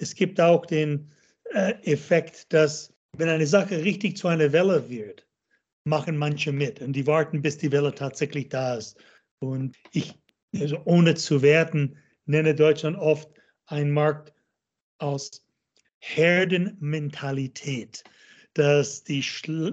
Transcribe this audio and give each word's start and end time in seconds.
es 0.00 0.14
gibt 0.14 0.40
auch 0.40 0.66
den 0.66 1.10
äh, 1.52 1.74
Effekt, 1.82 2.52
dass 2.52 2.92
wenn 3.16 3.28
eine 3.28 3.46
Sache 3.46 3.84
richtig 3.84 4.16
zu 4.16 4.26
einer 4.28 4.52
Welle 4.52 4.88
wird, 4.88 5.26
machen 5.84 6.16
manche 6.16 6.52
mit 6.52 6.80
und 6.80 6.94
die 6.94 7.06
warten, 7.06 7.42
bis 7.42 7.58
die 7.58 7.70
Welle 7.70 7.94
tatsächlich 7.94 8.48
da 8.48 8.76
ist. 8.76 8.98
Und 9.40 9.76
ich, 9.92 10.18
also 10.54 10.80
ohne 10.84 11.14
zu 11.14 11.42
werten, 11.42 11.96
nenne 12.26 12.54
Deutschland 12.54 12.96
oft 12.96 13.28
einen 13.66 13.90
Markt 13.90 14.32
aus 14.98 15.44
Herdenmentalität, 15.98 18.04
dass 18.54 19.04
die 19.04 19.22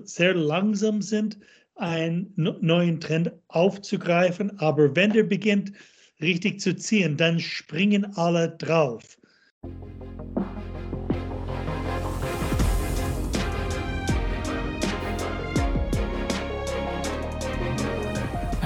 sehr 0.03 0.33
langsam 0.33 1.01
sind, 1.01 1.39
einen 1.75 2.33
neuen 2.35 2.99
Trend 2.99 3.31
aufzugreifen, 3.49 4.59
aber 4.59 4.93
wenn 4.95 5.13
der 5.13 5.23
beginnt 5.23 5.73
richtig 6.19 6.59
zu 6.59 6.75
ziehen, 6.75 7.15
dann 7.17 7.39
springen 7.39 8.05
alle 8.15 8.49
drauf. 8.57 9.17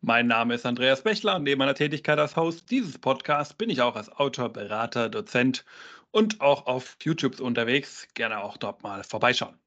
Mein 0.00 0.28
Name 0.28 0.54
ist 0.54 0.64
Andreas 0.64 1.02
Bechler 1.02 1.36
und 1.36 1.42
neben 1.42 1.58
meiner 1.58 1.74
Tätigkeit 1.74 2.20
als 2.20 2.36
Host 2.36 2.70
dieses 2.70 2.98
Podcasts 2.98 3.54
bin 3.54 3.68
ich 3.68 3.82
auch 3.82 3.96
als 3.96 4.08
Autor, 4.08 4.48
Berater, 4.48 5.08
Dozent 5.08 5.64
und 6.12 6.40
auch 6.40 6.66
auf 6.66 6.96
YouTube 7.02 7.40
unterwegs. 7.40 8.06
Gerne 8.14 8.38
auch 8.42 8.56
dort 8.56 8.84
mal 8.84 9.02
vorbeischauen. 9.02 9.58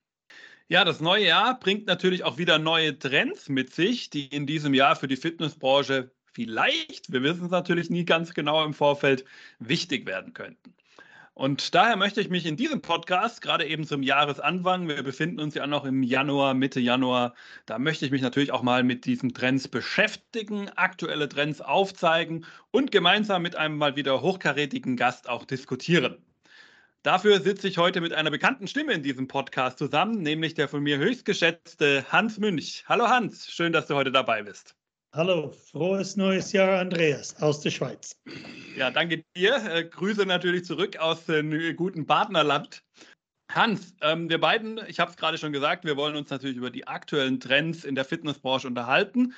Ja, 0.70 0.86
das 0.86 1.02
neue 1.02 1.26
Jahr 1.26 1.60
bringt 1.60 1.86
natürlich 1.86 2.24
auch 2.24 2.38
wieder 2.38 2.60
neue 2.60 2.98
Trends 2.98 3.50
mit 3.50 3.74
sich, 3.74 4.10
die 4.10 4.28
in 4.28 4.48
diesem 4.48 4.74
Jahr 4.74 4.96
für 4.96 5.10
die 5.10 5.18
Fitnessbranche 5.18 6.12
vielleicht, 6.32 7.12
wir 7.12 7.24
wissen 7.24 7.46
es 7.46 7.52
natürlich 7.52 7.90
nie 7.90 8.06
ganz 8.06 8.34
genau 8.34 8.64
im 8.64 8.74
Vorfeld, 8.74 9.26
wichtig 9.60 10.06
werden 10.06 10.34
könnten. 10.34 10.74
Und 11.34 11.76
daher 11.76 11.96
möchte 11.96 12.20
ich 12.20 12.30
mich 12.30 12.46
in 12.46 12.58
diesem 12.58 12.82
Podcast, 12.82 13.42
gerade 13.42 13.66
eben 13.66 13.86
zum 13.86 14.04
Jahresanfang, 14.04 14.88
wir 14.90 15.02
befinden 15.02 15.40
uns 15.40 15.56
ja 15.56 15.66
noch 15.66 15.86
im 15.86 16.04
Januar, 16.04 16.54
Mitte 16.54 16.80
Januar, 16.82 17.34
da 17.66 17.80
möchte 17.80 18.06
ich 18.06 18.12
mich 18.12 18.22
natürlich 18.22 18.52
auch 18.52 18.64
mal 18.64 18.84
mit 18.84 19.06
diesen 19.06 19.34
Trends 19.34 19.68
beschäftigen, 19.70 20.70
aktuelle 20.76 21.30
Trends 21.30 21.62
aufzeigen 21.62 22.46
und 22.72 22.92
gemeinsam 22.92 23.42
mit 23.44 23.56
einem 23.56 23.78
mal 23.78 23.96
wieder 23.96 24.22
hochkarätigen 24.22 24.98
Gast 24.98 25.30
auch 25.30 25.46
diskutieren. 25.46 26.18
Dafür 27.04 27.42
sitze 27.42 27.68
ich 27.68 27.78
heute 27.78 28.02
mit 28.02 28.14
einer 28.14 28.30
bekannten 28.30 28.68
Stimme 28.68 28.94
in 28.94 29.02
diesem 29.02 29.28
Podcast 29.28 29.80
zusammen, 29.80 30.22
nämlich 30.22 30.54
der 30.54 30.68
von 30.68 30.84
mir 30.84 30.98
höchstgeschätzte 30.98 32.06
Hans 32.12 32.38
Münch. 32.40 32.84
Hallo 32.88 33.08
Hans, 33.08 33.50
schön, 33.50 33.74
dass 33.74 33.88
du 33.88 33.96
heute 33.96 34.12
dabei 34.12 34.44
bist. 34.44 34.76
Hallo, 35.14 35.52
frohes 35.52 36.16
neues 36.16 36.54
Jahr, 36.54 36.80
Andreas 36.80 37.36
aus 37.42 37.60
der 37.60 37.70
Schweiz. 37.70 38.18
Ja, 38.78 38.92
danke 38.92 39.26
dir. 39.36 39.56
Äh, 39.56 39.84
Grüße 39.84 40.26
natürlich 40.26 40.64
zurück 40.64 40.96
aus 40.96 41.26
dem 41.26 41.76
guten 41.76 42.06
Partnerland. 42.06 42.82
Hans, 43.52 43.94
ähm, 44.02 44.30
wir 44.30 44.40
beiden, 44.40 44.80
ich 44.88 45.02
habe 45.02 45.12
es 45.12 45.18
gerade 45.18 45.38
schon 45.38 45.52
gesagt, 45.52 45.84
wir 45.84 45.98
wollen 45.98 46.16
uns 46.16 46.30
natürlich 46.30 46.56
über 46.56 46.70
die 46.70 46.88
aktuellen 46.88 47.42
Trends 47.42 47.84
in 47.84 47.96
der 47.96 48.06
Fitnessbranche 48.06 48.68
unterhalten. 48.68 49.34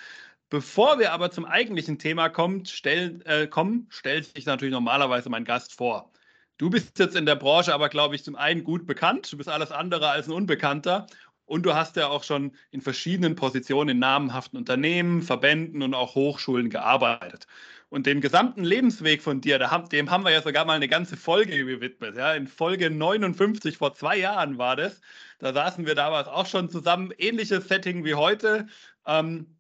Bevor 0.50 1.00
wir 1.00 1.12
aber 1.12 1.32
zum 1.32 1.46
eigentlichen 1.46 1.98
Thema 1.98 2.30
kommen, 2.30 2.68
stell, 2.68 3.22
äh, 3.26 3.48
kommen, 3.48 3.88
stellt 3.90 4.26
sich 4.26 4.46
natürlich 4.46 4.74
normalerweise 4.74 5.32
mein 5.32 5.44
Gast 5.44 5.74
vor. 5.74 6.12
Du 6.58 6.70
bist 6.70 7.00
jetzt 7.00 7.16
in 7.16 7.26
der 7.26 7.36
Branche 7.36 7.74
aber, 7.74 7.90
glaube 7.90 8.14
ich, 8.14 8.24
zum 8.24 8.36
einen 8.36 8.64
gut 8.64 8.86
bekannt. 8.86 9.34
Du 9.34 9.38
bist 9.38 9.50
alles 9.50 9.72
andere 9.72 10.10
als 10.10 10.28
ein 10.28 10.34
Unbekannter. 10.34 11.08
Und 11.46 11.66
du 11.66 11.74
hast 11.74 11.96
ja 11.98 12.08
auch 12.08 12.24
schon 12.24 12.56
in 12.72 12.82
verschiedenen 12.82 13.36
Positionen 13.36 13.90
in 13.90 14.00
namhaften 14.00 14.58
Unternehmen, 14.58 15.22
Verbänden 15.22 15.82
und 15.82 15.94
auch 15.94 16.16
Hochschulen 16.16 16.70
gearbeitet. 16.70 17.48
Und 17.90 18.08
den 18.08 18.22
gesamten 18.22 18.64
Lebensweg 18.64 19.22
von 19.22 19.42
dir, 19.42 19.60
dem 19.92 20.10
haben 20.10 20.24
wir 20.24 20.32
ja 20.32 20.42
sogar 20.42 20.66
mal 20.66 20.74
eine 20.74 20.88
ganze 20.88 21.16
Folge 21.16 21.56
gewidmet. 21.56 22.16
Ja, 22.16 22.34
in 22.34 22.48
Folge 22.48 22.90
59 22.90 23.78
vor 23.78 23.94
zwei 23.94 24.18
Jahren 24.18 24.58
war 24.58 24.76
das. 24.76 25.00
Da 25.38 25.54
saßen 25.54 25.86
wir 25.86 25.94
damals 25.94 26.28
auch 26.28 26.48
schon 26.48 26.70
zusammen, 26.70 27.14
ähnliches 27.18 27.68
Setting 27.68 28.04
wie 28.04 28.16
heute. 28.16 28.68
Ähm, 29.06 29.58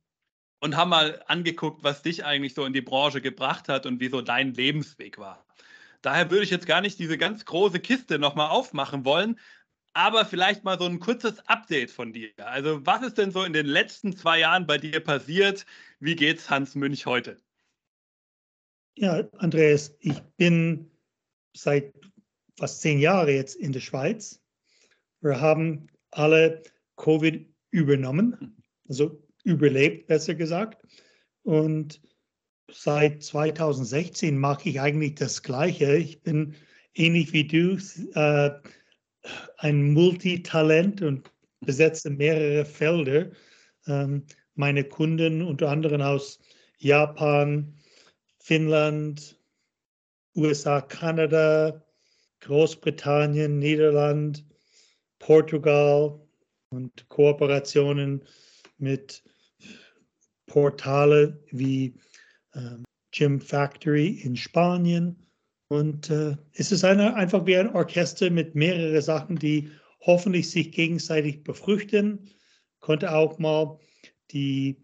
und 0.61 0.77
haben 0.77 0.89
mal 0.89 1.21
angeguckt, 1.27 1.83
was 1.83 2.03
dich 2.03 2.23
eigentlich 2.23 2.53
so 2.53 2.63
in 2.63 2.71
die 2.71 2.81
Branche 2.81 3.19
gebracht 3.19 3.67
hat 3.67 3.85
und 3.85 3.99
wie 3.99 4.07
so 4.07 4.21
dein 4.21 4.53
Lebensweg 4.53 5.17
war. 5.17 5.45
Daher 6.01 6.31
würde 6.31 6.45
ich 6.45 6.51
jetzt 6.51 6.67
gar 6.67 6.79
nicht 6.79 6.99
diese 6.99 7.17
ganz 7.17 7.43
große 7.43 7.81
Kiste 7.81 8.17
nochmal 8.17 8.49
aufmachen 8.49 9.03
wollen, 9.03 9.39
aber 9.93 10.25
vielleicht 10.25 10.63
mal 10.63 10.77
so 10.77 10.85
ein 10.85 10.99
kurzes 10.99 11.39
Update 11.47 11.91
von 11.91 12.13
dir. 12.13 12.31
Also, 12.37 12.85
was 12.85 13.03
ist 13.03 13.17
denn 13.17 13.31
so 13.31 13.43
in 13.43 13.53
den 13.53 13.67
letzten 13.67 14.15
zwei 14.15 14.39
Jahren 14.39 14.65
bei 14.65 14.77
dir 14.77 14.99
passiert? 14.99 15.65
Wie 15.99 16.15
geht's 16.15 16.49
Hans 16.49 16.75
Münch 16.75 17.05
heute? 17.05 17.37
Ja, 18.95 19.27
Andreas, 19.37 19.95
ich 19.99 20.19
bin 20.37 20.91
seit 21.55 21.93
fast 22.57 22.81
zehn 22.81 22.99
Jahren 22.99 23.29
jetzt 23.29 23.55
in 23.55 23.71
der 23.71 23.79
Schweiz. 23.79 24.41
Wir 25.21 25.39
haben 25.39 25.87
alle 26.11 26.61
Covid 26.97 27.47
übernommen, 27.71 28.61
also 28.87 29.23
überlebt, 29.43 30.07
besser 30.07 30.35
gesagt. 30.35 30.85
Und 31.43 32.01
seit 32.71 33.23
2016 33.23 34.37
mache 34.37 34.69
ich 34.69 34.79
eigentlich 34.79 35.15
das 35.15 35.43
Gleiche. 35.43 35.95
Ich 35.95 36.21
bin 36.21 36.55
ähnlich 36.93 37.33
wie 37.33 37.47
du. 37.47 37.77
Äh, 38.13 38.59
ein 39.57 39.93
Multitalent 39.93 41.01
und 41.01 41.31
besetze 41.61 42.09
mehrere 42.09 42.65
Felder. 42.65 43.31
Ähm, 43.87 44.25
meine 44.55 44.83
Kunden 44.83 45.41
unter 45.41 45.69
anderem 45.69 46.01
aus 46.01 46.39
Japan, 46.77 47.73
Finnland, 48.39 49.39
USA, 50.35 50.81
Kanada, 50.81 51.83
Großbritannien, 52.41 53.59
Niederland, 53.59 54.45
Portugal 55.19 56.19
und 56.69 57.07
Kooperationen 57.07 58.23
mit 58.77 59.23
Portale 60.47 61.41
wie 61.51 61.95
ähm, 62.53 62.83
Gym 63.11 63.39
Factory 63.39 64.07
in 64.07 64.35
Spanien 64.35 65.22
und 65.67 66.09
äh, 66.09 66.35
es 66.53 66.71
ist 66.71 66.83
eine, 66.83 67.15
einfach 67.15 67.45
wie 67.45 67.57
ein 67.57 67.73
Orchester 67.73 68.29
mit 68.29 68.55
mehreren 68.55 69.01
Sachen, 69.01 69.37
die 69.37 69.71
hoffentlich 70.01 70.49
sich 70.49 70.71
gegenseitig 70.71 71.43
befruchten. 71.43 72.29
Konnte 72.79 73.13
auch 73.13 73.39
mal 73.39 73.79
die 74.31 74.83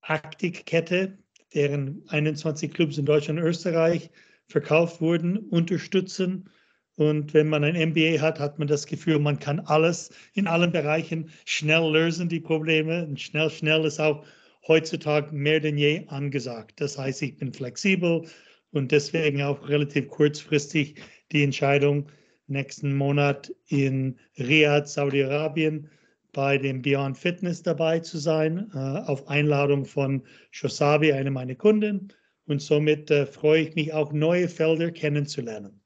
Arktikkette, 0.00 1.18
deren 1.54 2.04
21 2.08 2.72
Clubs 2.72 2.98
in 2.98 3.06
Deutschland 3.06 3.40
und 3.40 3.46
Österreich 3.46 4.10
verkauft 4.48 5.00
wurden, 5.00 5.38
unterstützen. 5.38 6.48
Und 6.96 7.34
wenn 7.34 7.48
man 7.48 7.64
ein 7.64 7.90
MBA 7.90 8.20
hat, 8.20 8.40
hat 8.40 8.58
man 8.58 8.66
das 8.66 8.86
Gefühl, 8.86 9.18
man 9.18 9.38
kann 9.38 9.60
alles 9.60 10.10
in 10.34 10.46
allen 10.46 10.72
Bereichen 10.72 11.30
schnell 11.44 11.92
lösen, 11.92 12.28
die 12.28 12.40
Probleme. 12.40 13.04
Und 13.04 13.20
schnell, 13.20 13.50
schnell 13.50 13.84
ist 13.84 14.00
auch 14.00 14.24
heutzutage 14.66 15.34
mehr 15.34 15.60
denn 15.60 15.78
je 15.78 16.06
angesagt. 16.08 16.80
Das 16.80 16.98
heißt, 16.98 17.22
ich 17.22 17.36
bin 17.36 17.52
flexibel, 17.52 18.24
und 18.72 18.92
deswegen 18.92 19.42
auch 19.42 19.68
relativ 19.68 20.08
kurzfristig 20.08 21.00
die 21.32 21.42
Entscheidung, 21.42 22.10
nächsten 22.46 22.94
Monat 22.94 23.52
in 23.66 24.18
Riyadh, 24.38 24.86
Saudi-Arabien, 24.86 25.90
bei 26.32 26.58
dem 26.58 26.82
Beyond 26.82 27.16
Fitness 27.16 27.62
dabei 27.62 28.00
zu 28.00 28.18
sein, 28.18 28.70
äh, 28.74 28.78
auf 28.78 29.28
Einladung 29.28 29.84
von 29.84 30.22
Shosabi, 30.50 31.12
eine 31.12 31.30
meiner 31.30 31.54
Kunden. 31.54 32.12
Und 32.46 32.62
somit 32.62 33.10
äh, 33.10 33.26
freue 33.26 33.62
ich 33.62 33.74
mich 33.74 33.92
auch, 33.92 34.12
neue 34.12 34.48
Felder 34.48 34.90
kennenzulernen. 34.90 35.80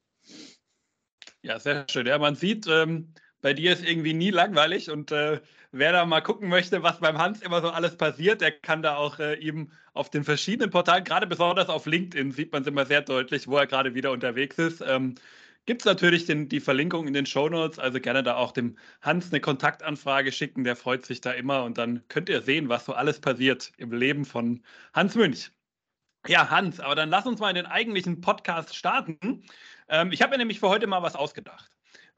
Ja, 1.42 1.58
sehr 1.58 1.86
schön. 1.90 2.06
Ja, 2.06 2.18
man 2.18 2.36
sieht, 2.36 2.66
ähm, 2.68 3.12
bei 3.40 3.52
dir 3.52 3.72
ist 3.72 3.84
irgendwie 3.84 4.14
nie 4.14 4.30
langweilig 4.30 4.90
und 4.90 5.10
äh, 5.10 5.40
wer 5.72 5.92
da 5.92 6.04
mal 6.06 6.20
gucken 6.20 6.48
möchte, 6.48 6.82
was 6.82 7.00
beim 7.00 7.19
Hans 7.19 7.42
immer 7.42 7.60
so 7.60 7.70
alles 7.70 7.96
passiert, 7.96 8.40
der 8.40 8.52
kann 8.52 8.82
da 8.82 8.96
auch 8.96 9.19
äh, 9.19 9.38
eben 9.40 9.72
auf 9.94 10.10
den 10.10 10.24
verschiedenen 10.24 10.70
Portalen, 10.70 11.04
gerade 11.04 11.26
besonders 11.26 11.69
auf 11.69 11.86
LinkedIn, 11.86 12.32
sieht 12.32 12.52
man 12.52 12.62
es 12.62 12.69
immer 12.69 12.86
sehr 12.86 13.02
deutlich, 13.02 13.48
wo 13.48 13.56
er 13.56 13.66
gerade 13.66 13.94
wieder 13.94 14.12
unterwegs 14.12 14.58
ist. 14.58 14.82
Ähm, 14.86 15.16
Gibt 15.64 15.82
es 15.82 15.86
natürlich 15.86 16.26
den, 16.26 16.48
die 16.48 16.60
Verlinkung 16.60 17.06
in 17.06 17.14
den 17.14 17.24
Show 17.24 17.48
Notes, 17.48 17.78
also 17.78 18.00
gerne 18.00 18.22
da 18.24 18.34
auch 18.34 18.52
dem 18.52 18.76
Hans 19.00 19.30
eine 19.30 19.40
Kontaktanfrage 19.40 20.32
schicken, 20.32 20.64
der 20.64 20.76
freut 20.76 21.06
sich 21.06 21.20
da 21.20 21.30
immer 21.32 21.62
und 21.64 21.78
dann 21.78 22.02
könnt 22.08 22.28
ihr 22.28 22.42
sehen, 22.42 22.69
was 22.69 22.84
so 22.84 22.94
alles 22.94 23.20
passiert 23.20 23.72
im 23.76 23.92
Leben 23.92 24.24
von 24.24 24.62
Hans 24.92 25.14
Münch. 25.14 25.52
Ja, 26.26 26.50
Hans, 26.50 26.80
aber 26.80 26.94
dann 26.94 27.10
lass 27.10 27.26
uns 27.26 27.40
mal 27.40 27.50
in 27.50 27.56
den 27.56 27.66
eigentlichen 27.66 28.20
Podcast 28.20 28.76
starten. 28.76 29.44
Ähm, 29.88 30.12
ich 30.12 30.22
habe 30.22 30.32
mir 30.32 30.38
nämlich 30.38 30.60
für 30.60 30.69
heute 30.69 30.86
mal 30.86 31.02
was 31.02 31.16
ausgedacht. 31.16 31.70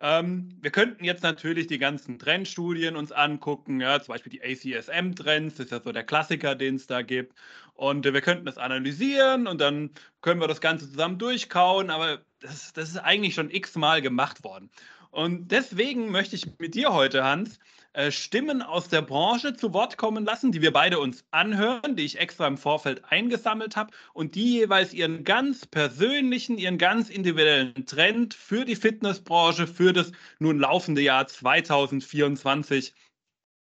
Ähm, 0.06 0.50
wir 0.60 0.70
könnten 0.70 1.02
jetzt 1.02 1.22
natürlich 1.22 1.66
die 1.66 1.78
ganzen 1.78 2.18
Trendstudien 2.18 2.94
uns 2.94 3.10
angucken, 3.10 3.80
ja, 3.80 3.98
zum 4.02 4.12
Beispiel 4.12 4.32
die 4.32 4.42
ACSM-Trends, 4.42 5.54
das 5.54 5.64
ist 5.64 5.72
ja 5.72 5.80
so 5.80 5.92
der 5.92 6.04
Klassiker, 6.04 6.54
den 6.54 6.74
es 6.74 6.86
da 6.86 7.00
gibt. 7.00 7.34
Und 7.72 8.04
äh, 8.04 8.12
wir 8.12 8.20
könnten 8.20 8.44
das 8.44 8.58
analysieren 8.58 9.46
und 9.46 9.62
dann 9.62 9.92
können 10.20 10.42
wir 10.42 10.46
das 10.46 10.60
Ganze 10.60 10.90
zusammen 10.90 11.16
durchkauen, 11.16 11.88
aber 11.88 12.20
das, 12.40 12.74
das 12.74 12.90
ist 12.90 12.98
eigentlich 12.98 13.34
schon 13.34 13.50
x-mal 13.50 14.02
gemacht 14.02 14.44
worden. 14.44 14.70
Und 15.14 15.52
deswegen 15.52 16.10
möchte 16.10 16.34
ich 16.34 16.58
mit 16.58 16.74
dir 16.74 16.92
heute, 16.92 17.22
Hans, 17.22 17.60
äh, 17.92 18.10
Stimmen 18.10 18.62
aus 18.62 18.88
der 18.88 19.00
Branche 19.00 19.54
zu 19.54 19.72
Wort 19.72 19.96
kommen 19.96 20.24
lassen, 20.24 20.50
die 20.50 20.60
wir 20.60 20.72
beide 20.72 20.98
uns 20.98 21.24
anhören, 21.30 21.94
die 21.94 22.04
ich 22.04 22.18
extra 22.18 22.48
im 22.48 22.58
Vorfeld 22.58 23.04
eingesammelt 23.10 23.76
habe 23.76 23.92
und 24.12 24.34
die 24.34 24.58
jeweils 24.58 24.92
ihren 24.92 25.22
ganz 25.22 25.66
persönlichen, 25.66 26.58
ihren 26.58 26.78
ganz 26.78 27.10
individuellen 27.10 27.86
Trend 27.86 28.34
für 28.34 28.64
die 28.64 28.74
Fitnessbranche, 28.74 29.68
für 29.68 29.92
das 29.92 30.10
nun 30.40 30.58
laufende 30.58 31.00
Jahr 31.00 31.28
2024 31.28 32.92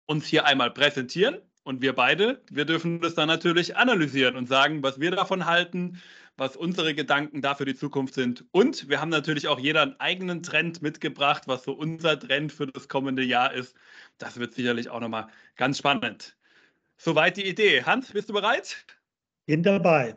uns 0.06 0.26
hier 0.26 0.46
einmal 0.46 0.72
präsentieren. 0.72 1.38
Und 1.64 1.82
wir 1.82 1.94
beide, 1.94 2.42
wir 2.52 2.66
dürfen 2.66 3.00
das 3.00 3.16
dann 3.16 3.30
natürlich 3.30 3.78
analysieren 3.78 4.36
und 4.36 4.48
sagen, 4.48 4.84
was 4.84 5.00
wir 5.00 5.12
davon 5.12 5.46
halten, 5.46 6.02
was 6.38 6.56
unsere 6.56 6.94
Gedanken 6.94 7.42
da 7.42 7.56
für 7.56 7.66
die 7.66 7.76
Zukunft 7.76 8.14
sind. 8.14 8.46
Und 8.52 8.90
wir 8.90 9.02
haben 9.02 9.10
natürlich 9.10 9.48
auch 9.48 9.60
jeder 9.60 9.82
einen 9.82 10.00
eigenen 10.00 10.44
Trend 10.44 10.82
mitgebracht, 10.82 11.44
was 11.48 11.64
so 11.64 11.74
unser 11.74 12.20
Trend 12.20 12.54
für 12.54 12.68
das 12.68 12.88
kommende 12.88 13.24
Jahr 13.24 13.54
ist. 13.54 13.76
Das 14.20 14.40
wird 14.40 14.54
sicherlich 14.54 14.90
auch 14.90 15.00
nochmal 15.00 15.28
ganz 15.56 15.80
spannend. 15.80 16.38
Soweit 16.98 17.38
die 17.38 17.48
Idee. 17.48 17.84
Hans, 17.84 18.12
bist 18.12 18.30
du 18.30 18.34
bereit? 18.34 18.86
Bin 19.46 19.64
dabei. 19.64 20.16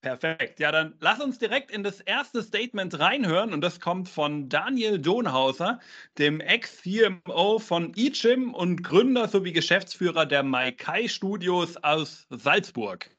Perfekt. 0.00 0.60
Ja, 0.60 0.72
dann 0.72 0.94
lass 1.00 1.20
uns 1.20 1.38
direkt 1.38 1.70
in 1.70 1.82
das 1.82 2.00
erste 2.00 2.42
Statement 2.42 2.98
reinhören 2.98 3.52
und 3.52 3.60
das 3.60 3.80
kommt 3.80 4.08
von 4.08 4.48
Daniel 4.48 4.98
Donhauser, 4.98 5.78
dem 6.16 6.40
Ex-CMO 6.40 7.58
von 7.58 7.92
eGym 7.94 8.54
und 8.54 8.82
Gründer 8.82 9.28
sowie 9.28 9.52
Geschäftsführer 9.52 10.24
der 10.24 10.42
Maikai 10.42 11.06
Studios 11.06 11.76
aus 11.76 12.26
Salzburg. 12.30 13.10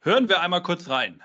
Hören 0.00 0.28
wir 0.28 0.42
einmal 0.42 0.62
kurz 0.62 0.90
rein. 0.90 1.22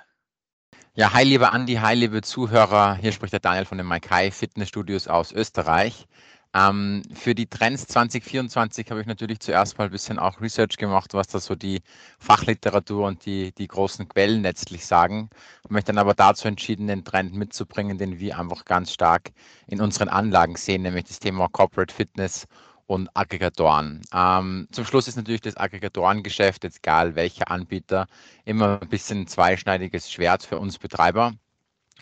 Ja, 0.96 1.12
hi 1.12 1.24
liebe 1.24 1.52
Andi, 1.52 1.74
hi 1.76 1.96
liebe 1.96 2.22
Zuhörer. 2.22 2.96
Hier 2.96 3.12
spricht 3.12 3.34
der 3.34 3.40
Daniel 3.40 3.66
von 3.66 3.80
den 3.80 3.88
Maikai 3.88 4.30
Fitnessstudios 4.30 5.08
aus 5.08 5.32
Österreich. 5.32 6.06
Ähm, 6.54 7.02
für 7.16 7.34
die 7.34 7.48
Trends 7.48 7.88
2024 7.88 8.92
habe 8.92 9.02
ich 9.02 9.08
natürlich 9.08 9.40
zuerst 9.40 9.80
mal 9.80 9.86
ein 9.86 9.90
bisschen 9.92 10.20
auch 10.20 10.40
Research 10.40 10.78
gemacht, 10.78 11.16
was 11.16 11.28
da 11.30 11.40
so 11.40 11.56
die 11.56 11.82
Fachliteratur 12.20 13.08
und 13.08 13.26
die, 13.26 13.52
die 13.54 13.68
großen 13.68 14.08
Quellen 14.08 14.44
letztlich 14.44 14.86
sagen. 14.86 15.32
Ich 15.64 15.72
möchte 15.72 15.88
dann 15.88 15.98
aber 15.98 16.14
dazu 16.14 16.48
entschieden, 16.48 16.86
den 16.86 17.04
Trend 17.04 17.34
mitzubringen, 17.34 17.98
den 17.98 18.20
wir 18.20 18.38
einfach 18.38 18.64
ganz 18.64 18.94
stark 18.94 19.32
in 19.66 19.82
unseren 19.82 20.10
Anlagen 20.10 20.56
sehen, 20.58 20.84
nämlich 20.84 21.06
das 21.06 21.18
Thema 21.20 21.48
Corporate 21.50 21.92
Fitness 21.92 22.46
und 22.88 23.10
Aggregatoren. 23.14 24.02
Ähm, 24.14 24.68
zum 24.72 24.86
Schluss 24.86 25.08
ist 25.08 25.16
natürlich 25.16 25.42
das 25.42 25.58
Aggregatorengeschäft, 25.58 26.66
egal 26.66 27.16
welcher 27.16 27.50
Anbieter, 27.50 28.08
immer 28.46 28.82
ein 28.82 28.90
bisschen 28.90 29.28
zweischneidiges 29.28 30.12
Schwert 30.12 30.44
für 30.44 30.60
uns 30.60 30.78
Betreiber. 30.78 31.34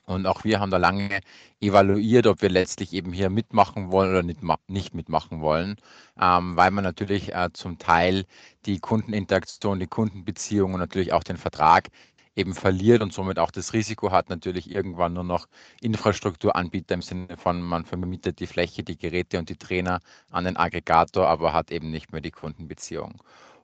Und 0.06 0.26
auch 0.26 0.44
wir 0.44 0.60
haben 0.60 0.72
da 0.72 0.78
lange 0.78 1.22
evaluiert, 1.62 2.26
ob 2.28 2.42
wir 2.42 2.50
letztlich 2.50 2.92
eben 2.94 3.14
hier 3.14 3.30
mitmachen 3.30 3.92
wollen 3.92 4.10
oder 4.10 4.24
nicht, 4.24 4.42
nicht 4.68 4.94
mitmachen 4.94 5.42
wollen, 5.42 5.78
ähm, 6.20 6.58
weil 6.58 6.72
man 6.72 6.84
natürlich 6.84 7.34
äh, 7.34 7.50
zum 7.54 7.78
Teil 7.78 8.26
die 8.66 8.80
Kundeninteraktion, 8.80 9.80
die 9.80 9.88
Kundenbeziehung 9.88 10.74
und 10.74 10.80
natürlich 10.80 11.14
auch 11.14 11.24
den 11.24 11.38
Vertrag 11.38 11.90
eben 12.36 12.54
verliert 12.54 13.02
und 13.02 13.14
somit 13.14 13.40
auch 13.40 13.52
das 13.52 13.74
Risiko 13.74 14.12
hat, 14.12 14.30
natürlich 14.30 14.72
irgendwann 14.72 15.14
nur 15.14 15.24
noch 15.24 15.48
Infrastrukturanbieter 15.82 16.96
im 16.96 17.02
Sinne 17.02 17.38
von, 17.38 17.62
man 17.62 17.86
vermietet 17.86 18.40
die 18.40 18.48
Fläche, 18.48 18.84
die 18.84 18.98
Geräte 18.98 19.38
und 19.40 19.50
die 19.50 19.58
Trainer 19.58 20.00
an 20.30 20.46
den 20.46 20.58
Aggregator, 20.58 21.28
aber 21.28 21.54
hat 21.54 21.72
eben 21.72 21.92
nicht 21.92 22.12
mehr 22.12 22.22
die 22.22 22.32
Kundenbeziehung. 22.32 23.22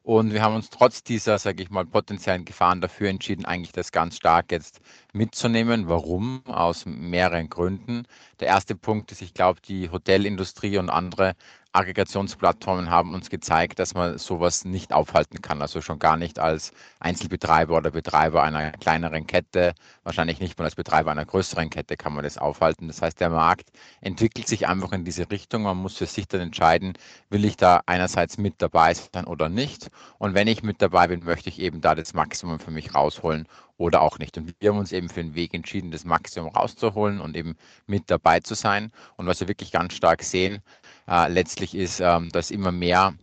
Und 0.07 0.31
wir 0.31 0.41
haben 0.41 0.55
uns 0.55 0.69
trotz 0.69 1.03
dieser, 1.03 1.37
sage 1.37 1.61
ich 1.61 1.69
mal, 1.69 1.85
potenziellen 1.85 2.45
Gefahren 2.45 2.79
dafür 2.79 3.09
entschieden, 3.09 3.43
eigentlich 3.43 3.73
das 3.73 3.91
ganz 3.91 4.15
stark 4.15 4.53
jetzt 4.53 4.79
mitzunehmen. 5.17 5.89
Warum? 5.89 6.41
Aus 6.45 6.85
mehreren 6.85 7.49
Gründen. 7.49 8.05
Der 8.39 8.47
erste 8.47 8.75
Punkt 8.75 9.11
ist, 9.11 9.21
ich 9.21 9.33
glaube, 9.33 9.59
die 9.61 9.89
Hotelindustrie 9.89 10.77
und 10.77 10.89
andere 10.89 11.35
Aggregationsplattformen 11.77 12.89
haben 12.89 13.13
uns 13.13 13.29
gezeigt, 13.29 13.77
dass 13.77 13.93
man 13.93 14.17
sowas 14.17 14.65
nicht 14.65 14.93
aufhalten 14.93 15.41
kann. 15.41 15.61
Also 15.61 15.81
schon 15.81 15.99
gar 15.99 16.17
nicht 16.17 16.39
als 16.39 16.71
Einzelbetreiber 16.99 17.77
oder 17.77 17.91
Betreiber 17.91 18.41
einer 18.41 18.71
kleineren 18.71 19.27
Kette, 19.27 19.73
wahrscheinlich 20.03 20.39
nicht 20.39 20.57
mal 20.57 20.65
als 20.65 20.75
Betreiber 20.75 21.11
einer 21.11 21.25
größeren 21.25 21.69
Kette 21.69 21.95
kann 21.95 22.13
man 22.13 22.23
das 22.23 22.39
aufhalten. 22.39 22.87
Das 22.87 23.01
heißt, 23.01 23.19
der 23.19 23.29
Markt 23.29 23.69
entwickelt 24.01 24.47
sich 24.47 24.67
einfach 24.67 24.91
in 24.91 25.05
diese 25.05 25.29
Richtung. 25.29 25.63
Man 25.63 25.77
muss 25.77 25.97
für 25.97 26.07
sich 26.07 26.27
dann 26.27 26.41
entscheiden, 26.41 26.93
will 27.29 27.45
ich 27.45 27.57
da 27.57 27.81
einerseits 27.85 28.39
mit 28.39 28.55
dabei 28.57 28.93
sein 28.95 29.25
oder 29.25 29.47
nicht. 29.49 29.89
Und 30.17 30.33
wenn 30.33 30.47
ich 30.47 30.63
mit 30.63 30.81
dabei 30.81 31.07
bin, 31.07 31.23
möchte 31.25 31.49
ich 31.49 31.59
eben 31.59 31.81
da 31.81 31.93
das 31.93 32.13
Maximum 32.13 32.59
für 32.59 32.71
mich 32.71 32.95
rausholen 32.95 33.47
oder 33.77 34.01
auch 34.01 34.19
nicht. 34.19 34.37
Und 34.37 34.53
wir 34.59 34.69
haben 34.69 34.79
uns 34.79 34.91
eben 34.91 35.09
für 35.09 35.23
den 35.23 35.35
Weg 35.35 35.53
entschieden, 35.53 35.91
das 35.91 36.05
Maximum 36.05 36.49
rauszuholen 36.49 37.21
und 37.21 37.35
eben 37.35 37.55
mit 37.85 38.09
dabei 38.09 38.39
zu 38.39 38.55
sein. 38.55 38.91
Und 39.15 39.27
was 39.27 39.39
wir 39.39 39.47
wirklich 39.47 39.71
ganz 39.71 39.93
stark 39.93 40.23
sehen, 40.23 40.59
äh, 41.07 41.29
letztlich 41.29 41.75
ist, 41.75 41.99
ähm, 41.99 42.29
dass 42.29 42.51
immer 42.51 42.71
mehr 42.71 43.13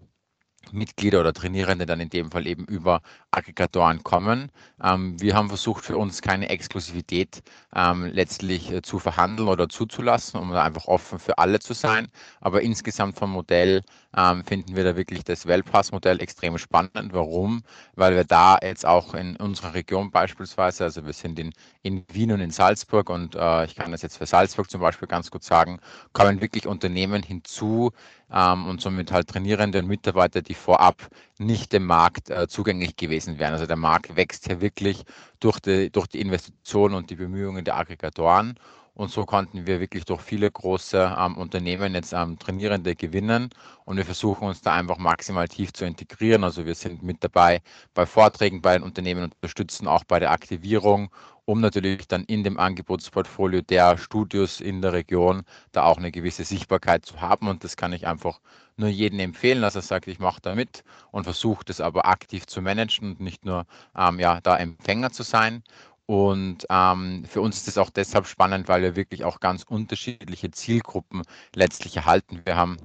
Mitglieder 0.72 1.20
oder 1.20 1.32
Trainierende 1.32 1.86
dann 1.86 2.00
in 2.00 2.08
dem 2.08 2.30
Fall 2.30 2.46
eben 2.46 2.64
über 2.64 3.02
Aggregatoren 3.30 4.02
kommen. 4.02 4.50
Ähm, 4.82 5.20
wir 5.20 5.34
haben 5.34 5.48
versucht, 5.48 5.84
für 5.84 5.96
uns 5.96 6.22
keine 6.22 6.48
Exklusivität 6.48 7.42
ähm, 7.74 8.06
letztlich 8.06 8.70
äh, 8.72 8.82
zu 8.82 8.98
verhandeln 8.98 9.48
oder 9.48 9.68
zuzulassen, 9.68 10.40
um 10.40 10.52
einfach 10.52 10.86
offen 10.86 11.18
für 11.18 11.38
alle 11.38 11.60
zu 11.60 11.74
sein. 11.74 12.08
Aber 12.40 12.62
insgesamt 12.62 13.18
vom 13.18 13.30
Modell 13.30 13.82
ähm, 14.16 14.44
finden 14.44 14.76
wir 14.76 14.84
da 14.84 14.96
wirklich 14.96 15.24
das 15.24 15.46
Wellpass-Modell 15.46 16.20
extrem 16.20 16.58
spannend. 16.58 17.12
Warum? 17.12 17.62
Weil 17.94 18.14
wir 18.14 18.24
da 18.24 18.58
jetzt 18.62 18.86
auch 18.86 19.14
in 19.14 19.36
unserer 19.36 19.74
Region 19.74 20.10
beispielsweise, 20.10 20.84
also 20.84 21.04
wir 21.06 21.12
sind 21.12 21.38
in, 21.38 21.52
in 21.82 22.04
Wien 22.12 22.32
und 22.32 22.40
in 22.40 22.50
Salzburg 22.50 23.10
und 23.10 23.34
äh, 23.34 23.64
ich 23.64 23.74
kann 23.74 23.92
das 23.92 24.02
jetzt 24.02 24.18
für 24.18 24.26
Salzburg 24.26 24.70
zum 24.70 24.80
Beispiel 24.80 25.08
ganz 25.08 25.30
gut 25.30 25.44
sagen, 25.44 25.80
kommen 26.12 26.40
wirklich 26.40 26.66
Unternehmen 26.66 27.22
hinzu, 27.22 27.92
ähm, 28.34 28.66
und 28.66 28.80
somit 28.80 29.12
halt 29.12 29.28
Trainierende 29.28 29.78
und 29.78 29.86
Mitarbeiter, 29.86 30.42
die 30.42 30.54
vorab 30.54 31.08
nicht 31.38 31.72
dem 31.72 31.86
Markt 31.86 32.30
äh, 32.30 32.48
zugänglich 32.48 32.96
gewesen 32.96 33.38
wären. 33.38 33.52
Also 33.52 33.66
der 33.66 33.76
Markt 33.76 34.16
wächst 34.16 34.46
hier 34.46 34.60
wirklich 34.60 35.04
durch 35.40 35.60
die, 35.60 35.90
durch 35.90 36.08
die 36.08 36.20
Investitionen 36.20 36.94
und 36.94 37.10
die 37.10 37.16
Bemühungen 37.16 37.64
der 37.64 37.76
Aggregatoren. 37.76 38.58
Und 38.94 39.10
so 39.10 39.24
konnten 39.24 39.66
wir 39.66 39.80
wirklich 39.80 40.04
durch 40.04 40.20
viele 40.22 40.50
große 40.50 41.16
ähm, 41.18 41.36
Unternehmen 41.36 41.94
jetzt 41.94 42.12
ähm, 42.12 42.38
Trainierende 42.38 42.94
gewinnen. 42.94 43.50
Und 43.84 43.96
wir 43.96 44.04
versuchen 44.04 44.46
uns 44.46 44.60
da 44.62 44.74
einfach 44.74 44.98
maximal 44.98 45.48
tief 45.48 45.72
zu 45.72 45.84
integrieren. 45.84 46.44
Also 46.44 46.64
wir 46.64 46.74
sind 46.76 47.02
mit 47.02 47.22
dabei 47.24 47.60
bei 47.92 48.06
Vorträgen 48.06 48.62
bei 48.62 48.74
den 48.74 48.84
Unternehmen, 48.84 49.24
unterstützen 49.24 49.88
auch 49.88 50.04
bei 50.04 50.20
der 50.20 50.30
Aktivierung 50.30 51.10
um 51.44 51.60
natürlich 51.60 52.08
dann 52.08 52.24
in 52.24 52.42
dem 52.42 52.58
Angebotsportfolio 52.58 53.60
der 53.62 53.98
Studios 53.98 54.60
in 54.60 54.80
der 54.80 54.92
Region 54.92 55.42
da 55.72 55.84
auch 55.84 55.98
eine 55.98 56.10
gewisse 56.10 56.44
Sichtbarkeit 56.44 57.04
zu 57.04 57.20
haben. 57.20 57.48
Und 57.48 57.64
das 57.64 57.76
kann 57.76 57.92
ich 57.92 58.06
einfach 58.06 58.40
nur 58.76 58.88
jedem 58.88 59.20
empfehlen, 59.20 59.62
dass 59.62 59.74
er 59.74 59.82
sagt, 59.82 60.06
ich 60.08 60.18
mache 60.18 60.40
da 60.40 60.54
mit 60.54 60.84
und 61.10 61.24
versuche 61.24 61.64
das 61.64 61.80
aber 61.80 62.06
aktiv 62.06 62.46
zu 62.46 62.62
managen 62.62 63.12
und 63.12 63.20
nicht 63.20 63.44
nur 63.44 63.66
ähm, 63.96 64.18
ja, 64.18 64.40
da 64.40 64.56
Empfänger 64.56 65.12
zu 65.12 65.22
sein. 65.22 65.62
Und 66.06 66.66
ähm, 66.70 67.24
für 67.26 67.40
uns 67.40 67.56
ist 67.58 67.68
es 67.68 67.78
auch 67.78 67.90
deshalb 67.90 68.26
spannend, 68.26 68.68
weil 68.68 68.82
wir 68.82 68.96
wirklich 68.96 69.24
auch 69.24 69.40
ganz 69.40 69.62
unterschiedliche 69.62 70.50
Zielgruppen 70.50 71.22
letztlich 71.54 71.96
erhalten. 71.96 72.42
Wir 72.44 72.56
haben 72.56 72.76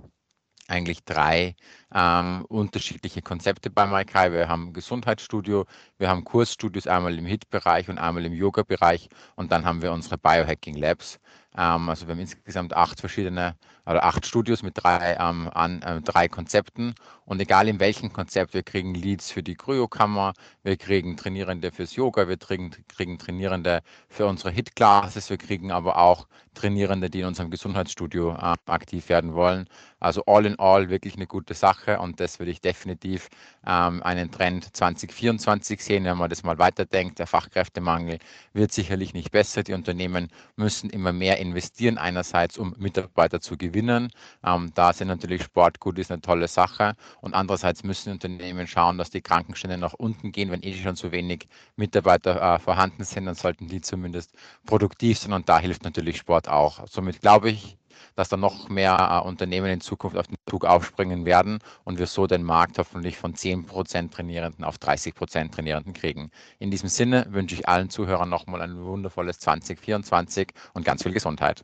eigentlich 0.69 1.03
drei 1.03 1.55
ähm, 1.93 2.45
unterschiedliche 2.47 3.21
Konzepte 3.21 3.69
bei 3.69 3.85
Maikai. 3.87 4.31
Wir 4.31 4.47
haben 4.47 4.73
Gesundheitsstudio, 4.73 5.65
wir 5.97 6.09
haben 6.09 6.23
Kursstudios 6.23 6.87
einmal 6.87 7.17
im 7.17 7.25
HIT-Bereich 7.25 7.89
und 7.89 7.97
einmal 7.97 8.25
im 8.25 8.33
Yoga-Bereich 8.33 9.09
und 9.35 9.51
dann 9.51 9.65
haben 9.65 9.81
wir 9.81 9.91
unsere 9.91 10.17
Biohacking 10.17 10.75
Labs. 10.75 11.19
Ähm, 11.57 11.89
also 11.89 12.07
wir 12.07 12.13
haben 12.13 12.21
insgesamt 12.21 12.73
acht 12.75 12.99
verschiedene 12.99 13.57
oder 13.89 14.03
acht 14.03 14.25
Studios 14.25 14.61
mit 14.61 14.73
drei, 14.83 15.17
ähm, 15.19 15.49
an, 15.53 15.81
äh, 15.81 16.01
drei 16.01 16.27
Konzepten. 16.27 16.93
Und 17.25 17.41
egal 17.41 17.67
in 17.67 17.79
welchem 17.79 18.13
Konzept, 18.13 18.53
wir 18.53 18.63
kriegen 18.63 18.93
Leads 18.93 19.31
für 19.31 19.43
die 19.43 19.55
Kryokammer, 19.55 20.33
wir 20.63 20.77
kriegen 20.77 21.17
Trainierende 21.17 21.71
fürs 21.71 21.95
Yoga, 21.95 22.27
wir 22.27 22.37
kriegen, 22.37 22.71
kriegen 22.87 23.17
Trainierende 23.17 23.81
für 24.07 24.25
unsere 24.25 24.51
Hit-Classes, 24.51 25.29
wir 25.29 25.37
kriegen 25.37 25.71
aber 25.71 25.97
auch 25.97 26.27
Trainierende, 26.55 27.09
die 27.09 27.21
in 27.21 27.27
unserem 27.27 27.51
Gesundheitsstudio 27.51 28.33
äh, 28.33 28.55
aktiv 28.65 29.09
werden 29.09 29.33
wollen. 29.33 29.67
Also 29.99 30.23
all 30.25 30.45
in 30.45 30.57
all 30.59 30.89
wirklich 30.89 31.15
eine 31.15 31.27
gute 31.27 31.53
Sache 31.53 31.99
und 31.99 32.19
das 32.19 32.39
würde 32.39 32.51
ich 32.51 32.61
definitiv 32.61 33.29
ähm, 33.65 34.01
einen 34.03 34.31
Trend 34.31 34.75
2024 34.75 35.83
sehen, 35.83 36.05
wenn 36.05 36.17
man 36.17 36.29
das 36.29 36.43
mal 36.43 36.57
weiterdenkt. 36.57 37.19
Der 37.19 37.27
Fachkräftemangel 37.27 38.19
wird 38.53 38.71
sicherlich 38.71 39.13
nicht 39.13 39.31
besser. 39.31 39.63
Die 39.63 39.73
Unternehmen 39.73 40.29
müssen 40.55 40.89
immer 40.89 41.13
mehr 41.13 41.37
investieren, 41.37 41.97
einerseits 41.97 42.57
um 42.57 42.75
Mitarbeiter 42.77 43.39
zu 43.39 43.57
gewinnen. 43.57 43.78
Ähm, 43.87 44.71
da 44.75 44.91
sind 44.91 45.07
natürlich 45.07 45.43
Sportgut 45.43 45.97
ist 45.99 46.11
eine 46.11 46.21
tolle 46.21 46.47
Sache 46.47 46.95
und 47.21 47.33
andererseits 47.33 47.83
müssen 47.83 48.11
Unternehmen 48.11 48.67
schauen, 48.67 48.97
dass 48.97 49.11
die 49.11 49.21
Krankenstände 49.21 49.77
nach 49.77 49.93
unten 49.93 50.31
gehen. 50.31 50.51
Wenn 50.51 50.63
eh 50.63 50.73
schon 50.73 50.95
zu 50.95 51.11
wenig 51.11 51.47
Mitarbeiter 51.77 52.41
äh, 52.41 52.59
vorhanden 52.59 53.03
sind, 53.03 53.25
dann 53.25 53.35
sollten 53.35 53.67
die 53.67 53.81
zumindest 53.81 54.33
produktiv 54.65 55.19
sein 55.19 55.33
und 55.33 55.47
da 55.47 55.59
hilft 55.59 55.83
natürlich 55.83 56.17
Sport 56.17 56.49
auch. 56.49 56.87
Somit 56.87 57.21
glaube 57.21 57.49
ich, 57.51 57.77
dass 58.15 58.29
da 58.29 58.37
noch 58.37 58.69
mehr 58.69 59.21
äh, 59.23 59.27
Unternehmen 59.27 59.67
in 59.67 59.81
Zukunft 59.81 60.17
auf 60.17 60.27
den 60.27 60.37
Zug 60.49 60.65
aufspringen 60.65 61.25
werden 61.25 61.59
und 61.83 61.99
wir 61.99 62.07
so 62.07 62.27
den 62.27 62.43
Markt 62.43 62.77
hoffentlich 62.77 63.17
von 63.17 63.33
10% 63.33 64.11
Trainierenden 64.11 64.63
auf 64.65 64.77
30% 64.77 65.51
Trainierenden 65.51 65.93
kriegen. 65.93 66.31
In 66.59 66.71
diesem 66.71 66.89
Sinne 66.89 67.27
wünsche 67.29 67.55
ich 67.55 67.67
allen 67.67 67.89
Zuhörern 67.89 68.29
nochmal 68.29 68.61
ein 68.61 68.83
wundervolles 68.83 69.39
2024 69.39 70.51
und 70.73 70.85
ganz 70.85 71.03
viel 71.03 71.13
Gesundheit. 71.13 71.63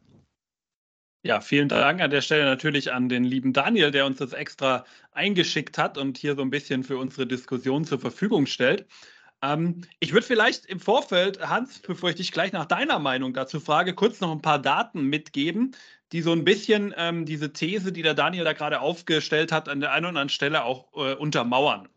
Ja, 1.25 1.41
vielen 1.41 1.69
Dank 1.69 2.01
an 2.01 2.11
der 2.11 2.21
Stelle 2.21 2.45
natürlich 2.45 2.93
an 2.93 3.09
den 3.09 3.23
lieben 3.23 3.51
Daniel, 3.51 3.89
der 3.89 4.05
uns 4.05 4.19
das 4.19 4.31
extra 4.31 4.85
eingeschickt 5.11 5.79
hat 5.79 5.97
und 5.97 6.19
hier 6.19 6.35
so 6.35 6.43
ein 6.43 6.51
bisschen 6.51 6.83
für 6.83 6.99
unsere 6.99 7.25
Diskussion 7.25 7.83
zur 7.83 7.99
Verfügung 7.99 8.45
stellt. 8.45 8.85
Ähm, 9.41 9.81
ich 9.99 10.13
würde 10.13 10.27
vielleicht 10.27 10.67
im 10.67 10.79
Vorfeld, 10.79 11.39
Hans, 11.39 11.79
bevor 11.79 12.09
ich 12.11 12.17
dich 12.17 12.31
gleich 12.31 12.51
nach 12.53 12.65
deiner 12.65 12.99
Meinung 12.99 13.33
dazu 13.33 13.59
frage, 13.59 13.95
kurz 13.95 14.21
noch 14.21 14.31
ein 14.31 14.43
paar 14.43 14.59
Daten 14.59 15.05
mitgeben, 15.09 15.75
die 16.11 16.21
so 16.21 16.31
ein 16.31 16.43
bisschen 16.43 16.93
ähm, 16.95 17.25
diese 17.25 17.51
These, 17.53 17.91
die 17.91 18.03
der 18.03 18.13
Daniel 18.13 18.43
da 18.43 18.53
gerade 18.53 18.79
aufgestellt 18.79 19.51
hat, 19.51 19.67
an 19.67 19.79
der 19.79 19.93
einen 19.93 20.05
oder 20.05 20.09
anderen 20.09 20.29
Stelle 20.29 20.63
auch 20.63 20.93
äh, 20.95 21.15
untermauern. 21.15 21.89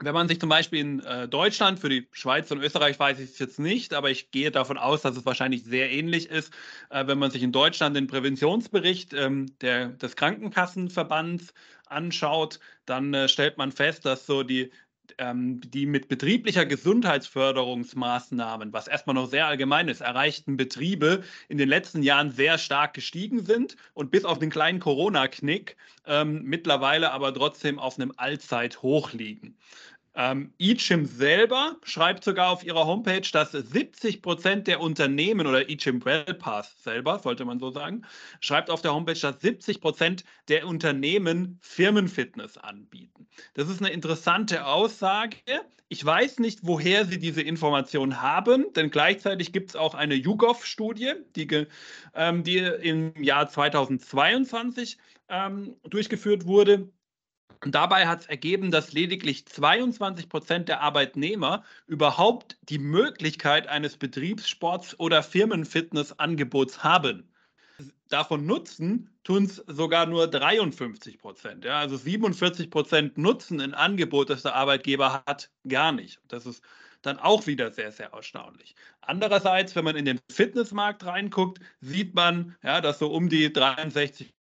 Wenn 0.00 0.14
man 0.14 0.26
sich 0.26 0.40
zum 0.40 0.48
Beispiel 0.48 0.80
in 0.80 1.00
äh, 1.00 1.28
Deutschland, 1.28 1.78
für 1.78 1.88
die 1.88 2.08
Schweiz 2.10 2.50
und 2.50 2.60
Österreich 2.60 2.98
weiß 2.98 3.20
ich 3.20 3.30
es 3.30 3.38
jetzt 3.38 3.60
nicht, 3.60 3.94
aber 3.94 4.10
ich 4.10 4.32
gehe 4.32 4.50
davon 4.50 4.76
aus, 4.76 5.02
dass 5.02 5.16
es 5.16 5.24
wahrscheinlich 5.24 5.62
sehr 5.62 5.90
ähnlich 5.90 6.28
ist, 6.28 6.52
äh, 6.90 7.06
wenn 7.06 7.18
man 7.18 7.30
sich 7.30 7.44
in 7.44 7.52
Deutschland 7.52 7.96
den 7.96 8.08
Präventionsbericht 8.08 9.14
ähm, 9.14 9.46
der, 9.60 9.88
des 9.90 10.16
Krankenkassenverbands 10.16 11.54
anschaut, 11.86 12.58
dann 12.86 13.14
äh, 13.14 13.28
stellt 13.28 13.56
man 13.56 13.70
fest, 13.70 14.04
dass 14.04 14.26
so 14.26 14.42
die, 14.42 14.72
ähm, 15.18 15.60
die 15.60 15.86
mit 15.86 16.08
betrieblicher 16.08 16.66
Gesundheitsförderungsmaßnahmen, 16.66 18.72
was 18.72 18.88
erstmal 18.88 19.14
noch 19.14 19.28
sehr 19.28 19.46
allgemein 19.46 19.88
ist, 19.88 20.00
erreichten 20.00 20.56
Betriebe 20.56 21.22
in 21.48 21.58
den 21.58 21.68
letzten 21.68 22.02
Jahren 22.02 22.30
sehr 22.30 22.58
stark 22.58 22.94
gestiegen 22.94 23.44
sind 23.44 23.76
und 23.94 24.10
bis 24.10 24.24
auf 24.24 24.38
den 24.38 24.50
kleinen 24.50 24.80
Corona-Knick 24.80 25.76
ähm, 26.06 26.42
mittlerweile 26.44 27.12
aber 27.12 27.32
trotzdem 27.32 27.78
auf 27.78 27.98
einem 27.98 28.12
Allzeithoch 28.16 29.12
liegen. 29.12 29.56
Ähm, 30.16 30.52
eChim 30.58 31.06
selber 31.06 31.76
schreibt 31.82 32.22
sogar 32.22 32.50
auf 32.50 32.62
ihrer 32.62 32.86
Homepage, 32.86 33.28
dass 33.32 33.50
70 33.50 34.22
Prozent 34.22 34.68
der 34.68 34.80
Unternehmen 34.80 35.46
oder 35.46 35.68
eChim 35.68 36.04
Wellpass 36.04 36.82
selber, 36.84 37.18
sollte 37.18 37.44
man 37.44 37.58
so 37.58 37.70
sagen, 37.70 38.06
schreibt 38.38 38.70
auf 38.70 38.80
der 38.80 38.94
Homepage, 38.94 39.18
dass 39.18 39.40
70 39.40 39.80
Prozent 39.80 40.24
der 40.48 40.68
Unternehmen 40.68 41.58
Firmenfitness 41.62 42.58
anbieten. 42.58 43.26
Das 43.54 43.68
ist 43.68 43.80
eine 43.80 43.90
interessante 43.90 44.66
Aussage. 44.66 45.36
Ich 45.88 46.04
weiß 46.04 46.38
nicht, 46.38 46.60
woher 46.62 47.06
Sie 47.06 47.18
diese 47.18 47.42
Information 47.42 48.22
haben, 48.22 48.72
denn 48.74 48.90
gleichzeitig 48.90 49.52
gibt 49.52 49.70
es 49.70 49.76
auch 49.76 49.94
eine 49.94 50.14
YouGov-Studie, 50.14 51.14
die, 51.34 51.66
ähm, 52.14 52.44
die 52.44 52.58
im 52.58 53.20
Jahr 53.20 53.48
2022 53.48 54.96
ähm, 55.28 55.76
durchgeführt 55.82 56.46
wurde 56.46 56.88
und 57.64 57.74
dabei 57.74 58.06
hat 58.06 58.20
es 58.20 58.26
ergeben, 58.26 58.70
dass 58.70 58.92
lediglich 58.92 59.46
22 59.46 60.28
Prozent 60.28 60.68
der 60.68 60.82
Arbeitnehmer 60.82 61.64
überhaupt 61.86 62.58
die 62.62 62.78
Möglichkeit 62.78 63.68
eines 63.68 63.96
Betriebssports 63.96 64.98
oder 65.00 65.22
Firmenfitnessangebots 65.22 66.84
haben. 66.84 67.30
Davon 68.10 68.44
nutzen 68.44 69.10
tun 69.24 69.44
es 69.44 69.56
sogar 69.66 70.04
nur 70.04 70.28
53 70.28 71.18
Prozent. 71.18 71.64
Ja, 71.64 71.78
also 71.78 71.96
47 71.96 72.70
Prozent 72.70 73.16
nutzen 73.16 73.60
ein 73.60 73.72
Angebot, 73.72 74.28
das 74.28 74.42
der 74.42 74.54
Arbeitgeber 74.54 75.24
hat, 75.26 75.50
gar 75.66 75.90
nicht. 75.90 76.20
Das 76.28 76.44
ist 76.44 76.62
dann 77.00 77.18
auch 77.18 77.46
wieder 77.46 77.70
sehr, 77.70 77.92
sehr 77.92 78.12
erstaunlich. 78.12 78.74
Andererseits, 79.00 79.74
wenn 79.74 79.84
man 79.84 79.96
in 79.96 80.04
den 80.04 80.20
Fitnessmarkt 80.30 81.04
reinguckt, 81.04 81.60
sieht 81.80 82.14
man, 82.14 82.56
ja, 82.62 82.82
dass 82.82 82.98
so 82.98 83.10
um 83.10 83.28
die 83.30 83.52
63 83.52 84.33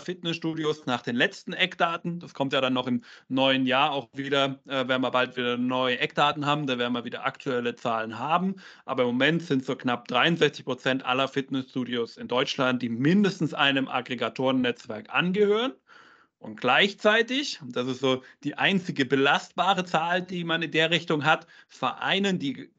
Fitnessstudios 0.00 0.86
nach 0.86 1.02
den 1.02 1.16
letzten 1.16 1.52
Eckdaten. 1.52 2.20
Das 2.20 2.34
kommt 2.34 2.52
ja 2.52 2.60
dann 2.60 2.72
noch 2.72 2.86
im 2.86 3.02
neuen 3.28 3.66
Jahr 3.66 3.92
auch 3.92 4.08
wieder, 4.12 4.60
äh, 4.66 4.88
werden 4.88 5.02
wir 5.02 5.10
bald 5.10 5.36
wieder 5.36 5.56
neue 5.56 5.98
Eckdaten 5.98 6.46
haben, 6.46 6.66
da 6.66 6.78
werden 6.78 6.92
wir 6.92 7.04
wieder 7.04 7.24
aktuelle 7.24 7.74
Zahlen 7.74 8.18
haben. 8.18 8.56
Aber 8.84 9.02
im 9.02 9.08
Moment 9.08 9.42
sind 9.42 9.64
so 9.64 9.76
knapp 9.76 10.08
63 10.08 10.64
Prozent 10.64 11.04
aller 11.04 11.28
Fitnessstudios 11.28 12.16
in 12.16 12.28
Deutschland, 12.28 12.82
die 12.82 12.88
mindestens 12.88 13.54
einem 13.54 13.88
Aggregatorennetzwerk 13.88 15.12
angehören. 15.12 15.72
Und 16.40 16.58
gleichzeitig, 16.58 17.60
das 17.62 17.86
ist 17.86 18.00
so 18.00 18.22
die 18.44 18.56
einzige 18.56 19.04
belastbare 19.04 19.84
Zahl, 19.84 20.22
die 20.22 20.42
man 20.42 20.62
in 20.62 20.70
der 20.70 20.90
Richtung 20.90 21.26
hat, 21.26 21.46
vereinen 21.68 22.38
die 22.38 22.70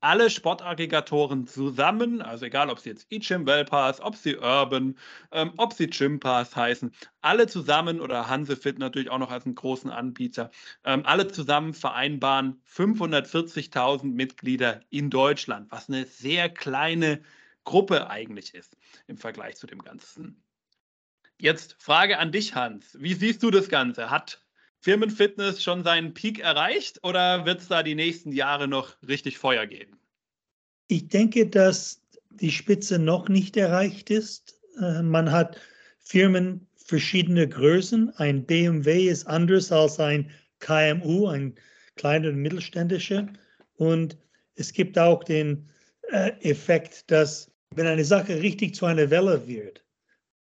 alle 0.00 0.30
Sportaggregatoren 0.30 1.46
zusammen, 1.46 2.22
also 2.22 2.46
egal 2.46 2.70
ob 2.70 2.78
sie 2.78 2.88
jetzt 2.88 3.06
eGym 3.12 3.44
Wellpass, 3.44 4.00
ob 4.00 4.16
sie 4.16 4.38
Urban, 4.38 4.96
ähm, 5.32 5.52
ob 5.58 5.74
sie 5.74 5.88
Gympass 5.88 6.56
heißen, 6.56 6.92
alle 7.20 7.46
zusammen 7.46 8.00
oder 8.00 8.26
Hansefit 8.26 8.78
natürlich 8.78 9.10
auch 9.10 9.18
noch 9.18 9.30
als 9.30 9.44
einen 9.44 9.54
großen 9.54 9.90
Anbieter, 9.90 10.50
ähm, 10.84 11.02
alle 11.04 11.28
zusammen 11.28 11.74
vereinbaren 11.74 12.62
540.000 12.64 14.14
Mitglieder 14.14 14.80
in 14.88 15.10
Deutschland, 15.10 15.70
was 15.70 15.90
eine 15.90 16.06
sehr 16.06 16.48
kleine 16.48 17.20
Gruppe 17.64 18.08
eigentlich 18.08 18.54
ist 18.54 18.78
im 19.08 19.18
Vergleich 19.18 19.56
zu 19.56 19.66
dem 19.66 19.82
Ganzen. 19.82 20.42
Jetzt 21.40 21.76
Frage 21.78 22.18
an 22.18 22.32
dich, 22.32 22.54
Hans. 22.54 22.98
Wie 23.00 23.14
siehst 23.14 23.42
du 23.42 23.50
das 23.50 23.70
Ganze? 23.70 24.10
Hat 24.10 24.44
Firmenfitness 24.80 25.62
schon 25.62 25.82
seinen 25.82 26.12
Peak 26.12 26.38
erreicht 26.38 27.02
oder 27.02 27.46
wird 27.46 27.60
es 27.60 27.68
da 27.68 27.82
die 27.82 27.94
nächsten 27.94 28.30
Jahre 28.32 28.68
noch 28.68 28.94
richtig 29.08 29.38
Feuer 29.38 29.66
geben? 29.66 29.98
Ich 30.88 31.08
denke, 31.08 31.46
dass 31.46 32.02
die 32.28 32.50
Spitze 32.50 32.98
noch 32.98 33.30
nicht 33.30 33.56
erreicht 33.56 34.10
ist. 34.10 34.60
Äh, 34.80 35.02
man 35.02 35.32
hat 35.32 35.58
Firmen 35.98 36.66
verschiedener 36.76 37.46
Größen. 37.46 38.10
Ein 38.16 38.44
BMW 38.44 39.08
ist 39.08 39.26
anders 39.26 39.72
als 39.72 39.98
ein 39.98 40.30
KMU, 40.58 41.26
ein 41.28 41.54
kleiner 41.96 42.28
und 42.28 42.36
mittelständischer. 42.36 43.28
Und 43.76 44.18
es 44.56 44.74
gibt 44.74 44.98
auch 44.98 45.24
den 45.24 45.70
äh, 46.10 46.32
Effekt, 46.42 47.10
dass 47.10 47.50
wenn 47.74 47.86
eine 47.86 48.04
Sache 48.04 48.42
richtig 48.42 48.74
zu 48.74 48.84
einer 48.84 49.08
Welle 49.08 49.46
wird, 49.46 49.84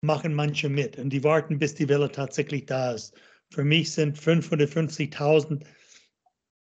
machen 0.01 0.33
manche 0.33 0.69
mit 0.69 0.97
und 0.97 1.09
die 1.09 1.23
warten, 1.23 1.59
bis 1.59 1.75
die 1.75 1.89
Welle 1.89 2.11
tatsächlich 2.11 2.65
da 2.65 2.93
ist. 2.93 3.13
Für 3.51 3.63
mich 3.63 3.91
sind 3.91 4.17
550.000 4.17 5.65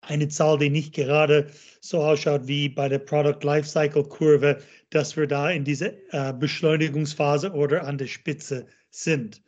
eine 0.02 0.28
Zahl, 0.28 0.60
die 0.60 0.70
nicht 0.70 0.94
gerade 0.94 1.50
so 1.82 2.04
ausschaut 2.04 2.48
wie 2.48 2.70
bei 2.70 2.88
der 2.88 3.00
Product 3.00 3.40
Lifecycle 3.42 4.04
Kurve, 4.04 4.62
dass 4.92 5.18
wir 5.18 5.28
da 5.28 5.50
in 5.50 5.64
dieser 5.64 5.94
äh, 6.14 6.34
Beschleunigungsphase 6.34 7.52
oder 7.52 7.88
an 7.88 7.98
der 7.98 8.08
Spitze 8.08 8.68
sind. 8.92 9.42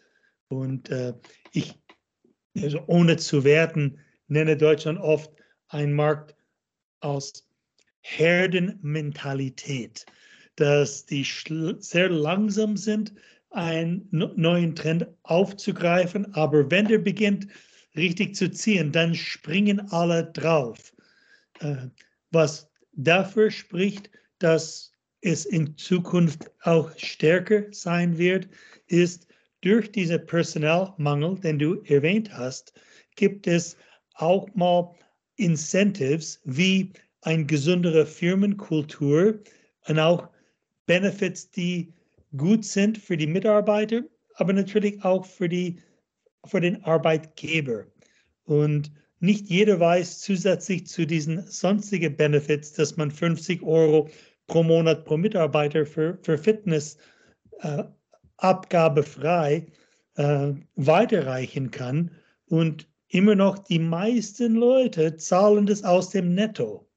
Und 0.47 0.89
äh, 0.89 1.13
ich, 1.51 1.75
also 2.59 2.83
ohne 2.87 3.17
zu 3.17 3.43
werten, 3.43 3.99
nenne 4.27 4.57
Deutschland 4.57 4.99
oft 4.99 5.31
einen 5.67 5.93
Markt 5.93 6.35
aus 7.01 7.47
Herdenmentalität, 8.01 10.07
dass 10.55 11.05
die 11.05 11.23
sehr 11.79 12.09
langsam 12.09 12.77
sind, 12.77 13.13
einen 13.51 14.07
neuen 14.11 14.75
Trend 14.75 15.07
aufzugreifen. 15.23 16.33
Aber 16.33 16.69
wenn 16.69 16.87
der 16.87 16.99
beginnt 16.99 17.47
richtig 17.95 18.35
zu 18.35 18.51
ziehen, 18.51 18.91
dann 18.91 19.15
springen 19.15 19.79
alle 19.91 20.25
drauf. 20.31 20.93
Äh, 21.59 21.87
was 22.31 22.69
dafür 22.93 23.51
spricht, 23.51 24.09
dass 24.39 24.91
es 25.21 25.45
in 25.45 25.75
Zukunft 25.77 26.51
auch 26.61 26.91
stärker 26.97 27.63
sein 27.71 28.17
wird, 28.17 28.47
ist 28.87 29.27
durch 29.61 29.91
diesen 29.91 30.25
Personalmangel, 30.25 31.39
den 31.39 31.59
du 31.59 31.81
erwähnt 31.83 32.31
hast, 32.31 32.73
gibt 33.15 33.47
es 33.47 33.75
auch 34.13 34.47
mal 34.53 34.95
Incentives 35.37 36.39
wie 36.43 36.91
eine 37.21 37.45
gesündere 37.45 38.05
Firmenkultur 38.05 39.39
und 39.87 39.99
auch 39.99 40.29
Benefits, 40.85 41.49
die 41.51 41.93
gut 42.35 42.65
sind 42.65 42.97
für 42.97 43.17
die 43.17 43.27
Mitarbeiter, 43.27 44.03
aber 44.35 44.53
natürlich 44.53 45.03
auch 45.03 45.25
für, 45.25 45.47
die, 45.47 45.79
für 46.45 46.59
den 46.59 46.83
Arbeitgeber. 46.83 47.85
Und 48.43 48.91
nicht 49.19 49.47
jeder 49.47 49.79
weiß 49.79 50.19
zusätzlich 50.19 50.87
zu 50.87 51.05
diesen 51.05 51.47
sonstigen 51.47 52.15
Benefits, 52.15 52.73
dass 52.73 52.97
man 52.97 53.09
50 53.09 53.63
Euro 53.63 54.09
pro 54.47 54.63
Monat 54.63 55.05
pro 55.05 55.17
Mitarbeiter 55.17 55.85
für, 55.85 56.17
für 56.21 56.37
Fitness 56.37 56.97
äh, 57.61 57.83
abgabefrei 58.37 59.65
äh, 60.15 60.53
weiterreichen 60.75 61.71
kann. 61.71 62.11
Und 62.45 62.87
immer 63.09 63.35
noch 63.35 63.57
die 63.57 63.79
meisten 63.79 64.55
Leute 64.55 65.15
zahlen 65.17 65.65
das 65.65 65.83
aus 65.83 66.11
dem 66.11 66.33
Netto. 66.33 66.87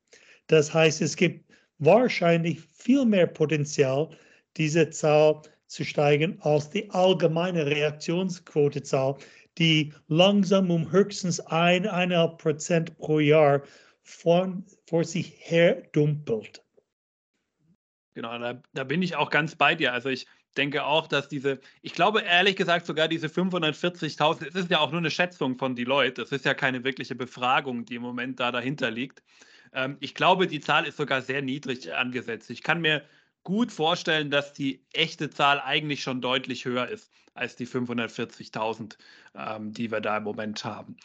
Das 0.49 0.73
heißt, 0.75 1.01
es 1.01 1.17
gibt 1.17 1.51
wahrscheinlich 1.79 2.61
viel 2.61 3.05
mehr 3.05 3.27
Potenzial, 3.27 4.11
diese 4.57 4.91
Zahl 4.91 5.43
zu 5.67 5.85
steigen 5.85 6.41
als 6.43 6.71
die 6.71 6.91
allgemeine 6.91 7.67
Reaktionsquotezahl, 7.67 9.17
die 9.59 9.93
langsam 10.09 10.71
um 10.71 10.91
höchstens 10.91 11.41
eineinhalb 11.41 12.39
Prozent 12.39 12.97
pro 12.99 13.21
Jahr 13.21 13.63
von, 14.03 14.65
vor 14.89 15.05
sich 15.05 15.35
her 15.39 15.83
dumpelt. 15.93 16.65
Genau, 18.15 18.37
da, 18.39 18.61
da, 18.73 18.85
bin 18.85 19.03
ich 19.03 19.15
auch 19.15 19.31
ganz 19.31 19.55
bei 19.55 19.77
dir. 19.77 19.93
Also 19.93 20.09
ich 20.09 20.27
denke 20.57 20.85
auch, 20.85 21.07
dass 21.07 21.29
diese, 21.29 21.61
ich 21.81 21.93
glaube 21.93 22.23
ehrlich 22.23 22.57
gesagt 22.57 22.87
sogar 22.87 23.07
diese 23.07 23.29
540.000, 23.29 24.49
es 24.49 24.55
ist 24.57 24.71
ja 24.71 24.81
auch 24.81 24.91
nur 24.91 24.99
eine 24.99 25.11
Schätzung 25.11 25.57
von 25.57 25.77
Deloitte, 25.77 26.23
es 26.23 26.33
ist 26.33 26.45
ja 26.45 26.55
keine 26.55 26.83
wirkliche 26.83 27.15
Befragung, 27.15 27.85
die 27.85 27.95
im 27.95 28.03
Moment 28.03 28.41
da 28.41 28.51
dahinter 28.51 28.91
liegt. 28.91 29.23
Ähm, 29.73 29.97
ich 30.01 30.15
glaube, 30.15 30.49
die 30.49 30.61
Zahl 30.61 30.87
ist 30.87 30.97
sogar 30.97 31.23
sehr 31.23 31.43
niedrig 31.43 31.95
angesetzt. 31.95 32.51
Ich 32.51 32.63
kann 32.65 32.81
mir 32.81 33.05
gut 33.45 33.73
vorstellen, 33.73 34.31
dass 34.31 34.53
die 34.53 34.85
echte 34.93 35.31
Zahl 35.31 35.61
eigentlich 35.61 36.03
schon 36.03 36.21
deutlich 36.21 36.65
höher 36.65 36.89
ist 36.89 37.11
als 37.35 37.57
die 37.57 37.67
540.000, 37.67 38.97
ähm, 39.35 39.73
die 39.73 39.91
wir 39.91 40.01
da 40.01 40.19
im 40.19 40.25
Moment 40.25 40.65
haben. 40.65 40.97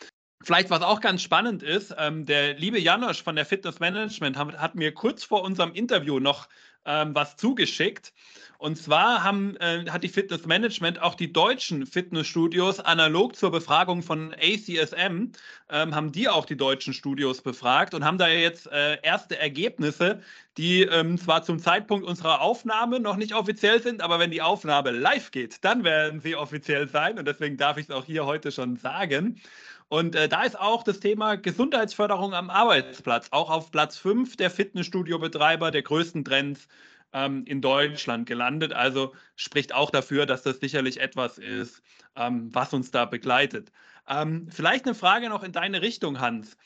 Vielleicht, 0.45 0.69
was 0.69 0.83
auch 0.83 1.01
ganz 1.01 1.23
spannend 1.23 1.63
ist, 1.63 1.95
ähm, 1.97 2.27
der 2.27 2.53
liebe 2.53 2.79
Janosch 2.79 3.23
von 3.23 3.35
der 3.35 3.47
Fitness 3.47 3.79
Management 3.79 4.37
hat, 4.37 4.59
hat 4.59 4.75
mir 4.75 4.93
kurz 4.93 5.23
vor 5.23 5.41
unserem 5.43 5.73
Interview 5.73 6.19
noch 6.19 6.47
ähm, 6.85 7.15
was 7.15 7.35
zugeschickt. 7.35 8.13
Und 8.59 8.77
zwar 8.77 9.23
haben, 9.23 9.57
äh, 9.57 9.85
hat 9.89 10.03
die 10.03 10.07
Fitness 10.07 10.45
Management 10.45 11.01
auch 11.01 11.15
die 11.15 11.33
deutschen 11.33 11.87
Fitnessstudios 11.87 12.79
analog 12.79 13.35
zur 13.35 13.49
Befragung 13.49 14.03
von 14.03 14.35
ACSM, 14.35 15.31
ähm, 15.69 15.95
haben 15.95 16.11
die 16.11 16.29
auch 16.29 16.45
die 16.45 16.55
deutschen 16.55 16.93
Studios 16.93 17.41
befragt 17.41 17.95
und 17.95 18.05
haben 18.05 18.19
da 18.19 18.27
jetzt 18.27 18.67
äh, 18.67 18.99
erste 19.01 19.39
Ergebnisse, 19.39 20.21
die 20.57 20.83
ähm, 20.83 21.17
zwar 21.17 21.41
zum 21.41 21.57
Zeitpunkt 21.57 22.07
unserer 22.07 22.41
Aufnahme 22.41 22.99
noch 22.99 23.17
nicht 23.17 23.33
offiziell 23.33 23.81
sind, 23.81 24.01
aber 24.01 24.19
wenn 24.19 24.29
die 24.29 24.43
Aufnahme 24.43 24.91
live 24.91 25.31
geht, 25.31 25.63
dann 25.65 25.83
werden 25.83 26.21
sie 26.21 26.35
offiziell 26.35 26.87
sein 26.87 27.17
und 27.17 27.27
deswegen 27.27 27.57
darf 27.57 27.77
ich 27.77 27.85
es 27.85 27.91
auch 27.91 28.05
hier 28.05 28.27
heute 28.27 28.51
schon 28.51 28.77
sagen. 28.77 29.41
Und 29.87 30.15
äh, 30.15 30.27
da 30.27 30.43
ist 30.43 30.59
auch 30.59 30.83
das 30.83 30.99
Thema 30.99 31.35
Gesundheitsförderung 31.35 32.33
am 32.33 32.49
Arbeitsplatz, 32.49 33.27
auch 33.31 33.49
auf 33.49 33.71
Platz 33.71 33.97
5 33.97 34.35
der 34.35 34.49
Fitnessstudio-Betreiber 34.49 35.71
der 35.71 35.83
größten 35.83 36.25
Trends 36.25 36.67
ähm, 37.13 37.45
in 37.45 37.61
Deutschland 37.61 38.27
gelandet. 38.27 38.73
Also 38.73 39.13
spricht 39.35 39.73
auch 39.73 39.91
dafür, 39.91 40.25
dass 40.25 40.41
das 40.41 40.59
sicherlich 40.59 40.99
etwas 40.99 41.37
ist, 41.37 41.83
ähm, 42.15 42.53
was 42.53 42.73
uns 42.73 42.91
da 42.91 43.05
begleitet. 43.05 43.71
Ähm, 44.07 44.47
vielleicht 44.51 44.85
eine 44.85 44.95
Frage 44.95 45.29
noch 45.29 45.43
in 45.43 45.51
deine 45.51 45.81
Richtung, 45.81 46.19
Hans. 46.19 46.57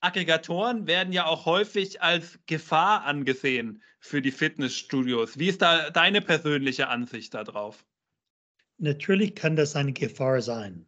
Aggregatoren 0.00 0.86
werden 0.86 1.12
ja 1.12 1.26
auch 1.26 1.46
häufig 1.46 2.02
als 2.02 2.38
Gefahr 2.46 3.04
angesehen 3.04 3.82
für 4.00 4.20
die 4.20 4.32
Fitnessstudios. 4.32 5.38
Wie 5.38 5.48
ist 5.48 5.62
da 5.62 5.90
deine 5.90 6.20
persönliche 6.20 6.88
Ansicht 6.88 7.34
darauf? 7.34 7.84
Natürlich 8.78 9.36
kann 9.36 9.54
das 9.54 9.76
eine 9.76 9.92
Gefahr 9.92 10.42
sein. 10.42 10.86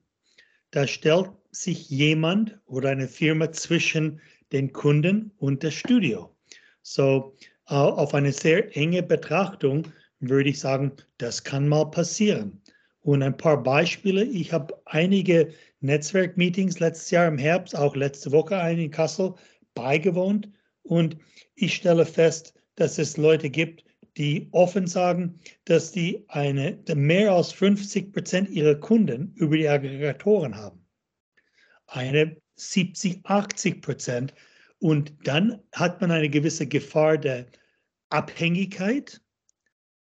Da 0.72 0.88
stellt 0.88 1.30
sich 1.54 1.88
jemand 1.88 2.58
oder 2.66 2.90
eine 2.90 3.08
Firma 3.08 3.52
zwischen 3.52 4.20
den 4.52 4.72
Kunden 4.72 5.30
und 5.38 5.62
das 5.62 5.74
Studio. 5.74 6.34
So 6.82 7.36
auf 7.66 8.14
eine 8.14 8.32
sehr 8.32 8.76
enge 8.76 9.02
Betrachtung 9.02 9.88
würde 10.20 10.50
ich 10.50 10.60
sagen, 10.60 10.92
das 11.18 11.44
kann 11.44 11.68
mal 11.68 11.86
passieren. 11.86 12.60
Und 13.00 13.22
ein 13.22 13.36
paar 13.36 13.62
Beispiele. 13.62 14.24
Ich 14.24 14.52
habe 14.52 14.80
einige 14.86 15.52
Netzwerkmeetings 15.80 16.80
letztes 16.80 17.10
Jahr 17.10 17.28
im 17.28 17.38
Herbst, 17.38 17.76
auch 17.76 17.94
letzte 17.94 18.32
Woche 18.32 18.56
ein 18.56 18.78
in 18.78 18.90
Kassel, 18.90 19.34
beigewohnt. 19.74 20.48
Und 20.82 21.16
ich 21.54 21.74
stelle 21.74 22.06
fest, 22.06 22.54
dass 22.76 22.98
es 22.98 23.16
Leute 23.16 23.50
gibt, 23.50 23.84
die 24.16 24.48
offen 24.52 24.86
sagen, 24.86 25.40
dass 25.64 25.92
die 25.92 26.24
eine, 26.28 26.78
mehr 26.94 27.32
als 27.32 27.52
50 27.52 28.12
Prozent 28.12 28.50
ihrer 28.50 28.76
Kunden 28.76 29.32
über 29.36 29.56
die 29.56 29.68
Aggregatoren 29.68 30.56
haben. 30.56 30.83
Eine 31.94 32.36
70, 32.56 33.24
80 33.24 33.80
Prozent. 33.80 34.34
Und 34.80 35.14
dann 35.22 35.62
hat 35.72 36.00
man 36.00 36.10
eine 36.10 36.28
gewisse 36.28 36.66
Gefahr 36.66 37.18
der 37.18 37.46
Abhängigkeit. 38.10 39.20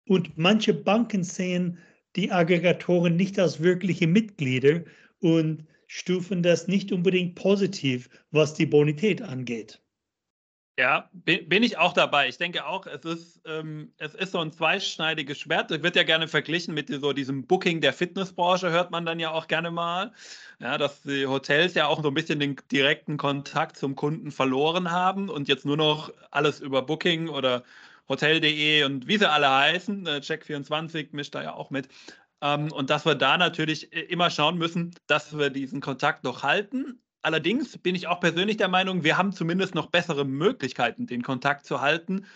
Und 0.09 0.39
manche 0.39 0.73
Banken 0.73 1.25
sehen 1.25 1.79
die 2.17 2.33
Aggregatoren 2.33 3.17
nicht 3.17 3.39
als 3.39 3.61
wirkliche 3.61 4.07
Mitglieder 4.07 4.83
und 5.21 5.67
stufen 5.87 6.43
das 6.43 6.69
nicht 6.69 6.91
unbedingt 6.91 7.35
positiv, 7.35 8.09
was 8.31 8.55
die 8.55 8.67
Bonität 8.67 9.21
angeht. 9.21 9.84
Ja, 10.77 11.09
bin, 11.13 11.63
ich 11.63 11.79
auch 11.79 11.93
dabei. 11.93 12.29
Ich 12.29 12.37
denke 12.37 12.67
auch, 12.67 12.87
es 12.87 13.05
ist, 13.05 13.41
ähm, 13.47 13.93
es 13.99 14.13
ist 14.17 14.33
so 14.33 14.41
ein 14.41 14.51
zweischneidiges 14.51 15.39
Schwert. 15.39 15.71
Das 15.71 15.85
wird 15.85 15.95
ja 15.95 16.03
gerne 16.03 16.27
verglichen 16.27 16.75
mit 16.75 16.89
so 16.89 17.13
diesem 17.13 17.47
Booking 17.47 17.81
der 17.81 17.93
Fitnessbranche, 17.93 18.71
hört 18.71 18.91
man 18.91 19.07
dann 19.07 19.21
ja 19.21 19.31
auch 19.31 19.47
gerne 19.47 19.71
mal. 19.71 20.13
Ja, 20.59 20.77
dass 20.77 21.03
die 21.03 21.29
Hotels 21.29 21.75
ja 21.75 21.87
auch 21.87 22.03
so 22.03 22.09
ein 22.09 22.15
bisschen 22.15 22.41
den 22.41 22.57
direkten 22.73 23.19
Kontakt 23.19 23.77
zum 23.77 23.95
Kunden 23.95 24.33
verloren 24.33 24.91
haben 24.91 25.29
und 25.29 25.47
jetzt 25.47 25.65
nur 25.65 25.77
noch 25.77 26.13
alles 26.33 26.59
über 26.59 26.83
Booking 26.83 27.29
oder 27.29 27.63
Hotel.de 28.09 28.83
und 28.83 29.07
wie 29.07 29.19
sie 29.19 29.31
alle 29.31 29.49
heißen, 29.49 30.07
äh, 30.07 30.11
Check24 30.19 31.11
mischt 31.13 31.37
da 31.37 31.43
ja 31.45 31.55
auch 31.55 31.71
mit. 31.71 31.89
Ähm, 32.43 32.73
und 32.73 32.91
dass 32.91 33.07
wir 33.07 33.15
da 33.15 33.39
natürlich 33.39 33.93
äh, 33.93 34.01
immer 34.01 34.29
schauen 34.29 34.59
müssen, 34.59 34.95
dass 35.07 35.39
wir 35.39 35.51
diesen 35.51 35.81
Kontakt 35.81 36.25
noch 36.25 36.43
halten, 36.43 37.01
Allerdings 37.25 37.79
bin 37.79 37.95
ich 37.95 38.07
auch 38.07 38.21
persönlich 38.21 38.59
der 38.59 38.69
Meinung, 38.69 39.03
wir 39.03 39.17
haben 39.17 39.33
zumindest 39.33 39.75
noch 39.75 39.87
bessere 39.87 40.27
Möglichkeiten, 40.27 41.07
den 41.07 41.23
Kontakt 41.23 41.65
zu 41.65 41.81
halten, 41.81 42.27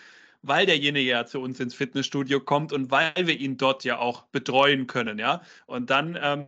weil 0.41 0.65
derjenige 0.65 1.07
ja 1.11 1.25
zu 1.27 1.41
uns 1.41 1.59
ins 1.59 1.75
Fitnessstudio 1.75 2.39
kommt 2.39 2.73
und 2.73 2.89
weil 2.89 3.13
wir 3.15 3.39
ihn 3.39 3.57
dort 3.57 3.83
ja 3.83 3.99
auch 3.99 4.23
betreuen 4.31 4.87
können, 4.87 5.19
ja. 5.19 5.43
Und 5.67 5.91
dann 5.91 6.17
ähm, 6.19 6.47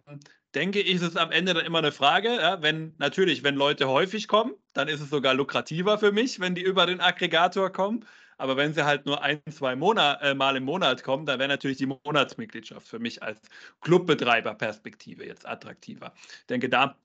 denke 0.56 0.82
ich, 0.82 0.91
ist 0.91 1.04
es 1.04 1.17
am 1.17 1.32
Ende 1.32 1.54
dann 1.54 1.65
immer 1.65 1.77
eine 1.77 1.91
Frage, 1.91 2.30
ja? 2.30 2.63
wenn 2.63 2.95
natürlich, 2.97 3.43
wenn 3.43 3.54
Leute 3.54 3.88
häufig 3.88 4.27
kommen, 4.27 4.56
dann 4.73 4.88
ist 4.88 5.01
es 5.01 5.12
sogar 5.12 5.36
lukrativer 5.36 5.99
für 5.99 6.12
mich, 6.12 6.39
wenn 6.39 6.56
die 6.56 6.63
über 6.63 6.88
den 6.88 6.99
Aggregator 6.99 7.69
kommen. 7.71 8.06
Aber 8.39 8.58
wenn 8.58 8.73
sie 8.73 8.86
halt 8.86 9.06
nur 9.06 9.21
ein, 9.21 9.39
zwei 9.51 9.75
Monat, 9.75 10.19
äh, 10.23 10.34
Mal 10.34 10.56
im 10.56 10.63
Monat 10.63 11.04
kommen, 11.04 11.27
dann 11.27 11.38
wäre 11.38 11.49
natürlich 11.49 11.77
die 11.77 11.86
Monatsmitgliedschaft 11.86 12.88
für 12.88 12.97
mich 12.97 13.21
als 13.21 13.39
Clubbetreiber-Perspektive 13.82 15.27
jetzt 15.27 15.47
attraktiver. 15.47 16.13
Ich 16.39 16.47
denke, 16.47 16.67
da 16.67 16.95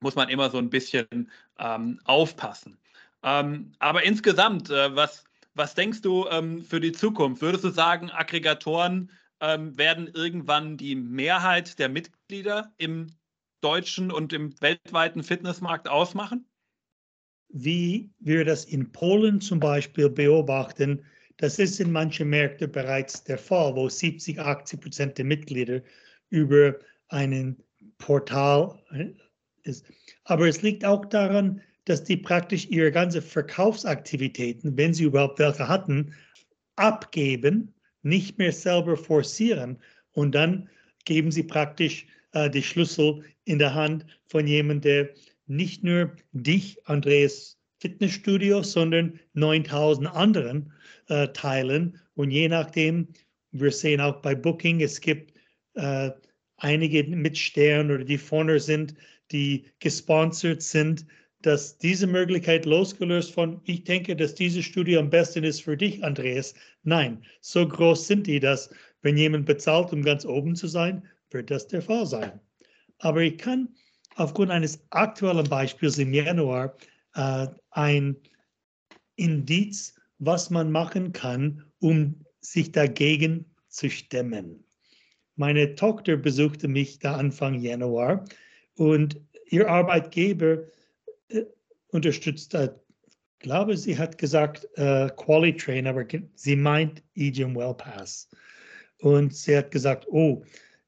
muss 0.00 0.14
man 0.14 0.28
immer 0.28 0.50
so 0.50 0.58
ein 0.58 0.70
bisschen 0.70 1.30
ähm, 1.58 2.00
aufpassen. 2.04 2.78
Ähm, 3.22 3.72
aber 3.78 4.02
insgesamt, 4.02 4.70
äh, 4.70 4.94
was, 4.94 5.24
was 5.54 5.74
denkst 5.74 6.02
du 6.02 6.26
ähm, 6.28 6.62
für 6.62 6.80
die 6.80 6.92
Zukunft? 6.92 7.40
Würdest 7.40 7.64
du 7.64 7.70
sagen, 7.70 8.10
Aggregatoren 8.10 9.10
ähm, 9.40 9.76
werden 9.78 10.08
irgendwann 10.12 10.76
die 10.76 10.94
Mehrheit 10.94 11.78
der 11.78 11.88
Mitglieder 11.88 12.72
im 12.76 13.08
deutschen 13.60 14.10
und 14.10 14.32
im 14.32 14.60
weltweiten 14.60 15.22
Fitnessmarkt 15.22 15.88
ausmachen? 15.88 16.46
Wie 17.48 18.10
wir 18.18 18.44
das 18.44 18.64
in 18.64 18.92
Polen 18.92 19.40
zum 19.40 19.60
Beispiel 19.60 20.10
beobachten, 20.10 21.04
das 21.38 21.58
ist 21.58 21.80
in 21.80 21.90
manchen 21.90 22.28
Märkten 22.28 22.70
bereits 22.70 23.24
der 23.24 23.38
Fall, 23.38 23.74
wo 23.74 23.88
70, 23.88 24.38
80 24.38 24.80
Prozent 24.80 25.18
der 25.18 25.24
Mitglieder 25.24 25.80
über 26.30 26.78
einen 27.08 27.62
Portal 27.98 28.78
äh, 28.90 29.12
ist. 29.66 29.86
Aber 30.24 30.48
es 30.48 30.62
liegt 30.62 30.84
auch 30.84 31.04
daran, 31.06 31.60
dass 31.84 32.04
die 32.04 32.16
praktisch 32.16 32.66
ihre 32.70 32.90
ganze 32.90 33.20
Verkaufsaktivitäten, 33.20 34.76
wenn 34.76 34.94
sie 34.94 35.04
überhaupt 35.04 35.38
welche 35.38 35.68
hatten, 35.68 36.14
abgeben, 36.76 37.74
nicht 38.02 38.38
mehr 38.38 38.52
selber 38.52 38.96
forcieren 38.96 39.78
und 40.12 40.34
dann 40.34 40.68
geben 41.04 41.30
sie 41.30 41.42
praktisch 41.42 42.06
äh, 42.32 42.50
die 42.50 42.62
Schlüssel 42.62 43.22
in 43.44 43.58
der 43.58 43.74
Hand 43.74 44.06
von 44.26 44.46
jemandem, 44.46 44.80
der 44.80 45.10
nicht 45.46 45.84
nur 45.84 46.14
dich, 46.32 46.78
Andreas 46.86 47.58
Fitnessstudio, 47.80 48.62
sondern 48.62 49.20
9000 49.34 50.08
anderen 50.08 50.72
äh, 51.08 51.28
teilen. 51.28 52.00
Und 52.14 52.30
je 52.30 52.48
nachdem, 52.48 53.08
wir 53.50 53.70
sehen 53.70 54.00
auch 54.00 54.22
bei 54.22 54.34
Booking, 54.34 54.80
es 54.80 55.00
gibt 55.00 55.34
äh, 55.74 56.10
einige 56.56 57.04
mit 57.04 57.36
Stern 57.36 57.90
oder 57.90 58.04
die 58.04 58.18
vorne 58.18 58.58
sind, 58.58 58.94
die 59.32 59.66
gesponsert 59.78 60.62
sind, 60.62 61.06
dass 61.42 61.76
diese 61.76 62.06
Möglichkeit 62.06 62.64
losgelöst 62.64 63.32
von, 63.32 63.60
ich 63.64 63.84
denke, 63.84 64.16
dass 64.16 64.34
dieses 64.34 64.64
Studio 64.64 65.00
am 65.00 65.10
besten 65.10 65.44
ist 65.44 65.62
für 65.62 65.76
dich, 65.76 66.02
Andreas. 66.02 66.54
Nein, 66.82 67.22
so 67.40 67.68
groß 67.68 68.06
sind 68.06 68.26
die, 68.26 68.40
dass 68.40 68.70
wenn 69.02 69.18
jemand 69.18 69.44
bezahlt, 69.44 69.92
um 69.92 70.02
ganz 70.02 70.24
oben 70.24 70.56
zu 70.56 70.66
sein, 70.66 71.06
wird 71.30 71.50
das 71.50 71.66
der 71.68 71.82
Fall 71.82 72.06
sein. 72.06 72.40
Aber 72.98 73.20
ich 73.20 73.36
kann 73.36 73.68
aufgrund 74.16 74.50
eines 74.50 74.82
aktuellen 74.90 75.48
Beispiels 75.48 75.98
im 75.98 76.14
Januar 76.14 76.76
äh, 77.14 77.48
ein 77.70 78.16
Indiz, 79.16 79.94
was 80.18 80.48
man 80.48 80.70
machen 80.70 81.12
kann, 81.12 81.62
um 81.80 82.24
sich 82.40 82.72
dagegen 82.72 83.54
zu 83.68 83.90
stemmen. 83.90 84.64
Meine 85.36 85.74
Tochter 85.74 86.16
besuchte 86.16 86.68
mich 86.68 87.00
da 87.00 87.16
Anfang 87.16 87.60
Januar 87.60 88.24
und 88.76 89.20
ihr 89.46 89.68
Arbeitgeber 89.68 90.64
äh, 91.28 91.44
unterstützt, 91.88 92.54
äh, 92.54 92.70
glaube, 93.38 93.76
sie 93.76 93.96
hat 93.96 94.18
gesagt 94.18 94.66
äh, 94.74 95.08
Quality 95.16 95.56
Train, 95.56 95.86
aber 95.86 96.04
sie 96.34 96.56
meint 96.56 97.02
EGM 97.14 97.54
Well 97.54 97.74
Pass. 97.74 98.28
Und 99.00 99.34
sie 99.34 99.56
hat 99.56 99.70
gesagt, 99.70 100.06
oh, 100.08 100.42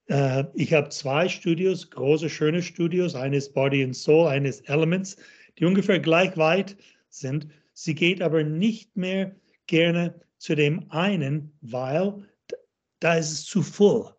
äh, 0.07 0.45
ich 0.55 0.73
habe 0.73 0.89
zwei 0.89 1.29
Studios, 1.29 1.91
große, 1.91 2.31
schöne 2.31 2.63
Studios, 2.63 3.15
eines 3.15 3.53
Body 3.53 3.85
and 3.85 3.95
Soul, 3.95 4.29
eines 4.29 4.61
Elements, 4.63 5.17
die 5.59 5.67
ungefähr 5.67 6.01
gleich 6.01 6.37
weit 6.37 6.77
sind. 7.11 7.49
Sie 7.75 7.95
geht 7.95 8.23
aber 8.23 8.43
nicht 8.43 8.97
mehr 8.97 9.37
gerne 9.67 10.19
zu 10.39 10.55
dem 10.55 10.91
einen, 10.91 11.53
weil 11.61 12.27
da 13.01 13.17
ist 13.17 13.33
es 13.33 13.45
zu 13.45 13.63
voll. 13.63 14.15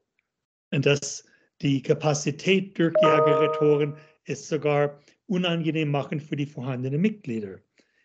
Und 0.72 0.86
das, 0.86 1.24
die 1.62 1.82
Kapazität 1.82 2.78
durch 2.78 2.94
die 3.02 3.06
Aggregatoren 3.06 3.96
ist 4.26 4.48
sogar 4.48 5.00
unangenehm 5.28 5.90
machen 5.90 6.20
für 6.20 6.36
die 6.36 6.46
vorhandenen 6.46 7.02
Mitglieder. 7.02 7.60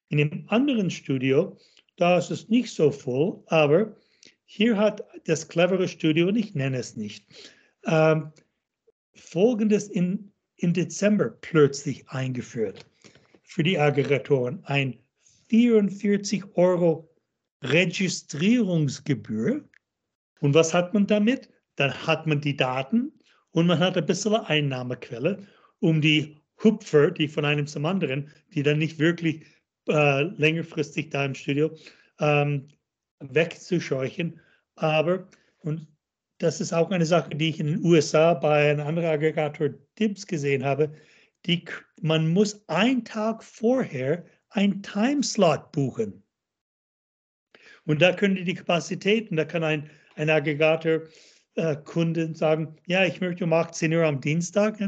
In 0.09 0.19
dem 0.19 0.45
anderen 0.49 0.91
Studio, 0.91 1.57
da 1.97 2.19
ist 2.19 2.31
es 2.31 2.49
nicht 2.49 2.75
so 2.75 2.91
voll, 2.91 3.43
aber 3.47 3.97
hier 4.45 4.77
hat 4.77 5.03
das 5.25 5.49
clevere 5.49 5.88
Studio, 5.88 6.29
und 6.29 6.37
ich 6.37 6.55
nenne 6.55 6.79
es 6.79 6.97
nicht, 6.97 7.27
ähm, 7.87 8.33
Folgendes 9.15 9.88
in, 9.88 10.33
im 10.57 10.73
Dezember 10.73 11.31
plötzlich 11.41 12.09
eingeführt 12.09 12.87
für 13.43 13.62
die 13.62 13.79
Aggregatoren. 13.79 14.61
Ein 14.65 14.99
44 15.49 16.57
Euro 16.57 17.09
Registrierungsgebühr. 17.62 19.69
Und 20.41 20.55
was 20.55 20.75
hat 20.75 20.93
man 20.95 21.07
damit? 21.07 21.49
Dann 21.77 21.95
hat 22.07 22.27
man 22.27 22.41
die 22.41 22.57
Daten 22.57 23.12
und 23.53 23.67
man 23.67 23.79
hat 23.79 23.97
ein 23.97 24.07
bisschen 24.07 24.35
Einnahmequelle, 24.35 25.47
um 25.81 26.01
die 26.01 26.41
Hupfer, 26.62 27.11
die 27.11 27.29
von 27.29 27.45
einem 27.45 27.67
zum 27.67 27.87
anderen, 27.87 28.31
die 28.55 28.62
dann 28.62 28.79
nicht 28.79 28.99
wirklich 28.99 29.45
äh, 29.88 30.23
längerfristig 30.23 31.11
da 31.11 31.25
im 31.25 31.35
Studio 31.35 31.75
ähm, 32.21 32.69
wegzuscheuchen. 33.21 34.41
Aber, 34.77 35.29
und 35.59 35.87
das 36.38 36.61
ist 36.61 36.73
auch 36.73 36.91
eine 36.91 37.07
Sache, 37.07 37.31
die 37.31 37.51
ich 37.51 37.61
in 37.61 37.67
den 37.67 37.85
USA 37.85 38.35
bei 38.35 38.71
einem 38.71 38.87
anderen 38.87 39.11
Aggregator 39.11 39.71
Dibs 39.99 40.27
gesehen 40.27 40.65
habe, 40.65 40.93
die, 41.47 41.65
man 42.01 42.29
muss 42.29 42.69
einen 42.69 43.05
Tag 43.05 43.43
vorher 43.43 44.25
ein 44.51 44.83
Timeslot 44.83 45.73
buchen. 45.73 46.23
Und 47.85 48.01
da 48.01 48.12
können 48.12 48.37
die 48.37 48.45
die 48.45 48.55
Kapazitäten, 48.55 49.37
da 49.37 49.45
kann 49.45 49.65
ein, 49.65 49.91
ein 50.15 50.31
Aggregator 50.31 51.03
äh, 51.55 51.77
Kunden 51.77 52.35
sagen, 52.35 52.77
ja, 52.87 53.05
ich 53.05 53.21
möchte 53.21 53.45
um 53.45 53.53
18 53.53 53.93
Uhr 53.93 54.05
am 54.05 54.21
Dienstag. 54.21 54.79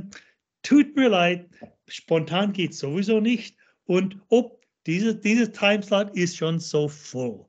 Tut 0.63 0.97
mir 0.97 1.09
leid, 1.09 1.49
spontan 1.89 2.53
geht 2.53 2.75
sowieso 2.75 3.21
nicht. 3.21 3.57
Und 3.85 4.19
ob 4.29 4.65
diese, 4.87 5.15
diese 5.15 5.53
Timeslot 5.53 6.17
ist 6.17 6.37
schon 6.37 6.59
so 6.61 6.89
voll. 6.89 7.45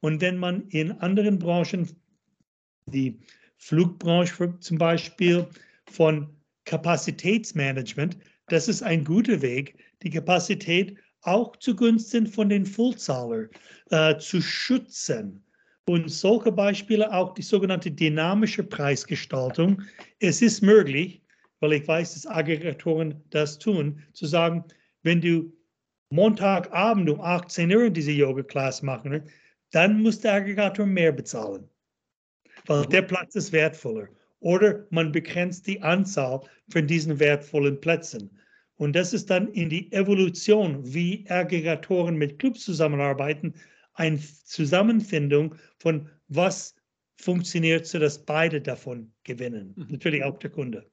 Und 0.00 0.20
wenn 0.20 0.36
man 0.36 0.68
in 0.68 0.92
anderen 0.92 1.38
Branchen, 1.38 1.88
die 2.86 3.18
Flugbranche 3.56 4.58
zum 4.60 4.78
Beispiel, 4.78 5.48
von 5.90 6.28
Kapazitätsmanagement, 6.64 8.18
das 8.48 8.68
ist 8.68 8.82
ein 8.82 9.04
guter 9.04 9.40
Weg, 9.42 9.78
die 10.02 10.10
Kapazität 10.10 10.98
auch 11.22 11.56
zugunsten 11.56 12.26
von 12.26 12.48
den 12.48 12.66
Vollzahler 12.66 13.48
äh, 13.90 14.16
zu 14.18 14.40
schützen. 14.40 15.42
Und 15.88 16.10
solche 16.10 16.50
Beispiele, 16.50 17.12
auch 17.12 17.32
die 17.34 17.42
sogenannte 17.42 17.90
dynamische 17.90 18.64
Preisgestaltung. 18.64 19.82
Es 20.18 20.42
ist 20.42 20.60
möglich, 20.60 21.22
weil 21.60 21.74
ich 21.74 21.86
weiß, 21.86 22.14
dass 22.14 22.26
Aggregatoren 22.26 23.22
das 23.30 23.58
tun, 23.58 24.02
zu 24.12 24.26
sagen, 24.26 24.64
wenn 25.02 25.20
du 25.20 25.52
Montagabend 26.10 27.08
um 27.08 27.20
18 27.20 27.72
Uhr 27.72 27.90
diese 27.90 28.10
Yoga-Class 28.10 28.82
machen, 28.82 29.22
dann 29.70 30.02
muss 30.02 30.20
der 30.20 30.34
Aggregator 30.34 30.86
mehr 30.86 31.12
bezahlen, 31.12 31.68
weil 32.66 32.86
der 32.86 33.02
Platz 33.02 33.34
ist 33.34 33.52
wertvoller. 33.52 34.08
Oder 34.40 34.86
man 34.90 35.12
begrenzt 35.12 35.66
die 35.66 35.80
Anzahl 35.82 36.40
von 36.68 36.86
diesen 36.86 37.18
wertvollen 37.18 37.80
Plätzen. 37.80 38.30
Und 38.76 38.94
das 38.94 39.12
ist 39.12 39.30
dann 39.30 39.48
in 39.52 39.70
die 39.70 39.90
Evolution, 39.92 40.80
wie 40.84 41.24
Aggregatoren 41.28 42.16
mit 42.16 42.38
Clubs 42.38 42.60
zusammenarbeiten, 42.60 43.54
eine 43.96 44.20
Zusammenfindung 44.44 45.56
von 45.78 46.08
was 46.28 46.74
funktioniert, 47.16 47.86
sodass 47.86 48.24
beide 48.24 48.60
davon 48.60 49.12
gewinnen. 49.24 49.74
Mhm. 49.76 49.86
Natürlich 49.90 50.22
auch 50.22 50.38
der 50.38 50.50
Kunde. 50.50 50.90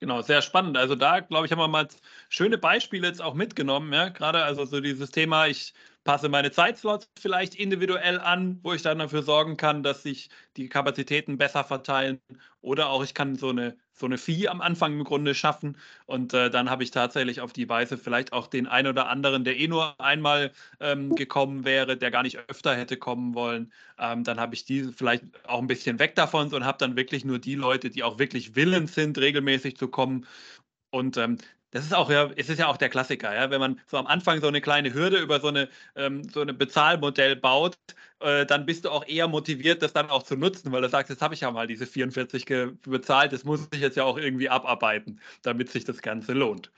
Genau, 0.00 0.20
sehr 0.20 0.42
spannend. 0.42 0.76
Also 0.76 0.96
da, 0.96 1.20
glaube 1.20 1.46
ich, 1.46 1.52
haben 1.52 1.60
wir 1.60 1.68
mal 1.68 1.86
schöne 2.28 2.58
Beispiele 2.58 3.06
jetzt 3.06 3.22
auch 3.22 3.34
mitgenommen. 3.34 3.92
Ja? 3.92 4.08
Gerade 4.08 4.42
also 4.42 4.64
so 4.64 4.80
dieses 4.80 5.12
Thema, 5.12 5.46
ich 5.46 5.72
passe 6.04 6.28
meine 6.28 6.50
Zeitslots 6.50 7.08
vielleicht 7.18 7.54
individuell 7.54 8.18
an, 8.18 8.58
wo 8.62 8.72
ich 8.72 8.82
dann 8.82 8.98
dafür 8.98 9.22
sorgen 9.22 9.56
kann, 9.56 9.82
dass 9.82 10.02
sich 10.02 10.30
die 10.56 10.68
Kapazitäten 10.68 11.38
besser 11.38 11.64
verteilen. 11.64 12.20
Oder 12.60 12.88
auch 12.88 13.04
ich 13.04 13.14
kann 13.14 13.36
so 13.36 13.50
eine, 13.50 13.76
so 13.92 14.06
eine 14.06 14.18
Fee 14.18 14.48
am 14.48 14.60
Anfang 14.60 14.92
im 14.92 15.04
Grunde 15.04 15.34
schaffen. 15.34 15.76
Und 16.06 16.34
äh, 16.34 16.50
dann 16.50 16.70
habe 16.70 16.82
ich 16.82 16.90
tatsächlich 16.90 17.40
auf 17.40 17.52
die 17.52 17.68
Weise 17.68 17.98
vielleicht 17.98 18.32
auch 18.32 18.46
den 18.48 18.66
einen 18.66 18.88
oder 18.88 19.08
anderen, 19.08 19.44
der 19.44 19.58
eh 19.58 19.68
nur 19.68 19.98
einmal 20.00 20.52
ähm, 20.80 21.14
gekommen 21.14 21.64
wäre, 21.64 21.96
der 21.96 22.10
gar 22.10 22.22
nicht 22.22 22.38
öfter 22.48 22.74
hätte 22.74 22.96
kommen 22.96 23.34
wollen. 23.34 23.72
Ähm, 23.98 24.24
dann 24.24 24.40
habe 24.40 24.54
ich 24.54 24.64
diese 24.64 24.92
vielleicht 24.92 25.24
auch 25.46 25.60
ein 25.60 25.68
bisschen 25.68 25.98
weg 25.98 26.14
davon 26.16 26.52
und 26.52 26.64
habe 26.64 26.78
dann 26.78 26.96
wirklich 26.96 27.24
nur 27.24 27.38
die 27.38 27.54
Leute, 27.54 27.90
die 27.90 28.02
auch 28.02 28.18
wirklich 28.18 28.56
willens 28.56 28.94
sind, 28.94 29.18
regelmäßig 29.18 29.76
zu 29.76 29.88
kommen. 29.88 30.26
Und 30.90 31.16
ähm, 31.16 31.38
das 31.72 31.84
ist 31.84 31.94
auch 31.94 32.10
ja, 32.10 32.30
es 32.36 32.48
ist 32.48 32.58
ja 32.58 32.68
auch 32.68 32.76
der 32.76 32.88
Klassiker, 32.90 33.34
ja, 33.34 33.50
wenn 33.50 33.60
man 33.60 33.80
so 33.86 33.96
am 33.96 34.06
Anfang 34.06 34.40
so 34.40 34.46
eine 34.46 34.60
kleine 34.60 34.94
Hürde 34.94 35.18
über 35.18 35.40
so 35.40 35.48
eine 35.48 35.68
ähm, 35.96 36.22
so 36.28 36.40
eine 36.40 36.54
Bezahlmodell 36.54 37.34
baut, 37.34 37.76
äh, 38.20 38.46
dann 38.46 38.66
bist 38.66 38.84
du 38.84 38.90
auch 38.90 39.06
eher 39.06 39.26
motiviert, 39.26 39.82
das 39.82 39.92
dann 39.92 40.10
auch 40.10 40.22
zu 40.22 40.36
nutzen, 40.36 40.70
weil 40.70 40.82
du 40.82 40.88
sagst, 40.88 41.10
jetzt 41.10 41.22
habe 41.22 41.34
ich 41.34 41.40
ja 41.40 41.50
mal 41.50 41.66
diese 41.66 41.86
44 41.86 42.46
bezahlt, 42.82 43.32
das 43.32 43.44
muss 43.44 43.68
ich 43.72 43.80
jetzt 43.80 43.96
ja 43.96 44.04
auch 44.04 44.18
irgendwie 44.18 44.48
abarbeiten, 44.48 45.20
damit 45.42 45.70
sich 45.70 45.84
das 45.84 46.02
Ganze 46.02 46.32
lohnt. 46.34 46.70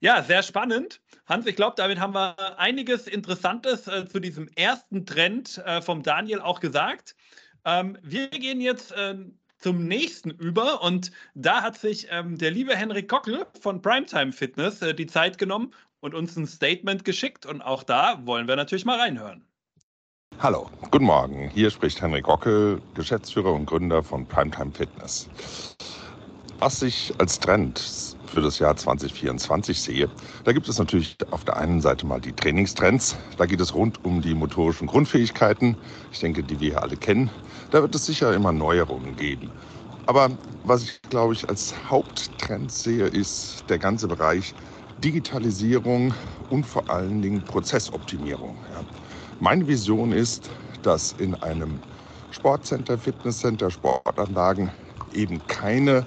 Ja, 0.00 0.22
sehr 0.22 0.42
spannend. 0.42 1.00
Hans, 1.26 1.46
ich 1.46 1.56
glaube, 1.56 1.74
damit 1.76 1.98
haben 1.98 2.14
wir 2.14 2.58
einiges 2.58 3.06
Interessantes 3.06 3.88
äh, 3.88 4.06
zu 4.06 4.20
diesem 4.20 4.48
ersten 4.54 5.06
Trend 5.06 5.58
äh, 5.64 5.80
vom 5.80 6.02
Daniel 6.02 6.40
auch 6.40 6.60
gesagt. 6.60 7.16
Ähm, 7.64 7.96
wir 8.02 8.28
gehen 8.28 8.60
jetzt 8.60 8.92
ähm, 8.96 9.38
zum 9.66 9.88
nächsten 9.88 10.30
über. 10.30 10.80
Und 10.80 11.10
da 11.34 11.60
hat 11.60 11.76
sich 11.76 12.06
ähm, 12.12 12.38
der 12.38 12.52
liebe 12.52 12.76
Henrik 12.76 13.08
Kockel 13.08 13.44
von 13.60 13.82
Primetime 13.82 14.30
Fitness 14.30 14.80
äh, 14.80 14.94
die 14.94 15.08
Zeit 15.08 15.38
genommen 15.38 15.74
und 15.98 16.14
uns 16.14 16.36
ein 16.36 16.46
Statement 16.46 17.04
geschickt. 17.04 17.46
Und 17.46 17.62
auch 17.62 17.82
da 17.82 18.24
wollen 18.24 18.46
wir 18.46 18.54
natürlich 18.54 18.84
mal 18.84 19.00
reinhören. 19.00 19.44
Hallo, 20.38 20.70
guten 20.92 21.06
Morgen. 21.06 21.50
Hier 21.52 21.68
spricht 21.70 22.00
Henrik 22.00 22.22
Gockel, 22.22 22.80
Geschäftsführer 22.94 23.52
und 23.52 23.66
Gründer 23.66 24.04
von 24.04 24.24
Primetime 24.24 24.70
Fitness. 24.70 25.28
Was 26.60 26.80
ich 26.82 27.12
als 27.18 27.40
Trend 27.40 28.15
für 28.36 28.42
das 28.42 28.58
Jahr 28.58 28.76
2024 28.76 29.80
sehe, 29.80 30.12
da 30.44 30.52
gibt 30.52 30.68
es 30.68 30.78
natürlich 30.78 31.16
auf 31.30 31.42
der 31.44 31.56
einen 31.56 31.80
Seite 31.80 32.04
mal 32.04 32.20
die 32.20 32.34
Trainingstrends. 32.34 33.16
Da 33.38 33.46
geht 33.46 33.62
es 33.62 33.72
rund 33.72 34.04
um 34.04 34.20
die 34.20 34.34
motorischen 34.34 34.86
Grundfähigkeiten. 34.88 35.78
Ich 36.12 36.18
denke, 36.20 36.44
die 36.44 36.60
wir 36.60 36.82
alle 36.82 36.98
kennen. 36.98 37.30
Da 37.70 37.80
wird 37.80 37.94
es 37.94 38.04
sicher 38.04 38.34
immer 38.34 38.52
Neuerungen 38.52 39.16
geben. 39.16 39.54
Aber 40.04 40.38
was 40.62 40.82
ich, 40.82 41.00
glaube 41.08 41.32
ich, 41.32 41.48
als 41.48 41.88
Haupttrend 41.88 42.70
sehe, 42.70 43.06
ist 43.06 43.64
der 43.70 43.78
ganze 43.78 44.06
Bereich 44.06 44.54
Digitalisierung 44.98 46.12
und 46.50 46.66
vor 46.66 46.90
allen 46.90 47.22
Dingen 47.22 47.42
Prozessoptimierung. 47.42 48.58
Ja. 48.70 48.84
Meine 49.38 49.66
Vision 49.66 50.12
ist, 50.12 50.50
dass 50.82 51.10
in 51.10 51.36
einem 51.36 51.80
Sportcenter, 52.28 52.98
Fitnesscenter, 52.98 53.70
Sportanlagen 53.70 54.72
eben 55.10 55.46
keine 55.46 56.06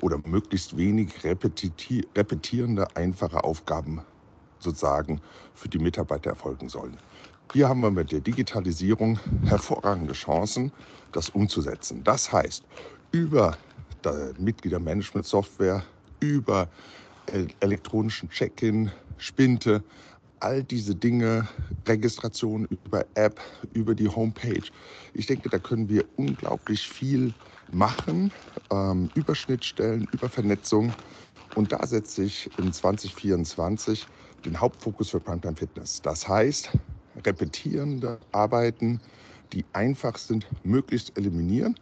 oder 0.00 0.18
möglichst 0.26 0.76
wenig 0.76 1.24
repetierende, 1.24 2.86
einfache 2.96 3.44
Aufgaben 3.44 4.02
sozusagen 4.58 5.20
für 5.54 5.68
die 5.68 5.78
Mitarbeiter 5.78 6.30
erfolgen 6.30 6.68
sollen. 6.68 6.96
Hier 7.52 7.68
haben 7.68 7.80
wir 7.80 7.90
mit 7.90 8.12
der 8.12 8.20
Digitalisierung 8.20 9.18
hervorragende 9.46 10.12
Chancen, 10.12 10.72
das 11.12 11.30
umzusetzen. 11.30 12.04
Das 12.04 12.30
heißt, 12.32 12.64
über 13.12 13.56
Mitgliedermanagement-Software, 14.38 15.82
über 16.20 16.68
elektronischen 17.60 18.28
Check-in, 18.30 18.90
Spinte, 19.16 19.82
all 20.40 20.62
diese 20.62 20.94
Dinge, 20.94 21.48
Registration 21.86 22.66
über 22.84 23.04
App, 23.14 23.40
über 23.72 23.94
die 23.94 24.08
Homepage. 24.08 24.62
Ich 25.14 25.26
denke, 25.26 25.48
da 25.48 25.58
können 25.58 25.88
wir 25.88 26.04
unglaublich 26.16 26.88
viel 26.88 27.34
machen, 27.72 28.32
ähm, 28.72 29.10
über 29.14 29.34
Schnittstellen, 29.34 30.08
über 30.12 30.30
Vernetzung. 30.30 30.96
Und 31.54 31.72
da 31.72 31.86
setze 31.86 32.24
ich 32.24 32.52
in 32.58 32.72
2024 32.72 34.08
den 34.44 34.60
Hauptfokus 34.60 35.10
für 35.10 35.20
Primetime 35.20 35.56
Fitness. 35.56 36.00
Das 36.02 36.28
heißt, 36.28 36.70
repetierende 37.16 38.20
Arbeiten, 38.32 39.00
die 39.52 39.66
einfach 39.72 40.18
sind, 40.18 40.46
möglichst 40.62 41.16
eliminieren 41.18 41.74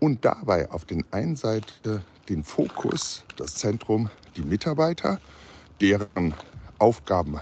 und 0.00 0.24
dabei 0.24 0.70
auf 0.70 0.84
den 0.84 1.04
einen 1.12 1.36
Seite 1.36 2.06
den 2.28 2.44
Fokus, 2.44 3.26
das 3.36 3.56
Zentrum, 3.56 4.10
die 4.36 4.42
Mitarbeiter, 4.42 5.20
deren 5.80 6.36
Aufgaben 6.78 7.40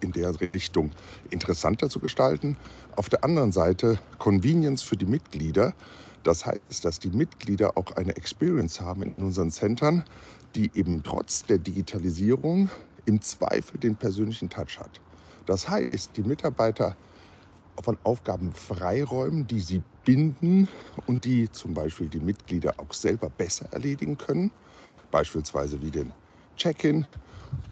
in 0.00 0.12
der 0.12 0.38
Richtung 0.40 0.94
interessanter 1.30 1.88
zu 1.90 2.00
gestalten. 2.00 2.58
Auf 2.92 3.08
der 3.08 3.24
anderen 3.24 3.52
Seite 3.52 4.00
Convenience 4.18 4.82
für 4.82 4.96
die 4.96 5.06
Mitglieder. 5.06 5.74
Das 6.24 6.46
heißt, 6.46 6.84
dass 6.84 6.98
die 6.98 7.10
Mitglieder 7.10 7.76
auch 7.76 7.92
eine 7.92 8.16
Experience 8.16 8.80
haben 8.80 9.02
in 9.02 9.14
unseren 9.14 9.50
Centern, 9.50 10.04
die 10.56 10.76
eben 10.76 11.02
trotz 11.02 11.42
der 11.44 11.58
Digitalisierung 11.58 12.70
im 13.04 13.20
Zweifel 13.20 13.78
den 13.78 13.96
persönlichen 13.96 14.48
Touch 14.48 14.78
hat. 14.80 15.00
Das 15.46 15.68
heißt, 15.68 16.16
die 16.16 16.22
Mitarbeiter 16.22 16.96
von 17.82 17.98
Aufgaben 18.04 18.54
freiräumen, 18.54 19.46
die 19.46 19.60
sie 19.60 19.82
binden 20.04 20.68
und 21.06 21.24
die 21.26 21.50
zum 21.52 21.74
Beispiel 21.74 22.08
die 22.08 22.20
Mitglieder 22.20 22.74
auch 22.78 22.94
selber 22.94 23.28
besser 23.28 23.66
erledigen 23.72 24.16
können, 24.16 24.50
beispielsweise 25.10 25.82
wie 25.82 25.90
den 25.90 26.14
Check-in 26.56 27.06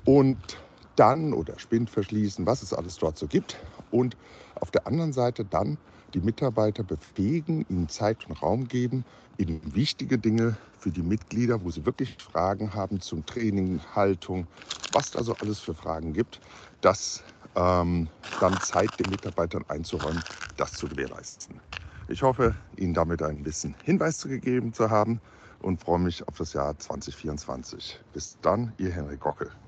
und 0.04 0.58
dann 0.96 1.32
oder 1.32 1.58
Spind 1.58 1.88
verschließen, 1.88 2.46
was 2.46 2.62
es 2.62 2.74
alles 2.74 2.96
dort 2.96 3.16
so 3.16 3.28
gibt. 3.28 3.56
Und 3.90 4.16
auf 4.56 4.70
der 4.70 4.86
anderen 4.86 5.14
Seite 5.14 5.44
dann 5.46 5.78
die 6.14 6.20
Mitarbeiter 6.20 6.84
befähigen, 6.84 7.64
ihnen 7.68 7.88
Zeit 7.88 8.26
und 8.26 8.42
Raum 8.42 8.66
geben, 8.68 9.04
ihnen 9.38 9.60
wichtige 9.74 10.18
Dinge 10.18 10.56
für 10.78 10.90
die 10.90 11.02
Mitglieder, 11.02 11.62
wo 11.62 11.70
sie 11.70 11.86
wirklich 11.86 12.16
Fragen 12.18 12.74
haben 12.74 13.00
zum 13.00 13.24
Training, 13.26 13.80
Haltung, 13.94 14.46
was 14.92 15.10
da 15.10 15.22
so 15.22 15.36
alles 15.38 15.60
für 15.60 15.74
Fragen 15.74 16.12
gibt, 16.12 16.40
das 16.80 17.24
ähm, 17.54 18.08
dann 18.38 18.60
Zeit 18.60 18.98
den 19.00 19.08
Mitarbeitern 19.10 19.64
einzuräumen, 19.68 20.24
das 20.56 20.74
zu 20.74 20.88
gewährleisten. 20.88 21.60
Ich 22.08 22.22
hoffe, 22.22 22.56
Ihnen 22.76 22.94
damit 22.94 23.22
ein 23.22 23.42
bisschen 23.42 23.76
Hinweis 23.82 24.22
gegeben 24.22 24.72
zu 24.72 24.90
haben 24.90 25.20
und 25.60 25.80
freue 25.80 26.00
mich 26.00 26.26
auf 26.28 26.36
das 26.36 26.52
Jahr 26.52 26.76
2024. 26.78 28.00
Bis 28.12 28.38
dann, 28.40 28.74
Ihr 28.78 28.90
Henrik 28.90 29.20
Gockel. 29.20 29.61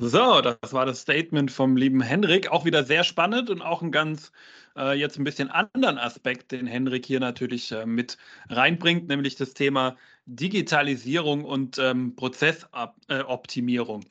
So, 0.00 0.40
das 0.40 0.72
war 0.72 0.86
das 0.86 1.00
Statement 1.00 1.50
vom 1.50 1.76
lieben 1.76 2.00
Henrik. 2.00 2.52
Auch 2.52 2.64
wieder 2.64 2.84
sehr 2.84 3.02
spannend 3.02 3.50
und 3.50 3.62
auch 3.62 3.82
ein 3.82 3.90
ganz 3.90 4.30
äh, 4.76 4.96
jetzt 4.96 5.18
ein 5.18 5.24
bisschen 5.24 5.50
anderen 5.50 5.98
Aspekt, 5.98 6.52
den 6.52 6.68
Henrik 6.68 7.04
hier 7.04 7.18
natürlich 7.18 7.72
äh, 7.72 7.84
mit 7.84 8.16
reinbringt, 8.48 9.08
nämlich 9.08 9.34
das 9.34 9.54
Thema 9.54 9.96
Digitalisierung 10.26 11.44
und 11.44 11.78
ähm, 11.78 12.14
Prozessoptimierung. 12.14 14.04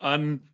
Ähm, 0.00 0.50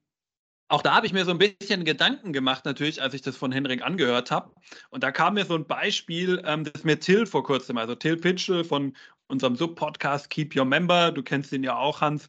auch 0.68 0.82
da 0.82 0.94
habe 0.94 1.06
ich 1.06 1.12
mir 1.12 1.24
so 1.24 1.32
ein 1.32 1.38
bisschen 1.38 1.84
Gedanken 1.84 2.32
gemacht, 2.32 2.64
natürlich, 2.64 3.02
als 3.02 3.14
ich 3.14 3.22
das 3.22 3.36
von 3.36 3.50
Henrik 3.50 3.82
angehört 3.82 4.30
habe. 4.30 4.52
Und 4.90 5.02
da 5.02 5.10
kam 5.10 5.34
mir 5.34 5.44
so 5.44 5.56
ein 5.56 5.66
Beispiel, 5.66 6.40
ähm, 6.44 6.62
das 6.62 6.84
mir 6.84 7.00
Till 7.00 7.26
vor 7.26 7.42
kurzem, 7.42 7.78
also 7.78 7.96
Till 7.96 8.16
Pitchell 8.16 8.62
von 8.62 8.94
unserem 9.26 9.56
Sub-Podcast 9.56 10.30
Keep 10.30 10.54
Your 10.54 10.66
Member, 10.66 11.10
du 11.10 11.24
kennst 11.24 11.52
ihn 11.52 11.64
ja 11.64 11.76
auch, 11.76 12.00
Hans, 12.00 12.28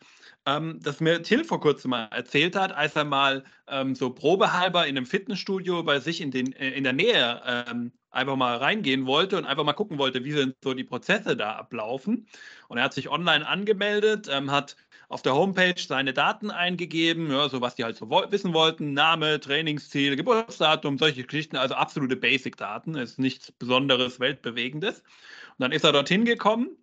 ähm, 0.58 0.80
das 0.82 1.00
mir 1.00 1.22
Till 1.22 1.44
vor 1.44 1.60
kurzem 1.60 1.92
mal 1.92 2.06
erzählt 2.12 2.56
hat, 2.56 2.72
als 2.72 2.96
er 2.96 3.06
mal 3.06 3.44
ähm, 3.68 3.96
so 3.96 4.10
probehalber 4.10 4.88
in 4.88 4.98
einem 4.98 5.06
Fitnessstudio 5.06 5.84
bei 5.84 6.00
sich 6.00 6.22
in, 6.22 6.32
den, 6.32 6.54
äh, 6.54 6.72
in 6.72 6.84
der 6.84 6.94
Nähe 6.94 7.42
ähm, 7.46 7.92
einfach 8.12 8.36
mal 8.36 8.58
reingehen 8.58 9.06
wollte 9.06 9.38
und 9.38 9.46
einfach 9.46 9.64
mal 9.64 9.74
gucken 9.74 9.98
wollte, 9.98 10.24
wie 10.24 10.32
sind 10.32 10.56
so 10.64 10.74
die 10.74 10.84
Prozesse 10.84 11.38
da 11.38 11.54
ablaufen. 11.54 12.28
Und 12.68 12.78
er 12.78 12.86
hat 12.86 12.94
sich 12.94 13.10
online 13.10 13.48
angemeldet, 13.48 14.28
ähm, 14.32 14.52
hat 14.52 14.76
auf 15.10 15.22
der 15.24 15.34
Homepage 15.34 15.80
seine 15.80 16.14
Daten 16.14 16.52
eingegeben, 16.52 17.32
ja, 17.32 17.50
so 17.50 17.62
was 17.62 17.76
die 17.76 17.84
halt 17.84 17.98
so 17.98 18.10
wissen 18.10 18.54
wollten, 18.54 18.94
Name, 18.94 19.40
Trainingsziel, 19.40 20.16
Geburtsdatum, 20.16 21.00
solche 21.00 21.24
Geschichten, 21.24 21.58
also 21.58 21.74
absolute 21.76 22.16
Basic-Daten, 22.16 22.96
ist 22.96 23.18
nichts 23.18 23.52
Besonderes, 23.52 24.20
Weltbewegendes. 24.20 25.00
Und 25.00 25.60
dann 25.60 25.72
ist 25.72 25.84
er 25.84 25.92
dorthin 25.92 26.26
gekommen 26.26 26.78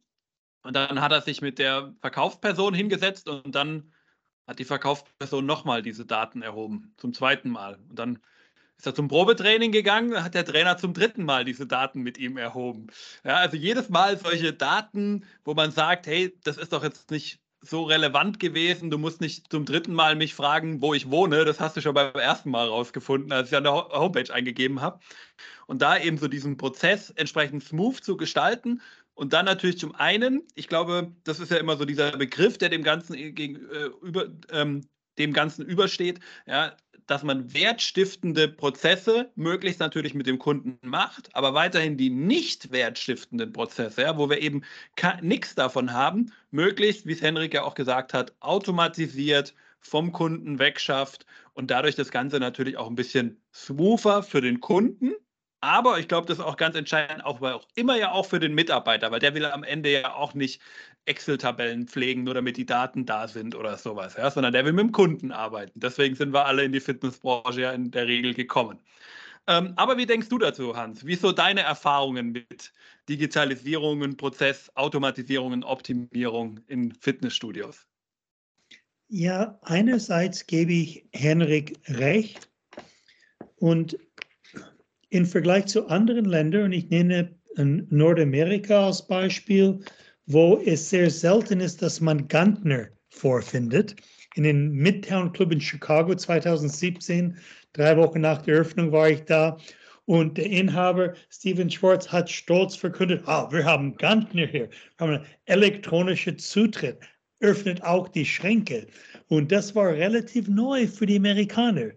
und 0.66 0.74
dann 0.74 1.00
hat 1.00 1.12
er 1.12 1.22
sich 1.22 1.40
mit 1.40 1.59
der 1.59 1.94
Verkaufsperson 2.00 2.74
hingesetzt 2.74 3.29
und 3.29 3.55
dann 3.55 3.92
hat 4.46 4.59
die 4.59 4.64
Verkaufsperson 4.64 5.44
nochmal 5.44 5.83
diese 5.83 6.07
Daten 6.07 6.42
erhoben, 6.42 6.94
zum 6.98 7.14
zweiten 7.14 7.50
Mal. 7.50 7.79
Und 7.88 7.98
dann 7.98 8.18
ist 8.79 8.87
er 8.87 8.94
zum 8.94 9.09
Probetraining 9.09 9.72
gegangen, 9.72 10.22
hat 10.22 10.35
der 10.35 10.44
Trainer 10.44 10.76
zum 10.76 10.92
dritten 10.92 11.24
Mal 11.24 11.44
diese 11.44 11.66
Daten 11.66 12.02
mit 12.02 12.18
ihm 12.18 12.37
erhoben. 12.37 12.88
Ja, 13.24 13.37
also 13.37 13.57
jedes 13.57 13.88
Mal 13.88 14.18
solche 14.18 14.52
Daten, 14.52 15.24
wo 15.44 15.55
man 15.55 15.70
sagt, 15.70 16.07
hey, 16.07 16.37
das 16.44 16.59
ist 16.59 16.72
doch 16.72 16.85
jetzt 16.85 17.11
nicht 17.11 17.40
so 17.62 17.85
relevant 17.85 18.38
gewesen. 18.38 18.90
Du 18.90 18.98
musst 18.98 19.20
nicht 19.20 19.50
zum 19.50 19.64
dritten 19.64 19.94
Mal 19.94 20.14
mich 20.14 20.35
fragen, 20.35 20.81
wo 20.83 20.94
ich 20.94 21.11
wohne. 21.11 21.44
Das 21.44 21.59
hast 21.59 21.76
du 21.76 21.81
schon 21.81 21.94
beim 21.94 22.14
ersten 22.14 22.50
Mal 22.50 22.68
rausgefunden, 22.68 23.33
als 23.33 23.48
ich 23.48 23.57
an 23.57 23.64
der 23.64 23.72
Homepage 23.72 24.33
eingegeben 24.33 24.81
habe. 24.81 25.00
Und 25.66 25.83
da 25.83 25.98
eben 25.98 26.18
so 26.18 26.29
diesen 26.29 26.57
Prozess 26.57 27.11
entsprechend 27.11 27.64
smooth 27.64 27.96
zu 27.96 28.16
gestalten. 28.16 28.83
Und 29.16 29.33
dann 29.33 29.46
natürlich 29.46 29.79
zum 29.79 29.94
einen, 29.94 30.42
ich 30.55 30.68
glaube, 30.68 31.11
das 31.24 31.40
ist 31.40 31.50
ja 31.50 31.57
immer 31.57 31.79
so 31.79 31.87
dieser 31.87 32.12
Begriff, 32.12 32.59
der 32.59 32.68
dem 32.68 32.83
Ganzen 32.83 33.35
gegenüber, 33.35 34.29
ähm, 34.50 34.83
dem 35.18 35.33
Ganzen 35.33 35.64
übersteht, 35.64 36.20
ja, 36.46 36.76
dass 37.07 37.22
man 37.22 37.55
wertstiftende 37.55 38.46
Prozesse 38.46 39.31
möglichst 39.35 39.81
natürlich 39.81 40.12
mit 40.12 40.26
dem 40.26 40.38
Kunden 40.38 40.79
macht, 40.87 41.35
aber 41.35 41.55
weiterhin 41.55 41.96
die 41.96 42.11
nicht 42.11 42.70
wertstiftenden 42.72 43.55
Prozesse, 43.55 44.02
ja, 44.02 44.18
wo 44.18 44.29
wir 44.29 44.42
eben 44.42 44.62
nichts 45.22 45.55
davon 45.55 45.94
haben, 45.94 46.31
möglichst, 46.50 47.07
wie 47.07 47.12
es 47.12 47.22
Henrik 47.22 47.55
ja 47.55 47.62
auch 47.62 47.74
gesagt 47.74 48.12
hat, 48.12 48.35
automatisiert 48.40 49.55
vom 49.81 50.12
Kunden 50.12 50.59
wegschafft 50.59 51.24
und 51.55 51.70
dadurch 51.70 51.94
das 51.94 52.11
Ganze 52.11 52.38
natürlich 52.38 52.76
auch 52.76 52.88
ein 52.88 52.96
bisschen 52.96 53.40
smoother 53.55 54.22
für 54.22 54.42
den 54.42 54.61
Kunden 54.61 55.12
aber 55.66 55.98
ich 55.98 56.07
glaube, 56.07 56.29
das 56.29 56.38
ist 56.38 56.44
auch 56.44 56.57
ganz 56.57 56.76
entscheidend, 56.76 57.24
auch, 57.24 57.40
weil 57.40 57.55
auch 57.55 57.66
immer 57.74 57.96
ja 57.96 58.12
auch 58.12 58.24
für 58.26 58.38
den 58.38 58.55
Mitarbeiter, 58.55 59.11
weil 59.11 59.18
der 59.18 59.35
will 59.35 59.44
am 59.44 59.64
Ende 59.64 59.90
ja 59.90 60.14
auch 60.14 60.33
nicht 60.33 60.62
Excel-Tabellen 61.07 61.88
pflegen, 61.88 62.22
nur 62.22 62.35
damit 62.35 62.57
die 62.57 62.66
Daten 62.66 63.05
da 63.05 63.26
sind 63.26 63.57
oder 63.57 63.76
sowas, 63.76 64.14
ja, 64.16 64.31
sondern 64.31 64.52
der 64.52 64.64
will 64.64 64.72
mit 64.72 64.85
dem 64.85 64.92
Kunden 64.92 65.33
arbeiten. 65.33 65.81
Deswegen 65.81 66.14
sind 66.14 66.33
wir 66.33 66.46
alle 66.46 66.62
in 66.62 66.72
die 66.72 66.81
Fitnessbranche 66.81 67.61
ja 67.61 67.72
in 67.72 67.90
der 67.90 68.07
Regel 68.07 68.33
gekommen. 68.33 68.79
Ähm, 69.48 69.72
aber 69.76 69.96
wie 69.96 70.07
denkst 70.07 70.29
du 70.29 70.38
dazu, 70.38 70.76
Hans? 70.76 71.05
Wie 71.05 71.16
so 71.16 71.33
deine 71.33 71.62
Erfahrungen 71.62 72.31
mit 72.33 72.72
Digitalisierungen, 73.09 74.16
Prozess, 74.16 74.70
Automatisierungen, 74.76 75.64
Optimierung 75.64 76.61
in 76.68 76.92
Fitnessstudios? 76.92 77.87
Ja, 79.09 79.59
einerseits 79.62 80.46
gebe 80.46 80.72
ich 80.72 81.09
Henrik 81.12 81.79
recht 81.88 82.48
und 83.57 83.96
im 85.10 85.26
Vergleich 85.26 85.66
zu 85.66 85.86
anderen 85.88 86.24
Ländern, 86.24 86.64
und 86.64 86.72
ich 86.72 86.88
nenne 86.90 87.34
Nordamerika 87.56 88.86
als 88.86 89.06
Beispiel, 89.06 89.80
wo 90.26 90.60
es 90.64 90.90
sehr 90.90 91.10
selten 91.10 91.60
ist, 91.60 91.82
dass 91.82 92.00
man 92.00 92.28
Gantner 92.28 92.88
vorfindet. 93.08 93.96
In 94.34 94.42
den 94.42 94.72
Midtown 94.72 95.32
Club 95.32 95.52
in 95.52 95.60
Chicago 95.60 96.14
2017, 96.14 97.38
drei 97.72 97.96
Wochen 97.96 98.20
nach 98.20 98.42
der 98.42 98.56
Eröffnung 98.56 98.92
war 98.92 99.08
ich 99.08 99.22
da. 99.22 99.56
Und 100.04 100.36
der 100.36 100.46
Inhaber 100.46 101.14
Steven 101.30 101.70
Schwartz 101.70 102.08
hat 102.08 102.30
stolz 102.30 102.76
verkündet, 102.76 103.22
ah, 103.26 103.50
wir 103.50 103.64
haben 103.64 103.96
Gantner 103.96 104.46
hier, 104.46 104.68
wir 104.68 105.06
haben 105.06 105.14
einen 105.14 105.26
elektronischen 105.46 106.38
Zutritt, 106.38 106.98
öffnet 107.40 107.82
auch 107.82 108.08
die 108.08 108.24
Schränke. 108.24 108.86
Und 109.28 109.50
das 109.50 109.74
war 109.74 109.88
relativ 109.88 110.46
neu 110.48 110.86
für 110.86 111.06
die 111.06 111.16
Amerikaner. 111.16 111.90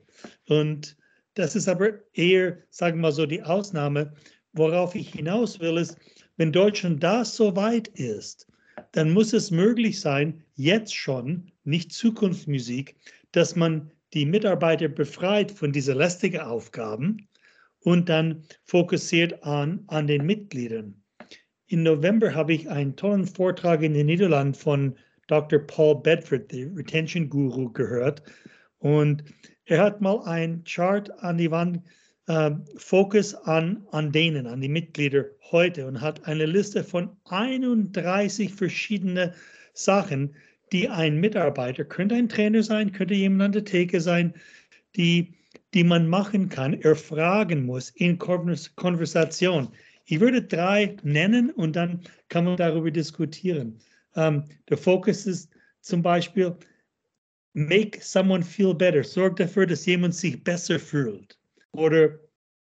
Und 0.47 0.97
das 1.39 1.55
ist 1.55 1.69
aber 1.69 1.93
eher, 2.13 2.57
sagen 2.69 2.97
wir 2.97 3.03
mal 3.03 3.11
so, 3.13 3.25
die 3.25 3.41
Ausnahme. 3.41 4.13
Worauf 4.51 4.93
ich 4.93 5.13
hinaus 5.13 5.59
will, 5.61 5.77
ist, 5.77 5.97
wenn 6.35 6.51
Deutschland 6.51 7.01
da 7.01 7.23
so 7.23 7.55
weit 7.55 7.87
ist, 7.89 8.45
dann 8.91 9.11
muss 9.11 9.31
es 9.31 9.49
möglich 9.49 10.01
sein, 10.01 10.43
jetzt 10.55 10.93
schon, 10.93 11.49
nicht 11.63 11.93
Zukunftsmusik, 11.93 12.95
dass 13.31 13.55
man 13.55 13.89
die 14.13 14.25
Mitarbeiter 14.25 14.89
befreit 14.89 15.51
von 15.51 15.71
diesen 15.71 15.97
lästigen 15.97 16.41
Aufgaben 16.41 17.29
und 17.81 18.09
dann 18.09 18.43
fokussiert 18.65 19.41
an, 19.43 19.83
an 19.87 20.07
den 20.07 20.25
Mitgliedern. 20.25 21.01
Im 21.67 21.83
November 21.83 22.35
habe 22.35 22.53
ich 22.53 22.69
einen 22.69 22.97
tollen 22.97 23.27
Vortrag 23.27 23.81
in 23.81 23.93
den 23.93 24.07
Niederlanden 24.07 24.55
von 24.55 24.95
Dr. 25.27 25.59
Paul 25.59 26.01
Bedford, 26.01 26.51
der 26.51 26.75
Retention 26.75 27.29
Guru, 27.29 27.71
gehört. 27.71 28.23
Und 28.79 29.23
er 29.69 29.83
hat 29.83 30.01
mal 30.01 30.23
ein 30.25 30.63
Chart 30.63 31.11
an 31.23 31.37
die 31.37 31.51
Wand, 31.51 31.81
äh, 32.27 32.51
Fokus 32.75 33.35
an, 33.35 33.85
an 33.91 34.11
denen, 34.11 34.47
an 34.47 34.61
die 34.61 34.69
Mitglieder 34.69 35.25
heute 35.51 35.85
und 35.85 36.01
hat 36.01 36.27
eine 36.27 36.45
Liste 36.45 36.83
von 36.83 37.09
31 37.25 38.53
verschiedene 38.53 39.33
Sachen, 39.73 40.35
die 40.71 40.89
ein 40.89 41.19
Mitarbeiter, 41.19 41.85
könnte 41.85 42.15
ein 42.15 42.29
Trainer 42.29 42.63
sein, 42.63 42.91
könnte 42.91 43.13
jemand 43.13 43.41
an 43.43 43.51
der 43.51 43.65
Theke 43.65 44.01
sein, 44.01 44.33
die, 44.95 45.33
die 45.75 45.83
man 45.83 46.07
machen 46.07 46.49
kann, 46.49 46.73
erfragen 46.81 47.65
muss 47.65 47.91
in 47.91 48.17
Konversation. 48.17 49.69
Ich 50.05 50.19
würde 50.19 50.41
drei 50.41 50.95
nennen 51.03 51.51
und 51.51 51.75
dann 51.75 52.01
kann 52.29 52.45
man 52.45 52.57
darüber 52.57 52.89
diskutieren. 52.89 53.77
Ähm, 54.15 54.45
der 54.67 54.77
Fokus 54.77 55.27
ist 55.27 55.51
zum 55.81 56.01
Beispiel, 56.01 56.55
make 57.59 58.01
someone 58.01 58.43
feel 58.43 58.73
better. 58.73 59.03
Sorg 59.03 59.35
dafür, 59.37 59.65
dass 59.65 59.85
jemand 59.85 60.15
sich 60.15 60.43
besser 60.43 60.79
fühlt. 60.79 61.37
Oder 61.71 62.17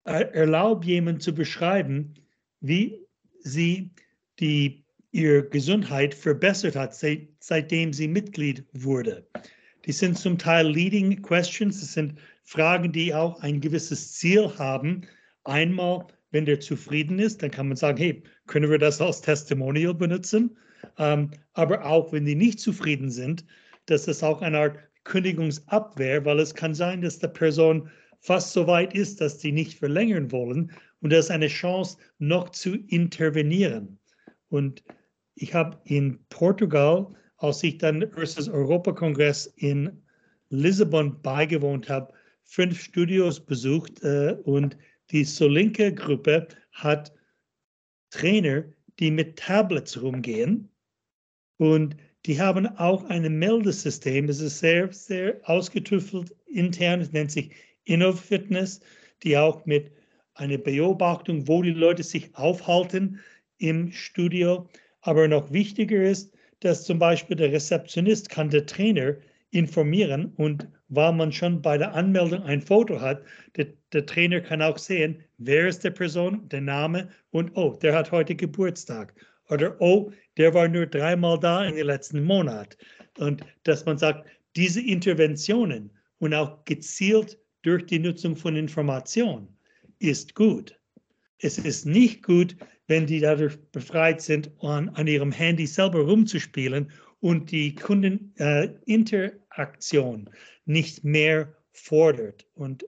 erlaub 0.04 0.84
jemand 0.84 1.22
zu 1.22 1.34
beschreiben, 1.34 2.14
wie 2.60 3.04
sie 3.40 3.90
die, 4.38 4.84
ihre 5.10 5.48
Gesundheit 5.48 6.14
verbessert 6.14 6.76
hat, 6.76 6.94
seit, 6.94 7.28
seitdem 7.40 7.92
sie 7.92 8.06
Mitglied 8.06 8.64
wurde. 8.72 9.26
Die 9.84 9.92
sind 9.92 10.18
zum 10.18 10.38
Teil 10.38 10.68
Leading 10.68 11.22
Questions, 11.22 11.80
das 11.80 11.92
sind 11.92 12.18
Fragen, 12.44 12.92
die 12.92 13.12
auch 13.12 13.40
ein 13.40 13.60
gewisses 13.60 14.12
Ziel 14.12 14.50
haben. 14.58 15.02
Einmal, 15.44 16.06
wenn 16.30 16.44
der 16.44 16.60
zufrieden 16.60 17.18
ist, 17.18 17.42
dann 17.42 17.50
kann 17.50 17.68
man 17.68 17.76
sagen, 17.76 17.98
hey, 17.98 18.22
können 18.46 18.70
wir 18.70 18.78
das 18.78 19.00
als 19.00 19.20
Testimonial 19.20 19.94
benutzen? 19.94 20.56
Ähm, 20.98 21.30
aber 21.54 21.84
auch 21.84 22.12
wenn 22.12 22.24
die 22.24 22.34
nicht 22.34 22.60
zufrieden 22.60 23.10
sind, 23.10 23.44
das 23.86 24.08
ist 24.08 24.22
auch 24.22 24.42
eine 24.42 24.58
Art 24.58 24.78
Kündigungsabwehr, 25.04 26.24
weil 26.24 26.40
es 26.40 26.54
kann 26.54 26.74
sein, 26.74 27.00
dass 27.00 27.18
die 27.18 27.28
Person 27.28 27.88
fast 28.20 28.52
so 28.52 28.66
weit 28.66 28.94
ist, 28.94 29.20
dass 29.20 29.40
sie 29.40 29.52
nicht 29.52 29.78
verlängern 29.78 30.30
wollen. 30.32 30.72
Und 31.00 31.12
das 31.12 31.26
ist 31.26 31.30
eine 31.30 31.48
Chance, 31.48 31.96
noch 32.18 32.50
zu 32.50 32.74
intervenieren. 32.88 33.98
Und 34.48 34.82
ich 35.34 35.54
habe 35.54 35.78
in 35.84 36.18
Portugal, 36.28 37.06
als 37.38 37.62
ich 37.62 37.78
dann 37.78 38.02
erstes 38.02 38.48
Europakongress 38.48 39.46
in 39.56 40.02
Lissabon 40.50 41.20
beigewohnt 41.22 41.88
habe, 41.88 42.12
fünf 42.42 42.80
Studios 42.80 43.38
besucht 43.38 44.02
äh, 44.02 44.36
und 44.44 44.76
die 45.10 45.24
Solinke-Gruppe 45.24 46.48
hat 46.72 47.12
Trainer, 48.10 48.64
die 48.98 49.10
mit 49.10 49.36
Tablets 49.36 50.00
rumgehen 50.00 50.70
und 51.58 51.96
die 52.26 52.40
haben 52.40 52.66
auch 52.78 53.04
ein 53.04 53.38
Meldesystem. 53.38 54.26
Das 54.26 54.40
ist 54.40 54.58
sehr, 54.58 54.92
sehr 54.92 55.36
ausgetüftelt 55.44 56.34
intern. 56.46 57.00
Es 57.00 57.12
nennt 57.12 57.30
sich 57.30 57.50
InnoFitness, 57.84 58.80
die 59.22 59.38
auch 59.38 59.64
mit 59.64 59.92
einer 60.34 60.58
Beobachtung, 60.58 61.46
wo 61.46 61.62
die 61.62 61.70
Leute 61.70 62.02
sich 62.02 62.34
aufhalten 62.34 63.20
im 63.58 63.92
Studio. 63.92 64.68
Aber 65.02 65.28
noch 65.28 65.52
wichtiger 65.52 66.02
ist, 66.02 66.34
dass 66.60 66.84
zum 66.84 66.98
Beispiel 66.98 67.36
der 67.36 67.52
Rezeptionist 67.52 68.28
kann 68.28 68.50
der 68.50 68.66
Trainer 68.66 69.14
informieren 69.50 70.32
und 70.36 70.68
weil 70.88 71.12
man 71.12 71.32
schon 71.32 71.62
bei 71.62 71.78
der 71.78 71.94
Anmeldung 71.94 72.42
ein 72.42 72.60
Foto 72.60 73.00
hat, 73.00 73.22
der, 73.56 73.66
der, 73.92 74.06
Trainer 74.06 74.40
kann 74.40 74.62
auch 74.62 74.78
sehen, 74.78 75.22
wer 75.38 75.66
ist 75.68 75.84
der 75.84 75.90
Person, 75.90 76.48
der 76.48 76.60
Name 76.60 77.08
und 77.30 77.56
oh, 77.56 77.76
der 77.80 77.94
hat 77.94 78.12
heute 78.12 78.34
Geburtstag 78.34 79.14
oder 79.48 79.80
oh, 79.80 80.12
der 80.36 80.52
war 80.54 80.68
nur 80.68 80.86
dreimal 80.86 81.38
da 81.38 81.64
in 81.64 81.76
den 81.76 81.86
letzten 81.86 82.24
Monat. 82.24 82.76
Und 83.18 83.44
dass 83.64 83.84
man 83.84 83.98
sagt, 83.98 84.26
diese 84.56 84.80
Interventionen 84.80 85.90
und 86.18 86.34
auch 86.34 86.64
gezielt 86.64 87.38
durch 87.62 87.86
die 87.86 87.98
Nutzung 87.98 88.36
von 88.36 88.56
Information 88.56 89.48
ist 89.98 90.34
gut. 90.34 90.78
Es 91.38 91.58
ist 91.58 91.84
nicht 91.86 92.22
gut, 92.22 92.56
wenn 92.86 93.06
die 93.06 93.20
dadurch 93.20 93.58
befreit 93.72 94.22
sind, 94.22 94.50
an, 94.62 94.88
an 94.90 95.06
ihrem 95.06 95.32
Handy 95.32 95.66
selber 95.66 96.00
rumzuspielen 96.00 96.90
und 97.20 97.50
die 97.50 97.74
Kundeninteraktion 97.74 100.26
äh, 100.26 100.30
nicht 100.64 101.04
mehr 101.04 101.54
fordert. 101.72 102.46
Und 102.54 102.86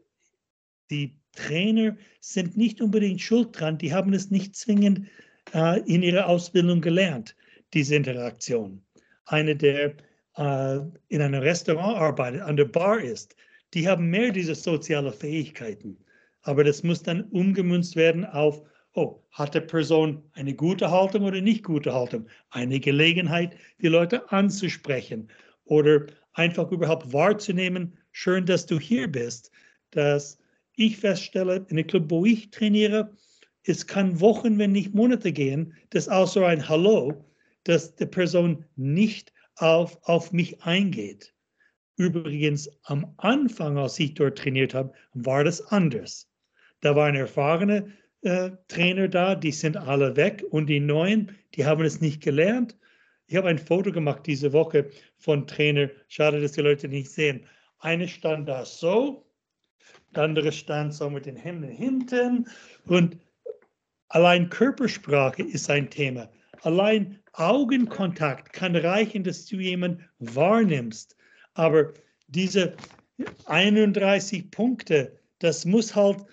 die 0.90 1.18
Trainer 1.32 1.96
sind 2.20 2.56
nicht 2.56 2.80
unbedingt 2.80 3.20
schuld 3.20 3.58
dran, 3.58 3.78
die 3.78 3.92
haben 3.92 4.12
es 4.12 4.30
nicht 4.30 4.54
zwingend 4.56 5.08
äh, 5.54 5.80
in 5.86 6.02
ihrer 6.02 6.26
Ausbildung 6.26 6.80
gelernt, 6.80 7.36
diese 7.74 7.96
Interaktion. 7.96 8.82
Eine, 9.26 9.56
der 9.56 9.94
äh, 10.36 10.78
in 11.08 11.20
einem 11.20 11.40
Restaurant 11.40 11.98
arbeitet, 11.98 12.42
an 12.42 12.56
der 12.56 12.64
Bar 12.64 13.00
ist, 13.00 13.36
die 13.74 13.88
haben 13.88 14.10
mehr 14.10 14.30
diese 14.30 14.54
sozialen 14.54 15.12
Fähigkeiten. 15.12 15.98
Aber 16.42 16.64
das 16.64 16.82
muss 16.82 17.02
dann 17.02 17.24
umgemünzt 17.24 17.96
werden 17.96 18.24
auf, 18.24 18.62
oh, 18.94 19.20
hat 19.32 19.54
die 19.54 19.60
Person 19.60 20.22
eine 20.32 20.54
gute 20.54 20.90
Haltung 20.90 21.24
oder 21.24 21.40
nicht 21.40 21.64
gute 21.64 21.92
Haltung? 21.92 22.26
Eine 22.50 22.80
Gelegenheit, 22.80 23.56
die 23.82 23.88
Leute 23.88 24.30
anzusprechen 24.32 25.28
oder 25.64 26.06
einfach 26.32 26.70
überhaupt 26.70 27.12
wahrzunehmen, 27.12 27.98
schön, 28.12 28.46
dass 28.46 28.64
du 28.64 28.78
hier 28.78 29.08
bist, 29.08 29.50
dass 29.90 30.38
ich 30.74 30.96
feststelle, 30.96 31.66
in 31.68 31.76
dem 31.76 31.86
Club, 31.86 32.04
wo 32.08 32.24
ich 32.24 32.50
trainiere, 32.50 33.12
es 33.64 33.86
kann 33.86 34.20
Wochen, 34.20 34.58
wenn 34.58 34.72
nicht 34.72 34.94
Monate 34.94 35.32
gehen, 35.32 35.74
dass 35.90 36.08
außer 36.08 36.46
ein 36.46 36.68
Hallo, 36.68 37.24
dass 37.64 37.94
die 37.96 38.06
Person 38.06 38.64
nicht 38.76 39.32
auf, 39.56 39.98
auf 40.02 40.32
mich 40.32 40.62
eingeht. 40.62 41.34
Übrigens, 41.96 42.70
am 42.84 43.12
Anfang, 43.16 43.76
als 43.76 43.98
ich 43.98 44.14
dort 44.14 44.38
trainiert 44.38 44.72
habe, 44.72 44.92
war 45.14 45.44
das 45.44 45.60
anders. 45.60 46.30
Da 46.80 46.94
waren 46.94 47.16
erfahrene 47.16 47.92
äh, 48.22 48.50
Trainer 48.68 49.08
da, 49.08 49.34
die 49.34 49.52
sind 49.52 49.76
alle 49.76 50.16
weg 50.16 50.44
und 50.50 50.66
die 50.66 50.80
neuen, 50.80 51.36
die 51.54 51.66
haben 51.66 51.84
es 51.84 52.00
nicht 52.00 52.22
gelernt. 52.22 52.76
Ich 53.26 53.36
habe 53.36 53.48
ein 53.48 53.58
Foto 53.58 53.92
gemacht 53.92 54.26
diese 54.26 54.52
Woche 54.52 54.90
von 55.16 55.46
Trainer. 55.46 55.90
Schade, 56.08 56.40
dass 56.40 56.52
die 56.52 56.62
Leute 56.62 56.88
nicht 56.88 57.10
sehen. 57.10 57.44
Eine 57.80 58.08
stand 58.08 58.48
da 58.48 58.64
so, 58.64 59.26
der 60.14 60.22
andere 60.22 60.52
stand 60.52 60.94
so 60.94 61.10
mit 61.10 61.26
den 61.26 61.36
Händen 61.36 61.68
hinten 61.68 62.48
und 62.86 63.18
Allein 64.08 64.48
Körpersprache 64.48 65.42
ist 65.42 65.68
ein 65.70 65.90
Thema. 65.90 66.30
Allein 66.62 67.18
Augenkontakt 67.34 68.52
kann 68.52 68.74
reichen, 68.74 69.22
dass 69.22 69.46
du 69.46 69.56
jemanden 69.56 70.04
wahrnimmst. 70.18 71.16
Aber 71.54 71.92
diese 72.28 72.74
31 73.46 74.50
Punkte, 74.50 75.18
das 75.38 75.64
muss 75.64 75.94
halt 75.94 76.24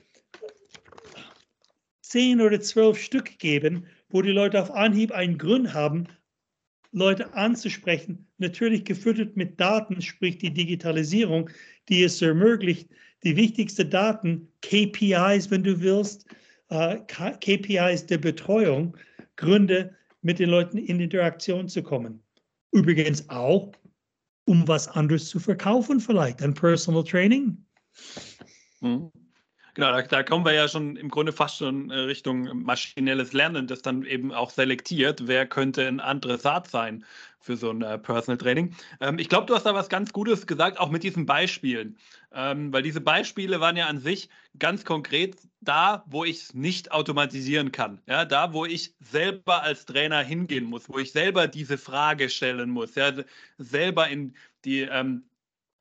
10 2.01 2.41
oder 2.41 2.59
12 2.59 2.97
Stück 2.97 3.39
geben, 3.39 3.85
wo 4.09 4.21
die 4.21 4.31
Leute 4.31 4.61
auf 4.61 4.71
Anhieb 4.71 5.11
einen 5.11 5.37
Grund 5.37 5.73
haben, 5.73 6.07
Leute 6.91 7.33
anzusprechen. 7.33 8.25
Natürlich 8.37 8.85
gefüttert 8.85 9.35
mit 9.35 9.59
Daten, 9.59 10.01
sprich 10.01 10.37
die 10.37 10.53
Digitalisierung, 10.53 11.49
die 11.89 12.03
es 12.03 12.21
ermöglicht, 12.21 12.89
die 13.23 13.35
wichtigsten 13.35 13.89
Daten, 13.89 14.47
KPIs, 14.61 15.51
wenn 15.51 15.63
du 15.63 15.81
willst, 15.81 16.25
äh, 16.69 16.99
KPIs 17.07 18.05
der 18.05 18.17
Betreuung, 18.17 18.97
Gründe, 19.35 19.95
mit 20.21 20.39
den 20.39 20.49
Leuten 20.49 20.77
in 20.77 20.99
Interaktion 20.99 21.69
zu 21.69 21.83
kommen. 21.83 22.23
Übrigens 22.71 23.29
auch, 23.29 23.71
um 24.45 24.67
was 24.67 24.87
anderes 24.87 25.29
zu 25.29 25.39
verkaufen, 25.39 25.99
vielleicht 25.99 26.41
ein 26.41 26.53
Personal 26.53 27.03
Training. 27.03 27.63
Mhm. 28.81 29.11
Genau, 29.75 29.91
da, 29.91 30.01
da, 30.03 30.23
kommen 30.23 30.45
wir 30.45 30.53
ja 30.53 30.69
schon 30.69 30.95
im 30.95 31.09
Grunde 31.09 31.33
fast 31.33 31.57
schon 31.57 31.91
äh, 31.91 31.95
Richtung 31.95 32.63
maschinelles 32.63 33.33
Lernen, 33.33 33.67
das 33.67 33.81
dann 33.81 34.05
eben 34.05 34.31
auch 34.31 34.49
selektiert, 34.49 35.27
wer 35.27 35.45
könnte 35.45 35.85
ein 35.85 35.99
Adressat 35.99 36.69
sein 36.69 37.03
für 37.41 37.57
so 37.57 37.71
ein 37.71 37.81
äh, 37.81 37.97
Personal 37.97 38.37
Training. 38.37 38.73
Ähm, 39.01 39.19
ich 39.19 39.27
glaube, 39.27 39.47
du 39.47 39.53
hast 39.53 39.65
da 39.65 39.73
was 39.73 39.89
ganz 39.89 40.13
Gutes 40.13 40.47
gesagt, 40.47 40.79
auch 40.79 40.89
mit 40.89 41.03
diesen 41.03 41.25
Beispielen, 41.25 41.97
ähm, 42.33 42.71
weil 42.71 42.83
diese 42.83 43.01
Beispiele 43.01 43.59
waren 43.59 43.75
ja 43.75 43.87
an 43.87 43.99
sich 43.99 44.29
ganz 44.57 44.85
konkret 44.85 45.35
da, 45.59 46.05
wo 46.07 46.23
ich 46.23 46.37
es 46.37 46.53
nicht 46.53 46.93
automatisieren 46.93 47.73
kann. 47.73 48.01
Ja, 48.07 48.23
da, 48.23 48.53
wo 48.53 48.65
ich 48.65 48.95
selber 49.01 49.61
als 49.61 49.85
Trainer 49.85 50.21
hingehen 50.21 50.63
muss, 50.63 50.87
wo 50.87 50.99
ich 50.99 51.11
selber 51.11 51.49
diese 51.49 51.77
Frage 51.77 52.29
stellen 52.29 52.69
muss, 52.69 52.95
ja, 52.95 53.11
selber 53.57 54.07
in 54.07 54.35
die 54.63 54.83
ähm, 54.83 55.25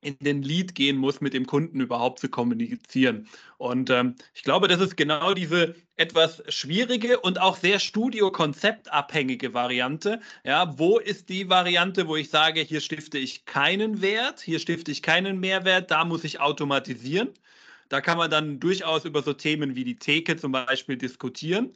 in 0.05 0.17
den 0.21 0.43
Lead 0.43 0.75
gehen 0.75 0.97
muss, 0.97 1.21
mit 1.21 1.35
dem 1.35 1.47
Kunden 1.47 1.81
überhaupt 1.81 2.19
zu 2.21 2.29
kommunizieren. 2.29 3.27
Und 3.59 3.91
ähm, 3.91 4.15
ich 4.35 4.43
glaube, 4.43 4.69
das 4.69 4.81
ist 4.81 4.97
genau 4.97 5.35
diese 5.35 5.75
etwas 5.97 6.43
schwierige 6.49 7.21
und 7.21 7.41
auch 7.41 7.57
sehr 7.57 7.79
studiokonzeptabhängige 7.79 9.55
Variante. 9.55 10.21
Ja, 10.45 10.79
wo 10.79 10.99
ist 10.99 11.29
die 11.29 11.49
Variante, 11.49 12.07
wo 12.09 12.17
ich 12.17 12.31
sage, 12.31 12.61
hier 12.61 12.81
stifte 12.81 13.19
ich 13.19 13.47
keinen 13.47 14.03
Wert, 14.03 14.41
hier 14.41 14.59
stifte 14.59 14.91
ich 14.91 15.03
keinen 15.03 15.41
Mehrwert, 15.41 15.91
da 15.91 16.05
muss 16.05 16.25
ich 16.25 16.41
automatisieren. 16.41 17.31
Da 17.89 18.01
kann 18.01 18.19
man 18.19 18.31
dann 18.31 18.61
durchaus 18.61 19.05
über 19.05 19.23
so 19.23 19.33
Themen 19.33 19.77
wie 19.77 19.85
die 19.85 19.99
Theke 19.99 20.37
zum 20.37 20.53
Beispiel 20.53 20.97
diskutieren. 20.97 21.73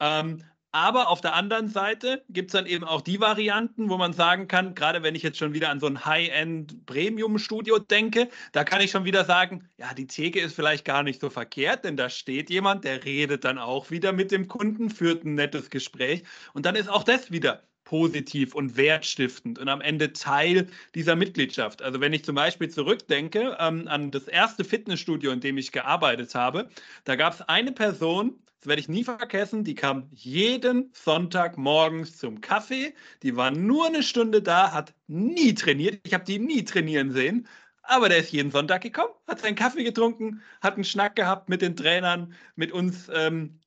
Ähm, 0.00 0.42
aber 0.72 1.08
auf 1.08 1.20
der 1.20 1.34
anderen 1.34 1.68
Seite 1.68 2.24
gibt 2.30 2.48
es 2.50 2.52
dann 2.52 2.66
eben 2.66 2.84
auch 2.84 3.02
die 3.02 3.20
Varianten, 3.20 3.90
wo 3.90 3.98
man 3.98 4.14
sagen 4.14 4.48
kann, 4.48 4.74
gerade 4.74 5.02
wenn 5.02 5.14
ich 5.14 5.22
jetzt 5.22 5.38
schon 5.38 5.52
wieder 5.52 5.68
an 5.68 5.80
so 5.80 5.86
ein 5.86 6.04
High-End-Premium-Studio 6.04 7.78
denke, 7.78 8.28
da 8.52 8.64
kann 8.64 8.80
ich 8.80 8.90
schon 8.90 9.04
wieder 9.04 9.24
sagen, 9.24 9.68
ja, 9.76 9.92
die 9.92 10.06
Theke 10.06 10.40
ist 10.40 10.54
vielleicht 10.54 10.84
gar 10.84 11.02
nicht 11.02 11.20
so 11.20 11.28
verkehrt, 11.28 11.84
denn 11.84 11.96
da 11.96 12.08
steht 12.08 12.48
jemand, 12.48 12.84
der 12.84 13.04
redet 13.04 13.44
dann 13.44 13.58
auch 13.58 13.90
wieder 13.90 14.12
mit 14.12 14.30
dem 14.30 14.48
Kunden, 14.48 14.88
führt 14.88 15.24
ein 15.24 15.34
nettes 15.34 15.68
Gespräch 15.68 16.24
und 16.54 16.64
dann 16.64 16.74
ist 16.74 16.88
auch 16.88 17.04
das 17.04 17.30
wieder 17.30 17.62
positiv 17.84 18.54
und 18.54 18.78
wertstiftend 18.78 19.58
und 19.58 19.68
am 19.68 19.82
Ende 19.82 20.14
Teil 20.14 20.68
dieser 20.94 21.14
Mitgliedschaft. 21.14 21.82
Also 21.82 22.00
wenn 22.00 22.14
ich 22.14 22.24
zum 22.24 22.34
Beispiel 22.34 22.70
zurückdenke 22.70 23.58
ähm, 23.60 23.86
an 23.86 24.10
das 24.10 24.28
erste 24.28 24.64
Fitnessstudio, 24.64 25.30
in 25.30 25.40
dem 25.40 25.58
ich 25.58 25.72
gearbeitet 25.72 26.34
habe, 26.34 26.70
da 27.04 27.16
gab 27.16 27.34
es 27.34 27.42
eine 27.42 27.72
Person, 27.72 28.38
das 28.62 28.68
werde 28.68 28.80
ich 28.80 28.88
nie 28.88 29.02
vergessen. 29.02 29.64
Die 29.64 29.74
kam 29.74 30.08
jeden 30.12 30.92
Sonntag 30.94 31.58
morgens 31.58 32.16
zum 32.16 32.40
Kaffee. 32.40 32.94
Die 33.24 33.34
war 33.34 33.50
nur 33.50 33.86
eine 33.86 34.04
Stunde 34.04 34.40
da, 34.40 34.70
hat 34.70 34.94
nie 35.08 35.52
trainiert. 35.52 36.00
Ich 36.06 36.14
habe 36.14 36.22
die 36.22 36.38
nie 36.38 36.64
trainieren 36.64 37.10
sehen. 37.10 37.48
Aber 37.82 38.08
der 38.08 38.18
ist 38.18 38.30
jeden 38.30 38.52
Sonntag 38.52 38.82
gekommen, 38.82 39.12
hat 39.26 39.40
seinen 39.40 39.56
Kaffee 39.56 39.82
getrunken, 39.82 40.42
hat 40.60 40.74
einen 40.74 40.84
Schnack 40.84 41.16
gehabt 41.16 41.48
mit 41.48 41.60
den 41.60 41.74
Trainern, 41.74 42.34
mit 42.54 42.70
uns. 42.70 43.10
Ähm, 43.12 43.58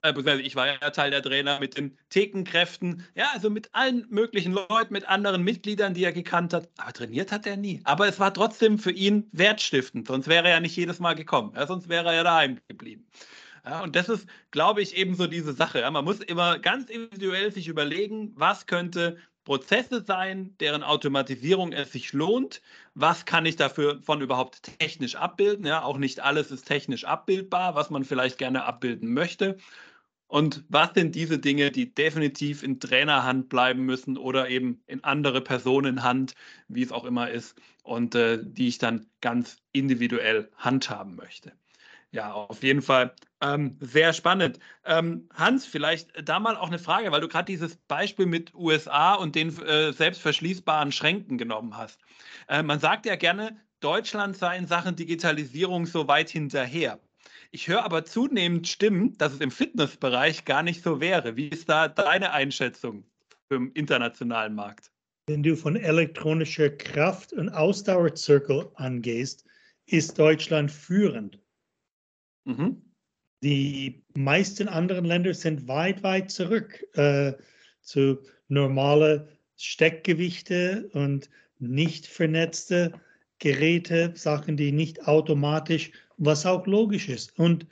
äh, 0.00 0.40
ich 0.40 0.56
war 0.56 0.68
ja 0.68 0.88
Teil 0.88 1.10
der 1.10 1.22
Trainer 1.22 1.60
mit 1.60 1.76
den 1.76 1.98
Thekenkräften, 2.08 3.04
ja, 3.14 3.26
also 3.34 3.50
mit 3.50 3.74
allen 3.74 4.06
möglichen 4.08 4.52
Leuten, 4.52 4.94
mit 4.94 5.06
anderen 5.06 5.42
Mitgliedern, 5.42 5.92
die 5.92 6.04
er 6.04 6.12
gekannt 6.12 6.54
hat. 6.54 6.70
Aber 6.78 6.94
trainiert 6.94 7.30
hat 7.30 7.46
er 7.46 7.58
nie. 7.58 7.82
Aber 7.84 8.08
es 8.08 8.18
war 8.18 8.32
trotzdem 8.32 8.78
für 8.78 8.92
ihn 8.92 9.28
wertstiftend, 9.32 10.06
sonst 10.08 10.28
wäre 10.28 10.46
er 10.46 10.54
ja 10.54 10.60
nicht 10.60 10.76
jedes 10.76 10.98
Mal 10.98 11.14
gekommen. 11.14 11.52
Ja, 11.54 11.66
sonst 11.66 11.90
wäre 11.90 12.06
er 12.06 12.14
ja 12.14 12.24
daheim 12.24 12.58
geblieben. 12.68 13.06
Ja, 13.68 13.82
und 13.82 13.96
das 13.96 14.08
ist, 14.08 14.26
glaube 14.50 14.80
ich, 14.80 14.96
eben 14.96 15.14
so 15.14 15.26
diese 15.26 15.52
Sache. 15.52 15.80
Ja. 15.80 15.90
Man 15.90 16.04
muss 16.04 16.20
immer 16.20 16.58
ganz 16.58 16.88
individuell 16.88 17.52
sich 17.52 17.68
überlegen, 17.68 18.32
was 18.34 18.66
könnte 18.66 19.18
Prozesse 19.44 20.02
sein, 20.02 20.56
deren 20.58 20.82
Automatisierung 20.82 21.72
es 21.72 21.92
sich 21.92 22.14
lohnt? 22.14 22.62
Was 22.94 23.26
kann 23.26 23.44
ich 23.44 23.56
dafür 23.56 24.00
von 24.02 24.22
überhaupt 24.22 24.62
technisch 24.78 25.16
abbilden? 25.16 25.66
Ja, 25.66 25.82
auch 25.82 25.98
nicht 25.98 26.20
alles 26.20 26.50
ist 26.50 26.64
technisch 26.64 27.04
abbildbar, 27.04 27.74
was 27.74 27.90
man 27.90 28.04
vielleicht 28.04 28.38
gerne 28.38 28.64
abbilden 28.64 29.12
möchte. 29.12 29.58
Und 30.28 30.64
was 30.70 30.94
sind 30.94 31.14
diese 31.14 31.38
Dinge, 31.38 31.70
die 31.70 31.94
definitiv 31.94 32.62
in 32.62 32.80
Trainerhand 32.80 33.50
bleiben 33.50 33.84
müssen 33.84 34.16
oder 34.16 34.48
eben 34.48 34.82
in 34.86 35.04
andere 35.04 35.42
Personenhand, 35.42 36.34
wie 36.68 36.82
es 36.82 36.92
auch 36.92 37.04
immer 37.04 37.30
ist, 37.30 37.54
und 37.82 38.14
äh, 38.14 38.38
die 38.42 38.68
ich 38.68 38.78
dann 38.78 39.06
ganz 39.20 39.58
individuell 39.72 40.50
handhaben 40.56 41.16
möchte? 41.16 41.52
Ja, 42.10 42.32
auf 42.32 42.62
jeden 42.62 42.82
Fall 42.82 43.14
ähm, 43.40 43.76
sehr 43.80 44.12
spannend. 44.12 44.58
Ähm, 44.84 45.28
Hans, 45.34 45.66
vielleicht 45.66 46.28
da 46.28 46.40
mal 46.40 46.56
auch 46.56 46.68
eine 46.68 46.78
Frage, 46.78 47.12
weil 47.12 47.20
du 47.20 47.28
gerade 47.28 47.46
dieses 47.46 47.76
Beispiel 47.76 48.26
mit 48.26 48.54
USA 48.54 49.14
und 49.14 49.34
den 49.34 49.56
äh, 49.62 49.92
selbstverschließbaren 49.92 50.92
Schränken 50.92 51.38
genommen 51.38 51.76
hast. 51.76 52.00
Äh, 52.48 52.62
man 52.62 52.80
sagt 52.80 53.06
ja 53.06 53.16
gerne, 53.16 53.56
Deutschland 53.80 54.36
sei 54.36 54.56
in 54.56 54.66
Sachen 54.66 54.96
Digitalisierung 54.96 55.86
so 55.86 56.08
weit 56.08 56.30
hinterher. 56.30 56.98
Ich 57.50 57.68
höre 57.68 57.84
aber 57.84 58.04
zunehmend 58.04 58.68
Stimmen, 58.68 59.16
dass 59.18 59.32
es 59.32 59.40
im 59.40 59.50
Fitnessbereich 59.50 60.44
gar 60.44 60.62
nicht 60.62 60.82
so 60.82 61.00
wäre. 61.00 61.36
Wie 61.36 61.48
ist 61.48 61.68
da 61.68 61.88
deine 61.88 62.32
Einschätzung 62.32 63.04
im 63.48 63.72
internationalen 63.72 64.54
Markt? 64.54 64.90
Wenn 65.28 65.42
du 65.42 65.56
von 65.56 65.76
elektronischer 65.76 66.70
Kraft- 66.70 67.32
und 67.32 67.50
Ausdauerzirkel 67.50 68.70
angehst, 68.74 69.44
ist 69.86 70.18
Deutschland 70.18 70.70
führend. 70.70 71.38
Mhm. 72.44 72.87
Die 73.42 74.02
meisten 74.14 74.68
anderen 74.68 75.04
Länder 75.04 75.32
sind 75.34 75.68
weit, 75.68 76.02
weit 76.02 76.30
zurück 76.30 76.84
äh, 76.94 77.34
zu 77.80 78.18
normalen 78.48 79.28
Steckgewichte 79.56 80.90
und 80.92 81.30
nicht 81.58 82.06
vernetzte 82.06 82.92
Geräte, 83.38 84.12
Sachen, 84.14 84.56
die 84.56 84.72
nicht 84.72 85.06
automatisch 85.06 85.92
was 86.16 86.44
auch 86.44 86.66
logisch 86.66 87.08
ist. 87.08 87.38
Und 87.38 87.66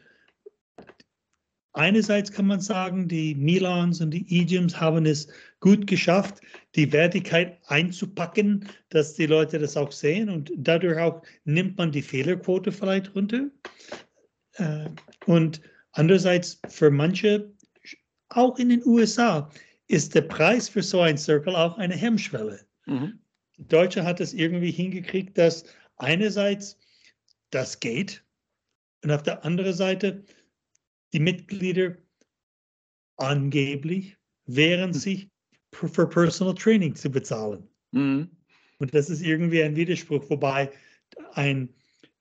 einerseits 1.72 2.30
kann 2.30 2.46
man 2.46 2.60
sagen, 2.60 3.08
die 3.08 3.34
Milans 3.34 4.00
und 4.00 4.12
die 4.12 4.26
E-Gyms 4.32 4.80
haben 4.80 5.04
es 5.04 5.28
gut 5.60 5.86
geschafft, 5.86 6.40
die 6.76 6.92
Wertigkeit 6.92 7.58
einzupacken, 7.66 8.68
dass 8.88 9.14
die 9.14 9.26
Leute 9.26 9.58
das 9.58 9.76
auch 9.76 9.90
sehen 9.92 10.28
und 10.28 10.52
dadurch 10.56 10.98
auch 10.98 11.22
nimmt 11.44 11.76
man 11.76 11.90
die 11.90 12.02
Fehlerquote 12.02 12.70
vielleicht 12.70 13.14
runter. 13.14 13.50
Äh, 14.56 14.88
und 15.26 15.60
andererseits 15.92 16.60
für 16.68 16.90
manche, 16.90 17.52
auch 18.28 18.58
in 18.58 18.68
den 18.68 18.84
USA, 18.84 19.50
ist 19.88 20.14
der 20.14 20.22
Preis 20.22 20.68
für 20.68 20.82
so 20.82 21.00
ein 21.00 21.16
Circle 21.16 21.54
auch 21.54 21.78
eine 21.78 21.94
Hemmschwelle. 21.94 22.66
Mhm. 22.86 23.18
Deutsche 23.58 24.04
hat 24.04 24.20
es 24.20 24.34
irgendwie 24.34 24.70
hingekriegt, 24.70 25.38
dass 25.38 25.64
einerseits 25.96 26.78
das 27.50 27.80
geht, 27.80 28.22
und 29.06 29.12
auf 29.12 29.22
der 29.22 29.44
anderen 29.44 29.72
Seite, 29.72 30.24
die 31.12 31.20
Mitglieder 31.20 31.96
angeblich 33.16 34.16
wehren 34.46 34.92
hm. 34.92 34.98
sich 34.98 35.28
für 35.72 36.08
Personal 36.08 36.54
Training 36.54 36.94
zu 36.94 37.08
bezahlen. 37.08 37.68
Mhm. 37.92 38.28
Und 38.78 38.94
das 38.94 39.08
ist 39.08 39.22
irgendwie 39.22 39.62
ein 39.62 39.76
Widerspruch, 39.76 40.28
wobei 40.28 40.72
ein 41.34 41.72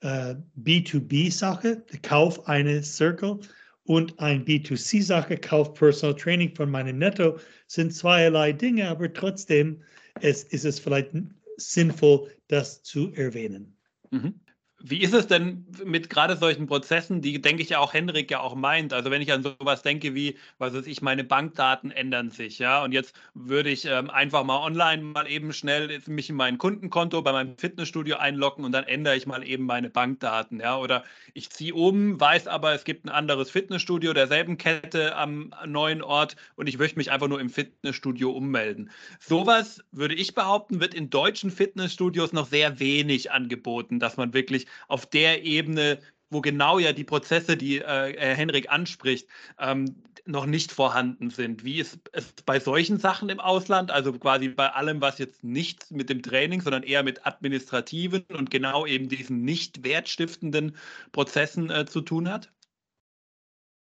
äh, 0.01 0.35
B2B-Sache, 0.61 1.83
der 1.91 1.99
Kauf 1.99 2.47
eines 2.47 2.95
Circle 2.95 3.39
und 3.83 4.19
ein 4.19 4.45
B2C-Sache, 4.45 5.37
Kauf 5.37 5.73
Personal 5.73 6.15
Training 6.15 6.55
von 6.55 6.69
meinem 6.69 6.97
Netto, 6.97 7.39
sind 7.67 7.93
zweierlei 7.93 8.51
Dinge, 8.51 8.89
aber 8.89 9.11
trotzdem 9.13 9.81
es, 10.21 10.43
ist 10.43 10.65
es 10.65 10.79
vielleicht 10.79 11.11
sinnvoll, 11.57 12.29
das 12.47 12.83
zu 12.83 13.13
erwähnen. 13.13 13.75
Mhm. 14.11 14.39
Wie 14.87 15.01
ist 15.01 15.15
es 15.15 15.25
denn 15.25 15.65
mit 15.83 16.11
gerade 16.11 16.37
solchen 16.37 16.67
Prozessen, 16.67 17.19
die, 17.19 17.41
denke 17.41 17.63
ich, 17.63 17.69
ja 17.69 17.79
auch 17.79 17.95
Henrik 17.95 18.29
ja 18.29 18.41
auch 18.41 18.53
meint? 18.53 18.93
Also 18.93 19.09
wenn 19.09 19.19
ich 19.19 19.31
an 19.31 19.41
sowas 19.41 19.81
denke 19.81 20.13
wie, 20.13 20.37
was 20.59 20.75
weiß 20.75 20.85
ich, 20.85 21.01
meine 21.01 21.23
Bankdaten 21.23 21.89
ändern 21.89 22.29
sich, 22.29 22.59
ja, 22.59 22.83
und 22.83 22.91
jetzt 22.91 23.15
würde 23.33 23.71
ich 23.71 23.85
ähm, 23.85 24.11
einfach 24.11 24.43
mal 24.43 24.59
online 24.59 25.01
mal 25.01 25.27
eben 25.27 25.53
schnell 25.53 25.99
mich 26.05 26.29
in 26.29 26.35
mein 26.35 26.59
Kundenkonto 26.59 27.23
bei 27.23 27.31
meinem 27.31 27.57
Fitnessstudio 27.57 28.17
einloggen 28.17 28.63
und 28.63 28.73
dann 28.73 28.83
ändere 28.83 29.15
ich 29.15 29.25
mal 29.25 29.43
eben 29.43 29.65
meine 29.65 29.89
Bankdaten, 29.89 30.59
ja, 30.59 30.77
oder 30.77 31.03
ich 31.33 31.49
ziehe 31.49 31.73
um, 31.73 32.19
weiß 32.19 32.45
aber, 32.45 32.73
es 32.73 32.83
gibt 32.83 33.05
ein 33.05 33.09
anderes 33.09 33.49
Fitnessstudio 33.49 34.13
derselben 34.13 34.59
Kette 34.59 35.15
am 35.15 35.51
neuen 35.65 36.03
Ort 36.03 36.35
und 36.57 36.69
ich 36.69 36.77
möchte 36.77 36.99
mich 36.99 37.09
einfach 37.09 37.27
nur 37.27 37.41
im 37.41 37.49
Fitnessstudio 37.49 38.29
ummelden. 38.29 38.91
Sowas, 39.19 39.83
würde 39.91 40.13
ich 40.13 40.35
behaupten, 40.35 40.79
wird 40.79 40.93
in 40.93 41.09
deutschen 41.09 41.49
Fitnessstudios 41.49 42.33
noch 42.33 42.45
sehr 42.45 42.79
wenig 42.79 43.31
angeboten, 43.31 43.99
dass 43.99 44.15
man 44.17 44.35
wirklich 44.35 44.67
auf 44.87 45.05
der 45.05 45.43
Ebene, 45.43 45.99
wo 46.29 46.41
genau 46.41 46.79
ja 46.79 46.93
die 46.93 47.03
Prozesse, 47.03 47.57
die 47.57 47.79
äh, 47.79 48.35
Henrik 48.35 48.69
anspricht, 48.69 49.27
ähm, 49.59 50.03
noch 50.25 50.47
nicht 50.47 50.71
vorhanden 50.71 51.29
sind. 51.29 51.63
Wie 51.63 51.79
ist 51.79 51.99
es 52.11 52.33
bei 52.45 52.59
solchen 52.59 52.97
Sachen 52.99 53.29
im 53.29 53.39
Ausland, 53.39 53.91
also 53.91 54.11
quasi 54.13 54.49
bei 54.49 54.69
allem, 54.69 54.99
was 54.99 55.19
jetzt 55.19 55.43
nicht 55.43 55.91
mit 55.91 56.09
dem 56.09 56.23
Training, 56.23 56.61
sondern 56.61 56.83
eher 56.83 57.03
mit 57.03 57.25
administrativen 57.27 58.25
und 58.33 58.49
genau 58.49 58.85
eben 58.87 59.07
diesen 59.07 59.43
nicht 59.43 59.83
wertstiftenden 59.83 60.75
Prozessen 61.11 61.69
äh, 61.69 61.85
zu 61.85 62.01
tun 62.01 62.29
hat? 62.29 62.51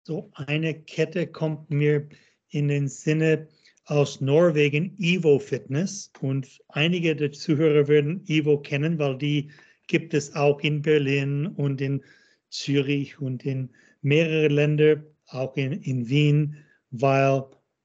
So 0.03 0.29
eine 0.35 0.73
Kette 0.73 1.25
kommt 1.25 1.69
mir 1.69 2.07
in 2.49 2.67
den 2.67 2.89
Sinne 2.89 3.47
aus 3.85 4.19
Norwegen, 4.19 4.95
Evo 4.99 5.39
Fitness. 5.39 6.11
Und 6.19 6.61
einige 6.67 7.15
der 7.15 7.31
Zuhörer 7.31 7.87
werden 7.87 8.23
Evo 8.27 8.59
kennen, 8.59 8.99
weil 8.99 9.17
die 9.17 9.51
gibt 9.87 10.13
es 10.13 10.33
auch 10.35 10.59
in 10.61 10.81
Berlin 10.81 11.47
und 11.47 11.81
in 11.81 12.01
Zürich 12.49 13.19
und 13.19 13.45
in 13.45 13.69
mehreren 14.01 14.51
Ländern, 14.51 15.03
auch 15.27 15.55
in, 15.57 15.73
in 15.81 16.07
Wien, 16.07 16.55
weil 16.91 17.43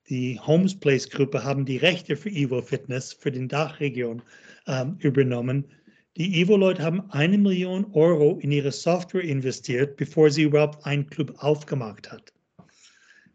die 0.08 0.38
Homes 0.40 0.78
Place 0.78 1.08
Gruppe 1.08 1.42
haben 1.42 1.64
die 1.64 1.76
Rechte 1.76 2.16
für 2.16 2.30
Evo 2.30 2.60
Fitness 2.60 3.12
für 3.12 3.30
den 3.30 3.48
Dachregion 3.48 4.22
ähm, 4.66 4.96
übernommen. 4.98 5.64
Die 6.16 6.40
Evo-Leute 6.40 6.82
haben 6.82 7.08
eine 7.12 7.38
Million 7.38 7.86
Euro 7.92 8.38
in 8.40 8.50
ihre 8.50 8.72
Software 8.72 9.22
investiert, 9.22 9.96
bevor 9.96 10.30
sie 10.30 10.42
überhaupt 10.42 10.84
einen 10.84 11.06
Club 11.06 11.32
aufgemacht 11.38 12.10
hat. 12.10 12.32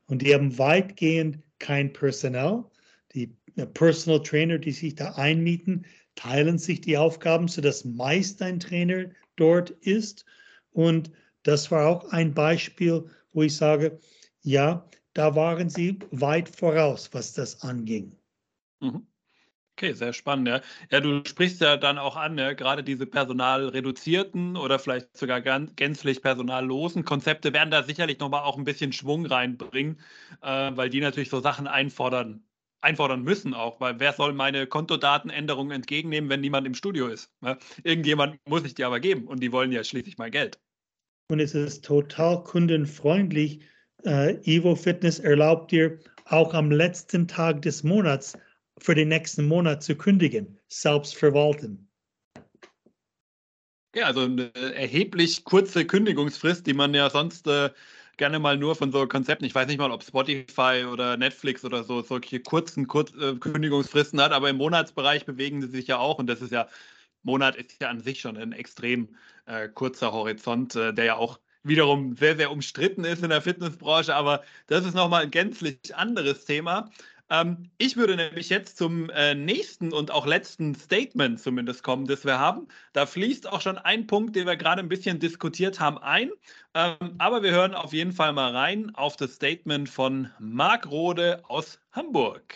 Und 0.07 0.21
die 0.21 0.33
haben 0.33 0.57
weitgehend 0.57 1.39
kein 1.59 1.91
Personal. 1.93 2.65
Die 3.13 3.33
Personal 3.73 4.21
Trainer, 4.21 4.57
die 4.57 4.71
sich 4.71 4.95
da 4.95 5.13
einmieten, 5.13 5.85
teilen 6.15 6.57
sich 6.57 6.81
die 6.81 6.97
Aufgaben, 6.97 7.47
sodass 7.47 7.85
meist 7.85 8.41
ein 8.41 8.59
Trainer 8.59 9.05
dort 9.35 9.69
ist. 9.69 10.25
Und 10.71 11.11
das 11.43 11.71
war 11.71 11.87
auch 11.87 12.11
ein 12.11 12.33
Beispiel, 12.33 13.09
wo 13.33 13.43
ich 13.43 13.55
sage, 13.55 13.99
ja, 14.41 14.87
da 15.13 15.35
waren 15.35 15.69
sie 15.69 15.99
weit 16.11 16.49
voraus, 16.49 17.09
was 17.13 17.33
das 17.33 17.61
anging. 17.61 18.17
Mhm. 18.79 19.07
Okay, 19.77 19.91
sehr 19.91 20.13
spannend. 20.13 20.47
Ja. 20.47 20.61
ja, 20.89 21.01
du 21.01 21.21
sprichst 21.25 21.59
ja 21.59 21.75
dann 21.75 21.97
auch 21.97 22.15
an, 22.15 22.37
ja, 22.37 22.53
gerade 22.53 22.81
diese 22.81 23.05
personalreduzierten 23.05 24.55
oder 24.55 24.79
vielleicht 24.79 25.17
sogar 25.17 25.41
ganz, 25.41 25.75
gänzlich 25.75 26.21
personallosen 26.21 27.03
Konzepte 27.03 27.51
werden 27.51 27.71
da 27.71 27.83
sicherlich 27.83 28.19
nochmal 28.19 28.43
auch 28.43 28.57
ein 28.57 28.63
bisschen 28.63 28.93
Schwung 28.93 29.25
reinbringen, 29.25 29.99
äh, 30.41 30.71
weil 30.75 30.89
die 30.89 31.01
natürlich 31.01 31.29
so 31.29 31.41
Sachen 31.41 31.67
einfordern 31.67 32.45
einfordern 32.85 33.23
müssen 33.23 33.53
auch, 33.53 33.81
weil 33.81 33.99
wer 33.99 34.13
soll 34.13 34.33
meine 34.33 34.67
Kontodatenänderungen 34.67 35.71
entgegennehmen, 35.71 36.29
wenn 36.29 36.41
niemand 36.41 36.67
im 36.67 36.75
Studio 36.75 37.07
ist? 37.07 37.31
Ne? 37.41 37.57
Irgendjemand 37.83 38.39
muss 38.47 38.63
ich 38.63 38.75
dir 38.75 38.87
aber 38.87 38.99
geben 38.99 39.27
und 39.27 39.41
die 39.41 39.51
wollen 39.51 39.71
ja 39.71 39.83
schließlich 39.83 40.17
mein 40.17 40.31
Geld. 40.31 40.59
Und 41.29 41.39
es 41.39 41.55
ist 41.55 41.83
total 41.83 42.43
kundenfreundlich. 42.43 43.59
Uh, 44.05 44.37
Evo 44.43 44.75
Fitness 44.75 45.17
erlaubt 45.17 45.71
dir 45.71 45.99
auch 46.25 46.53
am 46.53 46.69
letzten 46.69 47.27
Tag 47.27 47.63
des 47.63 47.83
Monats 47.83 48.37
für 48.79 48.93
den 48.93 49.07
nächsten 49.07 49.47
Monat 49.47 49.81
zu 49.81 49.95
kündigen, 49.95 50.59
selbst 50.67 51.15
verwalten. 51.15 51.89
Ja, 53.95 54.07
also 54.07 54.21
eine 54.21 54.53
erheblich 54.53 55.43
kurze 55.43 55.85
Kündigungsfrist, 55.85 56.67
die 56.67 56.73
man 56.73 56.93
ja 56.93 57.09
sonst 57.09 57.47
äh, 57.47 57.71
gerne 58.17 58.39
mal 58.39 58.57
nur 58.57 58.75
von 58.75 58.91
so 58.91 59.05
Konzepten. 59.07 59.45
Ich 59.45 59.55
weiß 59.55 59.67
nicht 59.67 59.77
mal, 59.77 59.91
ob 59.91 60.03
Spotify 60.03 60.85
oder 60.91 61.17
Netflix 61.17 61.65
oder 61.65 61.83
so 61.83 62.01
solche 62.01 62.39
kurzen 62.39 62.87
Kur 62.87 63.05
äh, 63.19 63.35
Kündigungsfristen 63.35 64.19
hat, 64.21 64.31
aber 64.31 64.49
im 64.49 64.57
Monatsbereich 64.57 65.25
bewegen 65.25 65.61
sie 65.61 65.67
sich 65.67 65.87
ja 65.87 65.97
auch 65.97 66.19
und 66.19 66.27
das 66.27 66.41
ist 66.41 66.51
ja, 66.51 66.67
Monat 67.23 67.55
ist 67.55 67.81
ja 67.81 67.89
an 67.89 67.99
sich 67.99 68.21
schon 68.21 68.37
ein 68.37 68.51
extrem 68.51 69.09
äh, 69.45 69.67
kurzer 69.69 70.11
Horizont, 70.11 70.75
äh, 70.75 70.93
der 70.93 71.05
ja 71.05 71.15
auch 71.15 71.39
wiederum 71.63 72.15
sehr, 72.15 72.37
sehr 72.37 72.51
umstritten 72.51 73.03
ist 73.03 73.23
in 73.23 73.29
der 73.29 73.41
Fitnessbranche, 73.41 74.15
aber 74.15 74.43
das 74.67 74.85
ist 74.85 74.93
nochmal 74.93 75.23
ein 75.23 75.31
gänzlich 75.31 75.95
anderes 75.95 76.45
Thema. 76.45 76.91
Ähm, 77.29 77.71
ich 77.79 77.97
würde 77.97 78.15
nämlich 78.15 78.49
jetzt 78.49 78.77
zum 78.77 79.09
äh, 79.09 79.33
nächsten 79.33 79.91
und 79.91 80.11
auch 80.11 80.27
letzten 80.27 80.75
Statement 80.75 81.39
zumindest 81.39 81.81
kommen, 81.81 82.05
das 82.05 82.23
wir 82.23 82.37
haben. 82.37 82.67
Da 82.93 83.07
fließt 83.07 83.51
auch 83.51 83.61
schon 83.61 83.79
ein 83.79 84.05
Punkt, 84.05 84.35
den 84.35 84.45
wir 84.45 84.55
gerade 84.55 84.81
ein 84.81 84.89
bisschen 84.89 85.19
diskutiert 85.19 85.79
haben, 85.79 85.97
ein. 85.97 86.29
Ähm, 86.75 87.15
aber 87.17 87.41
wir 87.41 87.51
hören 87.51 87.73
auf 87.73 87.93
jeden 87.93 88.11
Fall 88.11 88.33
mal 88.33 88.51
rein 88.51 88.93
auf 88.93 89.15
das 89.15 89.35
Statement 89.35 89.89
von 89.89 90.29
Marc 90.39 90.89
Rode 90.91 91.41
aus 91.47 91.79
Hamburg. 91.93 92.53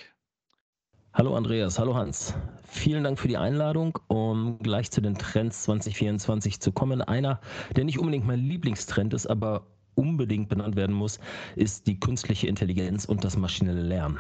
Hallo 1.14 1.36
Andreas, 1.36 1.80
hallo 1.80 1.96
Hans. 1.96 2.36
Vielen 2.68 3.04
Dank 3.04 3.18
für 3.18 3.28
die 3.28 3.38
Einladung, 3.38 3.98
um 4.08 4.60
gleich 4.60 4.92
zu 4.92 5.02
den 5.02 5.18
Trends 5.18 5.64
2024 5.64 6.60
zu 6.60 6.72
kommen. 6.72 7.02
Einer, 7.02 7.42
der 7.76 7.86
nicht 7.86 7.98
unbedingt 7.98 8.28
mein 8.28 8.40
Lieblingstrend 8.40 9.16
ist, 9.16 9.26
aber 9.26 9.66
unbedingt 9.96 10.50
benannt 10.50 10.76
werden 10.76 10.96
muss, 10.96 11.20
ist 11.56 11.88
die 11.88 12.00
künstliche 12.00 12.48
Intelligenz 12.48 13.06
und 13.06 13.24
das 13.24 13.36
maschinelle 13.36 13.82
Lernen 13.82 14.20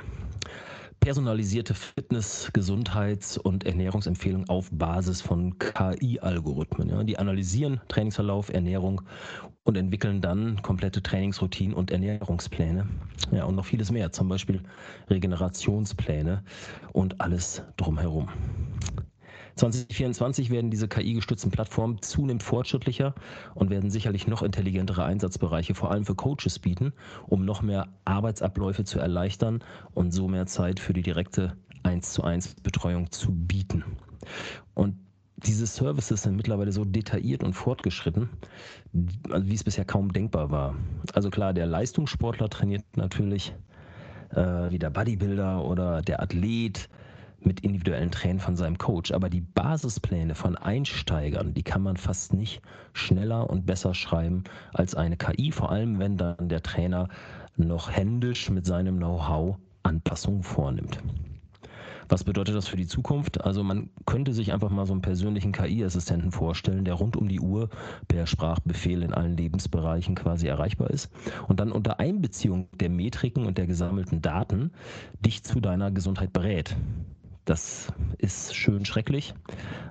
personalisierte 0.99 1.73
Fitness-, 1.73 2.51
Gesundheits- 2.53 3.37
und 3.37 3.65
Ernährungsempfehlungen 3.65 4.49
auf 4.49 4.69
Basis 4.71 5.21
von 5.21 5.57
KI-Algorithmen. 5.57 6.89
Ja. 6.89 7.03
Die 7.03 7.17
analysieren 7.17 7.81
Trainingsverlauf, 7.87 8.49
Ernährung 8.49 9.01
und 9.63 9.77
entwickeln 9.77 10.21
dann 10.21 10.61
komplette 10.61 11.01
Trainingsroutinen 11.01 11.73
und 11.73 11.91
Ernährungspläne. 11.91 12.87
Ja, 13.31 13.45
und 13.45 13.55
noch 13.55 13.65
vieles 13.65 13.91
mehr, 13.91 14.11
zum 14.11 14.27
Beispiel 14.27 14.61
Regenerationspläne 15.09 16.43
und 16.93 17.21
alles 17.21 17.63
drumherum. 17.77 18.29
2024 19.59 20.51
werden 20.51 20.71
diese 20.71 20.87
KI-gestützten 20.87 21.51
Plattformen 21.51 22.01
zunehmend 22.01 22.43
fortschrittlicher 22.43 23.13
und 23.55 23.69
werden 23.69 23.91
sicherlich 23.91 24.25
noch 24.25 24.41
intelligentere 24.41 25.03
Einsatzbereiche 25.03 25.75
vor 25.75 25.91
allem 25.91 26.05
für 26.05 26.15
Coaches 26.15 26.59
bieten, 26.59 26.93
um 27.27 27.43
noch 27.43 27.61
mehr 27.61 27.89
Arbeitsabläufe 28.05 28.85
zu 28.85 28.99
erleichtern 28.99 29.61
und 29.93 30.13
so 30.13 30.29
mehr 30.29 30.45
Zeit 30.45 30.79
für 30.79 30.93
die 30.93 31.01
direkte 31.01 31.57
1 31.83 32.13
zu 32.13 32.23
1 32.23 32.55
Betreuung 32.63 33.11
zu 33.11 33.33
bieten. 33.33 33.83
Und 34.75 34.95
diese 35.35 35.67
Services 35.67 36.23
sind 36.23 36.37
mittlerweile 36.37 36.71
so 36.71 36.85
detailliert 36.85 37.43
und 37.43 37.51
fortgeschritten, 37.53 38.29
wie 38.93 39.53
es 39.53 39.63
bisher 39.65 39.83
kaum 39.83 40.13
denkbar 40.13 40.51
war. 40.51 40.75
Also 41.13 41.29
klar, 41.29 41.53
der 41.53 41.65
Leistungssportler 41.65 42.49
trainiert 42.49 42.85
natürlich 42.95 43.53
äh, 44.31 44.71
wie 44.71 44.79
der 44.79 44.89
Bodybuilder 44.89 45.65
oder 45.65 46.01
der 46.01 46.21
Athlet 46.21 46.89
mit 47.41 47.61
individuellen 47.61 48.11
Tränen 48.11 48.39
von 48.39 48.55
seinem 48.55 48.77
Coach. 48.77 49.11
Aber 49.11 49.29
die 49.29 49.41
Basispläne 49.41 50.35
von 50.35 50.55
Einsteigern, 50.55 51.53
die 51.53 51.63
kann 51.63 51.81
man 51.81 51.97
fast 51.97 52.33
nicht 52.33 52.61
schneller 52.93 53.49
und 53.49 53.65
besser 53.65 53.93
schreiben 53.93 54.43
als 54.73 54.95
eine 54.95 55.17
KI, 55.17 55.51
vor 55.51 55.71
allem 55.71 55.99
wenn 55.99 56.17
dann 56.17 56.49
der 56.49 56.61
Trainer 56.61 57.07
noch 57.55 57.91
händisch 57.91 58.49
mit 58.49 58.65
seinem 58.65 58.97
Know-how 58.97 59.57
Anpassungen 59.83 60.43
vornimmt. 60.43 60.99
Was 62.09 62.23
bedeutet 62.23 62.55
das 62.55 62.67
für 62.67 62.75
die 62.75 62.87
Zukunft? 62.87 63.43
Also 63.45 63.63
man 63.63 63.91
könnte 64.07 64.33
sich 64.33 64.51
einfach 64.51 64.71
mal 64.71 64.87
so 64.87 64.93
einen 64.93 65.03
persönlichen 65.03 65.51
KI-Assistenten 65.51 66.31
vorstellen, 66.31 66.83
der 66.83 66.95
rund 66.95 67.15
um 67.15 67.29
die 67.29 67.39
Uhr 67.39 67.69
per 68.07 68.25
Sprachbefehl 68.25 69.03
in 69.03 69.13
allen 69.13 69.37
Lebensbereichen 69.37 70.15
quasi 70.15 70.47
erreichbar 70.47 70.89
ist 70.89 71.11
und 71.47 71.59
dann 71.59 71.71
unter 71.71 71.99
Einbeziehung 71.99 72.67
der 72.79 72.89
Metriken 72.89 73.45
und 73.45 73.59
der 73.59 73.67
gesammelten 73.67 74.23
Daten 74.23 74.71
dich 75.23 75.43
zu 75.43 75.59
deiner 75.59 75.91
Gesundheit 75.91 76.33
berät. 76.33 76.75
Das 77.45 77.91
ist 78.17 78.55
schön 78.55 78.85
schrecklich, 78.85 79.33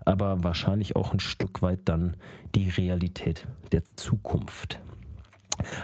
aber 0.05 0.43
wahrscheinlich 0.45 0.97
auch 0.97 1.13
ein 1.13 1.21
Stück 1.21 1.61
weit 1.63 1.81
dann 1.87 2.17
die 2.55 2.69
Realität 2.69 3.47
der 3.73 3.83
Zukunft. 3.97 4.79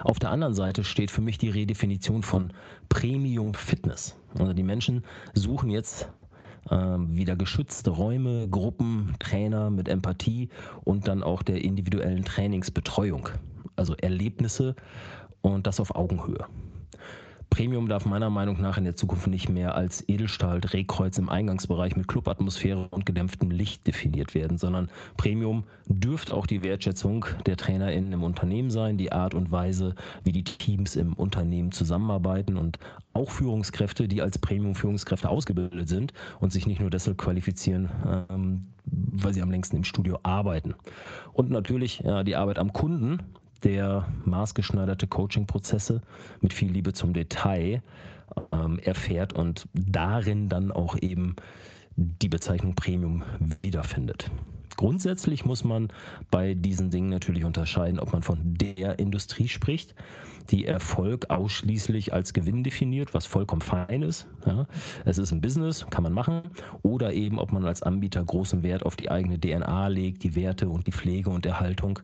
Auf 0.05 0.19
der 0.19 0.31
anderen 0.31 0.55
Seite 0.55 0.85
steht 0.85 1.11
für 1.11 1.21
mich 1.21 1.39
die 1.39 1.51
Redefinition 1.51 2.23
von 2.23 2.53
Premium 2.89 3.55
Fitness. 3.55 4.17
Also 4.39 4.53
die 4.53 4.63
Menschen 4.63 5.05
suchen 5.35 5.71
jetzt 5.71 6.09
äh, 6.71 6.77
wieder 6.77 7.37
geschützte 7.37 7.91
Räume, 7.91 8.49
Gruppen, 8.49 9.15
Trainer 9.19 9.71
mit 9.71 9.89
Empathie 9.89 10.49
und 10.85 11.09
dann 11.09 11.23
auch 11.23 11.43
der 11.43 11.65
individuellen 11.65 12.25
Trainingsbetreuung. 12.25 13.29
Also 13.77 13.95
Erlebnisse 13.97 14.77
und 15.41 15.67
das 15.67 15.81
auf 15.81 15.95
Augenhöhe. 15.97 16.47
Premium 17.55 17.89
darf 17.89 18.05
meiner 18.05 18.31
Meinung 18.31 18.61
nach 18.61 18.79
in 18.79 18.83
der 18.83 18.97
Zukunft 18.97 19.29
nicht 19.29 19.49
mehr 19.49 19.77
als 19.77 20.03
Edelstahl 20.09 20.61
Drehkreuz 20.61 21.19
im 21.19 21.29
Eingangsbereich 21.29 21.95
mit 21.95 22.09
Clubatmosphäre 22.09 22.89
und 22.91 23.07
gedämpftem 23.07 23.53
Licht 23.53 23.87
definiert 23.87 24.35
werden, 24.35 24.59
sondern 24.59 24.91
Premium 25.17 25.63
dürfte 25.87 26.35
auch 26.35 26.49
die 26.49 26.65
Wertschätzung 26.65 27.27
der 27.47 27.57
TrainerInnen 27.57 28.13
im 28.13 28.25
Unternehmen 28.25 28.71
sein, 28.71 28.99
die 28.99 29.13
Art 29.13 29.35
und 29.35 29.53
Weise, 29.53 29.95
wie 30.25 30.33
die 30.33 30.43
Teams 30.43 30.97
im 30.97 31.13
Unternehmen 31.13 31.71
zusammenarbeiten 31.71 32.57
und 32.57 32.81
auch 33.13 33.31
Führungskräfte, 33.31 34.09
die 34.09 34.21
als 34.21 34.37
Premium-Führungskräfte 34.37 35.29
ausgebildet 35.29 35.89
sind 35.89 36.13
und 36.41 36.53
sich 36.53 36.67
nicht 36.67 36.81
nur 36.81 36.91
deshalb 36.91 37.19
qualifizieren, 37.19 37.89
ähm, 38.31 38.67
weil 38.85 39.33
sie 39.33 39.43
am 39.43 39.53
längsten 39.53 39.77
im 39.77 39.85
Studio 39.85 40.19
arbeiten. 40.25 40.75
Und 41.33 41.51
natürlich 41.51 42.01
ja, 42.01 42.25
die 42.25 42.35
Arbeit 42.35 42.59
am 42.59 42.73
Kunden, 42.73 43.21
der 43.65 44.07
maßgeschneiderte 44.25 45.07
Coaching-Prozesse 45.07 46.01
mit 46.41 46.53
viel 46.53 46.71
Liebe 46.71 46.93
zum 46.93 47.13
Detail 47.13 47.83
ähm, 48.53 48.79
erfährt 48.81 49.33
und 49.33 49.67
darin 49.75 50.49
dann 50.49 50.71
auch 50.71 50.97
eben 51.01 51.37
die 51.97 52.29
Bezeichnung 52.29 52.75
Premium 52.75 53.25
wiederfindet. 53.63 54.31
Grundsätzlich 54.77 55.45
muss 55.45 55.63
man 55.63 55.89
bei 56.33 56.55
diesen 56.55 56.91
Dingen 56.91 57.09
natürlich 57.09 57.45
unterscheiden, 57.45 58.01
ob 58.01 58.13
man 58.13 58.23
von 58.23 58.39
der 58.43 58.99
Industrie 58.99 59.49
spricht, 59.49 59.95
die 60.51 60.67
Erfolg 60.67 61.31
ausschließlich 61.31 62.13
als 62.13 62.33
Gewinn 62.33 62.65
definiert, 62.65 63.15
was 63.15 63.25
vollkommen 63.25 63.63
fein 63.63 64.03
ist. 64.03 64.27
Ja. 64.45 64.67
Es 65.05 65.19
ist 65.19 65.31
ein 65.31 65.41
Business, 65.41 65.87
kann 65.91 66.03
man 66.03 66.13
machen. 66.13 66.43
Oder 66.83 67.13
eben, 67.13 67.39
ob 67.39 67.53
man 67.53 67.65
als 67.65 67.83
Anbieter 67.83 68.25
großen 68.25 68.63
Wert 68.63 68.85
auf 68.85 68.97
die 68.97 69.11
eigene 69.11 69.39
DNA 69.39 69.89
legt, 69.89 70.25
die 70.25 70.35
Werte 70.35 70.69
und 70.69 70.87
die 70.87 70.93
Pflege 70.93 71.31
und 71.31 71.47
Erhaltung 71.47 72.01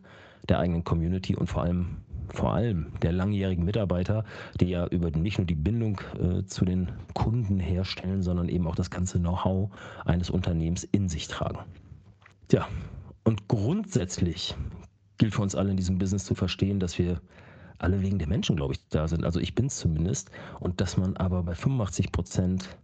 der 0.49 0.59
eigenen 0.59 0.83
Community 0.83 1.35
und 1.35 1.47
vor 1.47 1.63
allem 1.63 1.97
vor 2.33 2.53
allem 2.53 2.93
der 3.01 3.11
langjährigen 3.11 3.65
Mitarbeiter, 3.65 4.23
die 4.59 4.69
ja 4.69 4.87
über 4.87 5.11
nicht 5.11 5.37
nur 5.37 5.45
die 5.45 5.55
Bindung 5.55 5.99
äh, 6.17 6.45
zu 6.45 6.63
den 6.63 6.89
Kunden 7.13 7.59
herstellen, 7.59 8.21
sondern 8.21 8.47
eben 8.47 8.67
auch 8.67 8.75
das 8.75 8.89
ganze 8.89 9.19
Know-how 9.19 9.69
eines 10.05 10.29
Unternehmens 10.29 10.85
in 10.85 11.09
sich 11.09 11.27
tragen. 11.27 11.59
Tja, 12.47 12.67
und 13.25 13.49
grundsätzlich 13.49 14.55
gilt 15.17 15.35
für 15.35 15.41
uns 15.41 15.55
alle 15.55 15.71
in 15.71 15.77
diesem 15.77 15.97
Business 15.97 16.23
zu 16.23 16.33
verstehen, 16.33 16.79
dass 16.79 16.97
wir 16.97 17.19
alle 17.81 18.01
wegen 18.01 18.19
der 18.19 18.27
Menschen, 18.27 18.55
glaube 18.55 18.73
ich, 18.73 18.87
da 18.89 19.07
sind. 19.07 19.23
Also 19.23 19.39
ich 19.39 19.55
bin 19.55 19.65
es 19.65 19.77
zumindest. 19.77 20.29
Und 20.59 20.81
dass 20.81 20.97
man 20.97 21.17
aber 21.17 21.43
bei 21.43 21.55
85 21.55 22.11
Prozent 22.11 22.77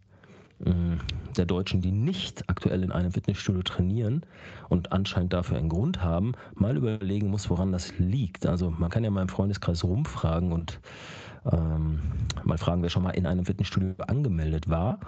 der 0.60 1.45
Deutschen, 1.45 1.82
die 1.82 1.91
nicht 1.91 2.49
aktuell 2.49 2.84
in 2.84 2.91
einem 2.91 3.12
Fitnessstudio 3.12 3.62
trainieren 3.62 4.24
und 4.70 4.91
anscheinend 4.91 5.34
dafür 5.34 5.58
einen 5.58 5.70
Grund 5.70 6.01
haben, 6.01 6.34
mal 6.55 6.76
überlegen 6.76 7.30
muss, 7.30 7.49
woran 7.49 7.72
das 7.72 7.93
liegt. 7.99 8.47
Also 8.47 8.72
man 8.72 8.89
kann 8.89 9.03
ja 9.03 9.12
mal 9.12 9.22
im 9.22 9.30
Freundeskreis 9.30 9.84
rumfragen 9.84 10.51
und 10.51 10.80
ähm, 11.51 11.99
mal 12.43 12.58
fragen, 12.58 12.82
wer 12.82 12.89
schon 12.89 13.03
mal 13.03 13.12
in 13.12 13.28
einem 13.28 13.45
Fitnessstudio 13.45 13.93
angemeldet 14.08 14.68
war. 14.68 14.99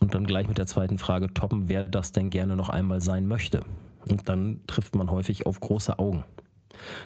Und 0.00 0.14
dann 0.14 0.26
gleich 0.26 0.48
mit 0.48 0.58
der 0.58 0.66
zweiten 0.66 0.98
Frage 0.98 1.32
toppen, 1.32 1.68
wer 1.68 1.84
das 1.84 2.12
denn 2.12 2.30
gerne 2.30 2.56
noch 2.56 2.68
einmal 2.68 3.00
sein 3.00 3.26
möchte. 3.26 3.62
Und 4.08 4.28
dann 4.28 4.60
trifft 4.66 4.94
man 4.94 5.10
häufig 5.10 5.46
auf 5.46 5.60
große 5.60 5.98
Augen. 5.98 6.24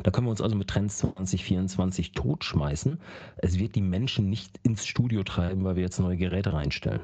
Da 0.03 0.11
können 0.11 0.27
wir 0.27 0.33
uns 0.33 0.41
also 0.41 0.57
mit 0.57 0.69
Trends 0.69 0.99
2024 0.99 2.13
totschmeißen. 2.13 2.99
Es 3.39 3.59
wird 3.59 3.75
die 3.77 3.81
Menschen 3.81 4.29
nicht 4.29 4.59
ins 4.65 4.87
Studio 4.87 5.23
treiben, 5.23 5.65
weil 5.65 5.77
wir 5.77 5.83
jetzt 5.83 6.01
neue 6.01 6.17
Geräte 6.17 6.53
reinstellen. 6.53 7.01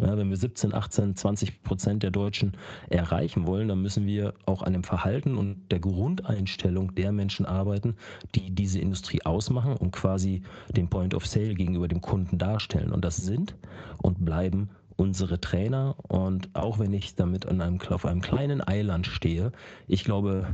Ja, 0.00 0.16
wenn 0.16 0.30
wir 0.30 0.36
17, 0.36 0.72
18, 0.72 1.14
20 1.14 1.62
Prozent 1.62 2.02
der 2.02 2.10
Deutschen 2.10 2.52
erreichen 2.88 3.46
wollen, 3.46 3.68
dann 3.68 3.82
müssen 3.82 4.06
wir 4.06 4.32
auch 4.46 4.62
an 4.62 4.72
dem 4.72 4.82
Verhalten 4.82 5.36
und 5.36 5.68
der 5.70 5.78
Grundeinstellung 5.78 6.94
der 6.94 7.12
Menschen 7.12 7.44
arbeiten, 7.44 7.96
die 8.34 8.50
diese 8.50 8.80
Industrie 8.80 9.22
ausmachen 9.24 9.76
und 9.76 9.92
quasi 9.92 10.42
den 10.70 10.88
Point 10.88 11.14
of 11.14 11.26
Sale 11.26 11.54
gegenüber 11.54 11.86
dem 11.86 12.00
Kunden 12.00 12.38
darstellen. 12.38 12.92
Und 12.92 13.04
das 13.04 13.18
sind 13.18 13.56
und 13.98 14.24
bleiben 14.24 14.70
unsere 14.96 15.40
Trainer. 15.40 15.96
Und 16.08 16.48
auch 16.54 16.78
wenn 16.78 16.94
ich 16.94 17.14
damit 17.14 17.46
an 17.46 17.60
einem, 17.60 17.80
auf 17.90 18.06
einem 18.06 18.22
kleinen 18.22 18.66
Eiland 18.66 19.06
stehe, 19.06 19.52
ich 19.86 20.04
glaube 20.04 20.46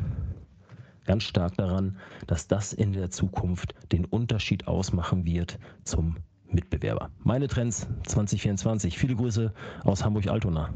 ganz 1.05 1.23
stark 1.23 1.57
daran, 1.57 1.99
dass 2.27 2.49
das 2.49 2.73
in 2.73 2.93
der 2.93 3.11
Zukunft 3.11 3.75
den 3.93 4.05
Unterschied 4.05 4.67
ausmachen 4.67 5.25
wird 5.25 5.59
zum 5.85 6.17
Mitbewerber. 6.51 7.11
Meine 7.19 7.49
Trends 7.49 7.87
2024. 8.07 8.99
Viele 8.99 9.17
Grüße 9.17 9.53
aus 9.85 10.05
Hamburg-Altona. 10.05 10.73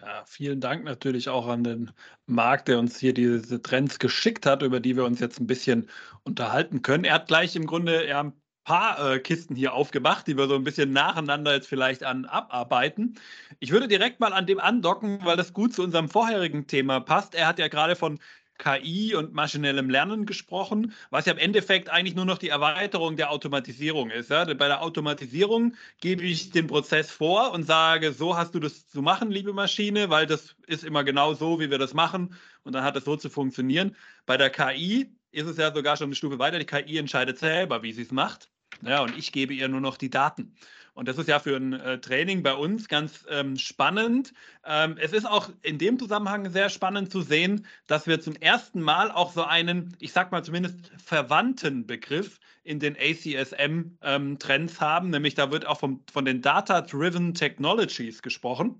Ja, 0.00 0.24
vielen 0.24 0.60
Dank 0.60 0.84
natürlich 0.84 1.28
auch 1.28 1.48
an 1.48 1.64
den 1.64 1.90
Marc, 2.26 2.64
der 2.64 2.78
uns 2.78 2.98
hier 2.98 3.12
diese 3.12 3.60
Trends 3.60 3.98
geschickt 3.98 4.46
hat, 4.46 4.62
über 4.62 4.80
die 4.80 4.96
wir 4.96 5.04
uns 5.04 5.20
jetzt 5.20 5.40
ein 5.40 5.46
bisschen 5.46 5.88
unterhalten 6.22 6.82
können. 6.82 7.04
Er 7.04 7.14
hat 7.14 7.28
gleich 7.28 7.56
im 7.56 7.66
Grunde 7.66 8.08
ja, 8.08 8.22
ein 8.22 8.32
paar 8.68 9.14
äh, 9.14 9.18
Kisten 9.18 9.56
hier 9.56 9.72
aufgemacht, 9.72 10.26
die 10.26 10.36
wir 10.36 10.46
so 10.46 10.54
ein 10.54 10.62
bisschen 10.62 10.92
nacheinander 10.92 11.54
jetzt 11.54 11.68
vielleicht 11.68 12.04
an 12.04 12.26
abarbeiten. 12.26 13.18
Ich 13.60 13.70
würde 13.70 13.88
direkt 13.88 14.20
mal 14.20 14.34
an 14.34 14.46
dem 14.46 14.60
andocken, 14.60 15.20
weil 15.24 15.38
das 15.38 15.54
gut 15.54 15.72
zu 15.72 15.82
unserem 15.82 16.10
vorherigen 16.10 16.66
Thema 16.66 17.00
passt. 17.00 17.34
Er 17.34 17.46
hat 17.46 17.58
ja 17.58 17.68
gerade 17.68 17.96
von 17.96 18.18
KI 18.58 19.14
und 19.14 19.32
maschinellem 19.32 19.88
Lernen 19.88 20.26
gesprochen, 20.26 20.92
was 21.10 21.26
ja 21.26 21.32
im 21.32 21.38
Endeffekt 21.38 21.88
eigentlich 21.90 22.14
nur 22.14 22.24
noch 22.24 22.38
die 22.38 22.48
Erweiterung 22.48 23.16
der 23.16 23.30
Automatisierung 23.30 24.10
ist. 24.10 24.30
Ja? 24.30 24.44
Bei 24.44 24.66
der 24.66 24.82
Automatisierung 24.82 25.74
gebe 26.00 26.22
ich 26.24 26.50
den 26.50 26.66
Prozess 26.66 27.10
vor 27.10 27.52
und 27.52 27.64
sage, 27.64 28.12
so 28.12 28.36
hast 28.36 28.54
du 28.54 28.60
das 28.60 28.88
zu 28.88 29.00
machen, 29.00 29.30
liebe 29.30 29.52
Maschine, 29.52 30.10
weil 30.10 30.26
das 30.26 30.56
ist 30.66 30.84
immer 30.84 31.04
genau 31.04 31.34
so, 31.34 31.60
wie 31.60 31.70
wir 31.70 31.78
das 31.78 31.94
machen 31.94 32.34
und 32.64 32.74
dann 32.74 32.84
hat 32.84 32.96
es 32.96 33.04
so 33.04 33.16
zu 33.16 33.30
funktionieren. 33.30 33.96
Bei 34.26 34.36
der 34.36 34.50
KI 34.50 35.10
ist 35.30 35.46
es 35.46 35.56
ja 35.56 35.72
sogar 35.72 35.96
schon 35.96 36.06
eine 36.06 36.14
Stufe 36.14 36.38
weiter. 36.38 36.58
Die 36.58 36.66
KI 36.66 36.98
entscheidet 36.98 37.38
selber, 37.38 37.82
wie 37.82 37.92
sie 37.92 38.02
es 38.02 38.10
macht. 38.10 38.50
Ja, 38.82 39.02
und 39.02 39.16
ich 39.16 39.32
gebe 39.32 39.54
ihr 39.54 39.68
nur 39.68 39.80
noch 39.80 39.96
die 39.96 40.10
Daten. 40.10 40.54
Und 40.98 41.06
das 41.06 41.16
ist 41.16 41.28
ja 41.28 41.38
für 41.38 41.54
ein 41.54 41.74
äh, 41.74 42.00
Training 42.00 42.42
bei 42.42 42.54
uns 42.54 42.88
ganz 42.88 43.24
ähm, 43.30 43.56
spannend. 43.56 44.32
Ähm, 44.64 44.96
es 45.00 45.12
ist 45.12 45.26
auch 45.26 45.48
in 45.62 45.78
dem 45.78 45.96
Zusammenhang 45.96 46.50
sehr 46.50 46.70
spannend 46.70 47.12
zu 47.12 47.22
sehen, 47.22 47.66
dass 47.86 48.08
wir 48.08 48.20
zum 48.20 48.34
ersten 48.34 48.80
Mal 48.80 49.12
auch 49.12 49.32
so 49.32 49.44
einen, 49.44 49.96
ich 50.00 50.12
sag 50.12 50.32
mal 50.32 50.42
zumindest 50.42 50.90
verwandten 51.04 51.86
Begriff 51.86 52.40
in 52.64 52.80
den 52.80 52.96
ACSM-Trends 52.96 54.74
ähm, 54.74 54.80
haben, 54.80 55.10
nämlich 55.10 55.36
da 55.36 55.52
wird 55.52 55.66
auch 55.66 55.78
vom, 55.78 56.02
von 56.12 56.24
den 56.24 56.42
Data-Driven 56.42 57.32
Technologies 57.32 58.20
gesprochen. 58.20 58.76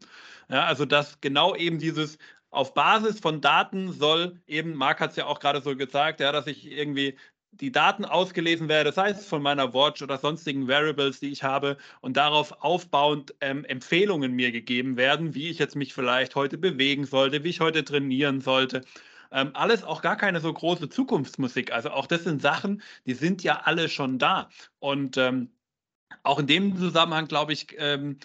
Ja, 0.51 0.64
also 0.64 0.86
dass 0.86 1.20
genau 1.20 1.55
eben 1.55 1.78
dieses 1.78 2.18
auf 2.51 2.74
Basis 2.74 3.20
von 3.20 3.40
Daten 3.40 3.92
soll 3.92 4.40
eben, 4.49 4.74
Marc 4.74 4.99
hat 5.01 5.11
es 5.11 5.16
ja 5.16 5.26
auch 5.26 5.38
gerade 5.38 5.61
so 5.61 5.76
gesagt, 5.76 6.18
ja, 6.18 6.32
dass 6.32 6.49
ich 6.49 6.66
irgendwie 6.66 7.16
die 7.53 7.72
Daten 7.72 8.05
ausgelesen 8.05 8.68
werde, 8.68 8.92
sei 8.92 9.11
es 9.11 9.26
von 9.26 9.42
meiner 9.42 9.74
Watch 9.74 10.03
oder 10.03 10.18
sonstigen 10.18 10.68
Variables, 10.68 11.20
die 11.20 11.30
ich 11.30 11.42
habe, 11.42 11.76
und 12.01 12.16
darauf 12.16 12.53
aufbauend 12.62 13.34
ähm, 13.40 13.64
Empfehlungen 13.64 14.32
mir 14.32 14.53
gegeben 14.53 14.96
werden, 14.96 15.34
wie 15.34 15.49
ich 15.51 15.59
jetzt 15.59 15.76
mich 15.76 15.94
vielleicht 15.94 16.34
heute 16.34 16.59
bewegen 16.59 17.05
sollte, 17.05 17.44
wie 17.44 17.51
ich 17.51 17.61
heute 17.61 17.84
trainieren 17.84 18.40
sollte. 18.40 18.82
Ähm, 19.30 19.51
alles 19.55 19.84
auch 19.84 20.03
gar 20.03 20.16
keine 20.16 20.40
so 20.40 20.53
große 20.53 20.88
Zukunftsmusik. 20.88 21.72
Also 21.72 21.90
auch 21.90 22.07
das 22.07 22.24
sind 22.24 22.40
Sachen, 22.40 22.82
die 23.07 23.14
sind 23.14 23.42
ja 23.42 23.61
alle 23.64 23.88
schon 23.88 24.18
da. 24.18 24.49
Und 24.78 25.16
ähm, 25.16 25.51
auch 26.22 26.38
in 26.38 26.46
dem 26.46 26.76
Zusammenhang, 26.76 27.26
glaube 27.26 27.53
ich, 27.53 27.74
ähm, 27.78 28.18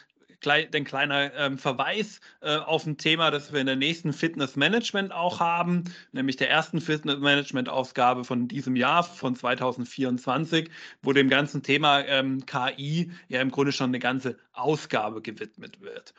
den 0.46 0.84
kleiner 0.84 1.34
ähm, 1.36 1.58
Verweis 1.58 2.20
äh, 2.42 2.56
auf 2.56 2.86
ein 2.86 2.98
Thema, 2.98 3.32
das 3.32 3.54
wir 3.54 3.60
in 3.60 3.68
der 3.68 3.76
nächsten 3.76 4.14
Fitness 4.14 4.56
Management 4.56 5.12
auch 5.12 5.40
haben, 5.40 5.84
nämlich 6.12 6.36
der 6.36 6.50
ersten 6.50 6.82
Fitness 6.82 7.20
Management 7.20 7.70
Ausgabe 7.70 8.24
von 8.24 8.48
diesem 8.48 8.76
Jahr, 8.76 9.04
von 9.04 9.36
2024, 9.36 10.70
wo 11.02 11.14
dem 11.14 11.30
ganzen 11.30 11.64
Thema 11.64 12.02
ähm, 12.06 12.46
KI 12.46 13.12
ja 13.28 13.42
im 13.42 13.52
Grunde 13.52 13.72
schon 13.72 13.90
eine 13.90 14.00
ganze 14.00 14.38
Ausgabe 14.54 15.22
gewidmet 15.22 15.82
wird. 15.82 16.14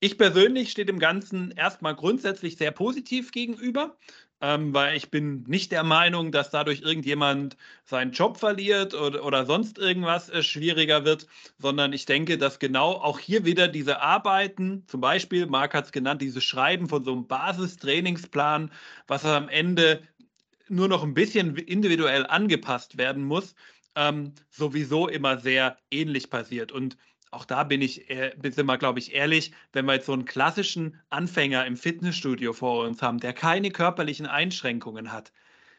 Ich 0.00 0.16
persönlich 0.16 0.70
stehe 0.70 0.86
dem 0.86 1.00
Ganzen 1.00 1.50
erstmal 1.50 1.96
grundsätzlich 1.96 2.56
sehr 2.56 2.70
positiv 2.70 3.32
gegenüber 3.32 3.96
ähm, 4.40 4.72
weil 4.72 4.96
ich 4.96 5.10
bin 5.10 5.42
nicht 5.48 5.72
der 5.72 5.82
Meinung, 5.82 6.30
dass 6.30 6.50
dadurch 6.50 6.82
irgendjemand 6.82 7.56
seinen 7.84 8.12
Job 8.12 8.36
verliert 8.36 8.94
oder, 8.94 9.24
oder 9.24 9.46
sonst 9.46 9.78
irgendwas 9.78 10.30
äh, 10.30 10.42
schwieriger 10.42 11.04
wird, 11.04 11.26
sondern 11.58 11.92
ich 11.92 12.06
denke, 12.06 12.38
dass 12.38 12.58
genau 12.58 12.92
auch 12.92 13.18
hier 13.18 13.44
wieder 13.44 13.68
diese 13.68 14.00
Arbeiten, 14.00 14.84
zum 14.86 15.00
Beispiel, 15.00 15.46
Marc 15.46 15.74
hat 15.74 15.86
es 15.86 15.92
genannt, 15.92 16.22
dieses 16.22 16.44
Schreiben 16.44 16.88
von 16.88 17.04
so 17.04 17.12
einem 17.12 17.26
Basistrainingsplan, 17.26 18.70
was 19.06 19.24
am 19.24 19.48
Ende 19.48 20.02
nur 20.68 20.88
noch 20.88 21.02
ein 21.02 21.14
bisschen 21.14 21.56
individuell 21.56 22.26
angepasst 22.26 22.98
werden 22.98 23.24
muss, 23.24 23.54
ähm, 23.96 24.34
sowieso 24.50 25.08
immer 25.08 25.38
sehr 25.38 25.78
ähnlich 25.90 26.30
passiert. 26.30 26.70
Und 26.70 26.96
auch 27.30 27.44
da 27.44 27.64
bin 27.64 27.82
ich, 27.82 28.06
sind 28.42 28.66
wir, 28.66 28.78
glaube 28.78 28.98
ich, 28.98 29.14
ehrlich, 29.14 29.52
wenn 29.72 29.86
wir 29.86 29.94
jetzt 29.94 30.06
so 30.06 30.12
einen 30.12 30.24
klassischen 30.24 30.98
Anfänger 31.10 31.66
im 31.66 31.76
Fitnessstudio 31.76 32.52
vor 32.52 32.86
uns 32.86 33.02
haben, 33.02 33.18
der 33.18 33.32
keine 33.32 33.70
körperlichen 33.70 34.26
Einschränkungen 34.26 35.12
hat, 35.12 35.32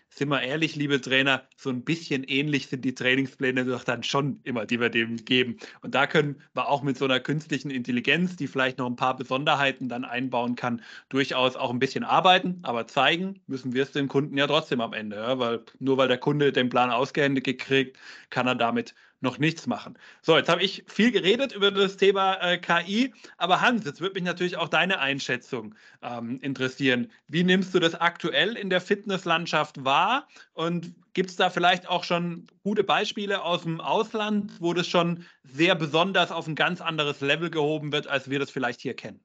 sind 0.10 0.30
wir 0.30 0.42
ehrlich, 0.42 0.76
liebe 0.76 1.00
Trainer, 1.00 1.44
so 1.56 1.70
ein 1.70 1.84
bisschen 1.84 2.24
ähnlich 2.24 2.68
sind 2.68 2.84
die 2.84 2.96
Trainingspläne 2.96 3.66
doch 3.66 3.84
dann 3.84 4.04
schon 4.04 4.40
immer, 4.44 4.66
die 4.66 4.80
wir 4.80 4.90
dem 4.90 5.18
geben. 5.18 5.58
Und 5.82 5.96
da 5.96 6.08
können 6.08 6.42
wir 6.54 6.68
auch 6.68 6.82
mit 6.82 6.98
so 6.98 7.06
einer 7.06 7.20
künstlichen 7.20 7.70
Intelligenz, 7.70 8.36
die 8.36 8.48
vielleicht 8.48 8.80
noch 8.80 8.88
ein 8.88 8.96
paar 8.96 9.16
Besonderheiten 9.16 9.88
dann 9.88 10.06
einbauen 10.06 10.56
kann, 10.56 10.82
durchaus 11.10 11.56
auch 11.56 11.70
ein 11.70 11.80
bisschen 11.80 12.04
arbeiten. 12.04 12.60
Aber 12.64 12.88
zeigen 12.88 13.40
müssen 13.48 13.74
wir 13.74 13.84
es 13.84 13.92
dem 13.92 14.08
Kunden 14.08 14.38
ja 14.38 14.48
trotzdem 14.48 14.82
am 14.82 14.94
Ende, 14.94 15.18
ja? 15.18 15.40
weil 15.40 15.64
nur 15.80 15.98
weil 15.98 16.08
der 16.08 16.18
Kunde 16.18 16.52
den 16.52 16.70
Plan 16.70 16.90
ausgehändigt 16.90 17.46
gekriegt, 17.46 17.98
kann 18.30 18.48
er 18.48 18.56
damit 18.56 18.96
noch 19.22 19.38
nichts 19.38 19.68
machen. 19.68 19.98
So, 20.22 20.38
jetzt 20.38 20.50
habe 20.50 20.64
ich 20.64 20.84
viel 20.88 21.12
geredet 21.12 21.54
über 21.54 21.72
das 21.72 21.98
Thema 21.98 22.36
äh, 22.36 22.58
KI, 22.58 23.14
aber 23.38 23.62
Hans, 23.62 23.86
jetzt 23.86 24.02
würde 24.02 24.16
mich 24.16 24.24
natürlich 24.24 24.58
auch 24.58 24.70
deine 24.70 25.00
Einschätzung 25.00 25.76
ähm, 26.02 26.40
interessieren. 26.42 27.12
Wie 27.28 27.44
nimmst 27.44 27.74
du 27.74 27.80
das 27.80 27.96
aktuell 27.96 28.56
in 28.56 28.70
der 28.70 28.82
Fitnesslandschaft 28.82 29.84
wahr 29.84 30.28
und 30.54 30.94
gibt 31.14 31.32
es 31.32 31.36
da 31.36 31.50
vielleicht 31.50 31.88
auch 31.88 32.04
schon 32.04 32.48
gute 32.64 32.84
Beispiele 32.84 33.44
aus 33.44 33.64
dem 33.64 33.82
Ausland, 33.82 34.54
wo 34.60 34.74
das 34.74 34.88
schon 34.88 35.26
sehr 35.44 35.76
besonders 35.76 36.32
auf 36.32 36.48
ein 36.48 36.56
ganz 36.56 36.80
anderes 36.80 37.20
Level 37.20 37.50
gehoben 37.50 37.92
wird, 37.92 38.08
als 38.08 38.30
wir 38.30 38.40
das 38.40 38.52
vielleicht 38.52 38.82
hier 38.82 38.96
kennen? 38.96 39.20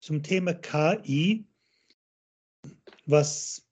Zum 0.00 0.22
Thema 0.22 0.54
KI, 0.54 1.44
was 3.06 3.66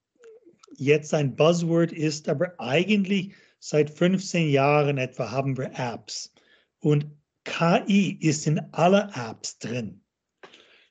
jetzt 0.76 1.12
ein 1.12 1.34
Buzzword 1.34 1.92
ist, 1.92 2.28
aber 2.28 2.54
eigentlich 2.58 3.34
Seit 3.60 3.90
15 3.90 4.50
Jahren 4.50 4.98
etwa 4.98 5.30
haben 5.30 5.56
wir 5.56 5.72
Apps 5.74 6.32
und 6.80 7.06
KI 7.44 8.18
ist 8.20 8.46
in 8.46 8.60
alle 8.72 9.10
Apps 9.14 9.58
drin. 9.58 10.02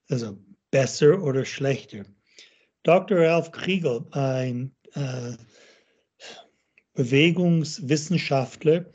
Also 0.09 0.37
besser 0.71 1.21
oder 1.21 1.45
schlechter. 1.45 2.05
Dr. 2.83 3.19
Ralph 3.19 3.51
Kriegel, 3.51 4.05
ein 4.11 4.75
äh, 4.93 5.33
Bewegungswissenschaftler, 6.93 8.91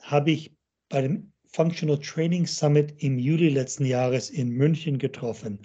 habe 0.00 0.32
ich 0.32 0.54
bei 0.88 1.02
dem 1.02 1.32
Functional 1.46 1.98
Training 1.98 2.46
Summit 2.46 2.94
im 3.02 3.18
Juli 3.18 3.48
letzten 3.48 3.84
Jahres 3.86 4.30
in 4.30 4.50
München 4.50 4.98
getroffen. 4.98 5.60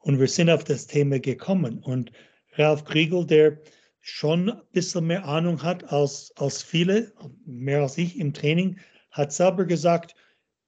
Und 0.00 0.18
wir 0.18 0.28
sind 0.28 0.50
auf 0.50 0.64
das 0.64 0.86
Thema 0.86 1.18
gekommen. 1.18 1.78
Und 1.78 2.12
Ralph 2.56 2.84
Kriegel, 2.84 3.26
der 3.26 3.58
schon 4.00 4.50
ein 4.50 4.60
bisschen 4.72 5.06
mehr 5.06 5.24
Ahnung 5.24 5.62
hat 5.62 5.92
als, 5.92 6.32
als 6.36 6.62
viele, 6.62 7.12
mehr 7.46 7.82
als 7.82 7.98
ich 7.98 8.18
im 8.18 8.32
Training, 8.32 8.78
hat 9.10 9.32
selber 9.32 9.64
gesagt, 9.64 10.14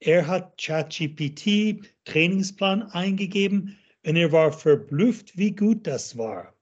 er 0.01 0.27
hat 0.27 0.59
ChatGPT 0.59 1.87
Trainingsplan 2.05 2.83
eingegeben 2.83 3.79
und 4.05 4.17
er 4.17 4.33
war 4.33 4.53
verblüfft, 4.53 5.37
wie 5.39 5.55
gut 5.55 5.87
das 5.87 6.19
war. 6.19 6.55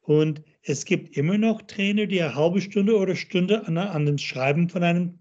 Und 0.00 0.42
es 0.62 0.84
gibt 0.84 1.16
immer 1.16 1.36
noch 1.36 1.60
Trainer, 1.62 2.06
die 2.06 2.22
eine 2.22 2.34
halbe 2.34 2.60
Stunde 2.60 2.96
oder 2.96 3.14
Stunde 3.14 3.66
an, 3.66 3.76
an 3.76 4.06
dem 4.06 4.16
Schreiben 4.16 4.68
von 4.68 4.82
einem 4.82 5.18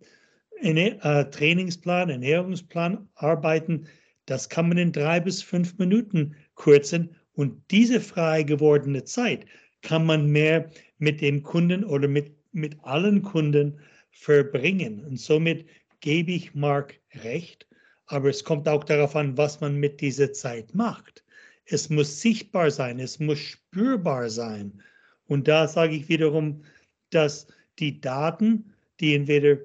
äh, 0.61 1.25
Trainingsplan, 1.25 2.09
Ernährungsplan 2.09 3.09
arbeiten. 3.15 3.88
Das 4.27 4.49
kann 4.49 4.69
man 4.69 4.77
in 4.77 4.91
drei 4.91 5.19
bis 5.19 5.41
fünf 5.41 5.77
Minuten 5.77 6.35
kürzen. 6.55 7.15
Und 7.33 7.61
diese 7.71 7.99
frei 7.99 8.43
gewordene 8.43 9.03
Zeit 9.03 9.45
kann 9.88 10.05
man 10.05 10.29
mehr 10.29 10.69
mit 10.97 11.21
dem 11.21 11.43
Kunden 11.43 11.85
oder 11.85 12.09
mit, 12.09 12.35
mit 12.51 12.77
allen 12.83 13.21
Kunden 13.21 13.79
verbringen. 14.11 15.05
Und 15.05 15.17
somit 15.17 15.65
gebe 16.01 16.33
ich 16.33 16.53
Mark 16.53 16.99
recht, 17.23 17.65
aber 18.07 18.29
es 18.29 18.43
kommt 18.43 18.67
auch 18.67 18.83
darauf 18.83 19.15
an, 19.15 19.38
was 19.38 19.61
man 19.61 19.77
mit 19.77 20.01
dieser 20.01 20.33
Zeit 20.33 20.75
macht. 20.75 21.23
Es 21.63 21.89
muss 21.89 22.19
sichtbar 22.19 22.69
sein, 22.69 22.99
es 22.99 23.17
muss 23.19 23.39
spürbar 23.39 24.29
sein. 24.29 24.83
Und 25.25 25.47
da 25.47 25.69
sage 25.69 25.95
ich 25.95 26.09
wiederum, 26.09 26.63
dass 27.11 27.47
die 27.79 28.01
Daten, 28.01 28.73
die 28.99 29.15
entweder 29.15 29.57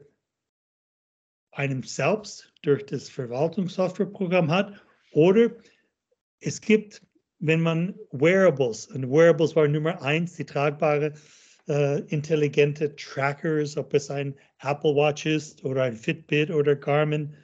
einem 1.51 1.83
selbst 1.83 2.53
durch 2.63 2.87
das 2.87 3.09
Verwaltungssoftwareprogramm 3.09 4.53
hat 4.53 4.73
oder 5.11 5.51
es 6.39 6.61
gibt 6.61 7.03
wenn 7.43 7.61
man 7.61 7.95
Wearables, 8.13 8.87
und 8.87 9.11
Wearables 9.11 9.57
war 9.57 9.67
Nummer 9.67 10.01
eins, 10.01 10.37
die 10.37 10.45
tragbare 10.45 11.13
äh, 11.69 12.01
intelligente 12.03 12.95
Trackers, 12.95 13.77
ob 13.77 13.93
es 13.95 14.11
ein 14.11 14.35
Apple 14.61 14.95
Watch 14.95 15.27
ist 15.27 15.65
oder 15.65 15.83
ein 15.83 15.97
Fitbit 15.97 16.51
oder 16.53 16.77
Garmin, 16.77 17.35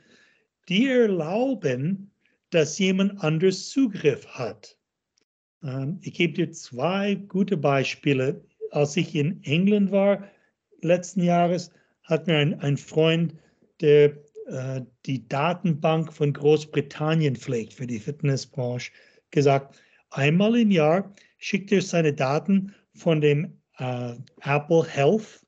die 0.68 0.88
erlauben, 0.88 2.12
dass 2.50 2.78
jemand 2.78 3.20
anders 3.24 3.70
Zugriff 3.70 4.24
hat. 4.28 4.76
Ähm, 5.64 5.98
ich 6.02 6.14
gebe 6.14 6.32
dir 6.32 6.52
zwei 6.52 7.16
gute 7.16 7.56
Beispiele. 7.56 8.40
Als 8.70 8.96
ich 8.96 9.16
in 9.16 9.42
England 9.42 9.90
war, 9.90 10.28
letzten 10.80 11.24
Jahres, 11.24 11.72
hat 12.04 12.28
mir 12.28 12.36
ein, 12.36 12.60
ein 12.60 12.76
Freund, 12.76 13.34
der 13.80 14.16
äh, 14.46 14.82
die 15.06 15.26
Datenbank 15.26 16.12
von 16.12 16.32
Großbritannien 16.32 17.34
pflegt 17.34 17.74
für 17.74 17.86
die 17.86 17.98
Fitnessbranche, 17.98 18.92
gesagt, 19.32 19.76
Einmal 20.10 20.56
im 20.56 20.70
Jahr 20.70 21.12
schickt 21.38 21.72
er 21.72 21.82
seine 21.82 22.12
Daten 22.12 22.74
von 22.94 23.20
dem 23.20 23.58
äh, 23.78 24.14
Apple 24.40 24.84
Health 24.86 25.44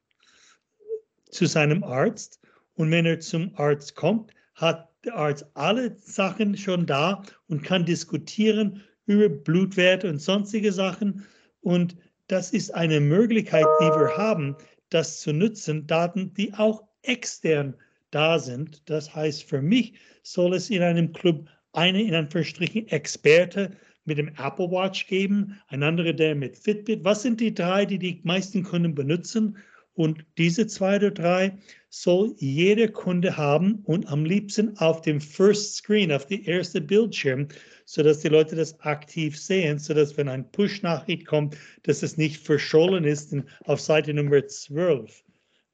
zu 1.31 1.47
seinem 1.47 1.83
Arzt 1.83 2.41
und 2.75 2.91
wenn 2.91 3.07
er 3.07 3.21
zum 3.21 3.53
Arzt 3.57 3.95
kommt, 3.95 4.33
hat 4.55 4.89
der 5.05 5.15
Arzt 5.15 5.47
alle 5.55 5.97
Sachen 5.97 6.57
schon 6.57 6.87
da 6.87 7.23
und 7.49 7.63
kann 7.63 7.85
diskutieren 7.85 8.83
über 9.07 9.29
Blutwerte 9.29 10.09
und 10.09 10.19
sonstige 10.19 10.73
Sachen. 10.73 11.27
Und 11.63 11.97
das 12.29 12.51
ist 12.53 12.75
eine 12.75 13.01
Möglichkeit, 13.01 13.67
die 13.81 13.87
wir 13.87 14.17
haben, 14.17 14.57
das 14.91 15.21
zu 15.21 15.33
nutzen, 15.33 15.87
Daten, 15.87 16.33
die 16.35 16.53
auch 16.55 16.85
extern 17.03 17.75
da 18.11 18.39
sind. 18.39 18.83
Das 18.89 19.15
heißt, 19.15 19.45
für 19.45 19.63
mich 19.63 19.95
soll 20.23 20.55
es 20.55 20.71
in 20.71 20.83
einem 20.83 21.13
Club 21.13 21.49
eine 21.73 22.03
in 22.03 22.15
Anführungsstrichen 22.15 22.89
Experte 22.89 23.71
mit 24.05 24.19
dem 24.19 24.29
Apple 24.29 24.71
Watch 24.71 25.07
geben, 25.07 25.61
ein 25.69 25.83
anderer 25.83 26.13
der 26.13 26.35
mit 26.35 26.57
Fitbit. 26.57 27.05
Was 27.05 27.23
sind 27.23 27.41
die 27.41 27.55
drei, 27.55 27.85
die 27.85 27.99
die 27.99 28.21
meisten 28.25 28.63
Kunden 28.63 28.95
benutzen? 28.95 29.57
Und 29.95 30.25
diese 30.39 30.67
zwei 30.67 30.97
oder 30.97 31.11
drei 31.11 31.59
soll 31.91 32.35
jeder 32.39 32.89
Kunde 32.89 33.37
haben 33.37 33.81
und 33.85 34.07
am 34.07 34.25
liebsten 34.25 34.77
auf 34.79 35.03
dem 35.03 35.21
First 35.21 35.77
Screen, 35.77 36.13
auf 36.13 36.27
dem 36.27 36.43
ersten 36.45 36.87
Bildschirm, 36.87 37.49
sodass 37.85 38.21
die 38.21 38.29
Leute 38.29 38.57
das 38.57 38.79
aktiv 38.81 39.39
sehen, 39.39 39.79
sodass 39.79 40.17
wenn 40.17 40.29
ein 40.29 40.51
Push-Nachricht 40.53 41.27
kommt, 41.27 41.57
dass 41.83 42.03
es 42.03 42.17
nicht 42.17 42.39
verschollen 42.39 43.05
ist 43.05 43.37
auf 43.65 43.81
Seite 43.81 44.15
Nummer 44.15 44.47
12. 44.47 45.25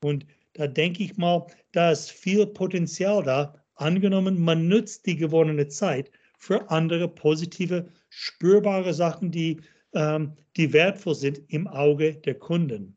Und 0.03 0.27
da 0.55 0.67
denke 0.67 1.05
ich 1.05 1.17
mal, 1.19 1.47
da 1.73 1.93
ist 1.93 2.11
viel 2.11 2.47
Potenzial 2.47 3.23
da. 3.23 3.63
Angenommen, 3.75 4.41
man 4.41 4.69
nutzt 4.69 5.05
die 5.07 5.17
gewonnene 5.17 5.69
Zeit 5.69 6.11
für 6.39 6.71
andere 6.71 7.09
positive, 7.09 7.87
spürbare 8.19 8.95
Sachen, 8.95 9.31
die, 9.31 9.61
ähm, 9.93 10.33
die 10.57 10.73
wertvoll 10.73 11.15
sind 11.15 11.43
im 11.49 11.69
Auge 11.69 12.15
der 12.15 12.35
Kunden. 12.35 12.97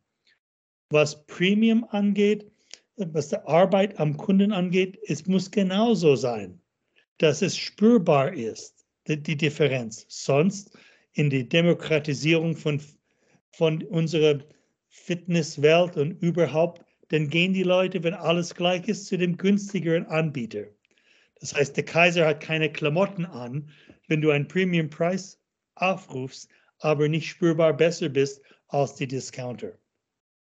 Was 0.91 1.25
Premium 1.25 1.83
angeht, 1.89 2.49
was 2.95 3.27
die 3.27 3.45
Arbeit 3.45 3.99
am 3.99 4.15
Kunden 4.15 4.53
angeht, 4.53 4.97
es 5.07 5.27
muss 5.27 5.51
genauso 5.51 6.15
sein, 6.15 6.61
dass 7.17 7.41
es 7.41 7.57
spürbar 7.57 8.33
ist, 8.33 8.85
die, 9.07 9.21
die 9.21 9.35
Differenz. 9.35 10.05
Sonst 10.07 10.77
in 11.11 11.29
die 11.29 11.47
Demokratisierung 11.47 12.55
von, 12.55 12.81
von 13.51 13.83
unserer 13.83 14.39
Fitnesswelt 14.87 15.97
und 15.97 16.11
überhaupt, 16.21 16.85
dann 17.09 17.27
gehen 17.29 17.51
die 17.51 17.63
Leute, 17.63 18.01
wenn 18.03 18.13
alles 18.13 18.55
gleich 18.55 18.87
ist, 18.87 19.07
zu 19.07 19.17
dem 19.17 19.35
günstigeren 19.35 20.05
Anbieter. 20.05 20.63
Das 21.41 21.53
heißt, 21.53 21.75
der 21.75 21.83
Kaiser 21.83 22.25
hat 22.25 22.39
keine 22.39 22.71
Klamotten 22.71 23.25
an, 23.25 23.69
wenn 24.09 24.21
du 24.21 24.31
einen 24.31 24.47
Premium-Preis 24.47 25.39
aufrufst, 25.75 26.49
aber 26.79 27.07
nicht 27.07 27.29
spürbar 27.29 27.73
besser 27.73 28.09
bist 28.09 28.41
als 28.67 28.95
die 28.95 29.07
Discounter. 29.07 29.77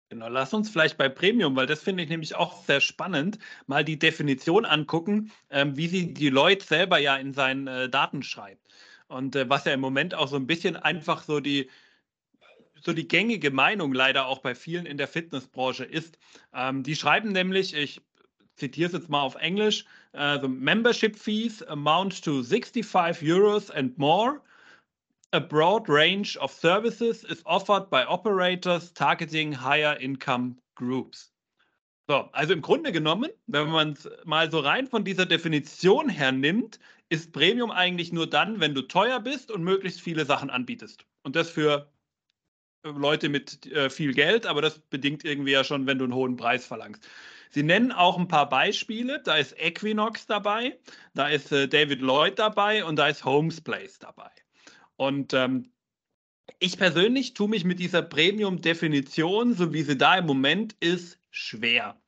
Genau, 0.10 0.28
lass 0.28 0.54
uns 0.54 0.70
vielleicht 0.70 0.98
bei 0.98 1.10
Premium, 1.10 1.56
weil 1.56 1.66
das 1.66 1.82
finde 1.82 2.04
ich 2.04 2.10
nämlich 2.10 2.36
auch 2.36 2.64
sehr 2.66 2.82
spannend, 2.82 3.40
mal 3.66 3.84
die 3.84 3.98
Definition 3.98 4.64
angucken, 4.64 5.32
ähm, 5.50 5.76
wie 5.76 5.88
sie 5.88 6.14
die 6.14 6.30
Leute 6.30 6.64
selber 6.66 7.00
ja 7.00 7.16
in 7.16 7.34
seinen 7.34 7.66
äh, 7.66 7.90
Daten 7.90 8.22
schreibt. 8.22 8.62
Und 9.08 9.36
äh, 9.36 9.50
was 9.50 9.66
ja 9.66 9.74
im 9.74 9.80
Moment 9.80 10.14
auch 10.14 10.28
so 10.28 10.36
ein 10.36 10.46
bisschen 10.46 10.76
einfach 10.76 11.24
so 11.24 11.40
die, 11.40 11.68
so 12.82 12.94
die 12.94 13.08
gängige 13.08 13.50
Meinung 13.50 13.94
leider 13.94 14.28
auch 14.28 14.40
bei 14.40 14.54
vielen 14.54 14.86
in 14.86 14.98
der 14.98 15.08
Fitnessbranche 15.08 15.86
ist. 15.86 16.20
Ähm, 16.54 16.84
die 16.84 16.96
schreiben 16.96 17.32
nämlich, 17.32 17.74
ich 17.74 18.02
zitiere 18.56 18.88
es 18.88 18.94
jetzt 18.94 19.10
mal 19.10 19.22
auf 19.22 19.36
Englisch, 19.36 19.86
uh, 20.14 20.40
the 20.42 20.48
membership 20.48 21.18
fees 21.18 21.62
amount 21.64 22.24
to 22.24 22.44
65 22.44 23.22
Euros 23.22 23.70
and 23.70 23.98
more 23.98 24.42
a 25.34 25.40
broad 25.40 25.90
range 25.90 26.38
of 26.38 26.52
services 26.52 27.24
is 27.24 27.42
offered 27.46 27.90
by 27.90 28.04
operators 28.04 28.94
targeting 28.94 29.52
higher 29.52 29.98
income 30.00 30.56
groups. 30.76 31.32
So, 32.08 32.30
also 32.34 32.54
im 32.54 32.62
Grunde 32.62 32.92
genommen, 32.92 33.32
wenn 33.48 33.70
man 33.70 33.94
es 33.94 34.08
mal 34.26 34.52
so 34.52 34.60
rein 34.60 34.88
von 34.88 35.04
dieser 35.04 35.26
Definition 35.26 36.10
her 36.10 36.32
nimmt, 36.32 36.80
ist 37.10 37.32
Premium 37.32 37.72
eigentlich 37.72 38.12
nur 38.12 38.30
dann, 38.30 38.60
wenn 38.60 38.76
du 38.76 38.84
teuer 38.84 39.20
bist 39.20 39.50
und 39.52 39.64
möglichst 39.64 40.02
viele 40.02 40.26
Sachen 40.26 40.50
anbietest. 40.50 41.06
Und 41.24 41.36
das 41.36 41.50
für 41.50 41.90
äh, 42.84 42.90
Leute 42.90 43.30
mit 43.30 43.66
äh, 43.68 43.90
viel 43.90 44.14
Geld, 44.14 44.46
aber 44.46 44.62
das 44.62 44.80
bedingt 44.80 45.24
irgendwie 45.26 45.52
ja 45.54 45.64
schon, 45.64 45.88
wenn 45.88 45.98
du 45.98 46.04
einen 46.04 46.14
hohen 46.14 46.36
Preis 46.36 46.68
verlangst. 46.68 47.08
Sie 47.54 47.64
nennen 47.64 47.92
auch 47.92 48.18
ein 48.18 48.28
paar 48.28 48.50
Beispiele. 48.50 49.22
Da 49.24 49.36
ist 49.36 49.56
Equinox 49.60 50.26
dabei, 50.26 50.78
da 51.14 51.28
ist 51.28 51.52
äh, 51.52 51.68
David 51.68 52.02
Lloyd 52.02 52.40
dabei 52.40 52.84
und 52.84 52.96
da 52.96 53.08
ist 53.08 53.26
Homes 53.26 53.62
Place 53.62 54.00
dabei. 54.00 54.32
Und 54.96 55.34
ähm, 55.34 55.72
ich 56.60 56.78
persönlich 56.78 57.36
tue 57.36 57.50
mich 57.50 57.64
mit 57.64 57.80
dieser 57.80 58.02
Premium-Definition, 58.02 59.54
so 59.54 59.72
wie 59.72 59.84
sie 59.84 59.98
da 59.98 60.18
im 60.18 60.26
Moment 60.26 60.76
ist, 60.80 61.20
schwer. 61.30 62.02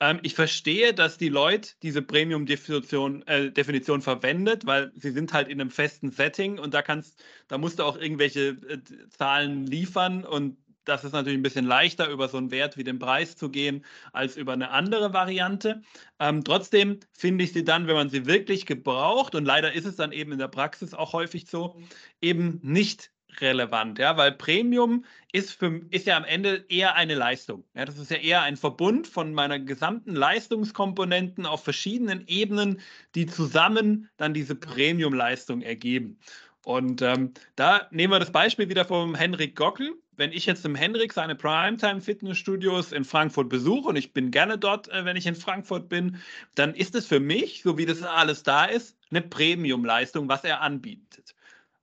Ähm, 0.00 0.18
ich 0.22 0.34
verstehe, 0.34 0.92
dass 0.92 1.16
die 1.16 1.28
Leute 1.30 1.70
diese 1.82 2.02
Premium-Definition 2.02 3.22
äh, 3.26 3.50
Definition 3.50 4.02
verwendet, 4.02 4.66
weil 4.66 4.92
sie 4.96 5.12
sind 5.12 5.32
halt 5.32 5.48
in 5.48 5.60
einem 5.60 5.70
festen 5.70 6.10
Setting 6.10 6.58
und 6.58 6.74
da 6.74 6.82
kannst, 6.82 7.22
da 7.48 7.56
musst 7.56 7.78
du 7.78 7.84
auch 7.84 7.96
irgendwelche 7.96 8.48
äh, 8.68 8.78
Zahlen 9.08 9.66
liefern 9.66 10.24
und 10.24 10.58
das 10.90 11.04
ist 11.04 11.12
natürlich 11.12 11.38
ein 11.38 11.42
bisschen 11.42 11.66
leichter, 11.66 12.08
über 12.08 12.28
so 12.28 12.36
einen 12.36 12.50
Wert 12.50 12.76
wie 12.76 12.84
den 12.84 12.98
Preis 12.98 13.36
zu 13.36 13.48
gehen, 13.48 13.84
als 14.12 14.36
über 14.36 14.52
eine 14.52 14.70
andere 14.70 15.12
Variante. 15.12 15.82
Ähm, 16.18 16.44
trotzdem 16.44 16.98
finde 17.12 17.44
ich 17.44 17.52
sie 17.52 17.64
dann, 17.64 17.86
wenn 17.86 17.94
man 17.94 18.10
sie 18.10 18.26
wirklich 18.26 18.66
gebraucht, 18.66 19.34
und 19.34 19.44
leider 19.44 19.72
ist 19.72 19.86
es 19.86 19.96
dann 19.96 20.12
eben 20.12 20.32
in 20.32 20.38
der 20.38 20.48
Praxis 20.48 20.92
auch 20.92 21.12
häufig 21.12 21.46
so, 21.46 21.80
eben 22.20 22.58
nicht 22.62 23.10
relevant, 23.40 24.00
ja, 24.00 24.16
weil 24.16 24.32
Premium 24.32 25.04
ist, 25.32 25.52
für, 25.52 25.80
ist 25.90 26.06
ja 26.06 26.16
am 26.16 26.24
Ende 26.24 26.64
eher 26.68 26.96
eine 26.96 27.14
Leistung. 27.14 27.64
Ja, 27.74 27.84
das 27.84 27.96
ist 27.96 28.10
ja 28.10 28.16
eher 28.16 28.42
ein 28.42 28.56
Verbund 28.56 29.06
von 29.06 29.32
meiner 29.32 29.60
gesamten 29.60 30.16
Leistungskomponenten 30.16 31.46
auf 31.46 31.62
verschiedenen 31.62 32.26
Ebenen, 32.26 32.80
die 33.14 33.26
zusammen 33.26 34.08
dann 34.16 34.34
diese 34.34 34.56
Premium-Leistung 34.56 35.62
ergeben. 35.62 36.18
Und 36.64 37.00
ähm, 37.02 37.32
da 37.56 37.88
nehmen 37.90 38.12
wir 38.12 38.18
das 38.18 38.32
Beispiel 38.32 38.68
wieder 38.68 38.84
vom 38.84 39.14
Henrik 39.14 39.56
Gockel 39.56 39.94
wenn 40.20 40.32
ich 40.32 40.44
jetzt 40.44 40.66
im 40.66 40.74
Henrik 40.74 41.14
seine 41.14 41.34
Primetime-Fitnessstudios 41.34 42.92
in 42.92 43.04
Frankfurt 43.04 43.48
besuche 43.48 43.88
und 43.88 43.96
ich 43.96 44.12
bin 44.12 44.30
gerne 44.30 44.58
dort, 44.58 44.86
äh, 44.90 45.06
wenn 45.06 45.16
ich 45.16 45.26
in 45.26 45.34
Frankfurt 45.34 45.88
bin, 45.88 46.18
dann 46.54 46.74
ist 46.74 46.94
es 46.94 47.06
für 47.06 47.20
mich, 47.20 47.62
so 47.62 47.78
wie 47.78 47.86
das 47.86 48.02
alles 48.02 48.42
da 48.42 48.66
ist, 48.66 48.98
eine 49.10 49.22
Premium-Leistung, 49.22 50.28
was 50.28 50.44
er 50.44 50.60
anbietet. 50.60 51.34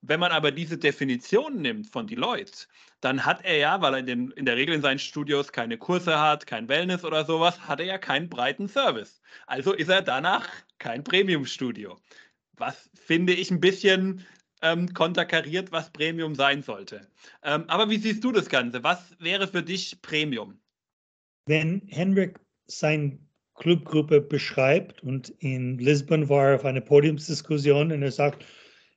Wenn 0.02 0.20
man 0.20 0.30
aber 0.30 0.52
diese 0.52 0.78
Definition 0.78 1.60
nimmt 1.60 1.88
von 1.88 2.06
Deloitte, 2.06 2.68
dann 3.00 3.26
hat 3.26 3.44
er 3.44 3.56
ja, 3.56 3.80
weil 3.80 3.94
er 3.94 3.98
in, 3.98 4.06
den, 4.06 4.30
in 4.30 4.44
der 4.44 4.54
Regel 4.54 4.76
in 4.76 4.82
seinen 4.82 5.00
Studios 5.00 5.50
keine 5.50 5.76
Kurse 5.76 6.20
hat, 6.20 6.46
kein 6.46 6.68
Wellness 6.68 7.04
oder 7.04 7.24
sowas, 7.24 7.66
hat 7.66 7.80
er 7.80 7.86
ja 7.86 7.98
keinen 7.98 8.28
breiten 8.28 8.68
Service. 8.68 9.20
Also 9.48 9.72
ist 9.72 9.90
er 9.90 10.00
danach 10.00 10.48
kein 10.78 11.02
Premium-Studio. 11.02 11.98
Was 12.56 12.88
finde 12.94 13.32
ich 13.32 13.50
ein 13.50 13.60
bisschen 13.60 14.24
ähm, 14.62 14.92
konterkariert, 14.94 15.72
was 15.72 15.90
Premium 15.90 16.34
sein 16.34 16.62
sollte. 16.62 17.06
Ähm, 17.42 17.64
aber 17.68 17.90
wie 17.90 17.98
siehst 17.98 18.24
du 18.24 18.32
das 18.32 18.48
Ganze? 18.48 18.82
Was 18.82 19.14
wäre 19.18 19.48
für 19.48 19.62
dich 19.62 20.00
Premium? 20.02 20.60
Wenn 21.46 21.82
Henrik 21.86 22.40
seine 22.66 23.18
Clubgruppe 23.54 24.20
beschreibt 24.20 25.02
und 25.02 25.30
in 25.38 25.78
Lisbon 25.78 26.28
war 26.28 26.50
er 26.50 26.54
auf 26.56 26.64
einer 26.64 26.80
Podiumsdiskussion 26.80 27.92
und 27.92 28.02
er 28.02 28.12
sagt, 28.12 28.44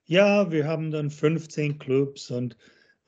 ja, 0.05 0.51
wir 0.51 0.67
haben 0.67 0.91
dann 0.91 1.09
15 1.09 1.79
Clubs 1.79 2.29
und 2.31 2.57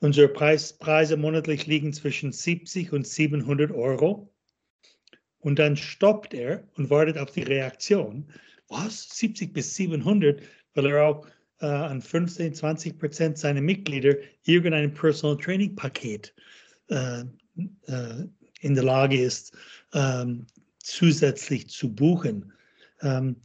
unsere 0.00 0.28
Preis, 0.28 0.72
Preise 0.72 1.16
monatlich 1.16 1.66
liegen 1.66 1.92
zwischen 1.92 2.32
70 2.32 2.92
und 2.92 3.06
700 3.06 3.70
Euro. 3.72 4.32
Und 5.38 5.58
dann 5.58 5.76
stoppt 5.76 6.32
er 6.32 6.66
und 6.76 6.88
wartet 6.88 7.18
auf 7.18 7.30
die 7.30 7.42
Reaktion. 7.42 8.32
Was? 8.68 9.08
70 9.10 9.52
bis 9.52 9.74
700? 9.76 10.40
Weil 10.72 10.86
er 10.86 11.04
auch 11.04 11.26
äh, 11.60 11.66
an 11.66 12.02
15, 12.02 12.54
20 12.54 12.98
Prozent 12.98 13.38
seiner 13.38 13.60
Mitglieder 13.60 14.16
irgendein 14.44 14.92
Personal 14.92 15.36
Training 15.36 15.74
Paket 15.76 16.34
äh, 16.88 17.20
äh, 17.86 18.28
in 18.60 18.74
der 18.74 18.84
Lage 18.84 19.20
ist, 19.20 19.56
ähm, 19.92 20.46
zusätzlich 20.78 21.68
zu 21.68 21.94
buchen. 21.94 22.52
Ähm, 23.02 23.36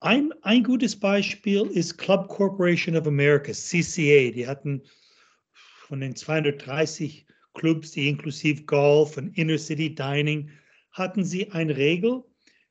ein, 0.00 0.32
ein 0.42 0.62
gutes 0.62 0.94
Beispiel 0.98 1.62
ist 1.62 1.96
Club 1.96 2.28
Corporation 2.28 2.96
of 2.96 3.06
America, 3.06 3.52
CCA. 3.52 4.30
Die 4.30 4.46
hatten 4.46 4.82
von 5.52 6.00
den 6.00 6.14
230 6.14 7.26
Clubs, 7.54 7.92
die 7.92 8.08
inklusive 8.08 8.64
Golf 8.64 9.16
und 9.16 9.36
Inner 9.38 9.58
City 9.58 9.94
Dining, 9.94 10.50
hatten 10.90 11.24
sie 11.24 11.50
eine 11.52 11.76
Regel, 11.76 12.22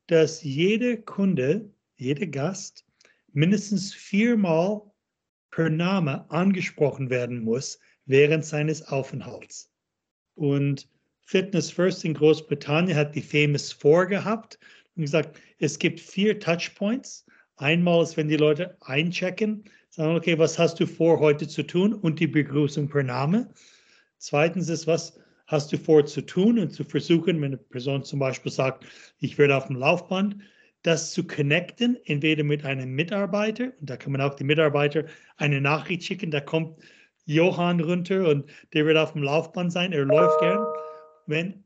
dass 0.07 0.43
jeder 0.43 0.97
Kunde, 0.97 1.71
jeder 1.95 2.27
Gast 2.27 2.85
mindestens 3.33 3.93
viermal 3.93 4.81
per 5.51 5.69
Name 5.69 6.29
angesprochen 6.31 7.09
werden 7.09 7.43
muss 7.43 7.79
während 8.05 8.45
seines 8.45 8.87
Aufenthalts. 8.87 9.71
Und 10.35 10.87
Fitness 11.21 11.71
First 11.71 12.05
in 12.05 12.13
Großbritannien 12.13 12.97
hat 12.97 13.15
die 13.15 13.21
Famous 13.21 13.71
Four 13.71 14.07
gehabt 14.07 14.59
und 14.95 15.03
gesagt, 15.03 15.39
es 15.59 15.77
gibt 15.79 15.99
vier 15.99 16.39
Touchpoints. 16.39 17.25
Einmal 17.57 18.03
ist, 18.03 18.17
wenn 18.17 18.27
die 18.27 18.37
Leute 18.37 18.75
einchecken, 18.81 19.63
sagen, 19.89 20.15
okay, 20.15 20.37
was 20.37 20.57
hast 20.57 20.79
du 20.79 20.87
vor 20.87 21.19
heute 21.19 21.47
zu 21.47 21.63
tun 21.63 21.93
und 21.93 22.19
die 22.19 22.27
Begrüßung 22.27 22.89
per 22.89 23.03
Name. 23.03 23.49
Zweitens 24.17 24.69
ist, 24.69 24.87
was 24.87 25.19
hast 25.47 25.71
du 25.71 25.77
vor 25.77 26.05
zu 26.05 26.21
tun 26.21 26.57
und 26.57 26.71
zu 26.71 26.83
versuchen, 26.83 27.41
wenn 27.41 27.53
eine 27.53 27.57
Person 27.57 28.03
zum 28.03 28.19
Beispiel 28.19 28.51
sagt, 28.51 28.85
ich 29.19 29.37
werde 29.37 29.55
auf 29.55 29.67
dem 29.67 29.75
Laufband, 29.75 30.37
das 30.83 31.13
zu 31.13 31.25
connecten, 31.25 31.97
entweder 32.05 32.43
mit 32.43 32.65
einem 32.65 32.93
Mitarbeiter, 32.93 33.71
und 33.79 33.89
da 33.89 33.97
kann 33.97 34.11
man 34.11 34.21
auch 34.21 34.35
die 34.35 34.43
Mitarbeiter 34.43 35.05
eine 35.37 35.61
Nachricht 35.61 36.03
schicken, 36.03 36.29
da 36.29 36.41
kommt 36.41 36.79
Johann 37.25 37.79
runter 37.79 38.27
und 38.27 38.49
der 38.73 38.85
wird 38.85 38.97
auf 38.97 39.13
dem 39.13 39.23
Laufband 39.23 39.71
sein, 39.71 39.93
er 39.93 40.05
läuft 40.05 40.39
gern. 40.39 40.65
Wenn 41.25 41.63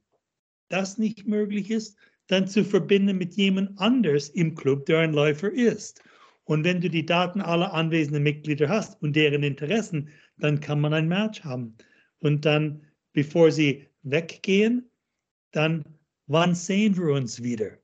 das 0.69 0.97
nicht 0.97 1.27
möglich 1.27 1.71
ist, 1.71 1.97
dann 2.27 2.47
zu 2.47 2.63
verbinden 2.63 3.17
mit 3.17 3.33
jemand 3.35 3.79
anders 3.79 4.29
im 4.29 4.53
Club, 4.53 4.85
der 4.85 4.99
ein 4.99 5.13
Läufer 5.13 5.51
ist. 5.51 6.03
Und 6.43 6.63
wenn 6.63 6.79
du 6.79 6.89
die 6.89 7.05
Daten 7.05 7.41
aller 7.41 7.73
anwesenden 7.73 8.23
Mitglieder 8.23 8.69
hast 8.69 9.01
und 9.01 9.15
deren 9.15 9.43
Interessen, 9.43 10.09
dann 10.37 10.59
kann 10.59 10.79
man 10.79 10.93
ein 10.93 11.07
Match 11.07 11.43
haben. 11.43 11.75
Und 12.19 12.45
dann, 12.45 12.85
bevor 13.13 13.51
sie 13.51 13.87
weggehen, 14.03 14.89
dann 15.51 15.83
wann 16.27 16.53
sehen 16.53 16.95
wir 16.97 17.13
uns 17.13 17.41
wieder? 17.41 17.77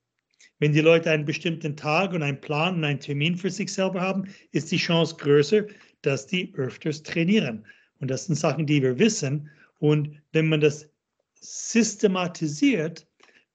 Wenn 0.60 0.74
die 0.74 0.82
Leute 0.82 1.12
einen 1.12 1.26
bestimmten 1.26 1.76
Tag 1.76 2.14
und 2.14 2.24
einen 2.24 2.40
Plan 2.40 2.76
und 2.76 2.84
einen 2.84 3.00
Termin 3.00 3.36
für 3.36 3.50
sich 3.50 3.74
selber 3.74 4.02
haben, 4.02 4.26
ist 4.52 4.72
die 4.72 4.78
Chance 4.78 5.16
größer, 5.18 5.66
dass 6.02 6.28
die 6.28 6.54
öfters 6.56 7.04
trainieren. 7.04 7.66
Und 8.00 8.10
das 8.10 8.26
sind 8.26 8.36
Sachen, 8.36 8.66
die 8.66 8.82
wir 8.82 9.00
wissen. 9.00 9.50
Und 9.80 10.22
wenn 10.32 10.48
man 10.48 10.62
das 10.62 10.90
systematisiert, 11.36 13.08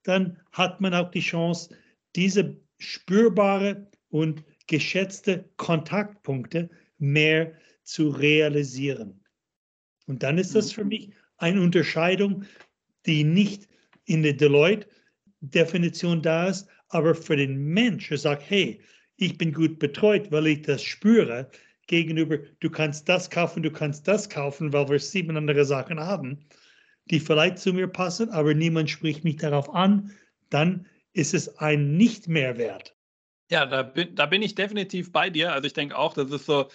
dann 0.02 0.38
hat 0.52 0.80
man 0.80 0.94
auch 0.94 1.10
die 1.10 1.20
Chance, 1.20 1.74
diese 2.16 2.56
spürbare 2.78 3.86
und 4.10 4.42
geschätzte 4.66 5.44
Kontaktpunkte 5.56 6.70
mehr 6.98 7.52
zu 7.84 8.08
realisieren. 8.08 9.20
Und 10.06 10.22
dann 10.22 10.38
ist 10.38 10.54
das 10.54 10.72
für 10.72 10.84
mhm. 10.84 10.88
mich 10.88 11.10
eine 11.36 11.60
Unterscheidung, 11.60 12.44
die 13.06 13.24
nicht 13.24 13.68
in 14.04 14.22
der 14.22 14.34
Deloitte-Definition 14.34 16.22
da 16.22 16.48
ist, 16.48 16.68
aber 16.88 17.14
für 17.14 17.36
den 17.36 17.58
Mensch, 17.58 18.08
der 18.08 18.18
sagt, 18.18 18.48
hey, 18.48 18.80
ich 19.16 19.36
bin 19.36 19.52
gut 19.52 19.78
betreut, 19.78 20.30
weil 20.30 20.46
ich 20.46 20.62
das 20.62 20.82
spüre, 20.82 21.50
gegenüber, 21.88 22.38
du 22.60 22.70
kannst 22.70 23.08
das 23.08 23.28
kaufen, 23.30 23.62
du 23.62 23.72
kannst 23.72 24.06
das 24.06 24.28
kaufen, 24.28 24.72
weil 24.72 24.88
wir 24.88 25.00
sieben 25.00 25.36
andere 25.36 25.64
Sachen 25.64 25.98
haben, 25.98 26.38
die 27.06 27.18
vielleicht 27.18 27.58
zu 27.58 27.72
mir 27.72 27.88
passen, 27.88 28.28
aber 28.30 28.54
niemand 28.54 28.90
spricht 28.90 29.24
mich 29.24 29.36
darauf 29.36 29.74
an, 29.74 30.14
dann 30.50 30.86
ist 31.14 31.34
es 31.34 31.58
ein 31.58 31.96
Nicht-Mehrwert. 31.96 32.94
Ja, 33.50 33.64
da 33.64 33.82
bin, 33.82 34.14
da 34.14 34.26
bin 34.26 34.42
ich 34.42 34.54
definitiv 34.54 35.10
bei 35.10 35.30
dir. 35.30 35.52
Also 35.52 35.66
ich 35.66 35.72
denke 35.72 35.96
auch, 35.96 36.12
das 36.12 36.30
ist 36.30 36.44
so, 36.44 36.68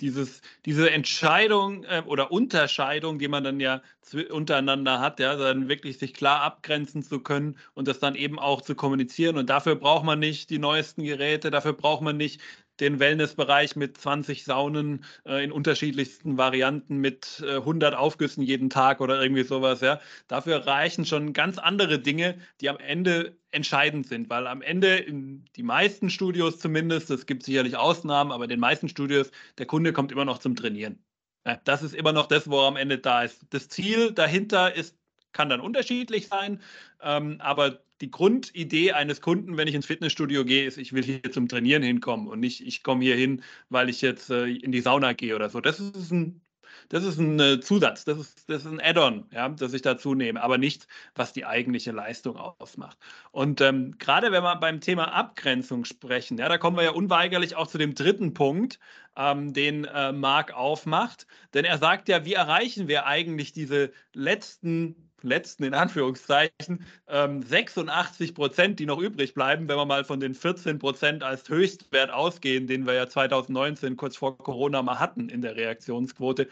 dieses, 0.00 0.40
diese 0.64 0.90
Entscheidung 0.90 1.84
äh, 1.84 2.02
oder 2.06 2.32
Unterscheidung, 2.32 3.18
die 3.18 3.28
man 3.28 3.44
dann 3.44 3.60
ja 3.60 3.82
untereinander 4.30 5.00
hat, 5.00 5.18
ja, 5.20 5.34
dann 5.36 5.68
wirklich 5.68 5.98
sich 5.98 6.14
klar 6.14 6.42
abgrenzen 6.42 7.02
zu 7.02 7.20
können 7.20 7.56
und 7.74 7.88
das 7.88 7.98
dann 8.00 8.14
eben 8.14 8.38
auch 8.38 8.60
zu 8.62 8.74
kommunizieren. 8.74 9.36
Und 9.38 9.50
dafür 9.50 9.76
braucht 9.76 10.04
man 10.04 10.18
nicht 10.18 10.50
die 10.50 10.58
neuesten 10.58 11.04
Geräte, 11.04 11.50
dafür 11.50 11.72
braucht 11.72 12.02
man 12.02 12.16
nicht 12.16 12.40
den 12.80 12.98
Wellnessbereich 12.98 13.76
mit 13.76 13.96
20 13.98 14.44
Saunen 14.44 15.04
äh, 15.24 15.44
in 15.44 15.52
unterschiedlichsten 15.52 16.36
Varianten 16.36 16.98
mit 16.98 17.42
äh, 17.46 17.56
100 17.56 17.94
Aufgüssen 17.94 18.42
jeden 18.42 18.70
Tag 18.70 19.00
oder 19.00 19.20
irgendwie 19.22 19.44
sowas. 19.44 19.80
Ja. 19.80 20.00
Dafür 20.28 20.66
reichen 20.66 21.06
schon 21.06 21.32
ganz 21.32 21.58
andere 21.58 21.98
Dinge, 21.98 22.38
die 22.60 22.68
am 22.68 22.78
Ende 22.78 23.36
entscheidend 23.50 24.06
sind, 24.06 24.28
weil 24.30 24.46
am 24.46 24.62
Ende 24.62 24.96
in 24.96 25.44
die 25.56 25.62
meisten 25.62 26.10
Studios 26.10 26.58
zumindest, 26.58 27.10
es 27.10 27.26
gibt 27.26 27.44
sicherlich 27.44 27.76
Ausnahmen, 27.76 28.32
aber 28.32 28.44
in 28.44 28.50
den 28.50 28.60
meisten 28.60 28.88
Studios, 28.88 29.30
der 29.58 29.66
Kunde 29.66 29.92
kommt 29.92 30.12
immer 30.12 30.24
noch 30.24 30.38
zum 30.38 30.56
Trainieren. 30.56 31.04
Ja, 31.46 31.60
das 31.64 31.82
ist 31.82 31.94
immer 31.94 32.12
noch 32.12 32.26
das, 32.26 32.48
wo 32.48 32.60
er 32.62 32.68
am 32.68 32.76
Ende 32.76 32.98
da 32.98 33.22
ist. 33.22 33.44
Das 33.50 33.68
Ziel 33.68 34.12
dahinter 34.12 34.74
ist, 34.74 34.96
kann 35.34 35.50
dann 35.50 35.60
unterschiedlich 35.60 36.28
sein, 36.28 36.62
ähm, 37.02 37.36
aber 37.40 37.80
die 38.00 38.10
Grundidee 38.10 38.92
eines 38.92 39.20
Kunden, 39.20 39.56
wenn 39.56 39.68
ich 39.68 39.74
ins 39.74 39.86
Fitnessstudio 39.86 40.44
gehe, 40.44 40.66
ist, 40.66 40.78
ich 40.78 40.92
will 40.92 41.04
hier 41.04 41.22
zum 41.30 41.48
Trainieren 41.48 41.82
hinkommen 41.82 42.26
und 42.26 42.40
nicht, 42.40 42.66
ich 42.66 42.82
komme 42.82 43.04
hier 43.04 43.16
hin, 43.16 43.42
weil 43.68 43.88
ich 43.88 44.00
jetzt 44.00 44.30
äh, 44.30 44.46
in 44.46 44.72
die 44.72 44.80
Sauna 44.80 45.12
gehe 45.12 45.34
oder 45.34 45.48
so. 45.48 45.60
Das 45.60 45.78
ist 45.78 46.10
ein, 46.10 46.40
das 46.88 47.04
ist 47.04 47.18
ein 47.18 47.38
äh, 47.38 47.60
Zusatz, 47.60 48.04
das 48.04 48.18
ist, 48.18 48.50
das 48.50 48.64
ist 48.64 48.70
ein 48.70 48.80
Add-on, 48.80 49.26
ja, 49.30 49.48
das 49.48 49.72
ich 49.72 49.82
dazu 49.82 50.14
nehme, 50.14 50.42
aber 50.42 50.58
nichts, 50.58 50.86
was 51.14 51.32
die 51.32 51.46
eigentliche 51.46 51.92
Leistung 51.92 52.36
ausmacht. 52.36 52.98
Und 53.30 53.60
ähm, 53.60 53.96
gerade 53.98 54.32
wenn 54.32 54.42
wir 54.42 54.56
beim 54.56 54.80
Thema 54.80 55.12
Abgrenzung 55.12 55.84
sprechen, 55.84 56.36
ja, 56.38 56.48
da 56.48 56.58
kommen 56.58 56.76
wir 56.76 56.84
ja 56.84 56.90
unweigerlich 56.90 57.54
auch 57.56 57.68
zu 57.68 57.78
dem 57.78 57.94
dritten 57.94 58.34
Punkt, 58.34 58.80
ähm, 59.16 59.52
den 59.52 59.84
äh, 59.84 60.12
Marc 60.12 60.52
aufmacht. 60.52 61.26
Denn 61.54 61.64
er 61.64 61.78
sagt 61.78 62.08
ja, 62.08 62.24
wie 62.24 62.34
erreichen 62.34 62.88
wir 62.88 63.06
eigentlich 63.06 63.52
diese 63.52 63.92
letzten 64.12 65.03
letzten, 65.28 65.64
in 65.64 65.74
Anführungszeichen, 65.74 66.84
ähm, 67.08 67.42
86 67.42 68.34
Prozent, 68.34 68.78
die 68.78 68.86
noch 68.86 69.00
übrig 69.00 69.34
bleiben, 69.34 69.68
wenn 69.68 69.76
wir 69.76 69.86
mal 69.86 70.04
von 70.04 70.20
den 70.20 70.34
14 70.34 70.78
Prozent 70.78 71.22
als 71.22 71.48
Höchstwert 71.48 72.10
ausgehen, 72.10 72.66
den 72.66 72.86
wir 72.86 72.94
ja 72.94 73.08
2019 73.08 73.96
kurz 73.96 74.16
vor 74.16 74.38
Corona 74.38 74.82
mal 74.82 74.98
hatten 75.00 75.28
in 75.28 75.42
der 75.42 75.56
Reaktionsquote. 75.56 76.48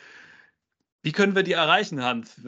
Wie 1.02 1.12
können 1.12 1.34
wir 1.34 1.42
die 1.42 1.52
erreichen, 1.52 2.02
Hans? 2.02 2.40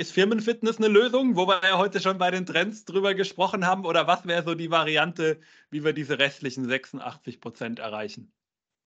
Ist 0.00 0.12
Firmenfitness 0.12 0.78
eine 0.78 0.88
Lösung, 0.88 1.36
wo 1.36 1.46
wir 1.46 1.60
ja 1.62 1.76
heute 1.76 2.00
schon 2.00 2.16
bei 2.16 2.30
den 2.30 2.46
Trends 2.46 2.86
drüber 2.86 3.12
gesprochen 3.12 3.66
haben? 3.66 3.84
Oder 3.84 4.06
was 4.06 4.26
wäre 4.26 4.42
so 4.42 4.54
die 4.54 4.70
Variante, 4.70 5.38
wie 5.70 5.84
wir 5.84 5.92
diese 5.92 6.18
restlichen 6.18 6.66
86 6.66 7.38
Prozent 7.38 7.80
erreichen? 7.80 8.32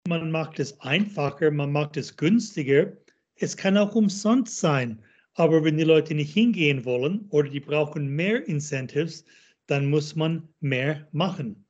Man 0.07 0.31
macht 0.31 0.61
es 0.61 0.81
einfacher, 0.81 1.51
man 1.51 1.73
macht 1.73 1.97
es 1.97 2.17
günstiger. 2.17 2.93
Es 3.35 3.57
kann 3.57 3.77
auch 3.77 3.97
umsonst 3.97 4.61
sein. 4.61 5.05
Aber 5.35 5.65
wenn 5.65 5.77
die 5.77 5.85
Leute 5.85 6.15
nicht 6.15 6.33
hingehen 6.33 6.85
wollen 6.85 7.27
oder 7.31 7.49
die 7.49 7.61
brauchen 7.61 8.09
mehr 8.09 8.47
Incentives, 8.47 9.25
dann 9.67 9.87
muss 9.87 10.17
man 10.17 10.49
mehr 10.61 11.07
machen. 11.13 11.65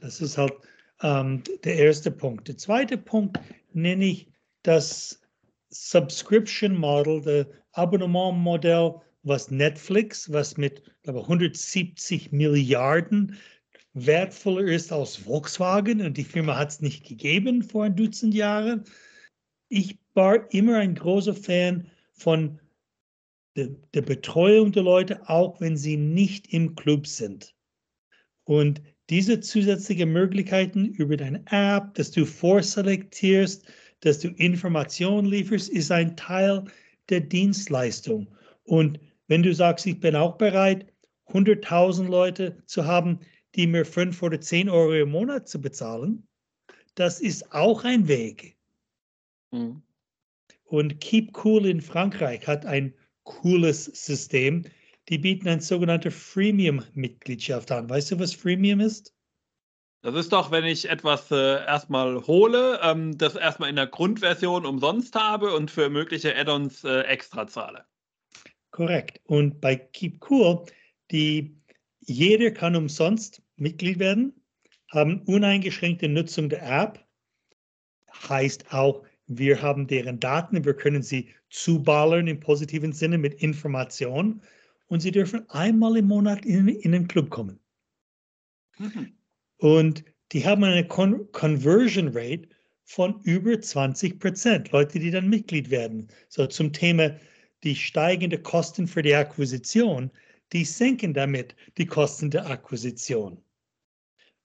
Das 0.00 0.20
ist 0.20 0.38
halt 0.38 0.54
ähm, 1.02 1.42
der 1.64 1.76
erste 1.76 2.10
Punkt. 2.10 2.48
Der 2.48 2.56
zweite 2.56 2.96
Punkt 2.96 3.38
nenne 3.72 4.04
ich 4.04 4.28
das 4.62 5.20
Subscription 5.70 6.76
Model, 6.76 7.20
das 7.20 7.46
Abonnementmodell, 7.72 8.94
was 9.22 9.50
Netflix, 9.50 10.32
was 10.32 10.56
mit 10.56 10.82
glaube, 11.02 11.20
170 11.20 12.32
Milliarden 12.32 13.36
wertvoller 13.94 14.64
ist 14.66 14.92
als 14.92 15.16
Volkswagen 15.16 16.02
und 16.02 16.16
die 16.16 16.24
Firma 16.24 16.56
hat 16.56 16.70
es 16.70 16.80
nicht 16.80 17.06
gegeben 17.06 17.62
vor 17.62 17.84
ein 17.84 17.96
Dutzend 17.96 18.34
Jahren. 18.34 18.84
Ich 19.68 19.98
war 20.14 20.52
immer 20.52 20.78
ein 20.78 20.94
großer 20.94 21.34
Fan 21.34 21.90
von 22.12 22.60
der, 23.56 23.68
der 23.94 24.02
Betreuung 24.02 24.72
der 24.72 24.82
Leute, 24.82 25.28
auch 25.28 25.60
wenn 25.60 25.76
sie 25.76 25.96
nicht 25.96 26.52
im 26.52 26.74
Club 26.74 27.06
sind. 27.06 27.54
Und 28.44 28.82
diese 29.08 29.40
zusätzlichen 29.40 30.12
Möglichkeiten 30.12 30.86
über 30.86 31.16
deine 31.16 31.42
App, 31.46 31.94
dass 31.94 32.10
du 32.10 32.24
vorselektierst, 32.24 33.66
dass 34.00 34.20
du 34.20 34.28
Informationen 34.28 35.26
lieferst, 35.26 35.68
ist 35.68 35.90
ein 35.90 36.16
Teil 36.16 36.64
der 37.08 37.20
Dienstleistung. 37.20 38.28
Und 38.64 39.00
wenn 39.28 39.42
du 39.42 39.54
sagst, 39.54 39.86
ich 39.86 39.98
bin 40.00 40.14
auch 40.16 40.36
bereit, 40.36 40.92
100.000 41.28 42.08
Leute 42.08 42.56
zu 42.66 42.84
haben, 42.84 43.20
die 43.54 43.66
mir 43.66 43.84
5 43.84 44.22
oder 44.22 44.40
10 44.40 44.68
Euro 44.68 44.94
im 44.94 45.10
Monat 45.10 45.48
zu 45.48 45.60
bezahlen, 45.60 46.26
das 46.94 47.20
ist 47.20 47.52
auch 47.52 47.84
ein 47.84 48.06
Weg. 48.08 48.56
Mhm. 49.50 49.82
Und 50.64 51.00
Keep 51.00 51.44
Cool 51.44 51.66
in 51.66 51.80
Frankreich 51.80 52.46
hat 52.46 52.66
ein 52.66 52.92
cooles 53.26 53.84
System. 53.84 54.64
Die 55.10 55.18
bieten 55.18 55.46
eine 55.48 55.60
sogenannte 55.60 56.10
Freemium-Mitgliedschaft 56.10 57.70
an. 57.70 57.90
Weißt 57.90 58.10
du, 58.10 58.18
was 58.18 58.34
Freemium 58.34 58.80
ist? 58.80 59.14
Das 60.02 60.14
ist 60.14 60.32
doch, 60.32 60.50
wenn 60.50 60.64
ich 60.64 60.88
etwas 60.88 61.30
äh, 61.30 61.64
erstmal 61.64 62.26
hole, 62.26 62.80
ähm, 62.82 63.18
das 63.18 63.34
erstmal 63.34 63.68
in 63.68 63.76
der 63.76 63.88
Grundversion 63.88 64.64
umsonst 64.64 65.14
habe 65.14 65.54
und 65.54 65.70
für 65.70 65.90
mögliche 65.90 66.36
Add-ons 66.36 66.84
äh, 66.84 67.00
extra 67.02 67.46
zahle. 67.46 67.84
Korrekt. 68.70 69.20
Und 69.24 69.60
bei 69.60 69.76
Keep 69.76 70.24
Cool, 70.30 70.64
die, 71.10 71.56
jeder 72.00 72.50
kann 72.50 72.76
umsonst 72.76 73.42
Mitglied 73.56 73.98
werden, 73.98 74.32
haben 74.88 75.22
uneingeschränkte 75.22 76.08
Nutzung 76.08 76.48
der 76.48 76.62
App, 76.62 77.04
heißt 78.28 78.72
auch, 78.72 79.05
wir 79.26 79.60
haben 79.60 79.86
deren 79.86 80.20
Daten, 80.20 80.64
wir 80.64 80.74
können 80.74 81.02
sie 81.02 81.28
zuballern 81.50 82.26
im 82.26 82.40
positiven 82.40 82.92
Sinne 82.92 83.18
mit 83.18 83.34
Information 83.34 84.40
und 84.86 85.00
sie 85.00 85.10
dürfen 85.10 85.48
einmal 85.50 85.96
im 85.96 86.06
Monat 86.06 86.44
in, 86.44 86.68
in 86.68 86.92
den 86.92 87.08
Club 87.08 87.30
kommen. 87.30 87.58
Mhm. 88.78 89.12
Und 89.58 90.04
die 90.32 90.44
haben 90.44 90.64
eine 90.64 90.86
Con 90.86 91.30
Conversion 91.32 92.08
Rate 92.08 92.48
von 92.84 93.20
über 93.22 93.60
20 93.60 94.20
Prozent, 94.20 94.70
Leute, 94.70 94.98
die 94.98 95.10
dann 95.10 95.28
Mitglied 95.28 95.70
werden. 95.70 96.08
So 96.28 96.46
zum 96.46 96.72
Thema 96.72 97.16
die 97.64 97.74
steigenden 97.74 98.42
Kosten 98.42 98.86
für 98.86 99.02
die 99.02 99.14
Akquisition, 99.14 100.10
die 100.52 100.64
senken 100.64 101.14
damit 101.14 101.56
die 101.78 101.86
Kosten 101.86 102.30
der 102.30 102.46
Akquisition. 102.46 103.42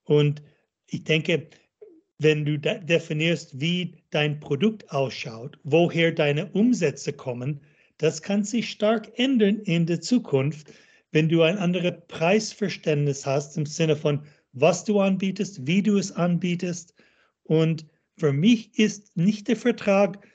Und 0.04 0.42
ich 0.88 1.04
denke, 1.04 1.48
wenn 2.22 2.46
du 2.46 2.60
definierst, 2.60 3.60
wie 3.60 3.96
dein 4.12 4.40
Produkt 4.40 4.90
ausschaut, 4.92 5.58
woher 5.64 6.12
deine 6.12 6.52
Umsätze 6.52 7.14
kommen, 7.14 7.62
das 7.98 8.22
kann 8.22 8.44
sich 8.44 8.70
stark 8.70 9.18
ändern 9.18 9.60
in 9.60 9.86
der 9.86 10.02
Zukunft, 10.02 10.72
wenn 11.12 11.30
du 11.30 11.42
ein 11.42 11.58
anderes 11.58 11.94
Preisverständnis 12.08 13.26
hast 13.26 13.58
im 13.58 13.66
Sinne 13.66 13.96
von, 13.96 14.22
was 14.54 14.84
du 14.84 15.00
anbietest, 15.00 15.66
wie 15.66 15.82
du 15.82 15.98
es 15.98 16.12
anbietest. 16.12 16.94
Und 17.44 17.86
für 18.18 18.34
mich 18.34 18.78
ist 18.78 19.18
nicht 19.18 19.48
der 19.48 19.58
Vertrag 19.58 20.26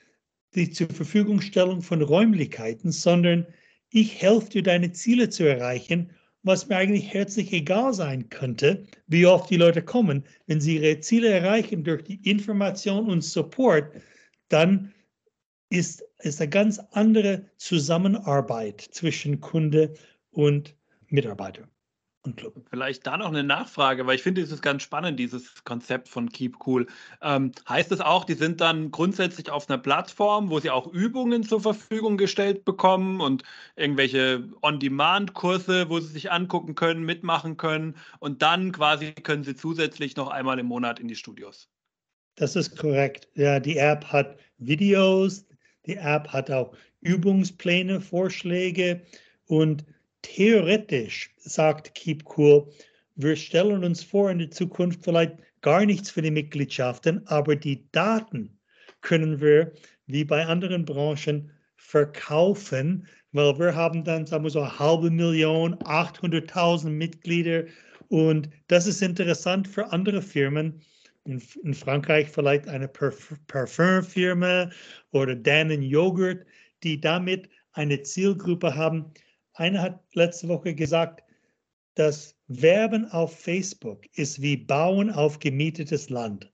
die 0.55 0.71
zur 0.71 0.89
Verfügungstellung 0.89 1.81
von 1.81 2.01
Räumlichkeiten, 2.01 2.91
sondern 2.91 3.45
ich 3.91 4.21
helfe 4.21 4.49
dir, 4.49 4.63
deine 4.63 4.91
Ziele 4.91 5.29
zu 5.29 5.43
erreichen 5.43 6.11
was 6.43 6.67
mir 6.67 6.77
eigentlich 6.77 7.13
herzlich 7.13 7.51
egal 7.51 7.93
sein 7.93 8.29
könnte, 8.29 8.85
wie 9.07 9.25
oft 9.25 9.49
die 9.49 9.57
Leute 9.57 9.81
kommen. 9.81 10.23
Wenn 10.45 10.61
sie 10.61 10.77
ihre 10.77 10.99
Ziele 10.99 11.29
erreichen 11.29 11.83
durch 11.83 12.03
die 12.03 12.29
Information 12.29 13.09
und 13.09 13.21
Support, 13.21 13.93
dann 14.49 14.93
ist, 15.69 16.03
ist 16.19 16.39
eine 16.41 16.49
ganz 16.49 16.79
andere 16.91 17.49
Zusammenarbeit 17.57 18.81
zwischen 18.81 19.41
Kunde 19.41 19.93
und 20.31 20.75
Mitarbeiter. 21.07 21.67
Vielleicht 22.69 23.05
da 23.07 23.17
noch 23.17 23.27
eine 23.27 23.43
Nachfrage, 23.43 24.07
weil 24.07 24.15
ich 24.15 24.23
finde, 24.23 24.41
es 24.41 24.51
ist 24.51 24.61
ganz 24.61 24.83
spannend, 24.83 25.19
dieses 25.19 25.63
Konzept 25.63 26.09
von 26.09 26.29
Keep 26.29 26.57
Cool. 26.65 26.87
Ähm, 27.21 27.51
heißt 27.67 27.91
es 27.91 28.01
auch, 28.01 28.25
die 28.25 28.33
sind 28.33 28.61
dann 28.61 28.91
grundsätzlich 28.91 29.49
auf 29.49 29.69
einer 29.69 29.77
Plattform, 29.77 30.49
wo 30.49 30.59
sie 30.59 30.69
auch 30.69 30.87
Übungen 30.87 31.43
zur 31.43 31.61
Verfügung 31.61 32.17
gestellt 32.17 32.65
bekommen 32.65 33.21
und 33.21 33.43
irgendwelche 33.75 34.49
On-Demand-Kurse, 34.61 35.89
wo 35.89 35.99
sie 35.99 36.13
sich 36.13 36.31
angucken 36.31 36.75
können, 36.75 37.03
mitmachen 37.03 37.57
können 37.57 37.95
und 38.19 38.41
dann 38.41 38.71
quasi 38.71 39.11
können 39.13 39.43
sie 39.43 39.55
zusätzlich 39.55 40.15
noch 40.15 40.29
einmal 40.29 40.59
im 40.59 40.65
Monat 40.65 40.99
in 40.99 41.07
die 41.07 41.15
Studios? 41.15 41.69
Das 42.35 42.55
ist 42.55 42.77
korrekt. 42.77 43.27
Ja, 43.35 43.59
die 43.59 43.77
App 43.77 44.05
hat 44.05 44.37
Videos, 44.57 45.45
die 45.85 45.95
App 45.95 46.27
hat 46.29 46.51
auch 46.51 46.75
Übungspläne, 47.01 48.01
Vorschläge 48.01 49.01
und 49.45 49.85
theoretisch, 50.35 51.33
sagt 51.37 51.95
Keep 51.95 52.23
Cool, 52.37 52.67
wir 53.15 53.35
stellen 53.35 53.83
uns 53.83 54.03
vor, 54.03 54.29
in 54.29 54.39
der 54.39 54.51
Zukunft 54.51 55.03
vielleicht 55.03 55.37
gar 55.61 55.85
nichts 55.85 56.11
für 56.11 56.21
die 56.21 56.31
Mitgliedschaften, 56.31 57.25
aber 57.27 57.55
die 57.55 57.89
Daten 57.91 58.59
können 59.01 59.39
wir, 59.39 59.71
wie 60.05 60.25
bei 60.25 60.45
anderen 60.45 60.85
Branchen, 60.85 61.51
verkaufen, 61.75 63.07
weil 63.31 63.57
wir 63.57 63.73
haben 63.73 64.03
dann, 64.03 64.25
sagen 64.25 64.43
wir 64.43 64.49
so, 64.49 64.61
eine 64.61 64.77
halbe 64.77 65.09
Million, 65.09 65.75
800.000 65.75 66.89
Mitglieder 66.89 67.63
und 68.09 68.49
das 68.67 68.85
ist 68.85 69.01
interessant 69.01 69.67
für 69.67 69.91
andere 69.91 70.21
Firmen, 70.21 70.81
in, 71.23 71.41
in 71.63 71.73
Frankreich 71.73 72.29
vielleicht 72.29 72.67
eine 72.67 72.87
Parfümfirma 72.87 74.69
oder 75.11 75.35
Dannen 75.35 75.81
Joghurt, 75.81 76.45
die 76.83 76.99
damit 76.99 77.49
eine 77.73 78.01
Zielgruppe 78.01 78.75
haben. 78.75 79.11
Einer 79.57 79.81
hat 79.81 80.03
letzte 80.13 80.47
Woche 80.49 80.75
gesagt, 80.75 81.23
das 81.95 82.35
Werben 82.47 83.09
auf 83.09 83.39
Facebook 83.39 84.05
ist 84.15 84.39
wie 84.39 84.55
Bauen 84.55 85.09
auf 85.09 85.39
gemietetes 85.39 86.11
Land. 86.11 86.53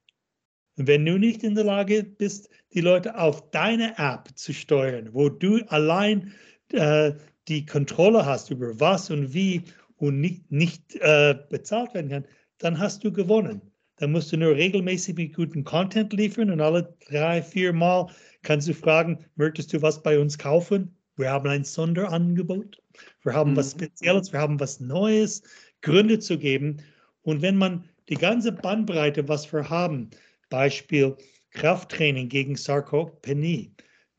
Wenn 0.77 1.05
du 1.05 1.19
nicht 1.19 1.43
in 1.43 1.53
der 1.53 1.65
Lage 1.65 2.05
bist, 2.05 2.49
die 2.73 2.79
Leute 2.79 3.19
auf 3.19 3.51
deine 3.51 3.97
App 3.97 4.29
zu 4.35 4.53
steuern, 4.53 5.09
wo 5.11 5.27
du 5.27 5.57
allein 5.67 6.31
äh, 6.71 7.11
die 7.49 7.65
Kontrolle 7.65 8.25
hast 8.25 8.51
über 8.51 8.79
was 8.79 9.09
und 9.09 9.33
wie 9.33 9.63
und 9.97 10.21
nicht, 10.21 10.49
nicht 10.49 10.95
äh, 10.95 11.37
bezahlt 11.49 11.93
werden 11.93 12.09
kann, 12.09 12.27
dann 12.59 12.79
hast 12.79 13.03
du 13.03 13.11
gewonnen. 13.11 13.61
Dann 13.97 14.13
musst 14.13 14.31
du 14.31 14.37
nur 14.37 14.55
regelmäßig 14.55 15.15
mit 15.15 15.35
guten 15.35 15.65
Content 15.65 16.13
liefern 16.13 16.49
und 16.49 16.61
alle 16.61 16.95
drei, 17.09 17.41
vier 17.41 17.73
Mal 17.73 18.09
kannst 18.43 18.69
du 18.69 18.73
fragen, 18.73 19.25
möchtest 19.35 19.73
du 19.73 19.81
was 19.81 20.01
bei 20.01 20.17
uns 20.17 20.37
kaufen? 20.37 20.95
Wir 21.17 21.31
haben 21.31 21.49
ein 21.49 21.65
Sonderangebot. 21.65 22.82
Wir 23.23 23.33
haben 23.33 23.51
mhm. 23.51 23.57
was 23.57 23.71
Spezielles, 23.71 24.33
wir 24.33 24.39
haben 24.39 24.59
was 24.59 24.79
Neues, 24.79 25.43
Gründe 25.81 26.19
zu 26.19 26.37
geben. 26.37 26.77
Und 27.21 27.41
wenn 27.41 27.57
man 27.57 27.83
die 28.09 28.15
ganze 28.15 28.51
Bandbreite, 28.51 29.27
was 29.27 29.51
wir 29.51 29.69
haben, 29.69 30.09
Beispiel 30.49 31.15
Krafttraining 31.51 32.29
gegen 32.29 32.55
Sarkopenie, 32.55 33.73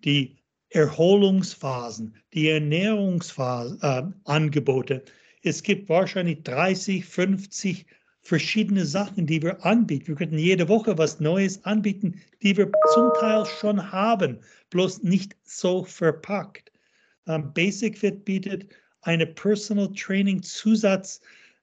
die 0.04 0.36
Erholungsphasen, 0.70 2.16
die 2.32 2.48
Ernährungsangebote, 2.48 4.94
äh, 4.94 5.02
es 5.42 5.62
gibt 5.62 5.88
wahrscheinlich 5.88 6.42
30, 6.42 7.04
50 7.04 7.86
verschiedene 8.22 8.86
Sachen, 8.86 9.26
die 9.26 9.42
wir 9.42 9.64
anbieten. 9.64 10.08
Wir 10.08 10.14
könnten 10.14 10.38
jede 10.38 10.68
Woche 10.68 10.96
was 10.96 11.20
Neues 11.20 11.62
anbieten, 11.64 12.20
die 12.42 12.56
wir 12.56 12.72
zum 12.94 13.12
Teil 13.20 13.44
schon 13.44 13.92
haben, 13.92 14.38
bloß 14.70 15.02
nicht 15.02 15.36
so 15.44 15.84
verpackt. 15.84 16.72
Ähm, 17.26 17.52
Basic 17.52 17.98
Fit 17.98 18.24
bietet 18.24 18.66
eine 19.02 19.26
Personal 19.26 19.92
Training 19.92 20.42
Zusatz 20.42 21.20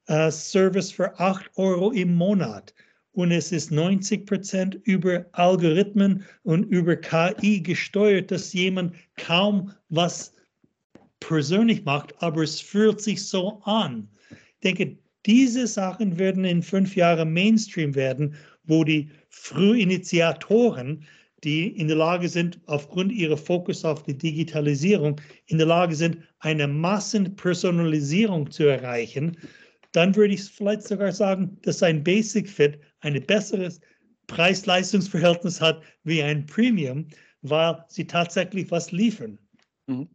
uh, 0.09 0.29
Service 0.29 0.91
für 0.91 1.17
8 1.19 1.49
Euro 1.55 1.91
im 1.91 2.15
Monat. 2.15 2.73
Und 3.13 3.31
es 3.31 3.51
ist 3.51 3.71
90 3.71 4.25
Prozent 4.25 4.75
über 4.83 5.25
Algorithmen 5.33 6.23
und 6.43 6.63
über 6.63 6.95
KI 6.95 7.61
gesteuert, 7.61 8.31
dass 8.31 8.53
jemand 8.53 8.95
kaum 9.17 9.73
was 9.89 10.33
persönlich 11.19 11.83
macht, 11.83 12.13
aber 12.21 12.43
es 12.43 12.61
fühlt 12.61 13.01
sich 13.01 13.25
so 13.25 13.61
an. 13.63 14.07
Ich 14.29 14.59
denke, 14.63 14.97
diese 15.25 15.67
Sachen 15.67 16.17
werden 16.17 16.45
in 16.45 16.63
fünf 16.63 16.95
Jahren 16.95 17.33
Mainstream 17.33 17.93
werden, 17.95 18.35
wo 18.63 18.83
die 18.83 19.09
Frühinitiatoren, 19.29 21.05
die 21.43 21.67
in 21.67 21.87
der 21.87 21.97
Lage 21.97 22.29
sind, 22.29 22.59
aufgrund 22.67 23.11
ihrer 23.11 23.37
Fokus 23.37 23.83
auf 23.83 24.03
die 24.03 24.17
Digitalisierung, 24.17 25.19
in 25.47 25.57
der 25.57 25.67
Lage 25.67 25.95
sind, 25.95 26.17
eine 26.39 26.67
Massenpersonalisierung 26.67 28.49
zu 28.51 28.63
erreichen, 28.63 29.37
dann 29.91 30.15
würde 30.15 30.33
ich 30.33 30.43
vielleicht 30.43 30.83
sogar 30.83 31.11
sagen, 31.11 31.57
dass 31.63 31.83
ein 31.83 32.03
Basic 32.03 32.49
Fit 32.49 32.79
ein 33.01 33.21
besseres 33.25 33.81
Preis-Leistungs-Verhältnis 34.27 35.59
hat 35.59 35.81
wie 36.03 36.23
ein 36.23 36.45
Premium, 36.45 37.07
weil 37.41 37.83
sie 37.89 38.05
tatsächlich 38.05 38.71
was 38.71 38.91
liefern. 38.91 39.37
Mhm. 39.87 40.07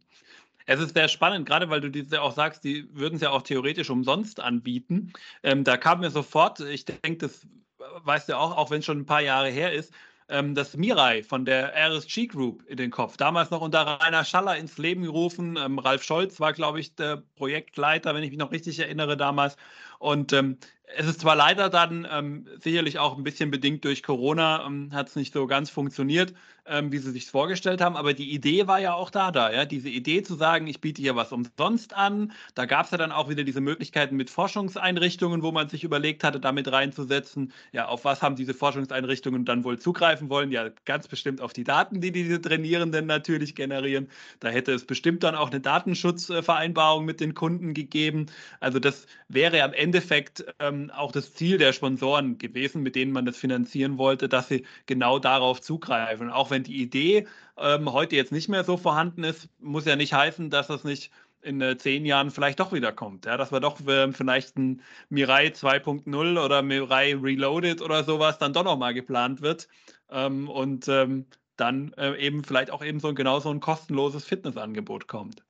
Es 0.65 0.81
ist 0.81 0.95
sehr 0.95 1.07
spannend, 1.07 1.45
gerade 1.47 1.69
weil 1.69 1.79
du 1.79 1.89
diese 1.89 2.21
auch 2.21 2.33
sagst, 2.33 2.63
die 2.63 2.87
würden 2.93 3.15
es 3.15 3.21
ja 3.21 3.29
auch 3.29 3.41
theoretisch 3.41 3.89
umsonst 3.89 4.39
anbieten. 4.41 5.13
Ähm, 5.43 5.63
da 5.63 5.77
kam 5.77 6.01
mir 6.01 6.09
sofort, 6.09 6.59
ich 6.59 6.83
denke, 6.83 7.17
das 7.17 7.47
weißt 7.77 8.29
du 8.29 8.37
auch, 8.37 8.57
auch 8.57 8.69
wenn 8.69 8.79
es 8.79 8.85
schon 8.85 8.99
ein 8.99 9.05
paar 9.05 9.21
Jahre 9.21 9.49
her 9.49 9.71
ist, 9.71 9.93
ähm, 10.29 10.55
das 10.55 10.75
Mirai 10.75 11.23
von 11.23 11.45
der 11.45 11.73
RSG 11.75 12.27
Group 12.27 12.63
in 12.67 12.77
den 12.77 12.91
Kopf. 12.91 13.17
Damals 13.17 13.49
noch 13.51 13.61
unter 13.61 13.81
Rainer 13.81 14.25
Schaller 14.25 14.57
ins 14.57 14.77
Leben 14.77 15.03
gerufen. 15.03 15.57
Ähm, 15.57 15.79
Ralf 15.79 16.03
Scholz 16.03 16.39
war, 16.39 16.53
glaube 16.53 16.79
ich, 16.79 16.95
der 16.95 17.23
Projektleiter, 17.35 18.13
wenn 18.13 18.23
ich 18.23 18.29
mich 18.31 18.39
noch 18.39 18.51
richtig 18.51 18.79
erinnere 18.79 19.17
damals. 19.17 19.57
Und 19.99 20.33
ähm, 20.33 20.57
es 20.95 21.05
ist 21.05 21.21
zwar 21.21 21.35
leider 21.35 21.69
dann 21.69 22.07
ähm, 22.09 22.47
sicherlich 22.59 22.97
auch 22.97 23.17
ein 23.17 23.23
bisschen 23.23 23.51
bedingt 23.51 23.83
durch 23.83 24.03
Corona, 24.03 24.65
ähm, 24.65 24.91
hat 24.93 25.09
es 25.09 25.15
nicht 25.15 25.33
so 25.33 25.45
ganz 25.45 25.69
funktioniert, 25.69 26.33
ähm, 26.65 26.91
wie 26.91 26.97
sie 26.97 27.11
sich 27.11 27.27
vorgestellt 27.27 27.81
haben, 27.81 27.95
aber 27.95 28.13
die 28.13 28.31
Idee 28.31 28.67
war 28.67 28.79
ja 28.79 28.93
auch 28.93 29.09
da, 29.09 29.31
da, 29.31 29.51
ja, 29.51 29.65
diese 29.65 29.89
Idee 29.89 30.23
zu 30.23 30.35
sagen, 30.35 30.67
ich 30.67 30.79
biete 30.81 31.01
hier 31.01 31.15
was 31.15 31.31
umsonst 31.31 31.93
an. 31.93 32.31
Da 32.55 32.65
gab 32.65 32.85
es 32.85 32.91
ja 32.91 32.97
dann 32.97 33.11
auch 33.11 33.29
wieder 33.29 33.43
diese 33.43 33.61
Möglichkeiten 33.61 34.15
mit 34.15 34.29
Forschungseinrichtungen, 34.29 35.43
wo 35.43 35.51
man 35.51 35.69
sich 35.69 35.83
überlegt 35.83 36.23
hatte, 36.23 36.39
damit 36.39 36.71
reinzusetzen, 36.71 37.53
ja, 37.71 37.87
auf 37.87 38.05
was 38.05 38.21
haben 38.21 38.35
diese 38.35 38.53
Forschungseinrichtungen 38.53 39.45
dann 39.45 39.63
wohl 39.63 39.79
zugreifen 39.79 40.29
wollen? 40.29 40.51
Ja, 40.51 40.69
ganz 40.85 41.07
bestimmt 41.07 41.41
auf 41.41 41.53
die 41.53 41.63
Daten, 41.63 41.99
die 41.99 42.11
diese 42.11 42.41
Trainierenden 42.41 43.05
natürlich 43.05 43.55
generieren. 43.55 44.09
Da 44.39 44.49
hätte 44.49 44.73
es 44.73 44.85
bestimmt 44.85 45.23
dann 45.23 45.35
auch 45.35 45.51
eine 45.51 45.59
Datenschutzvereinbarung 45.59 47.05
mit 47.05 47.19
den 47.19 47.33
Kunden 47.33 47.73
gegeben. 47.73 48.27
Also 48.61 48.79
das 48.79 49.05
wäre 49.27 49.63
am 49.63 49.73
Endeffekt 49.87 50.45
ähm, 50.59 50.91
auch 50.93 51.13
das 51.13 51.33
Ziel 51.33 51.57
der 51.57 51.71
Sponsoren 51.71 52.37
gewesen, 52.37 52.83
mit 52.83 52.95
denen 52.95 53.13
man 53.13 53.25
das 53.25 53.37
finanzieren 53.37 53.97
wollte, 53.97 54.27
dass 54.27 54.49
sie 54.49 54.65
genau 54.85 55.17
darauf 55.17 55.61
zugreifen. 55.61 56.29
Auch 56.29 56.51
wenn 56.51 56.63
die 56.63 56.81
Idee 56.81 57.25
ähm, 57.57 57.93
heute 57.93 58.17
jetzt 58.17 58.33
nicht 58.33 58.49
mehr 58.49 58.65
so 58.65 58.75
vorhanden 58.75 59.23
ist, 59.23 59.47
muss 59.59 59.85
ja 59.85 59.95
nicht 59.95 60.13
heißen, 60.13 60.49
dass 60.49 60.67
das 60.67 60.83
nicht 60.83 61.09
in 61.41 61.61
äh, 61.61 61.77
zehn 61.77 62.05
Jahren 62.05 62.31
vielleicht 62.31 62.59
doch 62.59 62.73
wieder 62.73 62.91
kommt. 62.91 63.25
Ja, 63.25 63.37
dass 63.37 63.53
wir 63.53 63.61
doch 63.61 63.79
äh, 63.87 64.11
vielleicht 64.11 64.57
ein 64.57 64.81
Mirai 65.07 65.47
2.0 65.47 66.43
oder 66.43 66.61
Mirai 66.61 67.15
Reloaded 67.15 67.81
oder 67.81 68.03
sowas 68.03 68.39
dann 68.39 68.51
doch 68.51 68.65
nochmal 68.65 68.93
geplant 68.93 69.41
wird. 69.41 69.69
Ähm, 70.09 70.49
und 70.49 70.89
ähm, 70.89 71.27
dann 71.55 71.93
äh, 71.93 72.13
eben 72.17 72.43
vielleicht 72.43 72.71
auch 72.71 72.83
eben 72.83 72.99
so 72.99 73.13
genau 73.13 73.39
so 73.39 73.49
ein 73.51 73.61
kostenloses 73.61 74.25
Fitnessangebot 74.25 75.07
kommt. 75.07 75.45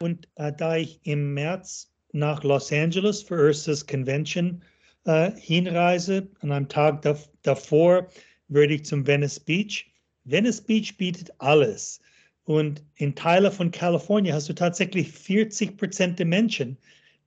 Und 0.00 0.28
äh, 0.34 0.52
da 0.52 0.74
ich 0.74 0.98
im 1.04 1.34
März 1.34 1.89
nach 2.12 2.42
Los 2.42 2.72
Angeles 2.72 3.22
für 3.22 3.34
Ursas 3.34 3.86
Convention 3.86 4.62
äh, 5.04 5.30
hinreise. 5.36 6.28
An 6.40 6.52
einem 6.52 6.68
Tag 6.68 7.02
davor 7.42 8.06
würde 8.48 8.74
ich 8.74 8.84
zum 8.84 9.06
Venice 9.06 9.40
Beach. 9.40 9.86
Venice 10.24 10.60
Beach 10.60 10.96
bietet 10.96 11.30
alles. 11.38 12.00
Und 12.44 12.82
in 12.96 13.14
Teilen 13.14 13.52
von 13.52 13.70
Kalifornien 13.70 14.34
hast 14.34 14.48
du 14.48 14.54
tatsächlich 14.54 15.08
40 15.08 15.76
Prozent 15.76 16.18
der 16.18 16.26
Menschen, 16.26 16.76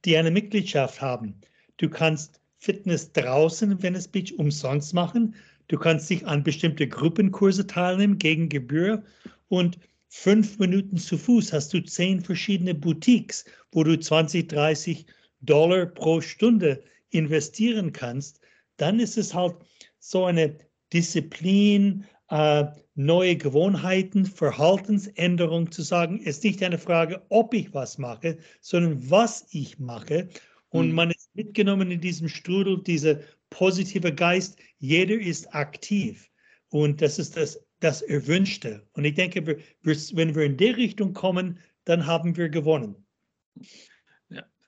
die 0.06 0.18
eine 0.18 0.32
Mitgliedschaft 0.32 1.02
haben. 1.02 1.36
Du 1.78 1.90
kannst 1.90 2.42
Fitness 2.58 3.12
draußen 3.14 3.72
in 3.72 3.82
Venice 3.82 4.08
Beach 4.08 4.34
umsonst 4.38 4.94
machen. 4.94 5.36
Du 5.68 5.78
kannst 5.78 6.10
dich 6.10 6.26
an 6.26 6.44
bestimmte 6.44 6.88
Gruppenkurse 6.88 7.66
teilnehmen 7.66 8.18
gegen 8.18 8.50
Gebühr. 8.50 9.04
Und 9.50 9.80
fünf 10.16 10.60
Minuten 10.60 10.98
zu 10.98 11.18
Fuß 11.18 11.52
hast 11.54 11.74
du 11.74 11.84
zehn 11.84 12.22
verschiedene 12.22 12.76
Boutiques, 12.76 13.46
wo 13.72 13.84
du 13.84 14.00
20, 14.00 14.48
30 14.48 15.08
Dollar 15.42 15.88
pro 15.88 16.22
Stunde 16.22 16.84
investieren 17.10 17.92
kannst, 17.92 18.40
dann 18.78 19.00
ist 19.00 19.18
es 19.18 19.34
halt 19.34 19.56
so 19.98 20.26
eine 20.26 20.56
Disziplin, 20.94 22.06
äh, 22.30 22.66
neue 22.94 23.36
Gewohnheiten, 23.36 24.28
Verhaltensänderung 24.28 25.72
zu 25.72 25.82
sagen, 25.82 26.22
es 26.24 26.38
ist 26.38 26.44
nicht 26.44 26.64
eine 26.64 26.78
Frage, 26.78 27.26
ob 27.30 27.56
ich 27.56 27.74
was 27.74 27.98
mache, 27.98 28.38
sondern 28.62 29.10
was 29.10 29.48
ich 29.50 29.80
mache. 29.80 30.30
Und 30.70 30.90
mhm. 30.90 30.96
man 30.96 31.12
ist 31.12 31.36
mitgenommen 31.36 31.90
in 31.90 32.02
diesem 32.02 32.30
Strudel, 32.30 32.84
dieser 32.84 33.20
positive 33.50 34.14
Geist, 34.14 34.60
jeder 34.78 35.16
ist 35.16 35.54
aktiv. 35.56 36.30
Und 36.70 37.02
das 37.02 37.18
ist 37.18 37.36
das 37.36 37.60
das 37.84 38.02
Erwünschte. 38.02 38.88
Und 38.94 39.06
ich 39.06 39.16
denke, 39.16 39.46
wenn 39.46 40.36
wir 40.36 40.44
in 40.44 40.58
die 40.58 40.70
Richtung 40.70 41.14
kommen, 41.14 41.60
dann 41.86 42.06
haben 42.06 42.38
wir 42.38 42.50
gewonnen. 42.50 42.96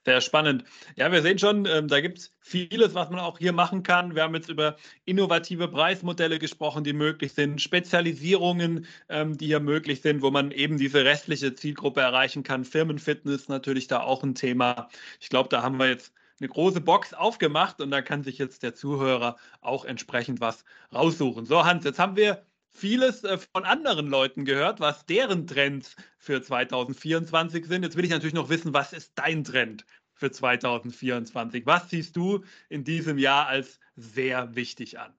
Sehr 0.04 0.20
spannend. 0.20 0.62
Ja, 0.94 1.10
wir 1.10 1.20
sehen 1.20 1.36
schon, 1.36 1.66
ähm, 1.66 1.88
da 1.88 2.00
gibt 2.00 2.18
es 2.18 2.30
vieles, 2.38 2.94
was 2.94 3.10
man 3.10 3.18
auch 3.18 3.38
hier 3.38 3.52
machen 3.52 3.82
kann. 3.82 4.14
Wir 4.14 4.22
haben 4.22 4.36
jetzt 4.36 4.48
über 4.48 4.76
innovative 5.04 5.66
Preismodelle 5.66 6.38
gesprochen, 6.38 6.84
die 6.84 6.92
möglich 6.92 7.32
sind, 7.32 7.60
Spezialisierungen, 7.60 8.86
ähm, 9.08 9.36
die 9.36 9.46
hier 9.46 9.58
möglich 9.58 10.02
sind, 10.02 10.22
wo 10.22 10.30
man 10.30 10.52
eben 10.52 10.78
diese 10.78 11.04
restliche 11.04 11.56
Zielgruppe 11.56 12.02
erreichen 12.02 12.44
kann. 12.44 12.64
Firmenfitness 12.64 13.48
natürlich 13.48 13.88
da 13.88 14.00
auch 14.00 14.22
ein 14.22 14.36
Thema. 14.36 14.88
Ich 15.18 15.28
glaube, 15.28 15.48
da 15.48 15.62
haben 15.62 15.80
wir 15.80 15.88
jetzt 15.88 16.12
eine 16.38 16.50
große 16.50 16.82
Box 16.82 17.12
aufgemacht 17.12 17.80
und 17.80 17.90
da 17.90 18.00
kann 18.00 18.22
sich 18.22 18.38
jetzt 18.38 18.62
der 18.62 18.76
Zuhörer 18.76 19.36
auch 19.60 19.84
entsprechend 19.84 20.40
was 20.40 20.64
raussuchen. 20.94 21.46
So, 21.46 21.64
Hans, 21.64 21.84
jetzt 21.84 21.98
haben 21.98 22.14
wir 22.14 22.46
vieles 22.76 23.24
äh, 23.24 23.38
von 23.38 23.64
anderen 23.64 24.06
Leuten 24.06 24.44
gehört, 24.44 24.80
was 24.80 25.06
deren 25.06 25.46
Trends 25.46 25.96
für 26.18 26.42
2024 26.42 27.66
sind. 27.66 27.82
Jetzt 27.82 27.96
will 27.96 28.04
ich 28.04 28.10
natürlich 28.10 28.34
noch 28.34 28.48
wissen, 28.48 28.74
was 28.74 28.92
ist 28.92 29.12
dein 29.16 29.44
Trend 29.44 29.84
für 30.14 30.30
2024? 30.30 31.66
Was 31.66 31.90
siehst 31.90 32.16
du 32.16 32.44
in 32.68 32.84
diesem 32.84 33.18
Jahr 33.18 33.46
als 33.46 33.80
sehr 33.96 34.54
wichtig 34.54 34.98
an? 34.98 35.14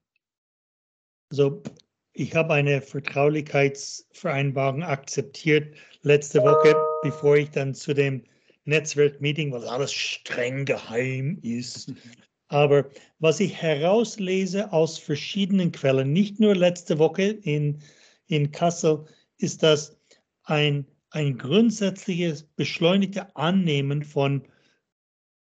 Also, 1.30 1.62
ich 2.14 2.34
habe 2.36 2.54
eine 2.54 2.82
Vertraulichkeitsvereinbarung 2.82 4.84
akzeptiert 4.84 5.76
letzte 6.02 6.42
Woche, 6.42 6.76
bevor 7.04 7.38
ich 7.38 7.52
dann 7.52 7.76
zu 7.76 7.94
dem 7.94 8.24
Netzwerkmeeting, 8.66 9.52
was 9.52 9.66
alles 9.66 9.94
streng 9.94 10.66
geheim 10.66 11.38
ist, 11.42 11.94
Aber 12.50 12.90
was 13.20 13.40
ich 13.40 13.62
herauslese 13.62 14.72
aus 14.72 14.98
verschiedenen 14.98 15.72
Quellen, 15.72 16.14
nicht 16.14 16.40
nur 16.40 16.56
letzte 16.56 16.98
Woche 16.98 17.24
in, 17.24 17.80
in 18.28 18.52
Kassel, 18.52 19.06
ist, 19.38 19.64
dass 19.64 19.98
ein, 20.44 20.86
ein 21.12 21.38
grundsätzliches 21.38 22.44
beschleunigtes 22.44 23.26
Annehmen 23.36 24.04
von 24.04 24.48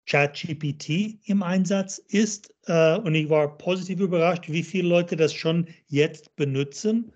ChatGPT 0.06 1.18
im 1.24 1.42
Einsatz 1.42 1.98
ist. 2.08 2.54
Äh, 2.66 2.98
und 2.98 3.14
ich 3.14 3.28
war 3.28 3.56
positiv 3.58 4.00
überrascht, 4.00 4.48
wie 4.48 4.62
viele 4.62 4.88
Leute 4.88 5.16
das 5.16 5.32
schon 5.32 5.68
jetzt 5.88 6.34
benutzen. 6.36 7.12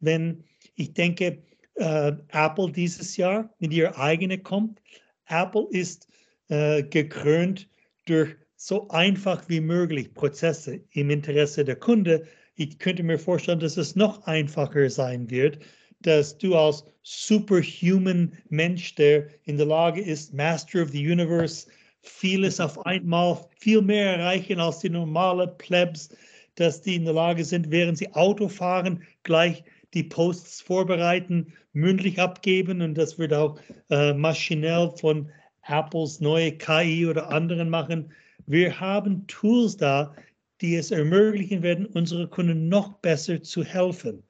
Wenn 0.00 0.44
ich 0.74 0.94
denke, 0.94 1.42
äh, 1.74 2.12
Apple 2.28 2.70
dieses 2.72 3.16
Jahr 3.16 3.52
mit 3.58 3.72
ihrer 3.72 3.98
eigenen 3.98 4.42
kommt, 4.42 4.80
Apple 5.26 5.66
ist 5.70 6.08
äh, 6.48 6.82
gekrönt 6.82 7.68
durch 8.06 8.36
so 8.64 8.86
einfach 8.90 9.42
wie 9.48 9.60
möglich 9.60 10.14
Prozesse 10.14 10.78
im 10.92 11.10
Interesse 11.10 11.64
der 11.64 11.74
Kunde. 11.74 12.28
Ich 12.54 12.78
könnte 12.78 13.02
mir 13.02 13.18
vorstellen, 13.18 13.58
dass 13.58 13.76
es 13.76 13.96
noch 13.96 14.24
einfacher 14.28 14.88
sein 14.88 15.28
wird, 15.28 15.58
dass 16.02 16.38
du 16.38 16.54
als 16.54 16.84
superhuman 17.02 18.32
Mensch, 18.50 18.94
der 18.94 19.26
in 19.46 19.56
der 19.56 19.66
Lage 19.66 20.00
ist, 20.00 20.32
Master 20.32 20.84
of 20.84 20.90
the 20.90 21.10
Universe, 21.10 21.66
vieles 22.02 22.60
auf 22.60 22.86
einmal, 22.86 23.36
viel 23.58 23.82
mehr 23.82 24.16
erreichen 24.18 24.60
als 24.60 24.78
die 24.78 24.90
normale 24.90 25.48
Plebs, 25.48 26.10
dass 26.54 26.80
die 26.82 26.94
in 26.94 27.04
der 27.04 27.14
Lage 27.14 27.44
sind, 27.44 27.68
während 27.72 27.98
sie 27.98 28.14
Auto 28.14 28.46
fahren, 28.46 29.02
gleich 29.24 29.64
die 29.92 30.04
Posts 30.04 30.60
vorbereiten, 30.60 31.52
mündlich 31.72 32.20
abgeben 32.20 32.80
und 32.80 32.94
das 32.94 33.18
wird 33.18 33.34
auch 33.34 33.58
äh, 33.90 34.12
maschinell 34.14 34.92
von 35.00 35.28
Apples 35.66 36.20
neue 36.20 36.52
KI 36.52 37.08
oder 37.08 37.28
anderen 37.28 37.68
machen. 37.68 38.12
Wir 38.46 38.78
haben 38.78 39.26
Tools 39.26 39.76
da, 39.76 40.14
die 40.60 40.76
es 40.76 40.90
ermöglichen 40.90 41.62
werden, 41.62 41.86
unsere 41.86 42.28
Kunden 42.28 42.68
noch 42.68 42.98
besser 42.98 43.42
zu 43.42 43.64
helfen. 43.64 44.22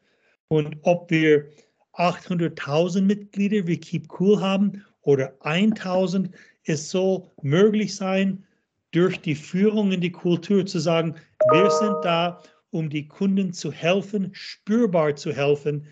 Und 0.49 0.77
ob 0.83 1.11
wir 1.11 1.49
800.000 1.95 3.03
Mitglieder 3.03 3.67
wie 3.67 3.79
Keep 3.79 4.09
Cool 4.19 4.41
haben 4.41 4.85
oder 5.03 5.35
1000, 5.41 6.31
es 6.65 6.91
soll 6.91 7.31
möglich 7.43 7.95
sein, 7.95 8.45
durch 8.93 9.21
die 9.21 9.35
Führung 9.35 9.93
in 9.93 10.01
die 10.01 10.13
Kultur 10.13 10.65
zu 10.67 10.79
sagen, 10.79 11.15
wir 11.51 11.71
sind 11.71 11.97
da, 12.03 12.43
um 12.71 12.89
die 12.89 13.09
Kunden 13.09 13.53
zu 13.53 13.73
helfen, 13.73 14.31
spürbar 14.33 15.17
zu 15.17 15.33
helfen, 15.33 15.87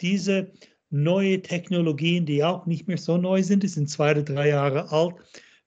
diese 0.00 0.50
neue 0.90 1.40
Technologien, 1.42 2.26
die 2.26 2.42
auch 2.42 2.66
nicht 2.66 2.88
mehr 2.88 2.98
so 2.98 3.16
neu 3.16 3.42
sind, 3.42 3.62
die 3.62 3.68
sind 3.68 3.88
zwei 3.88 4.12
oder 4.12 4.22
drei 4.22 4.48
Jahre 4.48 4.90
alt, 4.90 5.14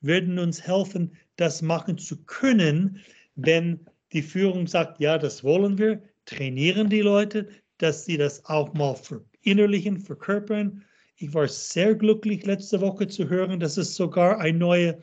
werden 0.02 0.40
uns 0.40 0.66
helfen, 0.66 1.16
das 1.40 1.62
machen 1.62 1.98
zu 1.98 2.24
können, 2.26 3.00
wenn 3.36 3.80
die 4.14 4.22
Führung 4.22 4.68
sagt, 4.68 5.00
ja, 5.00 5.18
das 5.18 5.44
wollen 5.44 5.78
wir, 5.78 6.02
trainieren 6.26 6.90
die 6.90 7.02
Leute, 7.02 7.48
dass 7.78 8.06
sie 8.06 8.18
das 8.18 8.44
auch 8.46 8.74
mal 8.74 8.96
verinnerlichen, 8.96 10.00
verkörpern. 10.00 10.84
Ich 11.18 11.34
war 11.34 11.48
sehr 11.48 11.96
glücklich 11.96 12.46
letzte 12.46 12.82
Woche 12.82 13.08
zu 13.08 13.30
hören, 13.30 13.60
dass 13.60 13.78
es 13.78 13.96
sogar 13.96 14.40
ein 14.40 14.58
neuer 14.58 14.98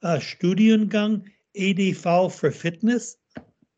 äh, 0.00 0.20
Studiengang 0.20 1.24
EDV 1.54 2.28
für 2.30 2.50
Fitness 2.50 3.18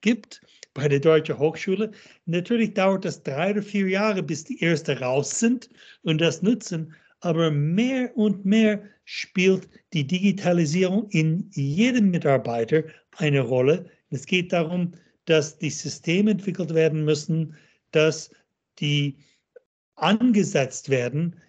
gibt 0.00 0.40
bei 0.74 0.88
der 0.88 1.00
Deutschen 1.00 1.38
Hochschule. 1.38 1.90
Natürlich 2.26 2.74
dauert 2.74 3.04
das 3.04 3.22
drei 3.22 3.52
oder 3.52 3.62
vier 3.62 3.88
Jahre, 3.88 4.22
bis 4.22 4.44
die 4.44 4.60
Ersten 4.60 4.98
raus 4.98 5.38
sind 5.38 5.68
und 6.02 6.20
das 6.20 6.42
nutzen 6.42 6.94
aber 7.24 7.50
mehr 7.50 8.16
und 8.16 8.44
mehr 8.44 8.82
spielt 9.04 9.68
die 9.92 10.06
Digitalisierung 10.06 11.08
in 11.10 11.50
jedem 11.52 12.10
Mitarbeiter 12.10 12.84
eine 13.16 13.40
Rolle. 13.40 13.90
Es 14.10 14.26
geht 14.26 14.52
darum, 14.52 14.92
dass 15.26 15.58
die 15.58 15.70
Systeme 15.70 16.32
entwickelt 16.32 16.74
werden 16.74 17.04
müssen, 17.04 17.56
dass 17.90 18.30
die 18.78 19.18
angesetzt 19.96 20.88
werden 20.88 21.40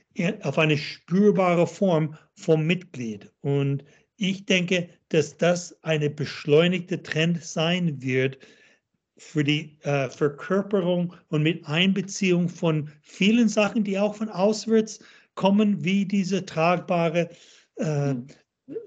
auf 0.44 0.58
eine 0.58 0.78
spürbare 0.78 1.68
Form 1.68 2.18
vom 2.36 2.66
Mitglied. 2.66 3.32
Und 3.42 3.84
ich 4.18 4.46
denke, 4.46 4.90
dass 5.10 5.38
das 5.38 5.78
eine 5.84 6.10
beschleunigte 6.10 7.04
Trend 7.04 7.44
sein 7.44 8.02
wird 8.02 8.38
für 9.18 9.44
die 9.44 9.78
äh, 9.84 10.10
Verkörperung 10.10 11.14
und 11.30 11.44
mit 11.44 11.66
Einbeziehung 11.68 12.50
von 12.50 12.90
vielen 13.02 13.48
Sachen, 13.48 13.84
die 13.84 13.98
auch 13.98 14.16
von 14.16 14.30
auswärts 14.30 15.00
kommen 15.36 15.84
wie 15.84 16.06
diese 16.06 16.46
tragbare 16.46 17.30
äh, 17.76 18.16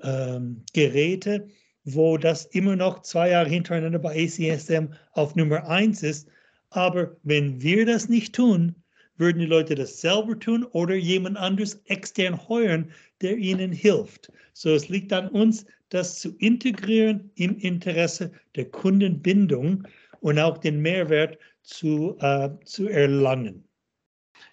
äh, 0.03 0.41
Geräte, 0.73 1.49
wo 1.85 2.19
das 2.19 2.47
immer 2.47 2.77
noch 2.77 3.03
zwei 3.03 3.31
Jahre 3.31 3.49
hintereinander 3.49 3.99
bei 3.99 4.25
ACSM 4.25 4.93
auf 5.13 5.35
Nummer 5.37 5.67
eins 5.69 6.03
ist. 6.03 6.29
Aber 6.71 7.17
wenn 7.23 7.63
wir 7.63 7.87
das 7.87 8.09
nicht 8.09 8.35
tun, 8.35 8.75
würden 9.17 9.41
die 9.41 9.47
Leute 9.47 9.75
das 9.75 10.01
selber 10.01 10.39
tun 10.39 10.65
oder 10.65 10.95
jemand 10.95 11.37
anderes 11.37 11.81
extern 11.87 12.49
heuern, 12.49 12.91
der 13.21 13.37
ihnen 13.37 13.73
hilft. 13.73 14.31
So 14.53 14.71
es 14.71 14.89
liegt 14.89 15.13
an 15.13 15.29
uns, 15.29 15.67
das 15.89 16.21
zu 16.21 16.37
integrieren 16.39 17.31
im 17.37 17.57
Interesse 17.59 18.31
der 18.55 18.67
Kundenbindung 18.67 19.87
und 20.21 20.39
auch 20.39 20.59
den 20.59 20.81
Mehrwert 20.81 21.39
zu, 21.63 22.17
äh, 22.21 22.51
zu 22.65 22.89
erlangen. 22.89 23.65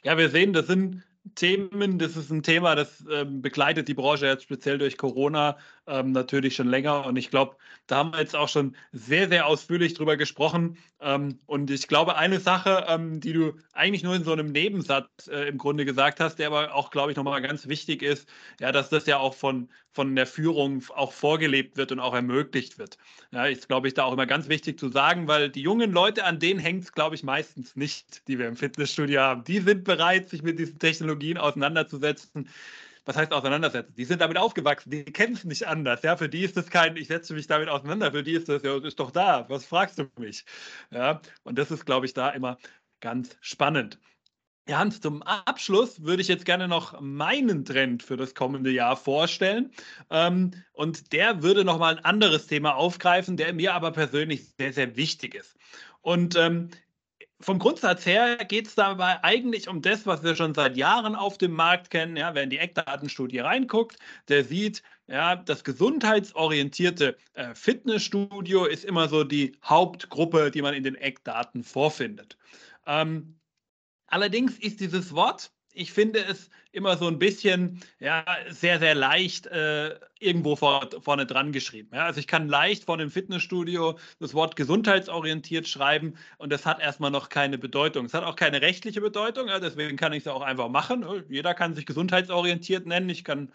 Ja, 0.04 0.18
wir 0.18 0.30
sehen, 0.30 0.54
das 0.54 0.68
sind 0.68 1.04
Themen, 1.34 1.98
das 1.98 2.16
ist 2.16 2.30
ein 2.30 2.44
Thema, 2.44 2.76
das 2.76 3.04
ähm, 3.12 3.42
begleitet 3.42 3.88
die 3.88 3.96
Branche 3.96 4.28
jetzt 4.28 4.44
speziell 4.44 4.78
durch 4.78 4.98
Corona 4.98 5.58
ähm, 5.88 6.12
natürlich 6.12 6.56
schon 6.56 6.68
länger. 6.68 7.06
Und 7.06 7.16
ich 7.16 7.30
glaube, 7.30 7.56
da 7.88 7.98
haben 7.98 8.14
wir 8.14 8.20
jetzt 8.20 8.36
auch 8.36 8.50
schon 8.50 8.76
sehr, 8.92 9.30
sehr 9.30 9.46
ausführlich 9.46 9.94
drüber 9.94 10.18
gesprochen. 10.18 10.78
Ähm, 11.00 11.40
und 11.46 11.70
ich 11.70 11.88
glaube, 11.88 12.16
eine 12.16 12.40
Sache, 12.40 12.86
ähm, 12.88 13.20
die 13.20 13.34
du 13.34 13.54
eigentlich 13.74 14.04
nur 14.04 14.16
in 14.16 14.24
so 14.24 14.32
einem 14.32 14.52
Nebensatz 14.52 15.28
äh, 15.28 15.48
im 15.48 15.58
Grunde 15.58 15.86
gesagt 15.86 16.20
hast, 16.20 16.38
der 16.38 16.48
aber 16.48 16.74
auch, 16.74 16.90
glaube 16.90 17.12
ich, 17.12 17.18
nochmal 17.18 17.42
ganz 17.42 17.68
wichtig 17.68 18.02
ist, 18.02 18.28
ja, 18.60 18.72
dass 18.72 18.90
das 18.90 19.06
ja 19.06 19.18
auch 19.18 19.36
von, 19.36 19.70
von 19.92 20.16
der 20.16 20.26
Führung 20.26 20.84
auch 20.96 21.12
vorgelebt 21.12 21.78
wird 21.78 21.92
und 21.92 22.00
auch 22.00 22.14
ermöglicht 22.14 22.80
wird. 22.80 22.98
Ja, 23.32 23.46
ist, 23.46 23.68
glaube 23.68 23.88
ich, 23.88 23.94
da 23.94 24.06
auch 24.06 24.14
immer 24.14 24.26
ganz 24.26 24.50
wichtig 24.50 24.80
zu 24.80 24.90
sagen, 24.90 25.28
weil 25.28 25.50
die 25.50 25.62
jungen 25.62 25.92
Leute, 25.92 26.24
an 26.24 26.40
denen 26.40 26.60
hängt 26.60 26.84
es, 26.84 26.92
glaube 26.92 27.16
ich, 27.16 27.24
meistens 27.24 27.76
nicht, 27.76 28.28
die 28.28 28.40
wir 28.40 28.48
im 28.48 28.56
Fitnessstudio 28.56 29.22
haben. 29.22 29.44
Die 29.44 29.60
sind 29.60 29.84
bereit, 29.84 30.30
sich 30.30 30.42
mit 30.42 30.58
diesen 30.58 30.80
Technologien 30.80 31.38
auseinanderzusetzen 31.38 32.50
was 33.06 33.16
heißt 33.16 33.32
auseinandersetzen? 33.32 33.94
Die 33.96 34.06
sind 34.06 34.22
damit 34.22 34.38
aufgewachsen, 34.38 34.90
die 34.90 35.06
kennen 35.06 35.34
es 35.34 35.44
nicht 35.44 35.68
anders. 35.68 36.02
Ja, 36.04 36.18
für 36.18 36.30
die 36.30 36.44
ist 36.44 36.58
das 36.58 36.70
kein, 36.70 36.98
ich 36.98 37.08
setze 37.08 37.34
mich 37.34 37.48
damit 37.48 37.70
auseinander, 37.70 38.12
für 38.12 38.24
die 38.24 38.34
ist 38.34 38.50
das 38.50 38.64
ja, 38.64 38.78
ist 38.78 39.00
doch 39.00 39.12
da, 39.12 39.48
was 39.50 39.66
fragst 39.66 40.00
du 40.00 40.10
mich? 40.20 40.46
Ja, 40.92 41.22
und 41.44 41.58
das 41.58 41.72
ist, 41.72 41.86
glaube 41.86 42.06
ich, 42.06 42.14
da 42.14 42.30
immer 42.30 42.58
ganz 43.00 43.38
spannend. 43.42 44.00
Ja, 44.68 44.80
Hans, 44.80 45.00
zum 45.00 45.22
Abschluss 45.22 46.02
würde 46.02 46.24
ich 46.24 46.28
jetzt 46.28 46.44
gerne 46.44 46.68
noch 46.68 47.00
meinen 47.00 47.66
Trend 47.66 48.02
für 48.02 48.18
das 48.18 48.34
kommende 48.34 48.72
Jahr 48.72 48.98
vorstellen. 48.98 49.72
Ähm, 50.10 50.52
und 50.74 51.14
der 51.14 51.44
würde 51.44 51.64
nochmal 51.64 51.98
ein 51.98 52.04
anderes 52.04 52.48
Thema 52.48 52.76
aufgreifen, 52.76 53.38
der 53.38 53.54
mir 53.54 53.76
aber 53.76 53.92
persönlich 53.92 54.48
sehr, 54.58 54.74
sehr 54.74 54.96
wichtig 54.96 55.36
ist. 55.36 55.56
Und 56.02 56.36
ähm, 56.36 56.70
vom 57.42 57.60
Grundsatz 57.60 58.06
her 58.06 58.38
geht 58.38 58.68
es 58.68 58.76
dabei 58.76 59.24
eigentlich 59.24 59.68
um 59.68 59.82
das, 59.82 60.06
was 60.06 60.24
wir 60.24 60.36
schon 60.36 60.54
seit 60.54 60.78
Jahren 60.78 61.16
auf 61.16 61.38
dem 61.38 61.52
Markt 61.52 61.90
kennen. 61.90 62.16
Ja, 62.16 62.34
wer 62.34 62.44
in 62.44 62.50
die 62.50 62.58
Eckdatenstudie 62.58 63.40
reinguckt, 63.40 63.98
der 64.30 64.44
sieht, 64.44 64.84
ja, 65.08 65.36
das 65.36 65.64
gesundheitsorientierte 65.64 67.18
äh, 67.34 67.54
Fitnessstudio 67.54 68.66
ist 68.66 68.86
immer 68.86 69.08
so 69.08 69.24
die 69.24 69.58
Hauptgruppe, 69.64 70.50
die 70.52 70.62
man 70.62 70.74
in 70.74 70.84
den 70.84 70.96
Eckdaten 70.96 71.64
vorfindet. 71.64 72.38
Ähm, 72.88 73.36
Allerdings 74.08 74.58
ist 74.60 74.80
dieses 74.80 75.14
Wort 75.14 75.52
ich 75.76 75.92
finde 75.92 76.24
es 76.26 76.50
immer 76.72 76.98
so 76.98 77.08
ein 77.08 77.20
bisschen, 77.20 77.82
ja, 78.00 78.26
sehr, 78.50 78.80
sehr 78.80 78.96
leicht 78.96 79.48
äh, 79.48 79.96
irgendwo 80.20 80.56
vor, 80.56 80.90
vorne 81.02 81.26
dran 81.26 81.52
geschrieben. 81.52 81.90
Ja? 81.94 82.06
Also 82.06 82.20
ich 82.20 82.28
kann 82.28 82.48
leicht 82.48 82.86
vor 82.86 82.96
einem 82.96 83.12
Fitnessstudio 83.12 83.98
das 84.20 84.34
Wort 84.34 84.56
gesundheitsorientiert 84.56 85.68
schreiben 85.68 86.16
und 86.38 86.52
das 86.52 86.66
hat 86.66 86.82
erstmal 86.82 87.12
noch 87.12 87.30
keine 87.30 87.58
Bedeutung. 87.58 88.06
Es 88.06 88.14
hat 88.14 88.24
auch 88.24 88.36
keine 88.36 88.62
rechtliche 88.62 89.02
Bedeutung, 89.02 89.48
ja? 89.48 89.60
deswegen 89.60 89.98
kann 89.98 90.14
ich 90.14 90.26
es 90.26 90.28
auch 90.28 90.42
einfach 90.42 90.70
machen. 90.70 91.06
Jeder 91.30 91.54
kann 91.54 91.76
sich 91.76 91.86
gesundheitsorientiert 91.86 92.86
nennen. 92.86 93.10
Ich 93.10 93.24
kann 93.24 93.52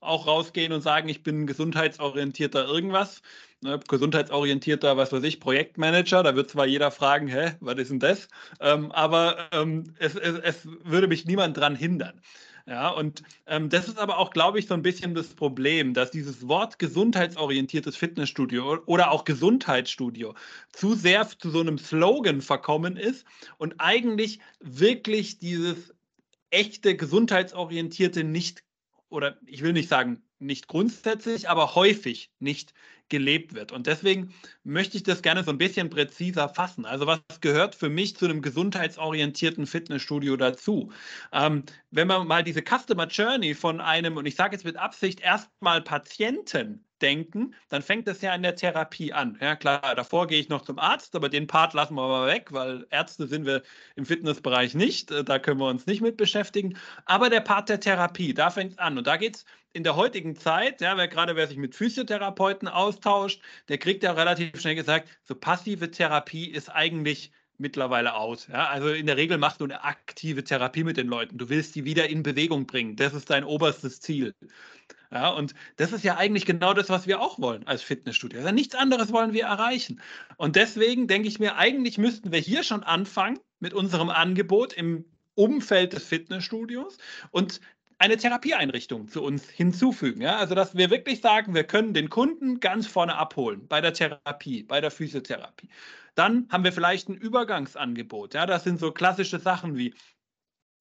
auch 0.00 0.26
rausgehen 0.26 0.72
und 0.72 0.80
sagen, 0.80 1.08
ich 1.08 1.22
bin 1.22 1.46
gesundheitsorientierter 1.46 2.66
irgendwas. 2.66 3.22
Ne, 3.60 3.80
gesundheitsorientierter, 3.88 4.96
was 4.96 5.12
weiß 5.12 5.24
ich, 5.24 5.40
Projektmanager. 5.40 6.22
Da 6.22 6.36
wird 6.36 6.50
zwar 6.50 6.66
jeder 6.66 6.92
fragen, 6.92 7.26
hä, 7.26 7.52
was 7.60 7.78
ist 7.78 7.90
denn 7.90 7.98
das? 7.98 8.28
Ähm, 8.60 8.92
aber 8.92 9.48
ähm, 9.52 9.94
es, 9.98 10.14
es, 10.14 10.38
es, 10.38 10.68
würde 10.84 11.08
mich 11.08 11.24
niemand 11.24 11.56
dran 11.56 11.74
hindern. 11.74 12.20
Ja, 12.66 12.90
und 12.90 13.22
ähm, 13.46 13.70
das 13.70 13.88
ist 13.88 13.98
aber 13.98 14.18
auch, 14.18 14.30
glaube 14.30 14.58
ich, 14.58 14.66
so 14.66 14.74
ein 14.74 14.82
bisschen 14.82 15.14
das 15.14 15.28
Problem, 15.28 15.94
dass 15.94 16.10
dieses 16.10 16.46
Wort 16.46 16.78
gesundheitsorientiertes 16.78 17.96
Fitnessstudio 17.96 18.80
oder 18.84 19.10
auch 19.10 19.24
Gesundheitsstudio 19.24 20.34
zu 20.72 20.94
sehr 20.94 21.26
zu 21.26 21.50
so 21.50 21.60
einem 21.60 21.78
Slogan 21.78 22.42
verkommen 22.42 22.98
ist 22.98 23.24
und 23.56 23.76
eigentlich 23.78 24.38
wirklich 24.60 25.38
dieses 25.38 25.94
echte 26.50 26.94
gesundheitsorientierte 26.94 28.22
nicht 28.22 28.62
oder 29.10 29.38
ich 29.46 29.62
will 29.62 29.72
nicht 29.72 29.88
sagen 29.88 30.22
nicht 30.38 30.68
grundsätzlich, 30.68 31.48
aber 31.48 31.74
häufig 31.74 32.30
nicht 32.38 32.72
gelebt 33.08 33.54
wird. 33.54 33.72
Und 33.72 33.86
deswegen 33.86 34.34
möchte 34.64 34.96
ich 34.96 35.02
das 35.02 35.22
gerne 35.22 35.42
so 35.42 35.50
ein 35.50 35.58
bisschen 35.58 35.90
präziser 35.90 36.48
fassen. 36.48 36.84
Also 36.84 37.06
was 37.06 37.20
gehört 37.40 37.74
für 37.74 37.88
mich 37.88 38.16
zu 38.16 38.26
einem 38.26 38.42
gesundheitsorientierten 38.42 39.66
Fitnessstudio 39.66 40.36
dazu? 40.36 40.92
Ähm, 41.32 41.64
wenn 41.90 42.06
man 42.06 42.26
mal 42.26 42.44
diese 42.44 42.62
Customer 42.62 43.06
Journey 43.06 43.54
von 43.54 43.80
einem, 43.80 44.16
und 44.16 44.26
ich 44.26 44.36
sage 44.36 44.54
jetzt 44.54 44.64
mit 44.64 44.76
Absicht 44.76 45.20
erstmal 45.20 45.82
Patienten 45.82 46.84
denken, 47.02 47.54
dann 47.68 47.82
fängt 47.82 48.08
das 48.08 48.20
ja 48.22 48.34
in 48.34 48.42
der 48.42 48.56
Therapie 48.56 49.12
an. 49.12 49.38
Ja, 49.40 49.56
klar, 49.56 49.94
davor 49.94 50.26
gehe 50.26 50.40
ich 50.40 50.48
noch 50.48 50.62
zum 50.62 50.78
Arzt, 50.78 51.14
aber 51.14 51.28
den 51.28 51.46
Part 51.46 51.74
lassen 51.74 51.94
wir 51.94 52.06
mal 52.08 52.26
weg, 52.26 52.52
weil 52.52 52.86
Ärzte 52.90 53.26
sind 53.26 53.46
wir 53.46 53.62
im 53.96 54.04
Fitnessbereich 54.04 54.74
nicht. 54.74 55.10
Äh, 55.10 55.24
da 55.24 55.38
können 55.38 55.60
wir 55.60 55.68
uns 55.68 55.86
nicht 55.86 56.00
mit 56.00 56.16
beschäftigen. 56.16 56.76
Aber 57.04 57.30
der 57.30 57.40
Part 57.40 57.68
der 57.68 57.80
Therapie, 57.80 58.34
da 58.34 58.50
fängt 58.50 58.72
es 58.72 58.78
an. 58.78 58.98
Und 58.98 59.06
da 59.06 59.16
geht 59.16 59.36
es 59.36 59.44
in 59.72 59.84
der 59.84 59.96
heutigen 59.96 60.36
Zeit, 60.36 60.80
ja, 60.80 60.96
wer, 60.96 61.08
gerade 61.08 61.36
wer 61.36 61.46
sich 61.46 61.56
mit 61.56 61.74
Physiotherapeuten 61.74 62.68
austauscht, 62.68 63.40
der 63.68 63.78
kriegt 63.78 64.02
ja 64.02 64.12
relativ 64.12 64.60
schnell 64.60 64.74
gesagt, 64.74 65.08
so 65.24 65.34
passive 65.34 65.90
Therapie 65.90 66.46
ist 66.46 66.68
eigentlich 66.68 67.32
mittlerweile 67.58 68.14
aus. 68.14 68.46
Ja? 68.46 68.68
Also 68.68 68.88
in 68.88 69.06
der 69.06 69.16
Regel 69.16 69.38
machst 69.38 69.60
du 69.60 69.64
eine 69.64 69.84
aktive 69.84 70.44
Therapie 70.44 70.84
mit 70.84 70.96
den 70.96 71.08
Leuten. 71.08 71.38
Du 71.38 71.48
willst 71.48 71.74
die 71.74 71.84
wieder 71.84 72.08
in 72.08 72.22
Bewegung 72.22 72.66
bringen. 72.66 72.96
Das 72.96 73.14
ist 73.14 73.30
dein 73.30 73.44
oberstes 73.44 74.00
Ziel. 74.00 74.34
Ja, 75.10 75.30
und 75.30 75.54
das 75.76 75.92
ist 75.92 76.04
ja 76.04 76.16
eigentlich 76.18 76.44
genau 76.44 76.74
das, 76.74 76.90
was 76.90 77.06
wir 77.06 77.20
auch 77.20 77.38
wollen 77.38 77.66
als 77.66 77.82
Fitnessstudio. 77.82 78.40
Also 78.40 78.52
nichts 78.52 78.74
anderes 78.74 79.10
wollen 79.10 79.32
wir 79.32 79.44
erreichen. 79.44 80.02
Und 80.36 80.54
deswegen 80.56 81.06
denke 81.06 81.28
ich 81.28 81.38
mir, 81.38 81.56
eigentlich 81.56 81.96
müssten 81.96 82.30
wir 82.30 82.40
hier 82.40 82.62
schon 82.62 82.82
anfangen 82.82 83.38
mit 83.58 83.72
unserem 83.72 84.10
Angebot 84.10 84.74
im 84.74 85.06
Umfeld 85.34 85.94
des 85.94 86.04
Fitnessstudios 86.04 86.98
und 87.30 87.60
eine 87.98 88.16
Therapieeinrichtung 88.16 89.08
zu 89.08 89.22
uns 89.22 89.48
hinzufügen. 89.48 90.20
Ja? 90.20 90.36
Also, 90.36 90.54
dass 90.54 90.76
wir 90.76 90.90
wirklich 90.90 91.20
sagen, 91.20 91.54
wir 91.54 91.64
können 91.64 91.94
den 91.94 92.10
Kunden 92.10 92.60
ganz 92.60 92.86
vorne 92.86 93.16
abholen 93.16 93.66
bei 93.66 93.80
der 93.80 93.92
Therapie, 93.92 94.62
bei 94.62 94.80
der 94.80 94.90
Physiotherapie. 94.90 95.68
Dann 96.14 96.48
haben 96.50 96.64
wir 96.64 96.72
vielleicht 96.72 97.08
ein 97.08 97.16
Übergangsangebot. 97.16 98.34
Ja? 98.34 98.46
Das 98.46 98.64
sind 98.64 98.78
so 98.78 98.92
klassische 98.92 99.38
Sachen 99.40 99.76
wie 99.76 99.94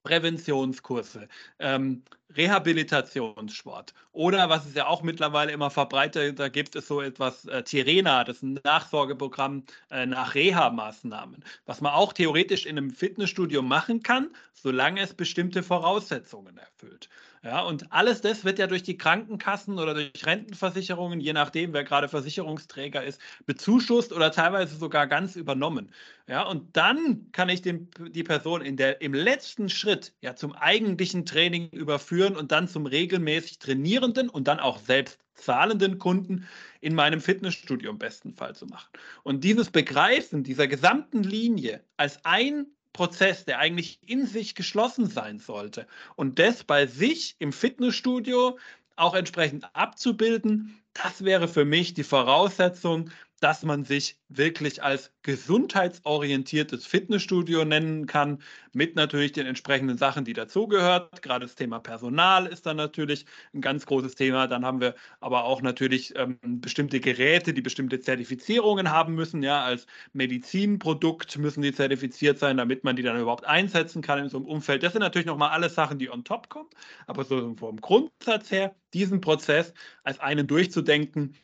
Präventionskurse, 0.04 1.28
ähm, 1.60 2.04
Rehabilitationssport 2.36 3.94
oder 4.12 4.50
was 4.50 4.66
es 4.66 4.74
ja 4.76 4.88
auch 4.88 5.02
mittlerweile 5.02 5.52
immer 5.52 5.70
verbreitet, 5.70 6.40
da 6.40 6.50
gibt 6.50 6.76
es 6.76 6.88
so 6.88 7.02
etwas 7.02 7.46
äh, 7.46 7.64
Tirena, 7.64 8.24
das 8.24 8.38
ist 8.38 8.44
ein 8.44 8.60
Nachsorgeprogramm 8.64 9.64
äh, 9.92 10.06
nach 10.06 10.36
Reha-Maßnahmen, 10.36 11.44
was 11.66 11.82
man 11.82 11.94
auch 11.94 12.14
theoretisch 12.14 12.66
in 12.66 12.78
einem 12.78 12.92
Fitnessstudio 12.92 13.62
machen 13.62 14.04
kann, 14.04 14.30
solange 14.54 15.02
es 15.02 15.14
bestimmte 15.14 15.64
Voraussetzungen 15.64 16.58
erfüllt. 16.58 17.10
Ja, 17.48 17.62
und 17.62 17.94
alles 17.94 18.20
das 18.20 18.44
wird 18.44 18.60
ja 18.60 18.68
durch 18.68 18.84
die 18.84 18.98
Krankenkassen 18.98 19.80
oder 19.80 19.94
durch 19.94 20.26
Rentenversicherungen, 20.26 21.22
je 21.22 21.32
nachdem, 21.32 21.72
wer 21.72 21.86
gerade 21.86 22.10
Versicherungsträger 22.10 23.02
ist, 23.06 23.22
bezuschusst 23.46 24.12
oder 24.12 24.34
teilweise 24.34 24.76
sogar 24.76 25.08
ganz 25.08 25.38
übernommen. 25.38 25.94
Ja, 26.28 26.42
und 26.44 26.76
dann 26.76 27.32
kann 27.32 27.48
ich 27.48 27.62
den, 27.62 27.90
die 28.10 28.24
Person 28.24 28.62
in 28.62 28.76
der, 28.76 29.00
im 29.02 29.14
letzten 29.14 29.70
Schritt 29.70 30.14
ja 30.20 30.36
zum 30.36 30.52
eigentlichen 30.56 31.26
Training 31.26 31.70
überführen 31.70 32.36
und 32.36 32.52
dann 32.52 32.68
zum 32.68 32.86
regelmäßig 32.86 33.60
trainierenden 33.60 34.28
und 34.28 34.50
dann 34.50 34.60
auch 34.60 34.78
selbst 34.78 35.18
zahlenden 35.36 36.00
Kunden 36.00 36.46
in 36.82 36.96
meinem 36.96 37.22
Fitnessstudio 37.22 37.92
im 37.92 37.98
besten 37.98 38.34
Fall 38.34 38.56
zu 38.56 38.66
machen. 38.66 38.90
Und 39.24 39.46
dieses 39.46 39.72
Begreifen 39.72 40.44
dieser 40.44 40.68
gesamten 40.68 41.24
Linie 41.24 41.82
als 41.96 42.20
ein 42.26 42.66
Prozess, 42.98 43.46
der 43.46 43.60
eigentlich 43.60 44.00
in 44.08 44.26
sich 44.26 44.56
geschlossen 44.56 45.06
sein 45.06 45.38
sollte. 45.38 45.86
Und 46.16 46.40
das 46.40 46.64
bei 46.64 46.88
sich 46.88 47.36
im 47.38 47.54
Fitnessstudio 47.54 48.58
auch 48.96 49.14
entsprechend 49.14 49.70
abzubilden, 49.76 50.82
das 50.94 51.24
wäre 51.24 51.48
für 51.48 51.64
mich 51.64 51.94
die 51.94 52.04
Voraussetzung, 52.04 53.12
dass 53.40 53.64
man 53.64 53.84
sich 53.84 54.20
wirklich 54.30 54.82
als 54.84 55.12
gesundheitsorientiertes 55.22 56.86
Fitnessstudio 56.86 57.66
nennen 57.66 58.08
kann, 58.08 58.42
mit 58.74 58.96
natürlich 58.96 59.32
den 59.32 59.46
entsprechenden 59.46 59.98
Sachen, 59.98 60.26
die 60.26 60.34
dazugehört. 60.34 61.22
Gerade 61.22 61.46
das 61.46 61.56
Thema 61.56 61.80
Personal 61.80 62.48
ist 62.48 62.66
dann 62.66 62.78
natürlich 62.78 63.26
ein 63.54 63.62
ganz 63.62 63.86
großes 63.86 64.16
Thema. 64.16 64.48
Dann 64.48 64.66
haben 64.66 64.82
wir 64.82 64.96
aber 65.20 65.44
auch 65.44 65.62
natürlich 65.62 66.14
ähm, 66.16 66.38
bestimmte 66.42 67.00
Geräte, 67.00 67.54
die 67.54 67.62
bestimmte 67.62 68.00
Zertifizierungen 68.00 68.90
haben 68.92 69.16
müssen. 69.16 69.44
Ja, 69.44 69.64
als 69.64 69.86
Medizinprodukt 70.14 71.38
müssen 71.38 71.62
die 71.62 71.74
zertifiziert 71.74 72.40
sein, 72.40 72.58
damit 72.58 72.84
man 72.84 72.96
die 72.96 73.04
dann 73.04 73.20
überhaupt 73.20 73.46
einsetzen 73.46 74.02
kann 74.02 74.20
in 74.20 74.30
so 74.30 74.38
einem 74.38 74.48
Umfeld. 74.48 74.84
Das 74.84 74.94
sind 74.94 75.02
natürlich 75.02 75.28
nochmal 75.28 75.52
alle 75.52 75.70
Sachen, 75.70 76.00
die 76.00 76.10
on 76.10 76.24
top 76.24 76.50
kommen. 76.50 76.70
Aber 77.06 77.24
so 77.24 77.56
vom 77.56 77.80
Grundsatz 77.82 78.52
her, 78.52 78.76
diesen 78.94 79.22
Prozess 79.22 79.74
als 80.04 80.20
einen 80.20 80.48
durchzudenken, 80.48 81.36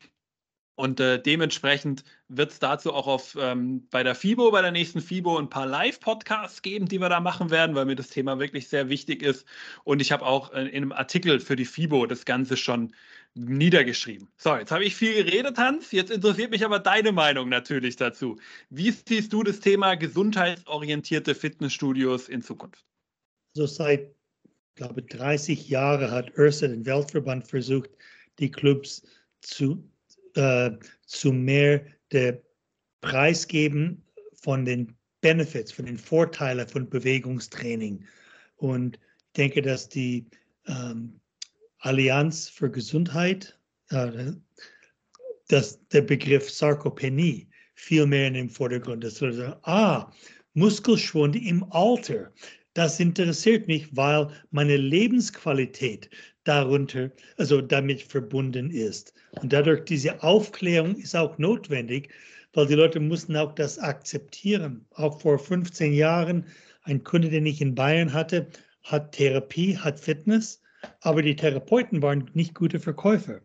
und 0.75 0.99
äh, 0.99 1.21
dementsprechend 1.21 2.03
wird 2.29 2.51
es 2.51 2.59
dazu 2.59 2.93
auch 2.93 3.05
auf, 3.05 3.37
ähm, 3.39 3.87
bei 3.91 4.01
der 4.01 4.15
FIBO, 4.15 4.49
bei 4.49 4.63
der 4.63 4.71
nächsten 4.71 5.01
FIBO, 5.01 5.37
ein 5.37 5.49
paar 5.49 5.67
Live-Podcasts 5.67 6.63
geben, 6.63 6.87
die 6.87 6.99
wir 6.99 7.09
da 7.09 7.19
machen 7.19 7.51
werden, 7.51 7.75
weil 7.75 7.85
mir 7.85 7.95
das 7.95 8.09
Thema 8.09 8.39
wirklich 8.39 8.69
sehr 8.69 8.89
wichtig 8.89 9.21
ist. 9.21 9.45
Und 9.83 10.01
ich 10.01 10.11
habe 10.11 10.25
auch 10.25 10.51
äh, 10.51 10.61
in 10.61 10.77
einem 10.77 10.91
Artikel 10.91 11.39
für 11.39 11.55
die 11.55 11.65
FIBO 11.65 12.07
das 12.07 12.25
Ganze 12.25 12.57
schon 12.57 12.95
niedergeschrieben. 13.35 14.27
So, 14.37 14.55
jetzt 14.55 14.71
habe 14.71 14.83
ich 14.83 14.95
viel 14.95 15.23
geredet, 15.23 15.57
Hans. 15.59 15.91
Jetzt 15.91 16.11
interessiert 16.11 16.49
mich 16.49 16.65
aber 16.65 16.79
deine 16.79 17.11
Meinung 17.11 17.49
natürlich 17.49 17.95
dazu. 17.95 18.39
Wie 18.69 18.91
siehst 18.91 19.31
du 19.31 19.43
das 19.43 19.59
Thema 19.59 19.95
gesundheitsorientierte 19.95 21.35
Fitnessstudios 21.35 22.29
in 22.29 22.41
Zukunft? 22.41 22.83
So 23.55 23.67
seit, 23.67 24.15
glaube 24.73 25.03
30 25.03 25.69
Jahren 25.69 26.09
hat 26.09 26.35
ÖRSA, 26.35 26.67
den 26.67 26.85
Weltverband, 26.85 27.47
versucht, 27.47 27.91
die 28.39 28.49
Clubs 28.49 29.03
zu 29.41 29.87
äh, 30.35 30.71
zu 31.05 31.31
mehr 31.31 31.85
der 32.11 32.41
Preis 33.01 33.47
geben 33.47 34.03
von 34.33 34.65
den 34.65 34.95
Benefits, 35.21 35.71
von 35.71 35.85
den 35.85 35.97
Vorteilen 35.97 36.67
von 36.67 36.89
Bewegungstraining. 36.89 38.05
Und 38.57 38.97
ich 38.97 39.33
denke, 39.37 39.61
dass 39.61 39.89
die 39.89 40.25
ähm, 40.67 41.19
Allianz 41.79 42.49
für 42.49 42.69
Gesundheit, 42.69 43.57
äh, 43.89 44.31
dass 45.47 45.85
der 45.89 46.01
Begriff 46.01 46.49
Sarkopenie 46.49 47.47
viel 47.75 48.05
mehr 48.05 48.27
in 48.27 48.35
den 48.35 48.49
Vordergrund 48.49 49.03
ist. 49.03 49.21
Also, 49.21 49.55
ah, 49.63 50.11
Muskelschwund 50.53 51.35
im 51.35 51.63
Alter, 51.71 52.31
das 52.73 52.99
interessiert 52.99 53.67
mich, 53.67 53.95
weil 53.95 54.29
meine 54.51 54.77
Lebensqualität 54.77 56.09
darunter, 56.43 57.11
also 57.37 57.61
damit 57.61 58.01
verbunden 58.01 58.69
ist. 58.69 59.13
Und 59.41 59.53
dadurch 59.53 59.85
diese 59.85 60.21
Aufklärung 60.23 60.95
ist 60.95 61.15
auch 61.15 61.37
notwendig, 61.37 62.09
weil 62.53 62.67
die 62.67 62.75
Leute 62.75 62.99
mussten 62.99 63.35
auch 63.35 63.53
das 63.55 63.79
akzeptieren. 63.79 64.85
Auch 64.93 65.19
vor 65.19 65.39
15 65.39 65.93
Jahren, 65.93 66.45
ein 66.83 67.03
Kunde, 67.03 67.29
den 67.29 67.45
ich 67.45 67.61
in 67.61 67.75
Bayern 67.75 68.13
hatte, 68.13 68.47
hat 68.83 69.13
Therapie, 69.13 69.77
hat 69.77 69.99
Fitness, 69.99 70.61
aber 71.01 71.21
die 71.21 71.35
Therapeuten 71.35 72.01
waren 72.01 72.29
nicht 72.33 72.53
gute 72.53 72.79
Verkäufer. 72.79 73.39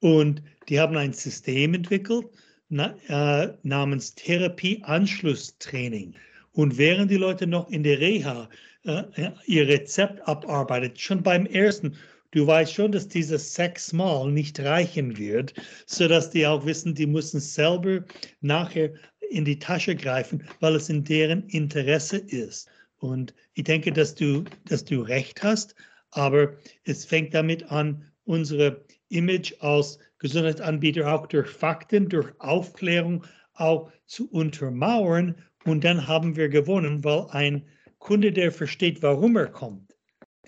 Und 0.00 0.42
die 0.68 0.80
haben 0.80 0.96
ein 0.96 1.12
System 1.12 1.74
entwickelt 1.74 2.26
na, 2.70 2.96
äh, 3.08 3.52
namens 3.62 4.14
Therapie-Anschlusstraining. 4.14 6.14
Und 6.52 6.78
während 6.78 7.10
die 7.10 7.16
Leute 7.16 7.46
noch 7.46 7.68
in 7.70 7.82
der 7.82 8.00
Reha 8.00 8.48
äh, 8.84 9.02
ihr 9.46 9.68
Rezept 9.68 10.26
abarbeitet, 10.26 10.98
schon 10.98 11.22
beim 11.22 11.44
ersten, 11.46 11.96
du 12.32 12.46
weißt 12.46 12.72
schon, 12.72 12.92
dass 12.92 13.08
dieses 13.08 13.54
sechsmal 13.54 14.30
nicht 14.30 14.60
reichen 14.60 15.16
wird, 15.16 15.54
sodass 15.86 16.30
die 16.30 16.46
auch 16.46 16.64
wissen, 16.64 16.94
die 16.94 17.06
müssen 17.06 17.40
selber 17.40 18.04
nachher 18.40 18.92
in 19.30 19.44
die 19.44 19.58
Tasche 19.58 19.94
greifen, 19.94 20.44
weil 20.60 20.74
es 20.74 20.88
in 20.88 21.04
deren 21.04 21.44
Interesse 21.48 22.18
ist. 22.18 22.68
Und 22.98 23.34
ich 23.54 23.64
denke, 23.64 23.92
dass 23.92 24.14
du, 24.14 24.44
dass 24.66 24.84
du 24.84 25.00
recht 25.00 25.42
hast, 25.42 25.74
aber 26.10 26.56
es 26.84 27.04
fängt 27.04 27.34
damit 27.34 27.70
an, 27.70 28.04
unsere 28.24 28.84
Image 29.08 29.54
als 29.60 29.98
Gesundheitsanbieter 30.18 31.12
auch 31.12 31.26
durch 31.26 31.48
Fakten, 31.48 32.08
durch 32.08 32.28
Aufklärung 32.38 33.24
auch 33.54 33.90
zu 34.06 34.30
untermauern. 34.30 35.34
Und 35.64 35.84
dann 35.84 36.06
haben 36.06 36.36
wir 36.36 36.48
gewonnen, 36.48 37.02
weil 37.04 37.26
ein 37.30 37.66
Kunde, 37.98 38.32
der 38.32 38.52
versteht, 38.52 39.02
warum 39.02 39.36
er 39.36 39.48
kommt, 39.48 39.89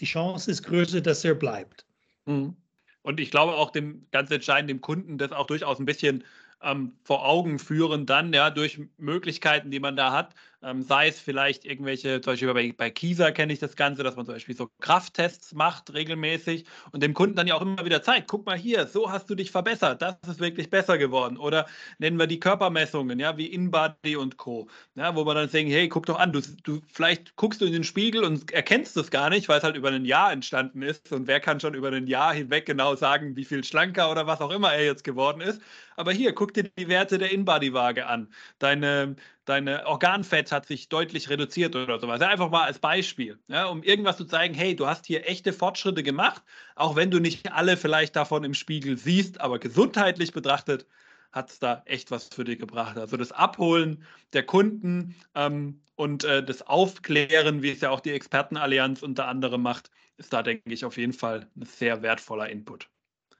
die 0.01 0.07
Chance 0.07 0.51
ist 0.51 0.63
größer, 0.65 1.01
dass 1.01 1.25
er 1.25 1.35
bleibt. 1.35 1.87
Mhm. 2.27 2.57
Und 3.03 3.21
ich 3.21 3.31
glaube 3.31 3.55
auch 3.55 3.71
dem 3.71 4.07
ganz 4.13 4.31
entscheidend, 4.31 4.71
dem 4.71 4.81
Kunden 4.81 5.19
das 5.19 5.33
auch 5.33 5.47
durchaus 5.47 5.79
ein 5.79 5.87
bisschen 5.87 6.25
ähm, 6.63 6.93
vor 7.03 7.27
Augen 7.27 7.59
führen, 7.59 8.07
dann 8.07 8.33
ja 8.33 8.51
durch 8.51 8.81
Möglichkeiten, 8.99 9.71
die 9.71 9.81
man 9.81 9.97
da 9.97 10.13
hat, 10.13 10.35
ähm, 10.63 10.83
sei 10.83 11.09
es 11.09 11.21
vielleicht 11.21 11.65
irgendwelche, 11.65 12.21
zum 12.21 12.33
Beispiel 12.33 12.53
bei, 12.55 12.73
bei 12.77 12.91
Kieser 12.91 13.33
kenne 13.33 13.53
ich 13.53 13.59
das 13.59 13.77
Ganze, 13.77 14.03
dass 14.03 14.17
man 14.17 14.27
zum 14.27 14.35
Beispiel 14.35 14.57
so 14.57 14.71
Krafttests 14.81 15.55
macht 15.55 15.93
regelmäßig 15.93 16.65
und 16.93 17.03
dem 17.03 17.15
Kunden 17.15 17.37
dann 17.37 17.47
ja 17.47 17.55
auch 17.55 17.63
immer 17.63 17.85
wieder 17.85 18.03
zeigt, 18.03 18.29
guck 18.29 18.47
mal 18.47 18.57
hier, 18.57 18.87
so 18.87 19.11
hast 19.11 19.29
du 19.29 19.35
dich 19.35 19.51
verbessert, 19.51 20.03
das 20.03 20.17
ist 20.27 20.41
wirklich 20.41 20.71
besser 20.71 20.99
geworden. 20.99 21.37
Oder 21.37 21.67
nennen 21.99 22.19
wir 22.19 22.27
die 22.27 22.41
Körpermessungen, 22.41 23.19
ja, 23.19 23.37
wie 23.37 23.47
InBody 23.47 24.17
und 24.17 24.37
Co. 24.37 24.69
Ja, 24.95 25.15
wo 25.17 25.25
man 25.25 25.37
dann 25.37 25.49
sagen, 25.49 25.69
hey, 25.69 25.89
guck 25.89 26.07
doch 26.07 26.19
an, 26.19 26.33
du, 26.33 26.41
du 26.63 26.81
vielleicht 26.93 27.37
guckst 27.37 27.61
du 27.61 27.67
in 27.67 27.73
den 27.73 27.85
Spiegel 27.85 28.25
und 28.25 28.51
erkennst 28.53 28.97
es 28.97 29.11
gar 29.11 29.31
nicht, 29.31 29.49
weil 29.49 29.59
es 29.59 29.65
halt 29.65 29.77
über 29.77 29.91
ein 29.91 30.05
Jahr 30.05 30.33
entstanden 30.33 30.83
ist. 30.83 31.13
Und 31.13 31.27
wer 31.27 31.41
kann 31.41 31.61
schon 31.61 31.75
über 31.75 31.89
ein 31.89 32.07
Jahr 32.07 32.35
hinweg 32.35 32.67
genau 32.67 32.95
sagen, 32.95 33.37
wie 33.37 33.45
viel 33.45 33.65
schlanker 33.65 34.11
oder 34.11 34.27
was 34.27 34.41
auch 34.41 34.51
immer 34.51 34.73
er 34.73 34.85
jetzt 34.85 35.05
geworden 35.05 35.41
ist. 35.41 35.61
Aber 35.97 36.13
hier, 36.13 36.35
guck 36.35 36.55
dir 36.55 36.65
die 36.65 36.89
Werte 36.89 37.19
der 37.19 37.33
InBody-Waage 37.33 38.07
an. 38.07 38.29
Deine, 38.59 39.17
deine 39.45 39.87
Organfett 39.87 40.53
hat 40.53 40.67
sich 40.67 40.89
deutlich 40.89 41.29
reduziert 41.29 41.75
oder 41.75 41.99
sowas. 41.99 42.21
Einfach 42.21 42.51
mal 42.51 42.65
als 42.65 42.79
Beispiel, 42.79 43.39
ja, 43.49 43.67
um 43.67 43.83
irgendwas 43.83 44.17
zu 44.17 44.25
zeigen, 44.25 44.55
hey, 44.55 44.77
du 44.77 44.87
hast 44.87 45.07
hier 45.07 45.29
echte 45.29 45.53
Fortschritte 45.53 46.03
gemacht, 46.03 46.43
auch 46.77 46.97
wenn 46.97 47.11
du 47.11 47.19
nicht 47.19 47.53
alle 47.53 47.77
vielleicht 47.77 48.17
davon 48.17 48.45
im 48.45 48.55
Spiegel 48.55 48.97
siehst, 48.97 49.41
aber 49.41 49.59
gesundheitlich 49.59 50.33
betrachtet 50.33 50.87
hat 51.33 51.51
es 51.51 51.59
da 51.59 51.83
echt 51.87 52.11
was 52.11 52.29
für 52.29 52.45
dich 52.45 52.59
gebracht. 52.59 52.99
Also 52.99 53.17
das 53.17 53.33
Abholen 53.33 54.05
der 54.33 54.45
Kunden 54.45 55.15
ähm, 55.35 55.81
und 55.95 56.25
äh, 56.25 56.45
das 56.45 56.63
Aufklären, 56.63 57.63
wie 57.63 57.71
es 57.71 57.81
ja 57.81 57.91
auch 57.91 58.01
die 58.01 58.11
Expertenallianz 58.11 59.03
unter 59.03 59.29
anderem 59.29 59.63
macht, 59.63 59.91
ist 60.19 60.33
da, 60.33 60.43
denke 60.43 60.73
ich, 60.73 60.85
auf 60.85 60.99
jeden 60.99 61.15
Fall 61.15 61.49
ein 61.57 61.65
sehr 61.65 62.03
wertvoller 62.03 62.49
Input. 62.51 62.89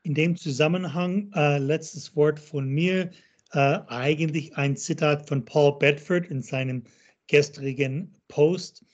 In 0.05 0.15
dem 0.15 0.37
Zusammenhang, 0.37 1.31
äh, 1.35 1.59
letztes 1.59 2.17
Wort 2.17 2.41
von 2.41 2.67
mir, 2.69 3.11
äh, 3.53 3.81
eigentlich 3.89 4.57
ein 4.57 4.77
Zitat 4.77 5.29
von 5.29 5.45
Paul 5.45 5.79
Bedford 5.79 6.27
in 6.29 6.43
seinem 6.43 6.85
gestrigen 7.27 8.15
Post. 8.29 8.85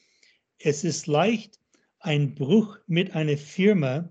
Es 0.59 0.85
ist 0.85 1.06
leicht, 1.06 1.59
einen 2.01 2.35
Bruch 2.35 2.78
mit 2.86 3.14
einer 3.14 3.36
Firma 3.36 4.10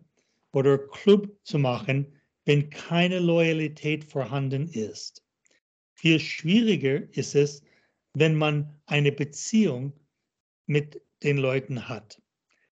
oder 0.51 0.77
Club 0.77 1.37
zu 1.43 1.59
machen, 1.59 2.13
wenn 2.45 2.69
keine 2.69 3.19
Loyalität 3.19 4.03
vorhanden 4.03 4.67
ist. 4.69 5.23
Viel 5.93 6.19
schwieriger 6.19 7.01
ist 7.13 7.35
es, 7.35 7.61
wenn 8.13 8.35
man 8.35 8.73
eine 8.85 9.11
Beziehung 9.11 9.93
mit 10.65 11.01
den 11.23 11.37
Leuten 11.37 11.87
hat. 11.89 12.21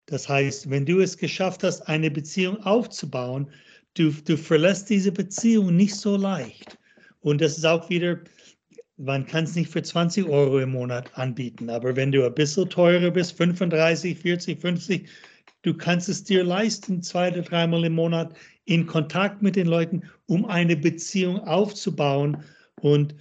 Das 0.06 0.30
heißt, 0.30 0.69
wenn 0.69 0.85
du 0.85 0.99
es 1.02 1.18
geschafft 1.18 1.64
hast, 1.64 1.81
eine 1.81 2.11
Beziehung 2.11 2.61
aufzubauen, 2.64 3.52
du, 3.95 4.11
du 4.11 4.38
verlässt 4.38 4.89
diese 4.89 5.11
Beziehung 5.11 5.76
nicht 5.76 5.95
so 5.95 6.15
leicht. 6.15 6.77
Und 7.26 7.41
das 7.41 7.57
ist 7.57 7.65
auch 7.65 7.89
wieder, 7.89 8.19
man 8.97 9.26
kann 9.26 9.45
es 9.45 9.56
nicht 9.56 9.72
für 9.72 9.81
20 9.81 10.27
Euro 10.27 10.60
im 10.60 10.69
Monat 10.69 11.10
anbieten, 11.18 11.72
aber 11.72 11.95
wenn 11.95 12.11
du 12.11 12.23
ein 12.23 12.35
bisschen 12.35 12.69
teurer 12.69 13.10
bist, 13.10 13.35
35, 13.35 14.19
40, 14.19 14.61
50, 14.61 15.10
du 15.64 15.73
kannst 15.73 16.07
es 16.07 16.23
dir 16.23 16.43
leisten, 16.43 17.02
zwei 17.02 17.31
oder 17.31 17.41
dreimal 17.41 17.84
im 17.84 17.93
Monat 17.93 18.35
in 18.65 18.85
Kontakt 18.85 19.41
mit 19.41 19.56
den 19.56 19.65
Leuten, 19.65 20.03
um 20.27 20.45
eine 20.45 20.77
Beziehung 20.77 21.39
aufzubauen. 21.39 22.43
Und 22.81 23.15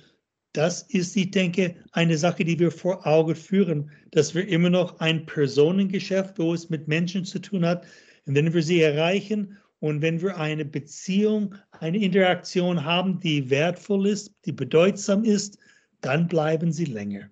das 0.52 0.82
ist, 0.82 1.16
ich 1.16 1.30
denke, 1.30 1.74
eine 1.92 2.18
Sache, 2.18 2.44
die 2.44 2.58
wir 2.58 2.72
vor 2.72 3.06
Augen 3.06 3.34
führen, 3.34 3.90
dass 4.10 4.34
wir 4.34 4.46
immer 4.46 4.68
noch 4.68 5.00
ein 5.00 5.24
Personengeschäft, 5.24 6.38
wo 6.38 6.52
es 6.52 6.68
mit 6.68 6.88
Menschen 6.88 7.24
zu 7.24 7.38
tun 7.38 7.64
hat, 7.64 7.86
und 8.26 8.34
wenn 8.34 8.52
wir 8.52 8.62
sie 8.62 8.82
erreichen 8.82 9.56
und 9.84 10.00
wenn 10.00 10.22
wir 10.22 10.38
eine 10.38 10.64
Beziehung, 10.64 11.56
eine 11.72 11.98
Interaktion 11.98 12.86
haben, 12.86 13.20
die 13.20 13.50
wertvoll 13.50 14.06
ist, 14.06 14.32
die 14.46 14.52
bedeutsam 14.52 15.24
ist, 15.24 15.58
dann 16.00 16.26
bleiben 16.26 16.72
sie 16.72 16.86
länger. 16.86 17.28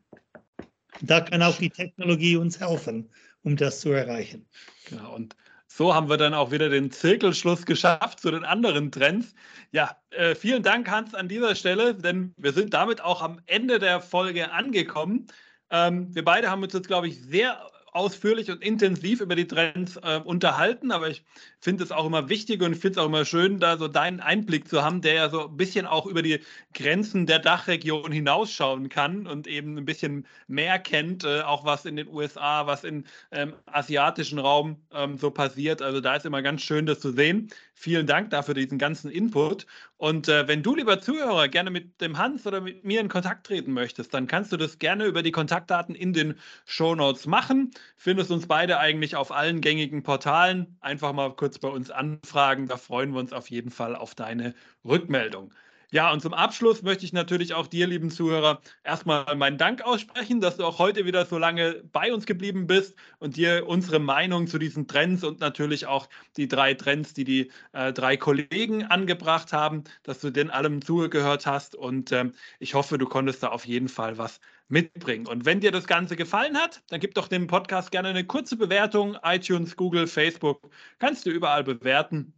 Da 1.01 1.23
kann 1.23 1.41
auch 1.43 1.57
die 1.57 1.71
Technologie 1.71 2.37
uns 2.37 2.61
helfen, 2.61 3.09
um 3.43 3.57
das 3.57 3.81
zu 3.81 3.93
erreichen. 3.93 4.47
Genau, 4.87 5.15
und 5.15 5.35
so 5.67 5.95
haben 5.95 6.11
wir 6.11 6.19
dann 6.19 6.35
auch 6.35 6.51
wieder 6.51 6.69
den 6.69 6.91
Zirkelschluss 6.91 7.65
geschafft 7.65 8.21
zu 8.21 8.31
den 8.31 8.45
anderen 8.45 8.93
Trends. 8.93 9.35
Ja, 9.71 9.97
äh, 10.11 10.35
vielen 10.35 10.63
Dank, 10.63 10.91
Hans, 10.91 11.15
an 11.15 11.29
dieser 11.29 11.55
Stelle, 11.55 11.95
denn 11.95 12.35
wir 12.37 12.53
sind 12.53 12.75
damit 12.75 13.01
auch 13.01 13.23
am 13.23 13.41
Ende 13.47 13.79
der 13.79 14.03
Folge 14.03 14.53
angekommen. 14.53 15.27
Ähm, 15.71 16.15
wir 16.15 16.23
beide 16.23 16.51
haben 16.51 16.63
uns 16.63 16.75
jetzt, 16.75 16.89
glaube 16.89 17.09
ich, 17.09 17.23
sehr 17.23 17.67
ausführlich 17.93 18.51
und 18.51 18.63
intensiv 18.63 19.21
über 19.21 19.37
die 19.37 19.47
Trends 19.47 19.97
äh, 19.97 20.21
unterhalten, 20.25 20.91
aber 20.91 21.11
ich 21.11 21.23
finde 21.61 21.85
es 21.85 21.93
auch 21.93 22.07
immer 22.07 22.29
wichtig 22.29 22.63
und 22.63 22.75
finde 22.75 22.93
es 22.93 22.99
auch 22.99 23.07
immer 23.07 23.25
schön, 23.25 23.61
da 23.61 23.77
so 23.77 23.87
deinen 23.87 24.21
Einblick 24.21 24.67
zu 24.67 24.83
haben, 24.83 25.03
der 25.03 25.15
ja 25.15 25.29
so 25.29 25.49
ein 25.49 25.57
bisschen 25.57 25.87
auch 25.87 26.07
über 26.07 26.23
die 26.23 26.41
Grenzen 26.75 27.27
der 27.27 27.39
Dachregion 27.39 28.11
hinausschauen 28.11 28.89
kann 28.89 29.27
und 29.27 29.47
eben 29.47 29.77
ein 29.77 29.85
bisschen 29.85 30.27
mehr 30.49 30.79
kennt, 30.79 31.25
äh, 31.25 31.43
auch 31.43 31.65
was 31.65 31.85
in 31.85 31.97
den 31.97 32.09
USA, 32.09 32.67
was 32.67 32.85
im 32.85 33.05
ähm, 33.31 33.53
asiatischen 33.67 34.39
Raum 34.39 34.77
ähm, 34.93 35.19
so 35.19 35.31
passiert. 35.31 35.83
Also 35.83 36.01
da 36.01 36.17
ist 36.17 36.25
immer 36.25 36.43
ganz 36.43 36.63
schön, 36.63 36.87
das 36.87 37.01
zu 37.01 37.13
sehen. 37.13 37.49
Vielen 37.83 38.07
Dank 38.07 38.31
dafür 38.31 38.55
diesen 38.55 38.79
ganzen 38.79 39.11
Input. 39.11 39.67
Und 39.97 40.29
äh, 40.29 40.47
wenn 40.47 40.63
du, 40.63 40.77
lieber 40.77 41.01
Zuhörer, 41.01 41.49
gerne 41.49 41.69
mit 41.69 42.01
dem 42.01 42.17
Hans 42.17 42.47
oder 42.47 42.61
mit 42.61 42.85
mir 42.85 43.01
in 43.01 43.09
Kontakt 43.09 43.45
treten 43.45 43.73
möchtest, 43.73 44.15
dann 44.15 44.29
kannst 44.29 44.53
du 44.53 44.57
das 44.57 44.79
gerne 44.79 45.05
über 45.07 45.25
die 45.25 45.33
Kontaktdaten 45.33 45.97
in 45.97 46.13
den 46.13 46.39
Show 46.65 46.95
Notes 46.95 47.27
machen. 47.27 47.73
Findest 47.97 48.31
uns 48.31 48.47
beide 48.47 48.79
eigentlich 48.79 49.17
auf 49.17 49.33
allen 49.33 49.61
gängigen 49.61 50.05
Portalen. 50.05 50.77
Einfach 50.81 51.13
mal 51.13 51.35
kurz 51.35 51.59
bei 51.59 51.67
uns 51.67 51.91
anfragen. 51.91 52.69
Da 52.69 52.77
freuen 52.77 53.15
wir 53.15 53.19
uns 53.19 53.33
auf 53.33 53.51
jeden 53.51 53.73
Fall 53.73 53.97
auf 53.97 54.15
deine 54.15 54.55
Rückmeldung. 54.85 55.53
Ja, 55.95 56.11
und 56.11 56.23
zum 56.23 56.33
Abschluss 56.33 56.81
möchte 56.83 57.05
ich 57.05 57.13
natürlich 57.13 57.53
auch 57.53 57.67
dir, 57.67 57.87
lieben 57.87 58.11
Zuhörer, 58.11 58.63
erstmal 58.83 59.37
meinen 59.37 59.59
Dank 59.59 59.83
aussprechen, 59.83 60.41
dass 60.41 60.57
du 60.57 60.65
auch 60.65 60.79
heute 60.79 61.05
wieder 61.05 61.27
so 61.27 61.37
lange 61.37 61.85
bei 61.93 62.15
uns 62.15 62.25
geblieben 62.25 62.67
bist 62.67 62.97
und 63.19 63.37
dir 63.37 63.69
unsere 63.69 63.99
Meinung 63.99 64.47
zu 64.47 64.59
diesen 64.59 64.89
Trends 64.89 65.23
und 65.23 65.41
natürlich 65.41 65.85
auch 65.85 66.09
die 66.39 66.49
drei 66.49 66.73
Trends, 66.73 67.13
die 67.13 67.25
die 67.25 67.51
äh, 67.73 67.93
drei 67.93 68.17
Kollegen 68.17 68.85
angebracht 68.85 69.53
haben, 69.53 69.85
dass 70.03 70.21
du 70.21 70.31
den 70.31 70.49
allem 70.51 70.81
zugehört 70.81 71.45
hast. 71.45 71.75
Und 71.75 72.11
ähm, 72.11 72.33
ich 72.59 72.73
hoffe, 72.73 72.97
du 72.97 73.05
konntest 73.07 73.43
da 73.43 73.49
auf 73.49 73.67
jeden 73.67 73.89
Fall 73.89 74.17
was 74.17 74.41
mitbringen. 74.69 75.27
Und 75.27 75.45
wenn 75.45 75.61
dir 75.61 75.73
das 75.73 75.87
Ganze 75.87 76.17
gefallen 76.17 76.57
hat, 76.57 76.83
dann 76.89 77.01
gib 77.01 77.15
doch 77.15 77.29
dem 77.29 77.47
Podcast 77.49 77.91
gerne 77.91 78.09
eine 78.09 78.25
kurze 78.25 78.57
Bewertung. 78.57 79.19
iTunes, 79.25 79.77
Google, 79.77 80.07
Facebook, 80.07 80.71
kannst 80.99 81.27
du 81.27 81.31
überall 81.31 81.65
bewerten. 81.65 82.33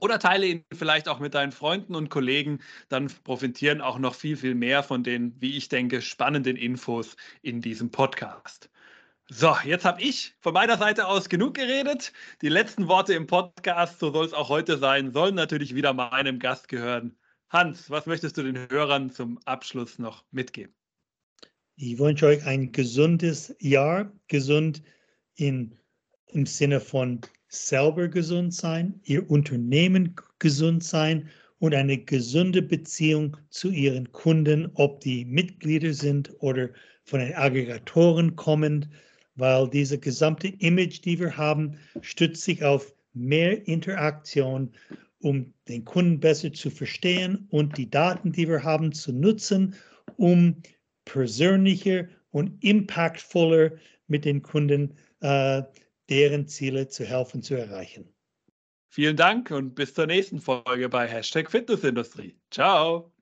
Oder 0.00 0.18
teile 0.18 0.46
ihn 0.46 0.64
vielleicht 0.72 1.08
auch 1.08 1.20
mit 1.20 1.34
deinen 1.34 1.52
Freunden 1.52 1.94
und 1.94 2.10
Kollegen. 2.10 2.60
Dann 2.88 3.06
profitieren 3.24 3.80
auch 3.80 3.98
noch 3.98 4.14
viel, 4.14 4.36
viel 4.36 4.54
mehr 4.54 4.82
von 4.82 5.02
den, 5.02 5.34
wie 5.40 5.56
ich 5.56 5.68
denke, 5.68 6.02
spannenden 6.02 6.56
Infos 6.56 7.16
in 7.42 7.60
diesem 7.60 7.90
Podcast. 7.90 8.68
So, 9.28 9.56
jetzt 9.64 9.84
habe 9.84 10.02
ich 10.02 10.34
von 10.40 10.54
meiner 10.54 10.78
Seite 10.78 11.06
aus 11.08 11.28
genug 11.28 11.54
geredet. 11.54 12.12
Die 12.42 12.48
letzten 12.48 12.86
Worte 12.86 13.14
im 13.14 13.26
Podcast, 13.26 13.98
so 13.98 14.12
soll 14.12 14.24
es 14.24 14.32
auch 14.32 14.48
heute 14.48 14.78
sein, 14.78 15.12
sollen 15.12 15.34
natürlich 15.34 15.74
wieder 15.74 15.92
meinem 15.92 16.38
Gast 16.38 16.68
gehören. 16.68 17.16
Hans, 17.48 17.90
was 17.90 18.06
möchtest 18.06 18.36
du 18.36 18.42
den 18.42 18.68
Hörern 18.70 19.10
zum 19.10 19.38
Abschluss 19.44 19.98
noch 19.98 20.24
mitgeben? 20.30 20.74
Ich 21.76 21.98
wünsche 21.98 22.26
euch 22.26 22.44
ein 22.46 22.72
gesundes 22.72 23.54
Jahr, 23.58 24.12
gesund 24.28 24.82
in, 25.34 25.76
im 26.28 26.46
Sinne 26.46 26.80
von 26.80 27.20
selber 27.56 28.08
gesund 28.08 28.54
sein, 28.54 29.00
ihr 29.04 29.30
Unternehmen 29.30 30.14
gesund 30.38 30.84
sein 30.84 31.28
und 31.58 31.74
eine 31.74 31.98
gesunde 31.98 32.62
Beziehung 32.62 33.36
zu 33.50 33.70
ihren 33.70 34.10
Kunden, 34.12 34.70
ob 34.74 35.00
die 35.00 35.24
Mitglieder 35.24 35.92
sind 35.94 36.32
oder 36.40 36.68
von 37.04 37.20
den 37.20 37.34
Aggregatoren 37.34 38.36
kommend, 38.36 38.88
weil 39.36 39.68
diese 39.70 39.98
gesamte 39.98 40.48
Image, 40.48 41.04
die 41.04 41.18
wir 41.18 41.36
haben, 41.36 41.78
stützt 42.00 42.42
sich 42.42 42.64
auf 42.64 42.92
mehr 43.14 43.66
Interaktion, 43.66 44.70
um 45.20 45.52
den 45.68 45.84
Kunden 45.84 46.20
besser 46.20 46.52
zu 46.52 46.70
verstehen 46.70 47.46
und 47.50 47.76
die 47.78 47.90
Daten, 47.90 48.32
die 48.32 48.48
wir 48.48 48.62
haben, 48.62 48.92
zu 48.92 49.12
nutzen, 49.12 49.74
um 50.16 50.56
persönlicher 51.04 52.06
und 52.30 52.62
impactvoller 52.62 53.72
mit 54.08 54.24
den 54.24 54.42
Kunden 54.42 54.94
äh, 55.20 55.62
deren 56.10 56.46
Ziele 56.46 56.88
zu 56.88 57.04
helfen 57.04 57.42
zu 57.42 57.54
erreichen. 57.54 58.14
Vielen 58.88 59.16
Dank 59.16 59.50
und 59.50 59.74
bis 59.74 59.94
zur 59.94 60.06
nächsten 60.06 60.40
Folge 60.40 60.88
bei 60.88 61.06
Hashtag 61.06 61.50
Fitnessindustrie. 61.50 62.38
Ciao. 62.50 63.15